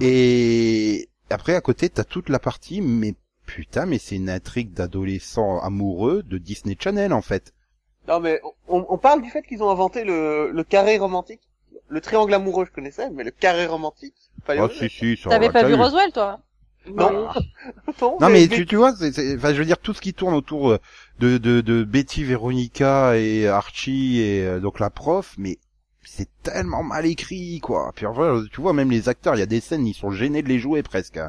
et 0.00 1.08
après 1.28 1.54
à 1.54 1.60
côté 1.60 1.90
t'as 1.90 2.04
toute 2.04 2.28
la 2.28 2.38
partie 2.38 2.80
mais 2.80 3.14
putain 3.54 3.86
mais 3.86 3.98
c'est 3.98 4.16
une 4.16 4.30
intrigue 4.30 4.72
d'adolescents 4.72 5.60
amoureux 5.60 6.22
de 6.22 6.38
Disney 6.38 6.76
Channel 6.78 7.12
en 7.12 7.22
fait. 7.22 7.52
Non 8.08 8.18
mais 8.18 8.40
on, 8.68 8.84
on 8.88 8.98
parle 8.98 9.22
du 9.22 9.30
fait 9.30 9.42
qu'ils 9.42 9.62
ont 9.62 9.70
inventé 9.70 10.04
le, 10.04 10.50
le 10.50 10.64
carré 10.64 10.98
romantique. 10.98 11.40
Le 11.88 12.00
triangle 12.00 12.32
amoureux, 12.32 12.64
je 12.64 12.70
connaissais, 12.72 13.10
mais 13.10 13.22
le 13.22 13.30
carré 13.30 13.66
romantique. 13.66 14.14
Ah 14.48 14.66
si 14.72 14.88
si 14.88 15.16
ça 15.16 15.28
T'avais 15.30 15.50
pas 15.50 15.62
vu. 15.64 15.74
Roswell, 15.74 16.10
toi 16.12 16.40
Non. 16.86 17.12
non, 17.12 17.28
Non 18.20 18.28
mais, 18.30 18.48
tu, 18.48 18.64
tu 18.64 18.76
vois, 18.76 18.96
c'est, 18.96 19.12
c'est- 19.12 19.36
enfin 19.36 19.52
je 19.52 19.58
veux 19.58 19.66
dire 19.66 19.78
tout 19.78 19.92
ce 19.92 20.00
qui 20.00 20.14
tourne 20.14 20.34
autour 20.34 20.70
euh, 20.70 20.78
de, 21.20 21.36
de, 21.36 21.60
de 21.60 21.84
Betty, 21.84 22.24
Véronica 22.24 23.18
et 23.18 23.46
Archie 23.46 24.20
et 24.20 24.42
euh, 24.46 24.58
donc 24.58 24.80
la 24.80 24.88
prof, 24.90 25.34
mais 25.36 25.58
c'est 26.02 26.28
tellement 26.42 26.82
mal 26.82 27.04
écrit 27.06 27.60
quoi. 27.60 27.92
Puis 27.94 28.06
enfin, 28.06 28.42
tu 28.50 28.60
vois 28.62 28.72
même 28.72 28.90
les 28.90 29.08
acteurs, 29.10 29.36
il 29.36 29.40
y 29.40 29.42
a 29.42 29.46
des 29.46 29.60
scènes 29.60 29.86
ils 29.86 29.94
sont 29.94 30.10
gênés 30.10 30.42
de 30.42 30.48
les 30.48 30.58
jouer 30.58 30.82
presque. 30.82 31.20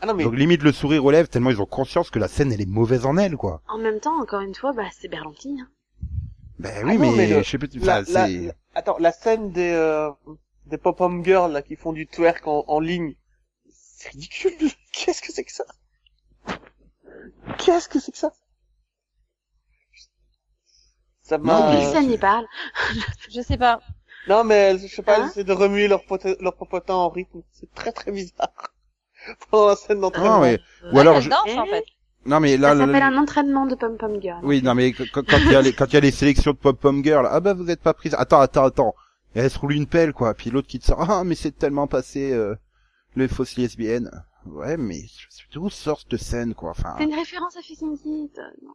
Ah 0.00 0.06
non 0.06 0.14
mais 0.14 0.24
Donc 0.24 0.34
limite 0.34 0.62
le 0.62 0.72
sourire 0.72 1.04
aux 1.04 1.10
lèvres 1.10 1.28
tellement 1.28 1.50
ils 1.50 1.60
ont 1.60 1.66
conscience 1.66 2.10
que 2.10 2.18
la 2.18 2.28
scène 2.28 2.52
elle 2.52 2.60
est 2.60 2.66
mauvaise 2.68 3.04
en 3.06 3.16
elle 3.16 3.36
quoi. 3.36 3.62
En 3.68 3.78
même 3.78 4.00
temps, 4.00 4.18
encore 4.20 4.40
une 4.40 4.54
fois, 4.54 4.72
bah 4.72 4.84
c'est 4.98 5.08
Berlanti. 5.08 5.58
Hein. 5.60 5.68
Ben 6.58 6.72
Ah 6.84 6.86
oui 6.88 6.98
non, 6.98 7.12
mais, 7.12 7.26
le- 7.28 7.42
je 7.42 7.48
sais 7.50 7.58
pas, 7.58 7.66
la, 7.74 7.80
enfin, 8.00 8.12
la- 8.12 8.26
c'est 8.26 8.38
la- 8.46 8.54
attends, 8.74 8.96
la 8.98 9.12
scène 9.12 9.50
des 9.52 9.70
euh, 9.72 10.10
des 10.66 10.78
pop-up 10.78 11.10
girls 11.24 11.52
là 11.52 11.62
qui 11.62 11.76
font 11.76 11.92
du 11.92 12.06
twerk 12.06 12.46
en, 12.46 12.64
en 12.68 12.80
ligne, 12.80 13.14
c'est 13.72 14.10
ridicule. 14.10 14.52
Qu'est-ce 14.92 15.22
que 15.22 15.32
c'est 15.32 15.44
que 15.44 15.52
ça? 15.52 15.64
Qu'est-ce 17.58 17.88
que 17.88 17.98
c'est 18.00 18.12
que 18.12 18.18
ça? 18.18 18.32
Ça 21.22 21.38
Non, 21.38 21.44
m'a. 21.44 21.92
ça 21.92 22.02
n'y 22.02 22.18
parle? 22.18 22.46
Je 23.30 23.40
sais 23.40 23.56
pas. 23.58 23.80
Non 24.28 24.44
mais 24.44 24.76
je 24.78 24.86
sais 24.86 25.02
pas, 25.02 25.16
Hein 25.16 25.22
elles 25.24 25.30
essaient 25.30 25.44
de 25.44 25.52
remuer 25.52 25.88
leur, 25.88 26.04
pote- 26.04 26.36
leur 26.40 26.54
popotin 26.54 26.94
en 26.94 27.08
rythme. 27.08 27.40
C'est 27.52 27.72
très 27.74 27.90
très 27.92 28.12
bizarre. 28.12 28.52
Pendant 29.50 29.68
la 29.68 29.76
scène 29.76 30.00
d'entraînement. 30.00 30.36
non 30.36 30.40
mais 30.42 30.60
ou 30.90 30.94
Ouais, 30.94 31.00
alors 31.00 31.16
elle 31.16 31.22
je- 31.22 31.30
danse, 31.30 31.56
en 31.58 31.66
fait. 31.66 31.84
non 32.26 32.40
mais 32.40 32.56
là 32.56 32.72
Ça 32.72 32.78
s'appelle 32.78 32.92
là- 33.00 33.06
un 33.06 33.16
entraînement 33.16 33.66
de 33.66 33.74
pom 33.74 33.96
pom 33.96 34.20
girl. 34.20 34.40
oui 34.42 34.62
non 34.62 34.74
mais 34.74 34.92
quand 34.92 35.04
quand 35.24 35.38
il 35.38 35.52
y 35.52 35.56
a 35.56 35.62
les 35.62 35.72
quand 35.72 35.86
il 35.86 35.94
y 35.94 35.96
a 35.96 36.00
les 36.00 36.10
sélections 36.10 36.52
de 36.52 36.56
pop 36.56 36.78
pom 36.78 37.02
girl 37.04 37.26
ah 37.30 37.40
bah 37.40 37.54
vous 37.54 37.70
êtes 37.70 37.80
pas 37.82 37.94
prise 37.94 38.14
attends 38.18 38.40
attends 38.40 38.64
attends 38.64 38.94
et 39.34 39.40
elle 39.40 39.50
se 39.50 39.58
roule 39.58 39.72
une 39.74 39.86
pelle 39.86 40.12
quoi 40.12 40.34
puis 40.34 40.50
l'autre 40.50 40.68
qui 40.68 40.78
te 40.78 40.84
sort 40.86 41.08
ah 41.10 41.24
mais 41.24 41.34
c'est 41.34 41.56
tellement 41.56 41.86
passé 41.86 42.32
euh, 42.32 42.54
les 43.16 43.28
fausses 43.28 43.56
lesbiennes 43.56 44.10
ouais 44.46 44.76
mais 44.76 45.02
d'où 45.52 45.68
sort 45.70 46.00
cette 46.00 46.20
scène 46.20 46.54
quoi 46.54 46.70
enfin 46.70 46.94
C'est 46.98 47.04
une 47.04 47.14
référence 47.14 47.56
à 47.56 47.60
Fishing 47.62 47.96
Kit. 47.98 48.30
Non. 48.62 48.72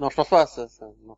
Non, 0.00 0.10
je 0.10 0.16
pense 0.16 0.28
pas 0.28 0.46
ça. 0.46 0.66
ça 0.68 0.86
non. 1.06 1.16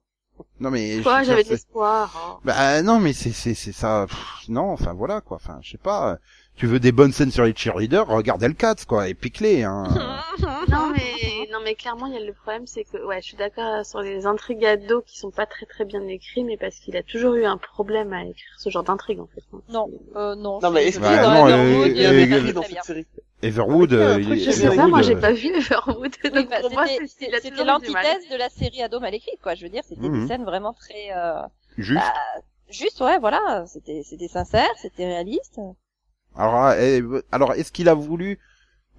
non 0.60 0.70
mais 0.70 0.98
je 0.98 1.02
Quoi, 1.02 1.22
j'avais 1.22 1.44
de 1.44 1.48
l'espoir. 1.50 2.36
oh. 2.36 2.40
bah 2.44 2.82
non 2.82 2.98
mais 2.98 3.12
c'est 3.12 3.32
c'est 3.32 3.54
c'est 3.54 3.72
ça 3.72 4.06
pff, 4.08 4.48
non 4.48 4.70
enfin 4.72 4.92
voilà 4.92 5.20
quoi 5.20 5.36
enfin 5.36 5.58
je 5.62 5.70
sais 5.72 5.78
pas 5.78 6.18
tu 6.56 6.66
veux 6.66 6.78
des 6.78 6.92
bonnes 6.92 7.12
scènes 7.12 7.30
sur 7.30 7.44
les 7.44 7.54
cheerleaders 7.54 8.06
regarde 8.06 8.42
Hellcats 8.42 8.84
quoi 8.86 9.08
et 9.08 9.14
pique-les 9.14 9.64
hein 9.64 9.84
Non 10.68 10.90
mais 10.92 11.48
non 11.52 11.58
mais 11.64 11.74
clairement 11.74 12.06
il 12.06 12.14
y 12.14 12.16
a 12.16 12.20
le 12.24 12.32
problème 12.32 12.66
c'est 12.66 12.84
que 12.84 12.96
ouais 13.04 13.20
je 13.20 13.26
suis 13.28 13.36
d'accord 13.36 13.84
sur 13.84 14.00
les 14.00 14.26
intrigues 14.26 14.64
ados 14.64 15.02
qui 15.06 15.18
sont 15.18 15.30
pas 15.30 15.46
très 15.46 15.66
très 15.66 15.84
bien 15.84 16.06
écrits 16.08 16.44
mais 16.44 16.56
parce 16.56 16.76
qu'il 16.76 16.96
a 16.96 17.02
toujours 17.02 17.34
eu 17.34 17.44
un 17.44 17.56
problème 17.56 18.12
à 18.12 18.22
écrire 18.24 18.54
ce 18.58 18.70
genre 18.70 18.82
d'intrigue 18.84 19.20
en 19.20 19.26
fait. 19.26 19.42
Non, 19.68 19.88
euh, 20.16 20.34
non. 20.34 20.58
Non, 20.60 20.70
mais 20.70 20.86
est-ce 20.86 21.00
euh, 21.00 21.04
Everwood, 21.04 21.88
il 21.90 21.96
y 22.02 22.06
a 22.06 22.10
euh, 22.10 22.12
des 22.26 22.32
euh, 22.32 22.40
filles 22.40 22.52
dans 22.52 22.62
cette 22.62 22.84
série 22.84 23.06
Everwood 23.42 23.92
euh, 23.92 24.14
un 24.14 24.18
il- 24.20 24.44
pas 24.76 24.86
moi 24.88 25.00
Everwood, 25.00 25.02
j'ai 25.04 25.14
euh, 25.16 25.20
pas 25.20 25.32
vu 25.32 25.46
Everwood 25.54 26.12
Oui, 26.24 26.30
donc 26.30 26.48
bah, 26.50 26.60
pour 26.60 26.72
moi 26.72 26.86
c'était- 26.86 27.50
l'antithèse 27.64 28.28
de 28.30 28.36
la 28.36 28.48
série 28.48 28.82
ado 28.82 29.00
mal 29.00 29.14
écrite, 29.14 29.38
quoi. 29.42 29.54
Je 29.54 29.62
veux 29.64 29.68
dire, 29.70 29.82
c'était 29.86 30.08
Mhm. 30.08 30.22
des 30.22 30.28
scènes 30.28 30.44
vraiment 30.44 30.72
très, 30.72 31.10
euh, 31.14 31.42
juste 31.78 32.00
juste, 32.70 33.00
ouais, 33.02 33.18
voilà. 33.18 33.64
C'était, 33.66 34.02
c'était 34.04 34.28
sincère, 34.28 34.68
c'était 34.80 35.06
réaliste. 35.06 35.60
Alors, 36.36 36.72
eh, 36.72 37.02
alors 37.32 37.52
est-ce 37.54 37.70
qu'il 37.72 37.88
a 37.88 37.94
voulu, 37.94 38.38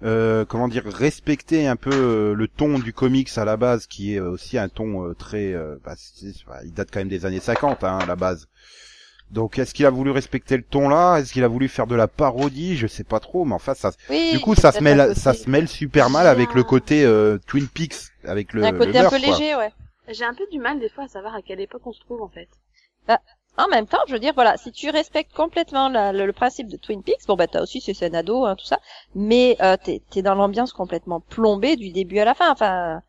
euh, 0.02 0.44
comment 0.44 0.68
dire, 0.68 0.84
respecter 0.86 1.66
un 1.66 1.76
peu 1.76 1.90
euh, 1.92 2.34
le 2.34 2.48
ton 2.48 2.78
du 2.78 2.92
comics 2.92 3.30
à 3.36 3.44
la 3.44 3.56
base, 3.56 3.86
qui 3.86 4.14
est 4.14 4.20
aussi 4.20 4.58
un 4.58 4.68
ton 4.68 5.06
euh, 5.08 5.14
très, 5.14 5.52
euh, 5.52 5.76
bah, 5.84 5.94
bah, 6.46 6.58
il 6.64 6.72
date 6.72 6.88
quand 6.92 7.00
même 7.00 7.08
des 7.08 7.26
années 7.26 7.40
50 7.40 7.84
hein, 7.84 7.98
à 8.02 8.06
la 8.06 8.16
base. 8.16 8.48
Donc, 9.30 9.58
est-ce 9.58 9.74
qu'il 9.74 9.86
a 9.86 9.90
voulu 9.90 10.12
respecter 10.12 10.56
le 10.56 10.62
ton 10.62 10.88
là? 10.88 11.18
Est-ce 11.18 11.32
qu'il 11.32 11.42
a 11.42 11.48
voulu 11.48 11.66
faire 11.68 11.88
de 11.88 11.96
la 11.96 12.06
parodie? 12.06 12.76
Je 12.76 12.86
sais 12.86 13.02
pas 13.02 13.18
trop, 13.18 13.44
mais 13.44 13.54
enfin, 13.54 13.74
ça, 13.74 13.90
Oui. 14.08 14.30
du 14.32 14.40
coup, 14.40 14.54
ça 14.54 14.70
se 14.70 14.80
mêle, 14.82 15.16
ça 15.16 15.34
se 15.34 15.50
mêle 15.50 15.66
super 15.68 16.10
mal 16.10 16.28
avec 16.28 16.54
le 16.54 16.62
côté 16.62 17.04
euh, 17.04 17.36
Twin 17.46 17.66
Peaks, 17.66 18.12
avec 18.24 18.52
le, 18.52 18.62
un 18.62 18.70
le 18.70 18.78
côté 18.78 18.96
un 18.98 19.02
peu 19.10 19.18
quoi. 19.18 19.18
léger, 19.18 19.56
ouais. 19.56 19.72
J'ai 20.08 20.24
un 20.24 20.34
peu 20.34 20.44
du 20.52 20.60
mal 20.60 20.78
des 20.78 20.88
fois 20.88 21.04
à 21.04 21.08
savoir 21.08 21.34
à 21.34 21.42
quelle 21.42 21.60
époque 21.60 21.82
on 21.86 21.92
se 21.92 21.98
trouve 22.00 22.22
en 22.22 22.28
fait. 22.28 22.48
En 23.58 23.68
même 23.68 23.86
temps, 23.86 23.98
je 24.06 24.12
veux 24.12 24.18
dire, 24.18 24.34
voilà, 24.34 24.56
si 24.58 24.70
tu 24.70 24.90
respectes 24.90 25.32
complètement 25.32 25.88
le, 25.88 26.30
principe 26.32 26.68
de 26.68 26.76
Twin 26.76 27.02
Peaks, 27.02 27.26
bon 27.26 27.36
bah 27.36 27.46
t'as 27.46 27.62
aussi 27.62 27.80
ces 27.80 27.94
scènes 27.94 28.14
ados, 28.14 28.46
hein, 28.46 28.54
tout 28.54 28.66
ça, 28.66 28.80
mais 29.14 29.56
euh, 29.62 29.76
t'es 29.82 30.02
t'es 30.10 30.20
dans 30.20 30.34
l'ambiance 30.34 30.74
complètement 30.74 31.20
plombée 31.20 31.76
du 31.76 31.90
début 31.90 32.18
à 32.18 32.26
la 32.26 32.34
fin. 32.34 32.50
Enfin, 32.50 33.02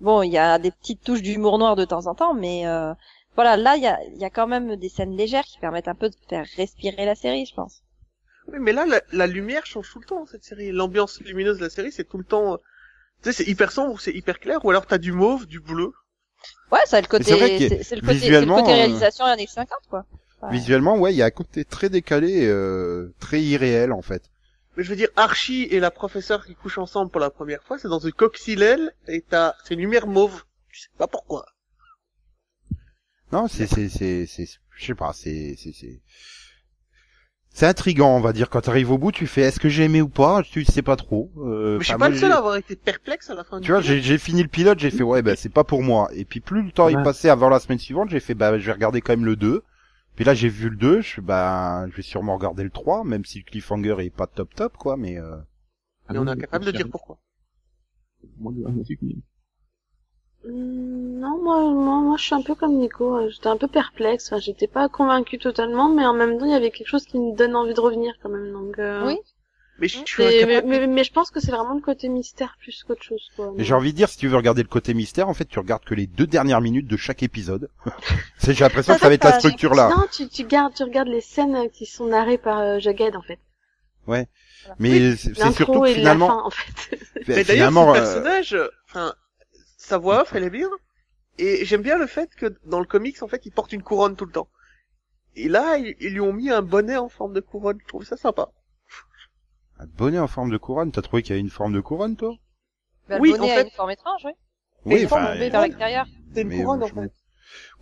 bon, 0.00 0.22
il 0.22 0.32
y 0.32 0.38
a 0.38 0.58
des 0.58 0.70
petites 0.70 1.02
touches 1.04 1.20
d'humour 1.20 1.58
noir 1.58 1.76
de 1.76 1.84
temps 1.84 2.06
en 2.06 2.14
temps, 2.14 2.32
mais 2.32 2.66
euh, 2.66 2.94
voilà, 3.34 3.58
là 3.58 3.76
il 3.76 3.82
y 3.82 3.86
a, 3.86 3.98
y 4.14 4.24
a 4.24 4.30
quand 4.30 4.46
même 4.46 4.76
des 4.76 4.88
scènes 4.88 5.14
légères 5.14 5.44
qui 5.44 5.58
permettent 5.58 5.88
un 5.88 5.94
peu 5.94 6.08
de 6.08 6.16
faire 6.28 6.46
respirer 6.56 7.04
la 7.04 7.14
série, 7.14 7.44
je 7.44 7.54
pense. 7.54 7.82
Oui, 8.48 8.58
mais 8.60 8.72
là, 8.72 8.86
la, 8.86 9.02
la 9.12 9.26
lumière 9.26 9.66
change 9.66 9.90
tout 9.92 9.98
le 9.98 10.06
temps, 10.06 10.24
cette 10.24 10.44
série. 10.44 10.70
L'ambiance 10.70 11.20
lumineuse 11.20 11.58
de 11.58 11.64
la 11.64 11.70
série, 11.70 11.92
c'est 11.92 12.04
tout 12.04 12.18
le 12.18 12.24
temps, 12.24 12.56
tu 13.22 13.24
sais, 13.24 13.32
c'est 13.32 13.50
hyper 13.50 13.72
sombre 13.72 14.00
c'est 14.00 14.12
hyper 14.12 14.40
clair, 14.40 14.64
ou 14.64 14.70
alors 14.70 14.86
t'as 14.86 14.98
du 14.98 15.12
mauve, 15.12 15.46
du 15.46 15.60
bleu. 15.60 15.92
Ouais, 16.72 16.80
ça 16.86 16.96
a 16.96 17.00
le 17.00 17.06
côté, 17.06 17.24
c'est 17.24 17.34
le 17.34 17.40
côté, 17.40 17.82
c'est 17.82 17.96
le 17.96 18.06
visuellement, 18.06 18.60
côté 18.60 18.72
euh, 18.72 18.76
réalisation 18.76 19.24
années 19.24 19.46
50, 19.46 19.68
quoi. 19.88 20.04
Visuellement, 20.50 20.96
ouais, 20.98 21.12
il 21.12 21.16
y 21.16 21.22
a 21.22 21.26
un 21.26 21.30
côté 21.30 21.64
très 21.64 21.88
décalé, 21.88 22.46
euh, 22.46 23.12
très 23.20 23.40
irréel 23.40 23.92
en 23.92 24.02
fait. 24.02 24.30
Mais 24.76 24.84
je 24.84 24.90
veux 24.90 24.96
dire, 24.96 25.08
Archie 25.16 25.62
et 25.70 25.80
la 25.80 25.90
professeure 25.90 26.44
qui 26.44 26.54
couchent 26.54 26.78
ensemble 26.78 27.10
pour 27.10 27.20
la 27.20 27.30
première 27.30 27.62
fois, 27.62 27.78
c'est 27.78 27.88
dans 27.88 27.98
une 27.98 28.12
coccinelle 28.12 28.92
et 29.08 29.22
t'as, 29.22 29.54
c'est 29.64 29.74
une 29.74 29.80
lumière 29.80 30.06
mauve. 30.06 30.44
Je 30.68 30.82
sais 30.82 30.88
pas 30.98 31.06
pourquoi. 31.06 31.46
Non, 33.32 33.48
c'est 33.48 33.66
c'est 33.66 33.88
c'est 33.88 34.26
c'est 34.26 34.46
je 34.76 34.86
sais 34.86 34.94
pas, 34.94 35.12
c'est 35.12 35.56
c'est 35.58 35.72
c'est 35.72 36.00
c'est 37.56 37.64
intriguant, 37.66 38.14
on 38.14 38.20
va 38.20 38.34
dire. 38.34 38.50
Quand 38.50 38.60
t'arrives 38.60 38.90
au 38.90 38.98
bout, 38.98 39.12
tu 39.12 39.26
fais 39.26 39.40
est-ce 39.40 39.58
que 39.58 39.70
j'ai 39.70 39.84
aimé 39.84 40.02
ou 40.02 40.10
pas? 40.10 40.42
Tu 40.42 40.62
sais 40.66 40.82
pas 40.82 40.96
trop. 40.96 41.32
Euh, 41.38 41.78
Mais 41.78 41.84
je 41.84 41.84
suis 41.84 41.92
pas 41.94 41.98
moi, 41.98 42.08
le 42.10 42.16
seul 42.16 42.30
à 42.32 42.36
avoir 42.36 42.56
été 42.56 42.76
perplexe 42.76 43.30
à 43.30 43.34
la 43.34 43.44
fin 43.44 43.60
du 43.60 43.64
Tu 43.64 43.72
vois, 43.72 43.80
j'ai 43.80 44.02
j'ai 44.02 44.18
fini 44.18 44.42
le 44.42 44.48
pilote, 44.48 44.78
j'ai 44.78 44.90
fait 44.90 45.02
ouais, 45.02 45.22
bah 45.22 45.36
c'est 45.36 45.48
pas 45.48 45.64
pour 45.64 45.82
moi. 45.82 46.10
Et 46.12 46.26
puis 46.26 46.40
plus 46.40 46.62
le 46.62 46.70
temps 46.70 46.88
est 46.90 47.02
passé 47.02 47.30
avant 47.30 47.48
la 47.48 47.58
semaine 47.58 47.78
suivante, 47.78 48.10
j'ai 48.10 48.20
fait 48.20 48.34
bah 48.34 48.58
je 48.58 48.66
vais 48.66 48.72
regarder 48.72 49.00
quand 49.00 49.14
même 49.14 49.24
le 49.24 49.36
2. 49.36 49.62
Puis 50.16 50.24
là 50.26 50.34
j'ai 50.34 50.50
vu 50.50 50.68
le 50.68 50.76
2, 50.76 51.00
je 51.00 51.14
fais 51.14 51.20
bah 51.22 51.86
je 51.90 51.96
vais 51.96 52.02
sûrement 52.02 52.36
regarder 52.36 52.62
le 52.62 52.70
3, 52.70 53.04
même 53.04 53.24
si 53.24 53.38
le 53.38 53.44
cliffhanger 53.44 53.96
est 54.00 54.10
pas 54.14 54.26
top 54.26 54.54
top 54.54 54.76
quoi, 54.76 54.98
mais 54.98 55.16
euh... 55.18 55.36
Et 56.12 56.18
on 56.18 56.26
est 56.26 56.30
incapable 56.30 56.66
de 56.66 56.70
dire 56.72 56.88
pourquoi. 56.90 57.18
Moi, 58.38 58.52
le- 58.54 58.66
un 58.68 58.82
truc, 58.84 58.98
mais- 59.00 59.14
Hum, 59.14 59.20
Non, 60.48 61.42
moi, 61.42 61.60
moi, 61.72 62.00
moi, 62.00 62.16
je 62.18 62.24
suis 62.24 62.34
un 62.34 62.42
peu 62.42 62.54
comme 62.54 62.76
Nico. 62.78 63.16
euh, 63.16 63.28
J'étais 63.30 63.48
un 63.48 63.56
peu 63.56 63.68
perplexe. 63.68 64.26
Enfin, 64.26 64.40
j'étais 64.40 64.66
pas 64.68 64.88
convaincue 64.88 65.38
totalement, 65.38 65.88
mais 65.88 66.04
en 66.06 66.12
même 66.14 66.38
temps, 66.38 66.44
il 66.46 66.52
y 66.52 66.54
avait 66.54 66.70
quelque 66.70 66.88
chose 66.88 67.04
qui 67.04 67.18
me 67.18 67.34
donne 67.36 67.56
envie 67.56 67.74
de 67.74 67.80
revenir 67.80 68.14
quand 68.22 68.28
même. 68.28 68.52
Donc, 68.52 68.78
euh, 68.78 69.06
Oui. 69.06 69.18
Mais 69.78 69.88
je, 69.88 69.98
suis 70.06 70.22
mais, 70.24 70.42
incapable. 70.42 70.68
mais, 70.68 70.86
mais 70.86 71.04
je 71.04 71.12
pense 71.12 71.30
que 71.30 71.38
c'est 71.38 71.50
vraiment 71.50 71.74
le 71.74 71.82
côté 71.82 72.08
mystère 72.08 72.56
plus 72.60 72.82
qu'autre 72.84 73.02
chose, 73.02 73.28
quoi. 73.36 73.52
Et 73.58 73.64
j'ai 73.64 73.74
envie 73.74 73.92
de 73.92 73.96
dire, 73.98 74.08
si 74.08 74.16
tu 74.16 74.26
veux 74.26 74.36
regarder 74.36 74.62
le 74.62 74.68
côté 74.68 74.94
mystère, 74.94 75.28
en 75.28 75.34
fait, 75.34 75.44
tu 75.44 75.58
regardes 75.58 75.84
que 75.84 75.94
les 75.94 76.06
deux 76.06 76.26
dernières 76.26 76.62
minutes 76.62 76.86
de 76.86 76.96
chaque 76.96 77.22
épisode. 77.22 77.68
C'est- 78.38 78.54
j'ai 78.54 78.64
l'impression 78.64 78.94
que 78.94 79.00
ça 79.00 79.08
va 79.08 79.14
être 79.14 79.24
la 79.24 79.38
structure 79.38 79.74
là. 79.74 79.90
Non, 79.90 80.06
tu, 80.10 80.28
tu 80.28 80.44
gardes, 80.44 80.72
tu 80.72 80.82
regardes 80.82 81.08
les 81.08 81.20
scènes 81.20 81.68
qui 81.70 81.84
sont 81.84 82.06
narrées 82.06 82.38
par 82.38 82.58
euh, 82.58 82.78
Jughead, 82.78 83.16
en 83.16 83.22
fait. 83.22 83.38
Mais 84.78 85.14
c'est 85.16 85.34
surtout 85.52 85.84
finalement, 85.84 86.28
la 86.28 86.32
fin, 86.34 86.42
en 86.44 86.50
fait. 86.50 86.98
Mais 87.28 87.34
d'ailleurs, 87.44 87.68
finalement, 87.68 87.94
ce 87.94 87.98
euh, 87.98 88.02
personnage, 88.02 88.54
euh, 88.54 88.68
enfin, 88.88 89.14
sa 89.86 89.98
voix 89.98 90.22
off, 90.22 90.34
elle 90.34 90.44
est 90.44 90.50
bien. 90.50 90.70
Et 91.38 91.64
j'aime 91.64 91.82
bien 91.82 91.98
le 91.98 92.06
fait 92.06 92.34
que 92.34 92.46
dans 92.64 92.80
le 92.80 92.86
comics, 92.86 93.22
en 93.22 93.28
fait, 93.28 93.46
il 93.46 93.52
porte 93.52 93.72
une 93.72 93.82
couronne 93.82 94.16
tout 94.16 94.24
le 94.26 94.32
temps. 94.32 94.48
Et 95.36 95.48
là, 95.48 95.76
ils, 95.78 95.94
ils 96.00 96.12
lui 96.12 96.20
ont 96.20 96.32
mis 96.32 96.50
un 96.50 96.62
bonnet 96.62 96.96
en 96.96 97.08
forme 97.08 97.32
de 97.34 97.40
couronne. 97.40 97.78
Je 97.82 97.86
trouve 97.86 98.04
ça 98.04 98.16
sympa. 98.16 98.50
un 99.78 99.86
bonnet 99.86 100.18
en 100.18 100.26
forme 100.28 100.50
de 100.50 100.56
couronne, 100.58 100.90
t'as 100.92 101.02
trouvé 101.02 101.22
qu'il 101.22 101.30
y 101.30 101.34
avait 101.34 101.40
une 101.40 101.50
forme 101.50 101.74
de 101.74 101.80
couronne, 101.80 102.16
toi? 102.16 102.34
Bah, 103.08 103.18
Oui, 103.20 103.32
le 103.32 103.38
bonnet 103.38 103.52
en 103.52 103.54
a 103.54 103.58
fait- 103.60 103.64
une 103.68 103.70
forme 103.76 103.90
étrange, 103.90 104.22
oui. 104.24 104.32
Mais 104.86 104.94
Oui, 104.96 105.04
enfin, 105.06 105.34
Vers 105.34 105.60
l'extérieur. 105.62 106.06
C'est 106.34 106.42
une 106.42 106.48
Mais, 106.48 106.56
couronne, 106.62 106.82
en 106.82 106.86
fait. 106.88 107.12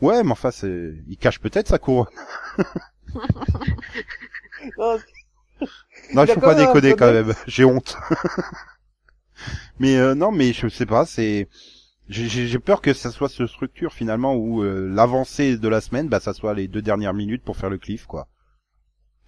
ouais, 0.02 0.22
mais 0.24 0.30
enfin, 0.32 0.50
c'est, 0.50 0.94
il 1.08 1.16
cache 1.18 1.40
peut-être 1.40 1.68
sa 1.68 1.78
couronne. 1.78 2.06
Non, 4.78 4.98
Non, 6.14 6.24
Il 6.24 6.30
a 6.30 6.34
faut 6.34 6.40
pas 6.40 6.54
déconner 6.54 6.94
quand 6.96 7.12
même. 7.12 7.34
J'ai 7.46 7.64
honte. 7.64 7.96
mais 9.78 9.96
euh, 9.96 10.14
non, 10.14 10.30
mais 10.32 10.52
je 10.52 10.68
sais 10.68 10.86
pas. 10.86 11.06
C'est 11.06 11.48
j'ai 12.08 12.58
peur 12.58 12.80
que 12.82 12.92
ça 12.92 13.10
soit 13.10 13.28
ce 13.28 13.46
structure 13.46 13.92
finalement 13.92 14.34
où 14.34 14.62
euh, 14.62 14.88
l'avancée 14.92 15.56
de 15.56 15.68
la 15.68 15.80
semaine, 15.80 16.08
bah 16.08 16.20
ça 16.20 16.34
soit 16.34 16.54
les 16.54 16.68
deux 16.68 16.82
dernières 16.82 17.14
minutes 17.14 17.42
pour 17.42 17.56
faire 17.56 17.70
le 17.70 17.78
cliff 17.78 18.06
quoi. 18.06 18.28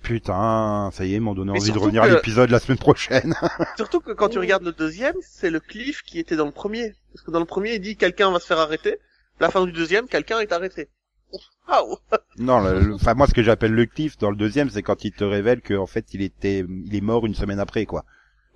Putain, 0.03 0.91
ça 0.93 1.05
y 1.05 1.12
est, 1.14 1.16
ils 1.16 1.20
m'ont 1.20 1.35
donné 1.35 1.51
envie 1.51 1.72
de 1.72 1.79
revenir 1.79 2.03
à 2.03 2.07
l'épisode 2.16 2.51
la 2.51 2.61
semaine 2.61 2.79
prochaine. 2.79 3.35
Surtout 3.77 4.01
que 4.01 4.12
quand 4.12 4.29
tu 4.29 4.39
regardes 4.39 4.62
le 4.62 4.72
deuxième, 4.72 5.16
c'est 5.20 5.51
le 5.51 5.59
cliff 5.59 6.03
qui 6.03 6.18
était 6.20 6.37
dans 6.37 6.45
le 6.47 6.53
premier. 6.53 6.95
Parce 7.12 7.24
que 7.24 7.31
dans 7.33 7.41
le 7.41 7.45
premier, 7.47 7.74
il 7.74 7.81
dit 7.81 7.97
quelqu'un 7.97 8.31
va 8.31 8.39
se 8.39 8.47
faire 8.47 8.59
arrêter. 8.59 8.99
La 9.41 9.51
fin 9.51 9.64
du 9.64 9.72
deuxième, 9.72 10.07
quelqu'un 10.07 10.39
est 10.41 10.53
arrêté. 10.53 10.89
Waouh 11.68 11.97
non, 12.39 12.61
le- 12.61 12.81
le- 12.81 12.95
enfin 12.95 13.14
moi 13.14 13.27
ce 13.27 13.35
que 13.35 13.43
j'appelle 13.43 13.72
le 13.72 13.87
cliff 13.87 14.16
dans 14.18 14.31
le 14.31 14.37
deuxième, 14.37 14.70
c'est 14.70 14.83
quand 14.83 15.05
il 15.05 15.11
te 15.12 15.24
révèle 15.24 15.61
que 15.61 15.74
en 15.74 15.87
fait 15.87 16.14
il 16.14 16.22
était, 16.22 16.64
il 16.68 16.95
est 16.95 17.01
mort 17.01 17.27
une 17.27 17.35
semaine 17.35 17.59
après 17.59 17.85
quoi. 17.87 18.05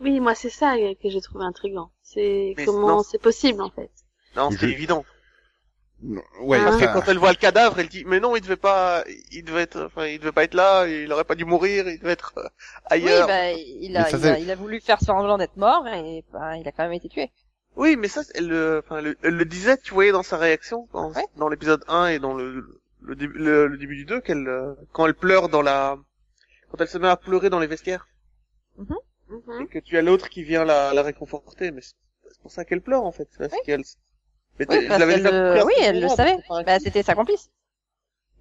Oui, 0.01 0.19
moi, 0.21 0.35
c'est 0.35 0.49
ça 0.51 0.77
que 1.03 1.11
j'ai 1.11 1.21
trouvé 1.21 1.45
intriguant. 1.45 1.91
C'est 2.03 2.55
comment 2.65 3.03
c'est 3.03 3.21
possible, 3.21 3.61
en 3.61 3.71
fait. 3.71 3.91
Non, 4.37 4.51
Je- 4.51 4.59
c'est 4.59 4.69
évident. 4.71 5.05
Ouais, 6.41 6.59
Ah. 6.61 6.65
Parce 6.65 6.79
que 6.79 6.93
quand 6.95 7.09
elle 7.09 7.19
voit 7.19 7.31
le 7.31 7.37
cadavre, 7.37 7.79
elle 7.79 7.89
dit 7.89 8.05
mais 8.07 8.21
non, 8.21 8.35
il 8.35 8.41
devait 8.41 8.57
pas, 8.57 9.05
il 9.33 9.45
devait 9.45 9.63
être, 9.63 9.83
enfin, 9.85 10.07
il 10.07 10.19
devait 10.19 10.33
pas 10.33 10.45
être 10.45 10.55
là, 10.55 10.87
il 10.87 11.13
aurait 11.13 11.25
pas 11.25 11.35
dû 11.35 11.45
mourir, 11.45 11.87
il 11.89 11.99
devait 11.99 12.13
être 12.13 12.33
euh, 12.39 12.43
Oui, 12.45 12.49
ailleurs. 12.89 13.27
bah, 13.27 13.53
il 13.53 13.95
a, 13.99 14.05
Mais 14.05 14.11
ça, 14.11 14.17
il 14.17 14.27
a, 14.27 14.35
c'est- 14.37 14.43
il 14.43 14.51
a 14.51 14.55
voulu 14.57 14.81
faire 14.81 14.99
semblant 15.03 15.37
d'être 15.37 15.57
mort 15.59 15.87
et 15.89 16.25
bah, 16.33 16.57
il 16.57 16.67
a 16.67 16.73
quand 16.73 16.85
même 16.85 16.95
été 16.95 17.11
tué. 17.11 17.31
Oui, 17.77 17.97
mais 17.97 18.09
ça, 18.09 18.23
elle 18.35 18.49
le, 18.49 18.83
enfin, 18.85 19.03
le, 19.03 19.17
elle 19.23 19.35
le 19.37 19.45
disait, 19.45 19.77
tu 19.77 19.93
voyais 19.93 20.11
dans 20.13 20.23
sa 20.23 20.39
réaction, 20.39 20.89
dans, 20.95 21.13
Ouais. 21.13 21.25
dans 21.37 21.49
l'épisode 21.51 21.85
1 21.87 22.07
et 22.07 22.19
dans 22.19 22.33
le, 22.33 22.81
le, 23.03 23.15
début- 23.15 23.39
le, 23.39 23.67
le 23.67 23.77
début 23.77 23.97
du 23.97 24.05
2, 24.07 24.21
qu'elle, 24.23 24.49
euh, 24.49 24.73
quand 24.93 25.07
elle 25.07 25.15
pleure 25.15 25.51
dans 25.51 25.61
la, 25.63 25.99
quand 26.71 26.81
elle 26.81 26.89
se 26.89 26.97
met 26.99 27.09
à 27.09 27.17
pleurer 27.17 27.51
dans 27.51 27.61
les 27.61 27.67
vestiaires, 27.67 28.09
Mhm. 28.79 28.97
et 29.63 29.67
que 29.67 29.79
tu 29.79 29.99
as 29.99 30.03
l'autre 30.03 30.31
qui 30.31 30.43
vient 30.45 30.65
la, 30.65 30.95
la 30.95 31.03
réconforter, 31.03 31.71
mais 31.73 31.83
c'est 31.83 32.41
pour 32.41 32.51
ça 32.51 32.65
qu'elle 32.65 32.81
pleure, 32.81 33.05
en 33.05 33.13
fait, 33.13 33.29
c'est 33.31 33.39
parce 33.39 33.53
Oui. 33.53 33.59
qu'elle, 33.67 33.83
mais 34.61 34.67
Oui, 34.69 34.87
parce 34.89 35.05
déjà 35.07 35.31
le- 35.31 35.65
oui, 35.65 35.73
elle 35.81 36.01
le 36.01 36.09
savait. 36.09 36.37
enfin, 36.49 36.63
Bah, 36.63 36.79
c'était 36.79 37.03
sa 37.03 37.15
complice. 37.15 37.51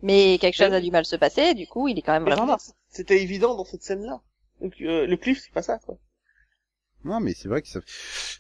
Mais 0.02 0.38
quelque 0.40 0.56
chose 0.56 0.74
a 0.74 0.80
du 0.82 0.92
mal 0.92 1.06
se 1.06 1.16
passer, 1.16 1.54
du 1.54 1.68
coup, 1.68 1.88
il 1.88 1.98
est 1.98 2.02
quand 2.02 2.14
même 2.14 2.24
vraiment 2.24 2.46
mort. 2.46 2.60
C'était 2.88 3.22
évident 3.22 3.56
dans 3.56 3.66
cette 3.66 3.84
scène-là. 3.84 4.22
Donc, 4.62 4.74
euh, 4.82 5.06
le 5.08 5.18
cliff, 5.18 5.42
c'est 5.44 5.52
pas 5.54 5.62
ça, 5.62 5.78
quoi. 5.80 5.98
Non, 7.06 7.20
mais 7.22 7.34
c'est 7.34 7.48
vrai 7.48 7.62
que 7.62 7.68
ça, 7.70 7.80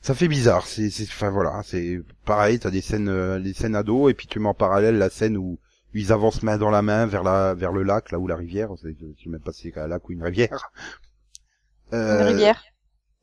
ça 0.01 0.13
fait 0.13 0.27
bizarre. 0.27 0.67
C'est, 0.67 0.89
c'est, 0.89 1.03
enfin 1.03 1.29
voilà, 1.29 1.61
c'est 1.63 1.99
pareil. 2.25 2.59
T'as 2.59 2.71
des 2.71 2.81
scènes, 2.81 3.07
euh, 3.09 3.39
des 3.39 3.53
scènes 3.53 3.75
ados, 3.75 4.11
et 4.11 4.13
puis 4.13 4.27
tu 4.27 4.39
mets 4.39 4.49
en 4.49 4.53
parallèle 4.53 4.97
la 4.97 5.09
scène 5.09 5.37
où 5.37 5.59
ils 5.93 6.11
avancent 6.11 6.43
main 6.43 6.57
dans 6.57 6.69
la 6.69 6.81
main 6.81 7.05
vers 7.05 7.23
la, 7.23 7.53
vers 7.53 7.71
le 7.71 7.83
lac, 7.83 8.11
là 8.11 8.19
où 8.19 8.27
la 8.27 8.35
rivière. 8.35 8.69
c'est- 8.81 8.95
Je 8.99 9.23
sais 9.23 9.29
même 9.29 9.39
pas 9.41 9.53
si 9.53 9.71
c'est 9.73 9.79
un 9.79 9.87
lac 9.87 10.07
ou 10.09 10.11
une 10.11 10.23
rivière. 10.23 10.71
Une 11.91 11.97
Euh, 11.99 12.27
rivière. 12.27 12.63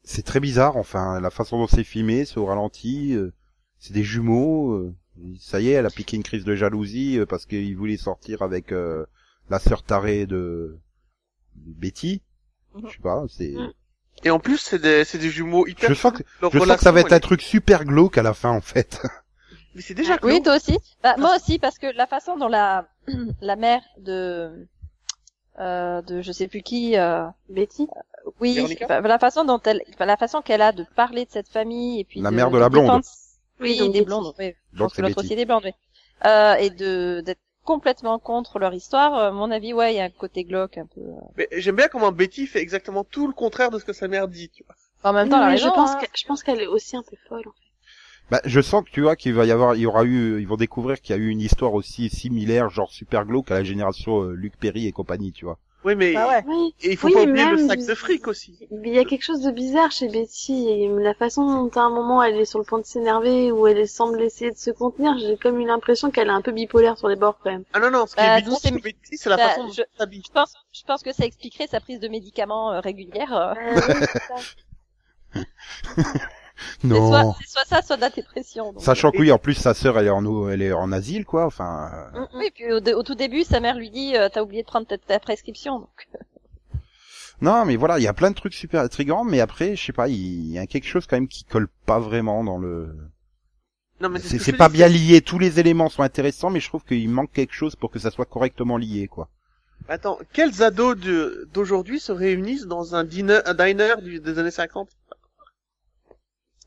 C'est 0.05 0.25
très 0.25 0.41
bizarre. 0.41 0.77
Enfin, 0.77 1.21
la 1.21 1.31
façon 1.31 1.59
dont 1.59 1.67
c'est 1.67 1.85
filmé, 1.85 2.25
c'est 2.25 2.39
au 2.39 2.47
ralenti. 2.47 3.13
euh, 3.15 3.33
c'est 3.79 3.93
des 3.93 4.05
jumeaux. 4.05 4.73
euh, 4.73 4.95
ça 5.41 5.61
y 5.61 5.69
est, 5.69 5.73
elle 5.73 5.87
a 5.87 5.91
piqué 5.91 6.17
une 6.17 6.23
crise 6.23 6.45
de 6.45 6.55
jalousie 6.55 7.19
euh, 7.19 7.27
parce 7.27 7.47
qu'il 7.47 7.77
voulait 7.77 7.97
sortir 7.97 8.43
avec 8.43 8.73
euh, 8.73 9.07
la 9.49 9.59
sœur 9.59 9.83
tarée 9.83 10.27
de, 10.27 10.79
Betty. 11.55 12.23
Mhm. 12.75 12.83
Je 12.89 12.93
sais 12.93 13.03
pas. 13.03 13.25
C'est. 13.29 13.53
Mhm. 13.53 13.73
Et 14.25 14.31
en 14.31 14.39
plus, 14.39 14.59
c'est 14.59 14.79
des, 14.79 15.05
c'est 15.05 15.19
des 15.19 15.31
jumeaux 15.31 15.67
hyper. 15.67 15.89
Je 15.91 15.95
sens 15.95 16.13
que 16.13 16.23
je 16.53 16.59
sens 16.59 16.77
que 16.77 16.83
ça 16.83 16.93
va 16.93 17.01
être 17.01 17.13
un 17.13 17.21
truc 17.21 17.43
super 17.43 17.85
glauque 17.85 18.19
à 18.19 18.23
la 18.23 18.35
fin 18.35 18.51
en 18.51 18.61
fait. 18.63 19.01
Mais 19.75 19.83
c'est 19.83 19.95
déjà 19.95 20.15
Oui, 20.23 20.37
clos. 20.37 20.45
toi 20.45 20.57
aussi. 20.57 20.79
Bah, 21.03 21.17
moi 21.19 21.37
aussi, 21.37 21.59
parce 21.59 21.79
que 21.79 21.87
la 21.87 22.07
façon 22.07 22.39
dont 22.39 22.49
la, 22.49 22.89
la 23.43 23.57
mère 23.57 23.83
de, 23.99 24.67
euh, 25.59 26.01
de 26.01 26.23
je 26.23 26.33
sais 26.33 26.49
plus 26.49 26.63
qui, 26.63 26.97
euh, 26.97 27.27
Betty 27.51 27.87
oui, 28.41 28.77
bah, 28.89 29.01
la 29.01 29.19
façon 29.19 29.45
dont 29.45 29.61
elle, 29.65 29.83
bah, 29.99 30.07
la 30.07 30.17
façon 30.17 30.43
qu'elle 30.43 30.63
a 30.63 30.73
de 30.73 30.85
parler 30.97 31.27
de 31.27 31.31
cette 31.31 31.49
famille 31.49 32.01
et 32.01 32.05
puis 32.05 32.21
La 32.21 32.31
de, 32.31 32.37
mère 32.37 32.51
de 32.51 32.59
la 32.59 32.69
blonde. 32.69 33.03
Oui, 33.61 33.79
donc 33.79 33.93
des 33.93 34.03
blondes. 34.05 34.35
Oui, 34.39 34.55
Donc 34.73 34.91
c'est 34.95 35.03
l'autre 35.03 35.19
aussi 35.19 35.33
est 35.33 35.37
des 35.37 35.45
blondes, 35.47 35.63
oui. 35.65 35.73
Euh, 36.25 36.55
et 36.55 36.71
de 36.71 37.21
d'être 37.25 37.41
complètement 37.65 38.19
contre 38.19 38.59
leur 38.59 38.73
histoire. 38.75 39.15
À 39.15 39.31
mon 39.33 39.51
avis, 39.51 39.73
ouais, 39.73 39.95
il 39.95 39.97
y 39.97 40.01
a 40.01 40.05
un 40.05 40.11
côté 40.11 40.45
glauque 40.45 40.79
un 40.79 40.87
peu. 40.87 41.01
euh. 41.01 41.21
Mais 41.37 41.49
j'aime 41.53 41.77
bien 41.77 41.89
comment 41.89 42.13
Betty 42.13 42.47
fait 42.47 42.61
exactement 42.61 43.05
tout 43.05 43.27
le 43.27 43.33
contraire 43.33 43.71
de 43.71 43.79
ce 43.79 43.85
que 43.85 43.93
sa 43.93 44.09
mère 44.09 44.29
dit, 44.29 44.49
tu 44.51 44.65
vois. 44.65 44.77
En 45.03 45.13
même 45.13 45.29
temps, 45.29 45.39
mais 45.45 45.57
je 45.57 45.65
raison, 45.65 45.75
pense 45.75 45.91
hein. 45.91 45.99
que, 46.01 46.07
je 46.19 46.25
pense 46.27 46.43
qu'elle 46.43 46.61
est 46.61 46.67
aussi 46.67 46.97
un 46.97 47.03
peu 47.03 47.17
folle. 47.29 47.41
en 47.47 47.53
fait. 47.53 47.67
Bah, 48.31 48.41
je 48.45 48.61
sens 48.61 48.85
que 48.85 48.91
tu 48.91 49.03
vois 49.03 49.15
qu'il 49.15 49.35
va 49.35 49.45
y 49.47 49.53
avoir, 49.53 49.77
il 49.77 49.83
y 49.83 49.87
aura 49.87 50.05
eu, 50.05 50.41
ils 50.41 50.49
vont 50.49 50.57
découvrir 50.57 51.01
qu'il 51.01 51.15
y 51.15 51.19
a 51.19 51.23
eu 51.23 51.29
une 51.29 51.41
histoire 51.41 51.75
aussi 51.75 52.09
similaire, 52.11 52.71
genre 52.71 52.91
super 52.91 53.25
glauque 53.25 53.51
à 53.53 53.55
la 53.55 53.63
génération 53.65 54.23
euh, 54.23 54.33
Luc 54.33 54.57
Perry 54.59 54.87
et 54.87 54.93
compagnie, 54.93 55.33
tu 55.33 55.45
vois. 55.45 55.59
Oui, 55.87 55.95
mais 55.95 56.15
Ah 56.17 56.27
ouais. 56.29 56.43
Oui. 56.49 56.75
et 56.83 56.91
il 56.91 56.97
faut 56.97 57.07
Oui, 57.07 57.15
pas 57.15 57.23
oublier 57.23 57.47
le 57.47 57.59
sac 57.59 57.79
de 57.79 57.95
fric 57.95 58.27
aussi. 58.27 58.59
Il 58.73 58.89
y 58.93 58.99
a 58.99 59.05
quelque 59.05 59.23
chose 59.23 59.41
de 59.43 59.53
bizarre 59.53 59.93
chez 59.93 60.09
Betty. 60.09 60.69
Et 60.69 60.89
la 60.89 61.15
façon 61.15 61.47
dont 61.47 61.81
à 61.81 61.85
un 61.85 61.91
moment 61.91 62.23
elle 62.25 62.37
est 62.41 62.45
sur 62.45 62.59
le 62.59 62.65
point 62.65 62.81
de 62.81 62.85
s'énerver 62.85 63.53
ou 63.53 63.69
elle 63.69 63.87
semble 63.89 64.21
essayer 64.21 64.51
de 64.51 64.57
se 64.57 64.73
contenir, 64.73 65.17
j'ai 65.19 65.37
comme 65.37 65.61
eu 65.61 65.65
l'impression 65.65 66.11
qu'elle 66.11 66.27
est 66.27 66.33
un 66.33 66.43
peu 66.43 66.51
bipolaire 66.51 66.99
sur 66.99 67.07
les 67.09 67.15
bords 67.15 67.39
quand 67.43 67.53
même. 67.53 67.63
Ah 67.73 67.79
non 67.79 67.91
non, 67.93 68.07
ce 68.07 68.17
qui 68.17 68.21
Bah, 68.21 68.39
est 68.39 68.43
d'où 68.43 68.57
c'est- 68.57 68.69
chez 68.71 68.75
Betty, 68.81 69.17
c'est 69.17 69.31
la 69.31 69.37
Bah, 69.37 69.49
façon 69.51 69.67
dont 69.69 69.73
je- 69.73 69.83
elle 69.83 69.89
s'habille. 69.97 70.23
Je 70.27 70.33
pense, 70.33 70.55
je 70.73 70.83
pense 70.83 71.03
que 71.05 71.13
ça 71.13 71.25
expliquerait 71.25 71.69
sa 71.69 71.79
prise 71.79 72.01
de 72.01 72.09
médicaments 72.09 72.73
euh, 72.73 72.81
régulière. 72.81 73.33
euh. 73.33 73.55
Euh, 73.57 73.81
oui, 73.89 75.43
ça. 76.57 76.77
C'est 76.81 76.89
Non. 76.89 77.09
soit, 77.09 77.37
c'est 77.41 77.49
soit 77.49 77.65
ça, 77.67 77.83
soit 77.83 77.97
de 77.97 78.01
la 78.03 78.11
dépression. 78.11 78.73
donc. 78.73 78.83
Sachant 78.83 79.11
que 79.11 79.19
oui, 79.19 79.31
en 79.33 79.39
plus 79.39 79.55
sa 79.55 79.75
sœur, 79.75 79.99
elle 79.99 80.07
est 80.07 80.11
en, 80.11 80.49
elle 80.49 80.63
est 80.63 80.73
en 80.73 80.93
asile, 80.93 81.25
quoi. 81.25 81.47
Enfin, 81.47 81.91
euh, 82.15 82.21
Mm, 82.21 82.23
mm. 82.23 82.29
Oui, 82.39 82.51
puis 82.55 82.73
au, 82.73 82.99
au 82.99 83.03
tout 83.03 83.15
début, 83.15 83.45
sa 83.45 83.61
mère 83.61 83.77
lui 83.77 83.91
dit, 83.91 84.17
euh, 84.17 84.29
t'as 84.33 84.43
oublié 84.43 84.63
de 84.63 84.67
prendre 84.67 84.87
ta, 84.87 84.99
ta 84.99 85.19
prescription. 85.21 85.81
Donc. 85.81 86.09
non, 87.41 87.65
mais 87.65 87.77
voilà, 87.77 87.99
il 87.99 88.03
y 88.03 88.09
a 88.09 88.15
plein 88.15 88.31
de 88.31 88.37
trucs 88.37 88.55
super 88.55 88.83
intrigants, 88.83 89.25
mais 89.25 89.41
après, 89.41 89.77
je 89.77 89.85
sais 89.85 89.93
pas, 89.93 90.09
il 90.09 90.51
y 90.51 90.59
a 90.59 90.67
quelque 90.67 90.87
chose 90.87 91.07
quand 91.07 91.17
même 91.17 91.29
qui 91.29 91.45
colle 91.45 91.69
pas 91.85 91.99
vraiment 91.99 92.43
dans 92.45 92.59
le. 92.59 92.95
Non 93.99 94.11
mais 94.11 94.19
c'est 94.21 94.39
ce 94.39 94.51
pas 94.51 94.69
bien 94.69 94.89
lié. 94.89 95.23
Tous 95.23 95.39
les 95.39 95.59
éléments 95.59 95.89
sont 95.89 96.03
intéressants, 96.03 96.51
mais 96.51 96.61
je 96.61 96.69
trouve 96.69 96.85
qu'il 96.85 97.09
manque 97.09 97.33
quelque 97.33 97.55
chose 97.55 97.77
pour 97.77 97.91
que 97.91 97.99
ça 97.99 98.11
soit 98.11 98.27
correctement 98.27 98.77
lié, 98.77 99.09
quoi. 99.09 99.31
Attends, 99.89 100.19
quels 100.35 100.63
ados 100.63 100.99
de- 100.99 101.49
d'aujourd'hui 101.55 101.99
se 101.99 102.13
réunissent 102.13 102.67
dans 102.67 102.95
un 102.95 103.05
diner, 103.05 103.41
un 103.47 103.55
diner 103.55 103.95
du- 104.03 104.21
des 104.21 104.39
années 104.39 104.51
50 104.51 104.89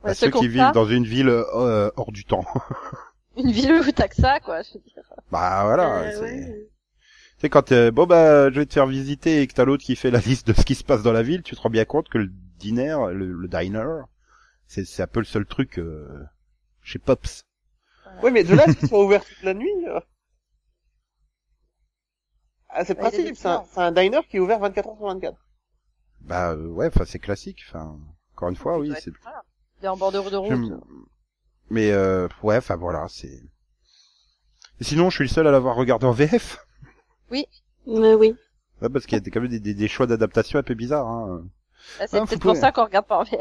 Bah, 0.04 0.14
ceux 0.14 0.30
qui 0.32 0.48
vivent 0.48 0.72
dans 0.74 0.86
une 0.86 1.06
ville 1.06 1.30
euh, 1.30 1.92
hors 1.98 2.12
du 2.12 2.24
temps. 2.26 2.46
Une 3.38 3.52
ville 3.52 3.72
où 3.74 3.92
t'as 3.92 4.08
que 4.08 4.16
ça, 4.16 4.40
quoi, 4.40 4.62
je 4.64 4.74
veux 4.74 4.80
dire. 4.80 5.04
Bah 5.32 5.64
voilà. 5.64 6.02
Euh, 6.04 6.12
c'est- 6.12 6.22
ouais. 6.22 6.68
Tu 7.38 7.42
sais, 7.42 7.50
quand 7.50 7.74
bon 7.94 8.06
bah 8.06 8.50
je 8.50 8.56
vais 8.60 8.66
te 8.66 8.74
faire 8.74 8.88
visiter 8.88 9.42
et 9.42 9.48
que 9.48 9.54
t'as 9.54 9.64
l'autre 9.66 9.84
qui 9.84 9.96
fait 9.96 10.12
la 10.12 10.20
liste 10.20 10.48
de 10.48 10.54
ce 10.54 10.64
qui 10.66 10.76
se 10.76 10.84
passe 10.84 11.04
dans 11.04 11.14
la 11.14 11.24
ville, 11.24 11.42
tu 11.42 11.56
te 11.56 11.62
rends 11.62 11.70
bien 11.70 11.86
compte 11.86 12.10
que 12.10 12.18
le 12.18 12.28
diner, 12.58 12.98
le, 13.14 13.32
le 13.32 13.48
diner, 13.48 13.86
c'est 14.68 14.84
c'est 14.86 15.04
un 15.04 15.08
peu 15.08 15.20
le 15.20 15.26
seul 15.26 15.46
truc 15.46 15.80
euh, 15.80 16.08
chez 16.82 17.00
Pops. 17.00 17.46
Oui, 18.24 18.32
mais 18.32 18.44
de 18.44 18.54
là, 18.56 18.64
à 18.64 18.72
ce 18.74 18.78
qu'ils 18.78 18.90
soient 18.90 19.06
ouverts 19.06 19.24
toute 19.24 19.44
la 19.44 19.54
nuit. 19.54 19.70
euh. 19.88 20.00
Ah, 22.70 22.84
c'est 22.86 22.94
le 22.94 23.02
Bah, 23.02 23.10
principe, 23.10 23.36
c'est 23.36 23.48
un, 23.48 23.64
c'est 23.72 23.80
un 23.82 23.92
diner 23.92 24.22
qui 24.28 24.38
est 24.38 24.40
ouvert 24.40 24.60
24 24.60 24.90
heures 24.90 24.98
sur 24.98 25.06
24. 25.08 25.38
Bah 26.22 26.52
euh, 26.52 26.68
ouais, 26.68 26.88
enfin 26.88 27.06
c'est 27.06 27.20
classique. 27.20 27.64
Enfin 27.70 27.98
encore 28.36 28.50
une 28.50 28.56
fois, 28.56 28.78
oui, 28.78 28.92
c'est. 29.02 29.10
être- 29.12 29.20
en 29.88 29.98
bordure 29.98 30.26
de 30.26 30.30
je- 30.32 30.36
route. 30.38 30.74
Mais 31.70 31.92
euh, 31.92 32.28
ouais, 32.44 32.58
enfin 32.58 32.76
voilà, 32.76 33.06
c'est. 33.10 33.42
Et 34.80 34.84
Sinon, 34.84 35.10
je 35.10 35.16
suis 35.16 35.24
le 35.26 35.30
seul 35.30 35.48
à 35.48 35.52
l'avoir 35.52 35.76
regardé 35.76 36.06
en 36.06 36.12
VF. 36.12 36.58
Mais 37.32 37.48
oui. 37.86 38.36
Ouais, 38.82 38.90
parce 38.90 39.06
qu'il 39.06 39.14
y 39.14 39.18
a 39.18 39.20
des- 39.20 39.30
quand 39.32 39.42
même 39.42 39.50
des, 39.50 39.60
des, 39.60 39.74
des 39.74 39.88
choix 39.88 40.08
d'adaptation 40.08 40.58
un 40.60 40.64
peu 40.64 40.74
bizarres. 40.74 41.08
Hein. 41.08 41.44
Bah, 42.00 42.06
c'est 42.08 42.18
Ah, 42.18 42.20
vous 42.22 42.26
peut-être 42.28 42.42
pouvez- 42.42 42.54
pour 42.54 42.62
ça 42.62 42.72
qu'on 42.72 42.86
regarde 42.86 43.06
pas 43.08 43.20
en 43.20 43.24
VF. 43.24 43.40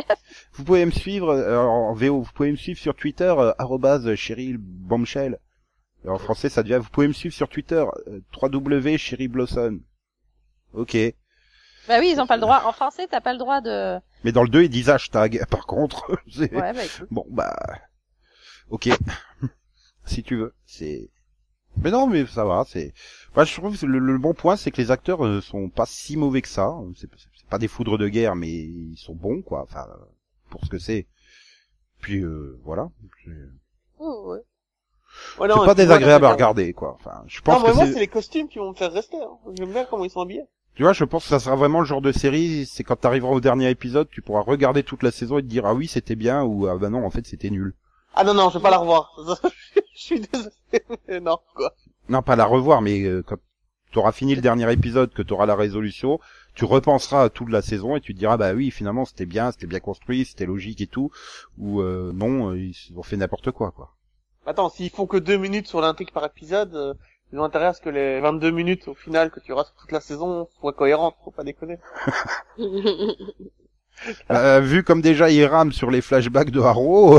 Vous 0.55 0.65
pouvez 0.65 0.85
me 0.85 0.91
suivre 0.91 1.31
euh, 1.31 1.59
en 1.59 1.93
VO, 1.95 2.23
vous 2.23 2.33
pouvez 2.35 2.51
me 2.51 2.57
suivre 2.57 2.79
sur 2.79 2.95
Twitter 2.95 3.33
euh, 3.39 3.53
arrobase 3.59 4.15
Cheryl 4.15 4.57
Bombshell. 4.59 5.39
Et 6.05 6.09
en 6.09 6.19
français, 6.19 6.49
ça 6.49 6.63
devient. 6.63 6.81
Vous 6.83 6.91
pouvez 6.91 7.09
me 7.09 7.13
suivre 7.13 7.35
sur 7.35 7.49
Twitter 7.49 7.85
euh, 8.09 8.21
www 8.41 8.97
Cheryl 8.99 9.29
Blossom. 9.29 9.81
Ok. 10.73 10.97
Bah 11.89 11.99
oui, 11.99 12.11
ils 12.15 12.21
ont 12.21 12.27
pas 12.27 12.37
le 12.37 12.43
droit. 12.43 12.63
En 12.67 12.73
français, 12.73 13.07
t'as 13.11 13.21
pas 13.21 13.33
le 13.33 13.39
droit 13.39 13.61
de... 13.61 13.99
Mais 14.25 14.33
dans 14.33 14.43
le 14.43 14.49
2, 14.49 14.65
ils 14.65 14.69
disent 14.69 14.91
hashtag. 14.91 15.45
Par 15.51 15.67
contre, 15.67 16.11
c'est- 16.31 16.53
Ouais, 16.55 16.73
bah 16.73 16.85
écoute. 16.85 17.09
bon 17.11 17.25
bah, 17.31 17.57
ok. 18.71 18.89
si 20.05 20.23
tu 20.23 20.37
veux, 20.37 20.55
c'est. 20.67 21.11
Mais 21.83 21.91
non, 21.91 22.07
mais 22.07 22.27
ça 22.27 22.45
va. 22.45 22.65
C'est. 22.67 22.93
Moi, 23.37 23.45
je 23.45 23.55
trouve 23.55 23.79
que 23.79 23.87
le, 23.87 23.99
le 23.99 24.19
bon 24.19 24.35
point, 24.35 24.57
c'est 24.57 24.71
que 24.71 24.81
les 24.81 24.91
acteurs 24.91 25.25
euh, 25.25 25.41
sont 25.41 25.69
pas 25.71 25.87
si 25.87 26.17
mauvais 26.17 26.43
que 26.43 26.49
ça. 26.49 26.75
C'est 26.97 27.09
c'est 27.37 27.49
pas 27.49 27.59
des 27.59 27.69
foudres 27.69 27.99
de 27.99 28.09
guerre, 28.09 28.35
mais 28.35 28.49
ils 28.51 28.97
sont 28.97 29.15
bons, 29.15 29.43
quoi. 29.43 29.63
Enfin, 29.63 29.87
pour 30.51 30.65
ce 30.65 30.69
que 30.71 30.79
c'est. 30.79 31.07
Puis 32.01 32.21
euh, 32.23 32.59
voilà. 32.65 32.89
C'est 33.25 33.31
Oh, 33.99 34.31
ouais. 34.33 34.39
Ouais, 35.39 35.49
c'est 35.49 35.55
non, 35.57 35.65
pas 35.67 35.75
désagréable 35.75 36.25
à 36.27 36.33
regarder, 36.33 36.73
quoi. 36.73 36.95
Enfin, 36.95 37.23
je 37.27 37.41
pense 37.41 37.63
que 37.63 37.73
moi, 37.73 37.87
c'est. 37.87 37.93
c'est 37.95 38.01
les 38.01 38.09
costumes 38.09 38.49
qui 38.49 38.59
vont 38.59 38.71
me 38.71 38.75
faire 38.77 38.93
rester. 38.93 39.17
Hein. 39.17 39.39
J'aime 39.57 39.73
bien 39.73 39.85
comment 39.85 40.05
ils 40.05 40.11
sont 40.11 40.21
habillés. 40.21 40.45
Tu 40.79 40.85
vois, 40.85 40.93
je 40.93 41.03
pense 41.03 41.25
que 41.25 41.31
ça 41.31 41.41
sera 41.41 41.57
vraiment 41.57 41.81
le 41.81 41.87
genre 41.87 42.01
de 42.01 42.13
série. 42.13 42.65
C'est 42.65 42.85
quand 42.85 42.95
t'arriveras 42.95 43.33
au 43.33 43.41
dernier 43.41 43.69
épisode, 43.69 44.09
tu 44.13 44.23
pourras 44.23 44.43
regarder 44.43 44.85
toute 44.85 45.03
la 45.03 45.11
saison 45.11 45.37
et 45.39 45.43
te 45.43 45.49
dire 45.49 45.67
ah 45.67 45.75
oui 45.75 45.89
c'était 45.89 46.15
bien 46.15 46.45
ou 46.45 46.69
ah 46.69 46.77
bah 46.77 46.89
non 46.89 47.05
en 47.05 47.11
fait 47.11 47.27
c'était 47.27 47.51
nul. 47.51 47.75
Ah 48.15 48.23
non, 48.23 48.33
non, 48.33 48.49
je 48.49 48.59
vais 48.59 48.63
pas 48.63 48.71
la 48.71 48.79
revoir. 48.79 49.13
je 49.97 50.01
suis 50.01 50.21
désolé. 50.21 50.55
mais 51.09 51.19
non, 51.19 51.39
quoi. 51.57 51.75
Non, 52.09 52.23
pas 52.23 52.37
la 52.37 52.45
revoir, 52.45 52.81
mais 52.81 53.03
euh, 53.03 53.25
quand 53.27 53.39
tu 53.91 53.99
auras 53.99 54.13
fini 54.13 54.37
le 54.37 54.41
dernier 54.41 54.73
épisode, 54.73 55.13
que 55.13 55.23
tu 55.23 55.33
auras 55.33 55.47
la 55.47 55.57
résolution, 55.57 56.21
tu 56.55 56.65
repenseras 56.65 57.25
à 57.25 57.29
toute 57.29 57.51
la 57.51 57.61
saison 57.61 57.97
et 57.97 58.01
tu 58.01 58.15
te 58.15 58.19
diras 58.21 58.37
bah 58.37 58.53
oui 58.53 58.71
finalement 58.71 59.05
c'était 59.05 59.27
bien, 59.27 59.51
c'était 59.51 59.67
bien 59.67 59.81
construit, 59.81 60.27
c'était 60.27 60.47
logique 60.47 60.81
et 60.81 60.87
tout, 60.87 61.11
ou 61.59 61.81
euh, 61.81 62.13
non 62.15 62.53
euh, 62.53 62.57
ils 62.57 62.97
ont 62.97 63.03
fait 63.03 63.17
n'importe 63.17 63.51
quoi 63.51 63.73
quoi. 63.73 63.97
Attends, 64.47 64.69
s'ils 64.69 64.91
font 64.91 65.07
que 65.09 65.17
deux 65.17 65.39
minutes 65.39 65.67
sur 65.67 65.81
l'intrigue 65.81 66.13
par 66.13 66.25
épisode, 66.25 66.97
euh, 67.33 67.37
ils 67.37 67.39
ont 67.39 67.45
intérêt 67.45 67.67
à 67.67 67.73
ce 67.73 67.81
que 67.81 67.89
les 67.91 68.21
22 68.21 68.51
minutes 68.51 68.89
au 68.89 68.95
final 68.95 69.31
que 69.31 69.41
tu 69.41 69.53
auras 69.53 69.65
sur 69.65 69.75
toute 69.75 69.93
la 69.93 70.01
saison 70.01 70.49
soient 70.61 70.73
cohérentes, 70.73 71.17
faut 71.25 71.31
pas 71.31 71.45
déconner. 71.45 71.79
Euh, 74.31 74.61
vu 74.61 74.85
comme 74.85 75.03
déjà 75.03 75.29
il 75.29 75.45
rame 75.45 75.73
sur 75.73 75.91
les 75.91 76.01
flashbacks 76.01 76.51
de 76.51 76.61
Harrow, 76.61 77.19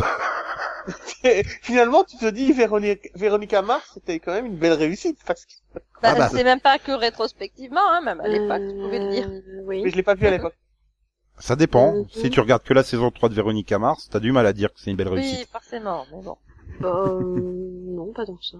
finalement, 1.62 2.06
tu 2.06 2.18
te 2.18 2.30
dis, 2.30 2.54
Véronique, 2.54 3.10
Véronica 3.16 3.62
Mars, 3.62 3.92
c'était 3.94 4.20
quand 4.20 4.32
même 4.32 4.46
une 4.46 4.56
belle 4.58 4.74
réussite, 4.74 5.20
parce 5.26 5.46
que... 5.46 5.52
Bah, 5.74 5.82
Ah 6.04 6.16
bah. 6.16 6.30
c'est 6.30 6.44
même 6.46 6.62
pas 6.62 6.80
que 6.80 6.94
rétrospectivement, 6.94 7.82
hein, 7.86 8.00
même 8.02 8.22
à 8.22 8.28
l'époque, 8.30 8.62
tu 8.70 8.76
pouvais 8.76 9.00
le 9.00 9.10
dire. 9.12 9.28
Euh, 9.30 9.62
Oui. 9.66 9.82
mais 9.84 9.90
je 9.90 9.96
l'ai 9.98 10.04
pas 10.04 10.16
vu 10.16 10.26
à 10.26 10.32
l'époque. 10.32 10.56
ça 11.38 11.58
dépend. 11.58 11.94
Mhm. 11.94 12.06
Si 12.12 12.30
tu 12.30 12.40
regardes 12.40 12.64
que 12.64 12.74
la 12.74 12.84
saison 12.84 13.12
3 13.12 13.28
de 13.28 13.34
Véronica 13.34 13.78
Mars, 13.78 14.08
t'as 14.10 14.22
du 14.22 14.32
mal 14.32 14.46
à 14.46 14.54
dire 14.54 14.74
que 14.74 14.80
c'est 14.80 14.90
une 14.90 14.96
belle 14.98 15.10
réussite. 15.10 15.40
Oui, 15.40 15.48
forcément, 15.52 16.06
mais 16.14 16.24
bon. 16.24 16.38
Bah, 16.80 16.94
euh, 17.08 17.20
non, 17.24 18.14
pas 18.14 18.26
que 18.26 18.32
ça. 18.42 18.58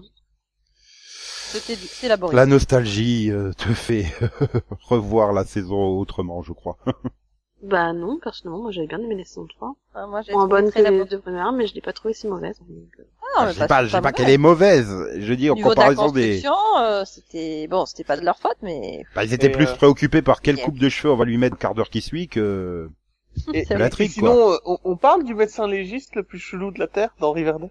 C'était 1.52 1.76
c'est 1.76 2.08
laborieux. 2.08 2.36
La 2.36 2.46
nostalgie 2.46 3.30
euh, 3.30 3.52
te 3.52 3.68
fait 3.72 4.06
revoir 4.88 5.32
la 5.32 5.44
saison 5.44 5.98
autrement, 5.98 6.42
je 6.42 6.52
crois. 6.52 6.76
Bah 7.62 7.92
non, 7.92 8.18
personnellement, 8.18 8.62
moi 8.62 8.70
j'avais 8.70 8.86
bien 8.86 8.98
aimé 9.00 9.16
la 9.16 9.24
saison 9.24 9.46
3. 9.46 9.74
Enfin, 9.90 10.06
moi, 10.06 10.22
j'ai 10.22 10.32
trouvé 10.32 10.48
bonne 10.48 10.70
très 10.70 10.82
que 10.82 10.88
les 10.88 11.04
deux 11.04 11.18
premières, 11.18 11.52
mais 11.52 11.66
je 11.66 11.74
l'ai 11.74 11.82
pas 11.82 11.92
trouvée 11.92 12.14
si 12.14 12.26
mauvaise. 12.26 12.58
donc, 12.60 12.88
euh. 12.98 13.02
Ah, 13.36 13.44
mais 13.46 13.52
je 13.52 13.60
dis 13.94 14.00
pas, 14.00 14.12
qu'elle 14.12 14.30
est 14.30 14.38
mauvaise. 14.38 14.90
Je 15.18 15.34
dis 15.34 15.50
en 15.50 15.54
niveau 15.54 15.74
de 15.74 15.80
la 15.80 15.88
comparaison 15.88 16.10
des. 16.10 16.42
euh, 16.78 17.04
c'était 17.04 17.66
bon, 17.68 17.84
c'était 17.84 18.04
pas 18.04 18.16
de 18.16 18.24
leur 18.24 18.38
faute, 18.38 18.56
mais 18.62 19.04
Bah, 19.14 19.24
ils 19.24 19.34
étaient 19.34 19.48
Et, 19.48 19.52
plus 19.52 19.66
euh, 19.66 19.74
préoccupés 19.76 20.22
par 20.22 20.40
quelle 20.40 20.56
coupe 20.56 20.78
de 20.78 20.88
cheveux 20.88 21.12
on 21.12 21.16
va 21.16 21.26
lui 21.26 21.36
mettre 21.36 21.56
le 21.56 21.60
quart 21.60 21.74
d'heure 21.74 21.90
qui 21.90 22.00
suit 22.00 22.28
que. 22.28 22.88
Et, 23.52 23.64
C'est 23.66 23.74
la 23.74 23.80
vrai. 23.80 23.90
trique, 23.90 24.10
et 24.10 24.14
sinon, 24.14 24.52
euh, 24.52 24.56
on, 24.64 24.78
on 24.84 24.96
parle 24.96 25.24
du 25.24 25.34
médecin 25.34 25.66
légiste 25.68 26.16
le 26.16 26.22
plus 26.22 26.38
chelou 26.38 26.70
de 26.70 26.78
la 26.78 26.86
Terre 26.88 27.14
dans 27.20 27.32
Riverdale. 27.32 27.70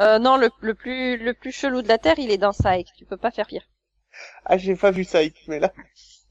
Euh, 0.00 0.18
non, 0.18 0.36
le, 0.36 0.50
le 0.60 0.74
plus 0.74 1.16
le 1.16 1.34
plus 1.34 1.52
chelou 1.52 1.82
de 1.82 1.88
la 1.88 1.98
terre, 1.98 2.18
il 2.18 2.30
est 2.30 2.38
dans 2.38 2.52
Psych. 2.52 2.88
Tu 2.96 3.04
peux 3.04 3.16
pas 3.16 3.30
faire 3.30 3.46
pire. 3.46 3.62
Ah, 4.44 4.58
j'ai 4.58 4.74
pas 4.76 4.90
vu 4.90 5.04
ça, 5.04 5.20
mais 5.48 5.60
là. 5.60 5.72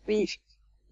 Oui, 0.07 0.25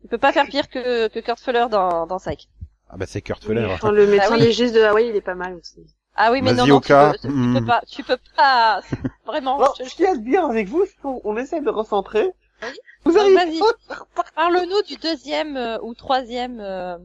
tu 0.01 0.07
peux 0.07 0.17
pas 0.17 0.31
faire 0.31 0.47
pire 0.47 0.69
que 0.69 1.07
que 1.07 1.19
Kurt 1.19 1.39
Fuller 1.39 1.65
dans 1.69 2.05
dans 2.07 2.17
Psych. 2.17 2.47
Ah 2.89 2.97
bah 2.97 3.05
c'est 3.07 3.21
Kurt 3.21 3.43
Fuller. 3.43 3.65
Enfin, 3.65 3.91
le 3.91 4.07
médecin 4.07 4.35
oui. 4.35 4.41
légiste 4.41 4.73
de 4.75 4.81
Hawaii, 4.81 5.09
il 5.09 5.15
est 5.15 5.21
pas 5.21 5.35
mal 5.35 5.55
aussi. 5.55 5.85
Ah 6.15 6.31
oui, 6.31 6.41
mais 6.41 6.53
non, 6.53 6.65
non, 6.65 6.79
tu 6.81 6.93
peux, 6.93 7.17
tu 7.21 7.27
Hmm. 7.27 7.53
peux 7.59 7.65
pas, 7.65 7.81
tu 7.87 8.03
peux 8.03 8.17
pas, 8.35 8.81
vraiment. 9.25 9.57
Alors, 9.59 9.75
je- 9.77 9.83
ce 9.87 9.95
qu'il 9.95 10.05
y 10.05 10.07
a 10.07 10.15
de 10.15 10.21
bien 10.21 10.49
avec 10.49 10.67
vous, 10.67 10.83
c'est 10.85 10.95
qu'on 11.01 11.21
on 11.23 11.37
essaie 11.37 11.61
de 11.61 11.69
recentrer. 11.69 12.31
Oui. 12.63 12.69
Vous 13.03 13.17
arrivez 13.17 13.59
pas 13.59 14.23
Parle-nous 14.35 14.81
du 14.83 14.95
deuxième 14.95 15.55
euh, 15.57 15.77
ou 15.83 15.93
troisième 15.93 16.59
euh, 16.59 16.97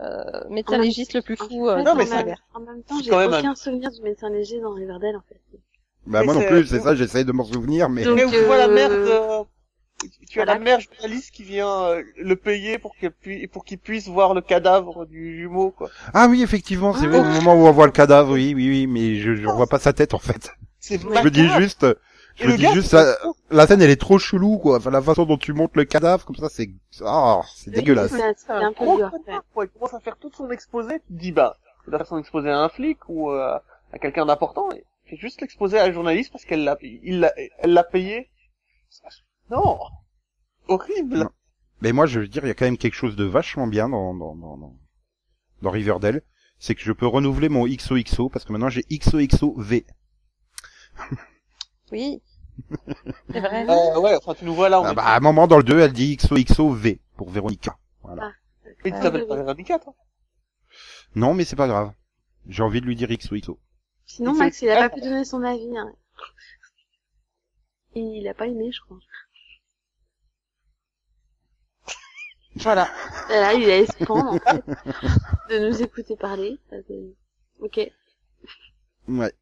euh, 0.00 0.22
médecin 0.50 0.76
En 0.78 0.80
légiste 0.80 1.14
le 1.14 1.22
plus 1.22 1.34
En 1.40 1.44
fou. 1.48 1.66
fait, 1.66 1.72
euh, 1.72 1.82
Non, 1.82 1.92
en, 1.92 1.96
mais 1.96 2.04
de 2.04 2.08
ça- 2.10 2.24
même, 2.24 2.36
en 2.54 2.60
même 2.60 2.82
temps, 2.82 3.00
j'ai 3.02 3.10
aucun 3.12 3.54
souvenir 3.54 3.90
du 3.90 4.00
médecin 4.02 4.30
légiste 4.30 4.62
dans 4.62 4.72
Riverdale, 4.74 5.16
en 5.16 5.22
fait. 5.28 5.40
Bah 6.06 6.20
Mais 6.20 6.24
moi 6.26 6.34
non 6.34 6.42
plus, 6.42 6.66
c'est 6.66 6.80
ça, 6.80 6.94
j'essaye 6.94 7.24
de 7.24 7.32
m'en 7.32 7.44
souvenir, 7.44 7.88
mais. 7.88 8.04
Donc, 8.04 8.16
Mais 8.16 8.24
on 8.24 8.46
voit 8.46 8.56
la 8.58 8.68
euh, 8.68 8.74
mère 8.74 8.88
de... 8.90 9.44
Tu 10.28 10.40
as 10.40 10.44
voilà. 10.44 10.54
la 10.54 10.64
mère 10.64 10.78
journaliste 10.80 11.32
qui 11.32 11.42
vient 11.42 11.68
euh, 11.86 12.02
le 12.16 12.36
payer 12.36 12.78
pour 12.78 12.94
qu'il 12.94 13.10
pui- 13.10 13.48
pour 13.48 13.64
qu'il 13.64 13.78
puisse 13.78 14.06
voir 14.06 14.32
le 14.32 14.40
cadavre 14.40 15.06
du 15.06 15.36
jumeau, 15.40 15.72
quoi. 15.72 15.90
Ah 16.14 16.28
oui, 16.30 16.42
effectivement, 16.42 16.94
c'est 16.94 17.06
Ah. 17.12 17.18
au 17.18 17.24
moment 17.24 17.54
où 17.56 17.66
on 17.66 17.72
voit 17.72 17.86
le 17.86 17.92
cadavre, 17.92 18.32
oui, 18.34 18.54
oui, 18.54 18.68
oui, 18.68 18.86
mais 18.86 19.16
je, 19.16 19.34
je 19.34 19.46
revois 19.48 19.66
pas 19.66 19.80
sa 19.80 19.92
tête 19.92 20.14
en 20.14 20.18
fait. 20.20 20.52
C'est 20.78 21.00
Je 21.00 21.06
me 21.08 21.30
dis 21.30 21.48
juste, 21.58 21.84
je 22.40 22.46
le 22.46 22.56
dis 22.56 22.62
gars, 22.62 22.72
juste, 22.72 22.92
la, 22.92 23.16
la 23.50 23.66
scène 23.66 23.82
elle 23.82 23.90
est 23.90 24.00
trop 24.00 24.18
chelou 24.18 24.58
quoi. 24.58 24.78
Enfin 24.78 24.90
la 24.90 25.02
façon 25.02 25.24
dont 25.24 25.38
tu 25.38 25.52
montes 25.52 25.76
le 25.76 25.84
cadavre 25.84 26.24
comme 26.24 26.36
ça, 26.36 26.48
c'est, 26.48 26.70
ah, 27.04 27.40
c'est 27.54 27.70
dégueulasse. 27.70 28.10
C'est 28.10 28.38
c'est 28.38 28.52
un 28.52 28.72
peu 28.72 28.84
dur. 28.96 29.10
Il 29.60 29.68
commence 29.68 29.94
à 29.94 30.00
faire 30.00 30.16
tout 30.16 30.30
son 30.34 30.50
exposé, 30.50 31.00
tu 31.06 31.14
te 31.14 31.18
dis, 31.18 31.32
bah, 31.32 31.56
il 31.86 31.90
doit 31.90 31.98
faire 31.98 32.06
son 32.06 32.18
exposé 32.18 32.50
à 32.50 32.60
un 32.60 32.68
flic 32.68 32.98
ou 33.08 33.30
euh, 33.30 33.58
à 33.92 33.98
quelqu'un 33.98 34.26
d'important. 34.26 34.70
Et 34.72 34.84
il 35.06 35.10
fait 35.10 35.16
juste 35.16 35.40
l'exposé 35.40 35.78
à 35.78 35.86
la 35.86 35.92
journaliste 35.92 36.32
parce 36.32 36.44
qu'elle 36.44 36.64
l'a, 36.64 36.76
il 36.82 37.20
l'a, 37.20 37.32
elle 37.58 37.72
l'a 37.72 37.84
payé. 37.84 38.30
Non! 39.50 39.78
Horrible! 40.68 41.18
Non. 41.18 41.30
Mais 41.80 41.92
moi, 41.92 42.06
je 42.06 42.20
veux 42.20 42.28
dire, 42.28 42.44
il 42.44 42.48
y 42.48 42.50
a 42.50 42.54
quand 42.54 42.64
même 42.66 42.76
quelque 42.76 42.94
chose 42.94 43.16
de 43.16 43.24
vachement 43.24 43.66
bien 43.66 43.88
dans, 43.88 44.14
dans, 44.14 44.34
dans, 44.34 44.58
dans, 44.58 44.76
dans 45.62 45.70
Riverdale. 45.70 46.22
C'est 46.58 46.74
que 46.74 46.82
je 46.82 46.92
peux 46.92 47.06
renouveler 47.06 47.48
mon 47.48 47.66
XOXO 47.66 48.28
parce 48.28 48.44
que 48.44 48.52
maintenant 48.52 48.68
j'ai 48.68 48.82
XOXOV. 48.90 49.82
Oui, 51.92 52.20
c'est 53.32 53.40
vrai. 53.40 53.66
Euh, 53.68 54.00
ouais, 54.00 54.14
enfin, 54.16 54.34
tu 54.34 54.44
nous 54.44 54.54
vois 54.54 54.68
là, 54.68 54.82
Ah 54.84 54.94
bah, 54.94 55.04
à 55.04 55.16
un 55.16 55.20
moment 55.20 55.46
dans 55.46 55.58
le 55.58 55.64
2, 55.64 55.80
elle 55.80 55.92
dit 55.92 56.16
XOXOV 56.16 56.96
pour 57.16 57.30
Véronica. 57.30 57.78
Voilà. 58.02 58.32
Mais 58.84 58.92
tu 58.92 59.00
t'appelles 59.00 59.26
pas 59.26 59.36
Véronica, 59.36 59.78
toi? 59.78 59.94
Non, 61.14 61.34
mais 61.34 61.44
c'est 61.44 61.56
pas 61.56 61.68
grave. 61.68 61.92
J'ai 62.46 62.62
envie 62.62 62.80
de 62.80 62.86
lui 62.86 62.96
dire 62.96 63.08
XOXO. 63.08 63.58
Sinon, 64.06 64.34
Max, 64.34 64.62
il 64.62 64.70
a 64.70 64.88
pas 64.88 64.94
pu 64.94 65.00
donner 65.00 65.24
son 65.24 65.42
avis. 65.42 65.76
Hein. 65.76 65.92
Il 67.94 68.26
a 68.28 68.34
pas 68.34 68.46
aimé, 68.46 68.70
je 68.72 68.80
crois. 68.80 68.98
Voilà. 72.56 72.88
Et 73.30 73.34
là, 73.34 73.54
il 73.54 73.70
a 73.70 73.86
se 73.86 74.04
pendre, 74.04 74.32
en 74.32 74.38
fait, 74.38 74.64
de 75.50 75.68
nous 75.68 75.82
écouter 75.82 76.16
parler. 76.16 76.58
Ok. 77.60 77.80
Ouais. 79.08 79.32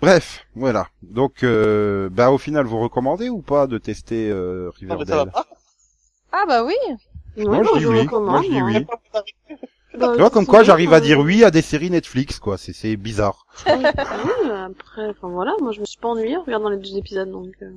Bref, 0.00 0.46
voilà. 0.54 0.88
Donc, 1.02 1.42
euh, 1.42 2.08
bah 2.10 2.30
au 2.30 2.38
final, 2.38 2.66
vous 2.66 2.80
recommandez 2.80 3.28
ou 3.28 3.42
pas 3.42 3.66
de 3.66 3.78
tester 3.78 4.30
euh, 4.30 4.70
Non, 4.82 4.96
mais 4.98 5.04
ça 5.04 5.16
va 5.16 5.22
Riverdale 5.22 5.30
pas. 5.30 5.46
Ah 6.32 6.44
bah 6.46 6.64
oui. 6.64 6.74
Moi, 7.36 7.62
je 7.62 7.78
dis 7.78 7.86
oui. 7.86 8.08
Moi, 8.10 8.42
je 8.42 8.48
dis 8.48 8.62
oui. 8.62 8.84
Plus 8.84 9.10
d'arrêt. 9.12 9.24
Bah, 9.98 10.12
Tu 10.14 10.20
vois, 10.20 10.30
comme 10.30 10.46
quoi 10.46 10.62
j'arrive 10.62 10.92
à 10.92 10.96
hein. 10.96 11.00
dire 11.00 11.18
oui 11.18 11.42
à 11.42 11.50
des 11.50 11.62
séries 11.62 11.90
Netflix, 11.90 12.38
quoi. 12.38 12.56
C'est 12.56 12.72
c'est 12.72 12.96
bizarre. 12.96 13.46
Oui, 13.66 14.50
après, 14.50 15.08
enfin 15.10 15.28
voilà, 15.28 15.54
moi 15.60 15.72
je 15.72 15.80
me 15.80 15.84
suis 15.84 15.98
pas 15.98 16.08
ennuyée 16.08 16.36
en 16.36 16.42
regardant 16.42 16.68
les 16.70 16.76
deux 16.76 16.96
épisodes, 16.96 17.30
donc... 17.30 17.52
euh, 17.62 17.70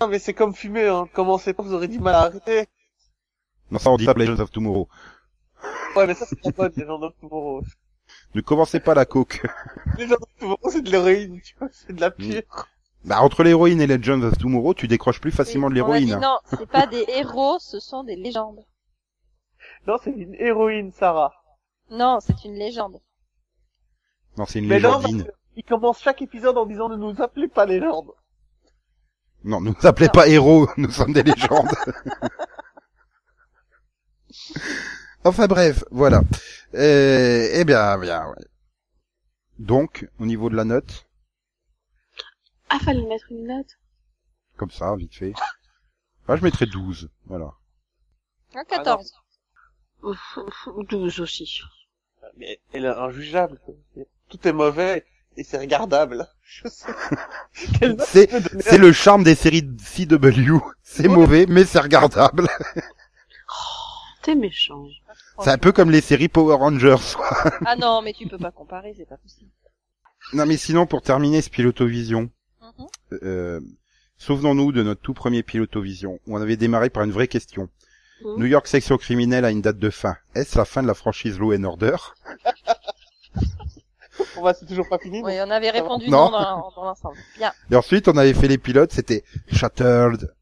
Non, 0.00 0.08
mais 0.08 0.18
c'est 0.18 0.34
comme 0.34 0.54
fumer, 0.54 0.86
hein. 0.86 1.08
Commencez 1.14 1.54
pas, 1.54 1.62
vous 1.62 1.72
aurez 1.74 1.88
du 1.88 1.98
mal 1.98 2.14
à 2.14 2.20
arrêter. 2.22 2.66
Non, 3.70 3.78
ça 3.78 3.90
on 3.90 3.96
dit 3.96 4.04
ça 4.04 4.12
Legends 4.12 4.40
of 4.40 4.50
Tomorrow. 4.50 4.88
Ouais, 5.96 6.06
mais 6.06 6.14
ça, 6.14 6.26
c'est 6.26 6.54
pas 6.54 6.68
gens 6.76 6.98
d'autres 6.98 7.16
pour... 7.20 7.62
Non, 7.62 7.62
Ne 8.36 8.42
commencez 8.42 8.80
pas 8.80 8.92
la 8.92 9.06
coke. 9.06 9.46
Les 9.96 10.06
gens 10.06 10.16
de 10.16 10.26
Tomorrow, 10.40 10.70
c'est 10.70 10.82
de 10.82 10.90
l'héroïne, 10.90 11.40
tu 11.40 11.56
vois, 11.58 11.68
c'est 11.72 11.94
de 11.94 12.00
la 12.02 12.10
pure. 12.10 12.42
Bah, 13.06 13.22
entre 13.22 13.42
l'héroïne 13.42 13.80
et 13.80 13.86
Legends 13.86 14.20
of 14.20 14.36
Tomorrow, 14.36 14.74
tu 14.74 14.86
décroches 14.86 15.22
plus 15.22 15.30
facilement 15.30 15.70
de 15.70 15.72
Oui, 15.72 15.78
l'héroïne. 15.78 16.20
Non, 16.20 16.36
c'est 16.44 16.66
pas 16.68 16.86
des 16.86 17.02
héros, 17.08 17.56
ce 17.58 17.80
sont 17.80 18.04
des 18.04 18.14
légendes. 18.14 18.62
Non, 19.86 19.96
c'est 20.04 20.10
une 20.10 20.34
héroïne, 20.34 20.92
Sarah. 20.92 21.32
Non, 21.90 22.18
c'est 22.20 22.44
une 22.44 22.56
légende. 22.56 23.00
Non, 24.36 24.44
c'est 24.44 24.58
une 24.58 24.66
Mais 24.66 24.82
parce 24.82 25.06
qu'il 25.06 25.64
commence 25.66 26.02
chaque 26.02 26.20
épisode 26.20 26.58
en 26.58 26.66
disant 26.66 26.90
ne 26.90 26.96
nous 26.96 27.22
appelez 27.22 27.48
pas 27.48 27.64
légende. 27.64 28.10
Non, 29.44 29.62
ne 29.62 29.70
nous 29.70 29.86
appelez 29.86 30.08
Non. 30.08 30.12
pas 30.12 30.28
héros, 30.28 30.68
nous 30.76 30.90
sommes 30.90 31.14
des 31.14 31.22
légendes. 31.22 31.70
enfin 35.26 35.46
bref, 35.46 35.84
voilà. 35.90 36.20
Euh, 36.74 37.48
eh 37.52 37.64
bien, 37.64 37.98
bien, 37.98 38.26
ouais. 38.28 38.44
Donc, 39.58 40.08
au 40.20 40.26
niveau 40.26 40.50
de 40.50 40.56
la 40.56 40.64
note, 40.64 41.06
Ah, 42.68 42.78
fallait 42.78 43.06
mettre 43.06 43.26
une 43.30 43.46
note. 43.46 43.78
comme 44.56 44.70
ça, 44.70 44.94
vite 44.96 45.14
fait. 45.14 45.32
Ah, 46.28 46.36
je 46.36 46.42
mettrais 46.42 46.66
12, 46.66 47.08
voilà. 47.26 47.52
Un 48.54 48.64
14. 48.64 49.12
Ouf, 50.02 50.38
ouf, 50.38 50.68
12 50.88 51.20
aussi. 51.20 51.60
Mais 52.36 52.60
elle 52.72 52.84
est 52.84 52.88
injugeable. 52.88 53.58
Tout 54.28 54.46
est 54.48 54.52
mauvais 54.52 55.04
et 55.36 55.44
c'est 55.44 55.58
regardable. 55.58 56.26
C'est, 58.06 58.30
c'est 58.60 58.78
le 58.78 58.92
charme 58.92 59.24
des 59.24 59.34
séries 59.34 59.62
de 59.62 59.76
CW. 59.80 60.58
C'est 60.82 61.08
mauvais, 61.08 61.46
mais 61.48 61.64
c'est 61.64 61.80
regardable. 61.80 62.48
T'es 64.26 64.34
méchant. 64.34 64.84
C'est 65.44 65.50
un 65.50 65.58
peu 65.58 65.70
comme 65.70 65.92
les 65.92 66.00
séries 66.00 66.26
Power 66.26 66.56
Rangers. 66.56 66.96
Ah 67.64 67.76
non, 67.76 68.02
mais 68.02 68.12
tu 68.12 68.26
peux 68.26 68.38
pas 68.38 68.50
comparer, 68.50 68.92
c'est 68.96 69.08
pas 69.08 69.18
possible. 69.18 69.48
Non, 70.32 70.46
mais 70.46 70.56
sinon, 70.56 70.84
pour 70.84 71.00
terminer 71.00 71.42
ce 71.42 71.48
Pilotovision, 71.48 72.28
Mhm. 72.60 72.86
euh, 73.22 73.60
souvenons-nous 74.16 74.72
de 74.72 74.82
notre 74.82 75.00
tout 75.00 75.14
premier 75.14 75.44
Pilotovision, 75.44 76.18
où 76.26 76.36
on 76.36 76.42
avait 76.42 76.56
démarré 76.56 76.90
par 76.90 77.04
une 77.04 77.12
vraie 77.12 77.28
question. 77.28 77.68
Mhm. 78.24 78.38
New 78.38 78.46
York 78.46 78.66
section 78.66 78.96
criminelle 78.98 79.44
a 79.44 79.52
une 79.52 79.62
date 79.62 79.78
de 79.78 79.90
fin. 79.90 80.16
Est-ce 80.34 80.58
la 80.58 80.64
fin 80.64 80.82
de 80.82 80.88
la 80.88 80.94
franchise 80.94 81.38
Law 81.38 81.54
and 81.54 81.62
Order? 81.62 81.94
On 84.38 84.42
va, 84.42 84.54
c'est 84.54 84.66
toujours 84.66 84.88
pas 84.88 84.98
fini. 84.98 85.22
Oui, 85.22 85.34
on 85.40 85.50
avait 85.52 85.70
répondu 85.70 86.08
Non. 86.10 86.30
non, 86.30 86.32
dans, 86.32 86.72
dans 86.74 86.84
l'ensemble. 86.84 87.16
Bien. 87.36 87.52
Et 87.70 87.76
ensuite, 87.76 88.08
on 88.08 88.16
avait 88.16 88.34
fait 88.34 88.48
les 88.48 88.58
pilotes, 88.58 88.90
c'était 88.92 89.22
Shattered, 89.52 90.34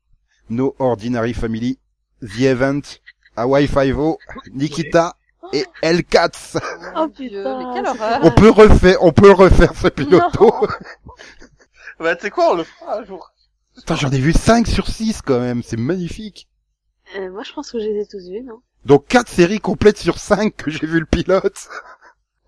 No 0.48 0.74
Ordinary 0.78 1.34
Family, 1.34 1.78
The 2.22 2.40
Event, 2.42 2.80
Hawaii 3.36 3.66
Five-O, 3.66 4.18
Nikita 4.52 5.16
et 5.52 5.64
Hellcats. 5.82 6.30
Oh, 6.54 6.58
Mon 6.94 7.06
Dieu, 7.06 7.28
putain, 7.28 7.58
mais 7.58 7.74
quelle 7.74 7.86
horreur. 7.86 8.20
On 8.22 8.30
peut 8.30 8.50
refaire, 8.50 8.96
on 9.02 9.12
peut 9.12 9.32
refaire 9.32 9.74
ce 9.74 9.88
piloto. 9.88 10.52
Bah, 12.00 12.16
tu 12.16 12.22
sais 12.22 12.30
quoi, 12.30 12.52
on 12.52 12.56
le 12.56 12.64
fera 12.64 12.98
un 12.98 13.04
jour. 13.04 13.30
Putain, 13.76 13.94
j'en 13.94 14.10
ai 14.10 14.18
vu 14.18 14.32
5 14.32 14.66
sur 14.66 14.88
6 14.88 15.22
quand 15.22 15.38
même, 15.38 15.62
c'est 15.62 15.76
magnifique. 15.76 16.48
Euh, 17.16 17.30
moi, 17.30 17.44
je 17.44 17.52
pense 17.52 17.70
que 17.70 17.78
je 17.78 17.84
les 17.84 18.00
ai 18.00 18.06
tous 18.06 18.28
vus, 18.28 18.42
non? 18.42 18.60
Donc 18.84 19.06
4 19.06 19.28
séries 19.28 19.60
complètes 19.60 19.98
sur 19.98 20.18
5 20.18 20.56
que 20.56 20.70
j'ai 20.72 20.86
vu 20.86 20.98
le 20.98 21.06
pilote. 21.06 21.68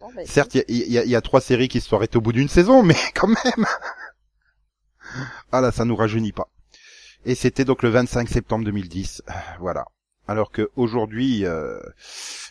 Bon, 0.01 0.09
bah, 0.15 0.23
Certes, 0.27 0.57
il 0.57 0.65
y 0.69 0.95
y 0.95 1.15
a 1.17 1.21
trois 1.21 1.41
séries 1.41 1.69
qui 1.69 1.81
se 1.81 1.89
sont 1.89 1.97
arrêtées 1.97 2.19
au 2.19 2.21
bout 2.21 2.33
d'une 2.33 2.49
saison, 2.49 2.83
mais 2.83 2.97
quand 3.15 3.29
même. 3.29 3.67
Ah 5.53 5.61
là, 5.61 5.71
ça 5.71 5.85
nous 5.85 5.97
rajeunit 5.97 6.33
pas. 6.33 6.49
Et 7.25 7.35
c'était 7.37 7.65
donc 7.65 7.83
le 7.85 7.89
25 7.91 8.29
septembre 8.29 8.65
2010. 8.65 9.23
Euh, 9.29 9.33
Voilà. 9.61 9.87
Alors 10.29 10.51
que 10.51 10.71
aujourd'hui, 10.77 11.45
euh, 11.45 11.79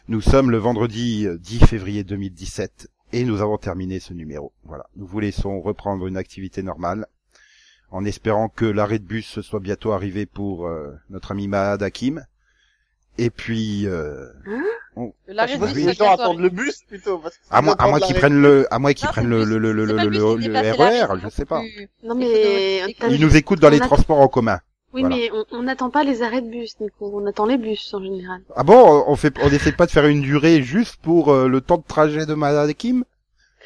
nous 0.07 0.21
sommes 0.21 0.49
le 0.49 0.57
vendredi 0.57 1.27
euh, 1.27 1.37
10 1.37 1.65
février 1.65 2.03
2017 2.03 2.87
et 3.11 3.25
nous 3.25 3.41
avons 3.41 3.57
terminé 3.57 3.99
ce 3.99 4.13
numéro. 4.13 4.53
Voilà. 4.63 4.85
Nous 4.95 5.05
vous 5.05 5.19
laissons 5.19 5.59
reprendre 5.61 6.07
une 6.07 6.17
activité 6.17 6.63
normale 6.63 7.07
en 7.91 8.05
espérant 8.05 8.49
que 8.49 8.65
l'arrêt 8.65 8.99
de 8.99 9.03
bus 9.03 9.41
soit 9.41 9.59
bientôt 9.59 9.91
arrivé 9.91 10.25
pour 10.25 10.67
euh, 10.67 10.93
notre 11.09 11.31
ami 11.31 11.47
Mahad 11.47 11.83
Hakim. 11.83 12.25
Et 13.17 13.29
puis, 13.29 13.87
euh, 13.87 14.27
L'arrêt 15.27 15.57
de 15.57 15.65
bus, 15.65 15.73
c'est 15.73 15.85
les 15.85 15.93
gens 15.93 16.13
attendent 16.13 16.39
le 16.39 16.49
bus 16.49 16.83
plutôt. 16.87 17.17
Parce 17.19 17.35
que 17.35 17.41
à 17.49 17.61
moins, 17.61 17.75
à 17.77 17.87
moins 17.87 17.99
qu'ils 17.99 18.15
prennent 18.15 18.41
le, 18.41 18.73
à 18.73 18.79
moins 18.79 18.93
qu'ils 18.93 19.07
prennent 19.07 19.29
le, 19.29 19.43
le 19.43 19.57
le, 19.57 19.71
le, 19.73 19.85
le, 19.85 19.93
RER, 19.93 21.19
je 21.19 21.25
hein. 21.25 21.29
sais 21.29 21.45
pas. 21.45 21.61
Non, 22.03 22.15
mais... 22.15 22.81
Ils 23.09 23.19
nous 23.19 23.35
écoutent 23.35 23.59
dans 23.61 23.69
les 23.69 23.79
transports 23.79 24.19
en 24.19 24.27
commun. 24.27 24.59
Oui, 24.95 25.01
Voilà. 25.01 25.15
mais 25.17 25.29
on 25.31 25.45
on 25.51 25.63
n'attend 25.63 25.89
pas 25.89 26.03
les 26.03 26.21
arrêts 26.23 26.41
de 26.41 26.49
bus, 26.49 26.79
Nico. 26.79 27.11
On 27.13 27.25
attend 27.27 27.45
les 27.45 27.57
bus, 27.57 27.93
en 27.93 28.01
général. 28.01 28.41
Ah 28.55 28.63
bon, 28.63 29.03
on 29.07 29.15
fait, 29.17 29.33
on 29.41 29.49
essaie 29.49 29.73
pas 29.73 29.85
de 29.85 29.91
faire 29.91 30.05
une 30.07 30.21
durée 30.21 30.63
juste 30.63 30.95
pour 31.01 31.31
euh, 31.33 31.47
le 31.49 31.59
temps 31.61 31.77
de 31.77 31.83
trajet 31.85 32.25
de 32.25 32.33
Mahadakim 32.33 33.03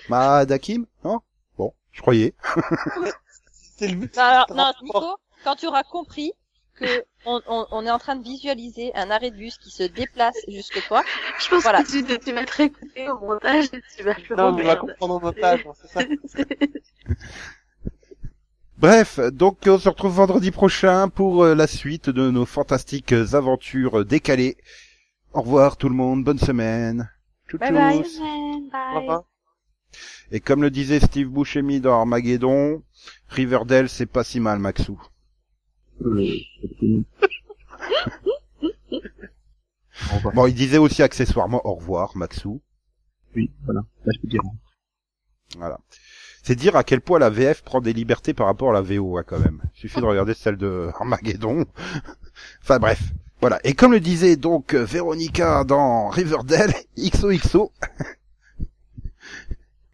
Mahadakim 0.10 0.85
Non? 1.03 1.19
Bon, 1.57 1.73
je 1.91 2.01
croyais. 2.01 2.34
C'est 3.77 3.88
le 3.88 3.95
but. 3.95 4.18
Alors, 4.18 4.47
le 4.49 4.56
non. 4.56 4.73
Nico, 4.81 5.18
quand 5.43 5.56
tu 5.56 5.68
auras 5.68 5.84
compris 5.84 6.34
que 6.80 7.03
on, 7.26 7.41
on, 7.47 7.65
on 7.72 7.85
est 7.85 7.91
en 7.91 7.99
train 7.99 8.15
de 8.15 8.23
visualiser 8.23 8.91
un 8.95 9.11
arrêt 9.11 9.30
de 9.31 9.35
bus 9.35 9.57
qui 9.57 9.69
se 9.69 9.84
déplace 9.84 10.35
jusque 10.47 10.81
toi, 10.88 11.03
Je 11.39 11.49
pense 11.49 11.61
Voilà. 11.64 11.84
que 11.84 11.91
tu, 11.91 12.19
tu 12.19 12.31
vas 12.34 12.43
te 12.45 12.56
réécouter 12.56 13.10
au 13.10 13.19
montage 13.19 13.65
et 13.73 13.81
tu 13.95 14.03
vas 14.03 14.15
faire 14.15 14.38
Non, 14.38 14.51
mais 14.53 14.64
on 14.64 14.68
va 14.68 14.76
comprendre 14.77 15.15
en 15.15 15.27
otage, 15.27 15.65
hein, 15.68 15.73
c'est 15.80 15.89
ça. 15.89 16.01
Bref, 18.80 19.19
donc 19.34 19.57
on 19.68 19.77
se 19.77 19.89
retrouve 19.89 20.14
vendredi 20.14 20.51
prochain 20.51 21.10
pour 21.10 21.43
euh, 21.43 21.53
la 21.53 21.68
suite 21.68 22.10
de 22.10 22.31
nos 22.31 22.45
fantastiques 22.45 23.11
aventures 23.11 24.06
décalées. 24.06 24.56
Au 25.34 25.41
revoir 25.41 25.76
tout 25.76 25.89
le 25.89 25.95
monde, 25.95 26.23
bonne 26.23 26.39
semaine. 26.39 27.11
Tchou 27.49 27.57
Bye 27.57 27.73
bye. 27.73 28.03
Et 30.31 30.39
comme 30.39 30.61
le 30.61 30.72
disait 30.72 31.01
Steve 31.01 31.27
Buscemi 31.27 31.81
dans 31.81 31.99
Armageddon, 31.99 32.81
Riverdale 33.27 33.89
c'est 33.89 34.06
pas 34.06 34.23
si 34.23 34.39
mal 34.39 34.60
Maxou. 34.60 34.97
Euh, 36.06 36.38
absolument. 36.64 37.03
Au 40.14 40.15
revoir. 40.15 40.34
Bon, 40.34 40.47
il 40.47 40.56
disait 40.56 40.77
aussi 40.77 41.03
accessoirement 41.03 41.65
au 41.68 41.76
revoir 41.76 42.15
Maxou. 42.15 42.61
Oui, 43.35 43.51
voilà. 43.65 43.81
Là, 44.06 44.14
je 44.15 44.22
peux 44.22 44.27
dire. 44.30 44.41
Voilà. 45.57 45.80
C'est 46.43 46.55
dire 46.55 46.75
à 46.75 46.83
quel 46.83 47.01
point 47.01 47.19
la 47.19 47.29
VF 47.29 47.63
prend 47.63 47.81
des 47.81 47.93
libertés 47.93 48.33
par 48.33 48.47
rapport 48.47 48.69
à 48.69 48.73
la 48.73 48.81
VO, 48.81 49.17
hein, 49.17 49.23
quand 49.25 49.39
même. 49.39 49.61
Il 49.75 49.79
suffit 49.79 50.01
de 50.01 50.05
regarder 50.05 50.33
celle 50.33 50.57
de 50.57 50.89
Armageddon. 50.95 51.65
enfin 52.63 52.79
bref. 52.79 53.01
Voilà. 53.41 53.59
Et 53.63 53.73
comme 53.73 53.93
le 53.93 53.99
disait 53.99 54.35
donc 54.35 54.73
euh, 54.73 54.83
Véronica 54.83 55.63
dans 55.63 56.09
Riverdale, 56.09 56.73
XOXO. 56.97 57.71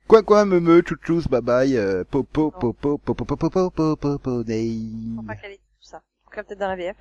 quoi 0.07 0.23
quoi, 0.23 0.45
me 0.45 0.59
me, 0.59 0.81
chouchous, 0.81 1.27
bye 1.29 1.41
bye, 1.41 1.77
euh, 1.77 2.03
popo, 2.09 2.51
popo, 2.51 2.97
popo, 2.97 3.25
popo, 3.25 3.35
popo, 3.35 3.95
popo, 3.95 4.43
je 4.47 5.11
crois 5.13 5.23
pas 5.27 5.35
qu'elle 5.35 5.51
est 5.51 5.57
tout 5.57 5.81
ça. 5.81 6.01
Donc, 6.25 6.33
elle 6.33 6.39
est 6.39 6.43
peut-être 6.43 6.59
dans 6.59 6.67
la 6.67 6.75
VF. 6.75 6.97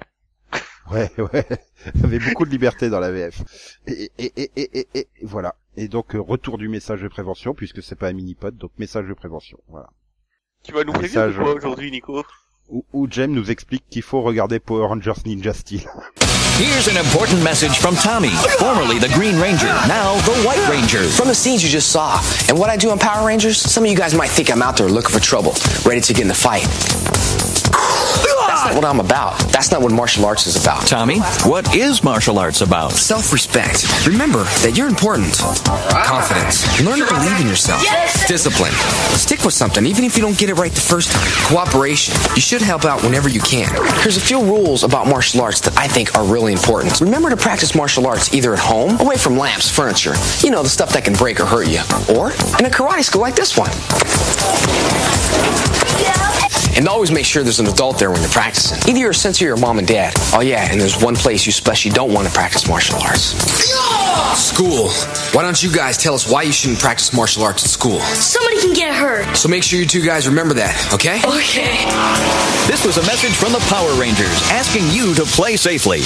Ouais, 0.90 1.10
ouais. 1.18 1.46
Il 1.94 2.00
y 2.02 2.04
avait 2.04 2.18
beaucoup 2.18 2.44
de 2.44 2.50
liberté 2.50 2.90
dans 2.90 3.00
la 3.00 3.10
VF. 3.10 3.42
Et, 3.86 4.10
et, 4.18 4.32
et, 4.36 4.50
et, 4.56 4.78
et, 4.80 4.88
et 4.94 5.08
voilà. 5.22 5.54
Et 5.76 5.88
donc, 5.88 6.14
euh, 6.14 6.20
retour 6.20 6.58
du 6.58 6.68
message 6.68 7.02
de 7.02 7.08
prévention, 7.08 7.54
puisque 7.54 7.82
c'est 7.82 7.96
pas 7.96 8.08
un 8.08 8.12
mini-pod, 8.12 8.56
donc 8.56 8.70
message 8.78 9.06
de 9.08 9.14
prévention. 9.14 9.58
Voilà. 9.68 9.88
tu 10.62 10.72
vas 10.72 10.84
nous 10.84 10.92
prévenir 10.92 11.28
de 11.28 11.32
quoi 11.32 11.54
aujourd'hui, 11.54 11.90
Nico? 11.90 12.22
Où, 12.70 12.84
où 12.92 13.06
Jem 13.10 13.32
nous 13.32 13.50
explique 13.50 13.84
qu'il 13.90 14.02
faut 14.02 14.22
regarder 14.22 14.58
Power 14.58 14.86
Rangers 14.86 15.20
Ninja 15.26 15.52
Steel. 15.52 15.82
Here's 16.56 16.86
an 16.86 16.96
important 16.96 17.42
message 17.42 17.78
from 17.78 17.96
Tommy, 17.96 18.30
formerly 18.58 19.00
the 19.00 19.12
Green 19.12 19.38
Ranger, 19.40 19.66
now 19.88 20.14
the 20.20 20.46
White 20.46 20.64
Ranger. 20.70 21.02
From 21.02 21.26
the 21.26 21.34
scenes 21.34 21.64
you 21.64 21.68
just 21.68 21.90
saw, 21.90 22.20
and 22.48 22.56
what 22.56 22.70
I 22.70 22.76
do 22.76 22.92
in 22.92 22.98
Power 22.98 23.26
Rangers, 23.26 23.58
some 23.58 23.84
of 23.84 23.90
you 23.90 23.96
guys 23.96 24.14
might 24.14 24.30
think 24.30 24.50
I'm 24.52 24.62
out 24.62 24.76
there 24.76 24.88
looking 24.88 25.10
for 25.10 25.20
trouble, 25.20 25.52
ready 25.84 26.00
to 26.00 26.12
get 26.14 26.22
in 26.22 26.28
the 26.28 26.34
fight. 26.34 26.64
That's 28.64 28.76
not 28.76 28.82
what 28.82 28.90
I'm 28.90 29.00
about. 29.00 29.38
That's 29.52 29.70
not 29.70 29.82
what 29.82 29.92
martial 29.92 30.24
arts 30.24 30.46
is 30.46 30.56
about. 30.56 30.86
Tommy, 30.86 31.18
what 31.44 31.76
is 31.76 32.02
martial 32.02 32.38
arts 32.38 32.62
about? 32.62 32.92
Self-respect. 32.92 34.06
Remember 34.06 34.44
that 34.64 34.72
you're 34.74 34.88
important. 34.88 35.34
Confidence. 36.06 36.64
Learn 36.80 36.98
to 36.98 37.04
believe 37.04 37.40
in 37.42 37.46
yourself. 37.46 37.82
Discipline. 38.26 38.72
Stick 39.20 39.44
with 39.44 39.52
something 39.52 39.84
even 39.84 40.04
if 40.04 40.16
you 40.16 40.22
don't 40.22 40.38
get 40.38 40.48
it 40.48 40.54
right 40.54 40.72
the 40.72 40.80
first 40.80 41.12
time. 41.12 41.28
Cooperation. 41.52 42.14
You 42.34 42.40
should 42.40 42.62
help 42.62 42.86
out 42.86 43.02
whenever 43.02 43.28
you 43.28 43.40
can. 43.40 43.68
Here's 44.00 44.16
a 44.16 44.20
few 44.20 44.40
rules 44.40 44.82
about 44.82 45.08
martial 45.08 45.42
arts 45.42 45.60
that 45.60 45.76
I 45.76 45.86
think 45.86 46.14
are 46.14 46.24
really 46.24 46.54
important. 46.54 47.02
Remember 47.02 47.28
to 47.28 47.36
practice 47.36 47.74
martial 47.74 48.06
arts 48.06 48.32
either 48.32 48.54
at 48.54 48.60
home, 48.60 48.98
away 48.98 49.18
from 49.18 49.36
lamps, 49.36 49.68
furniture, 49.68 50.14
you 50.40 50.50
know, 50.50 50.62
the 50.62 50.70
stuff 50.70 50.90
that 50.94 51.04
can 51.04 51.12
break 51.12 51.38
or 51.38 51.44
hurt 51.44 51.68
you, 51.68 51.80
or 52.16 52.30
in 52.58 52.64
a 52.64 52.70
karate 52.70 53.04
school 53.04 53.20
like 53.20 53.36
this 53.36 53.58
one. 53.58 53.68
And 56.76 56.88
always 56.88 57.10
make 57.12 57.24
sure 57.24 57.42
there's 57.42 57.60
an 57.60 57.66
adult 57.66 57.98
there 57.98 58.10
when 58.10 58.20
you're 58.20 58.30
practicing. 58.30 58.78
Either 58.90 58.98
your 58.98 59.12
sensei 59.12 59.44
or 59.44 59.48
your 59.48 59.56
mom 59.56 59.78
and 59.78 59.86
dad. 59.86 60.14
Oh 60.32 60.40
yeah, 60.40 60.68
and 60.70 60.80
there's 60.80 61.00
one 61.00 61.14
place 61.14 61.46
you 61.46 61.50
especially 61.50 61.92
don't 61.92 62.12
want 62.12 62.26
to 62.26 62.34
practice 62.34 62.68
martial 62.68 62.98
arts. 63.00 63.34
School. 64.38 64.88
Why 65.32 65.42
don't 65.42 65.62
you 65.62 65.70
guys 65.72 65.96
tell 65.96 66.14
us 66.14 66.28
why 66.30 66.42
you 66.42 66.52
shouldn't 66.52 66.80
practice 66.80 67.12
martial 67.12 67.44
arts 67.44 67.64
at 67.64 67.70
school? 67.70 68.00
Somebody 68.00 68.60
can 68.60 68.74
get 68.74 68.94
hurt. 68.94 69.36
So 69.36 69.48
make 69.48 69.62
sure 69.62 69.78
you 69.78 69.86
two 69.86 70.02
guys 70.04 70.26
remember 70.26 70.54
that, 70.54 70.92
okay? 70.92 71.18
Okay. 71.18 71.86
This 72.66 72.84
was 72.84 72.96
a 72.96 73.02
message 73.02 73.32
from 73.36 73.52
the 73.52 73.64
Power 73.68 73.92
Rangers 74.00 74.42
asking 74.50 74.90
you 74.90 75.14
to 75.14 75.22
play 75.22 75.56
safely. 75.56 76.00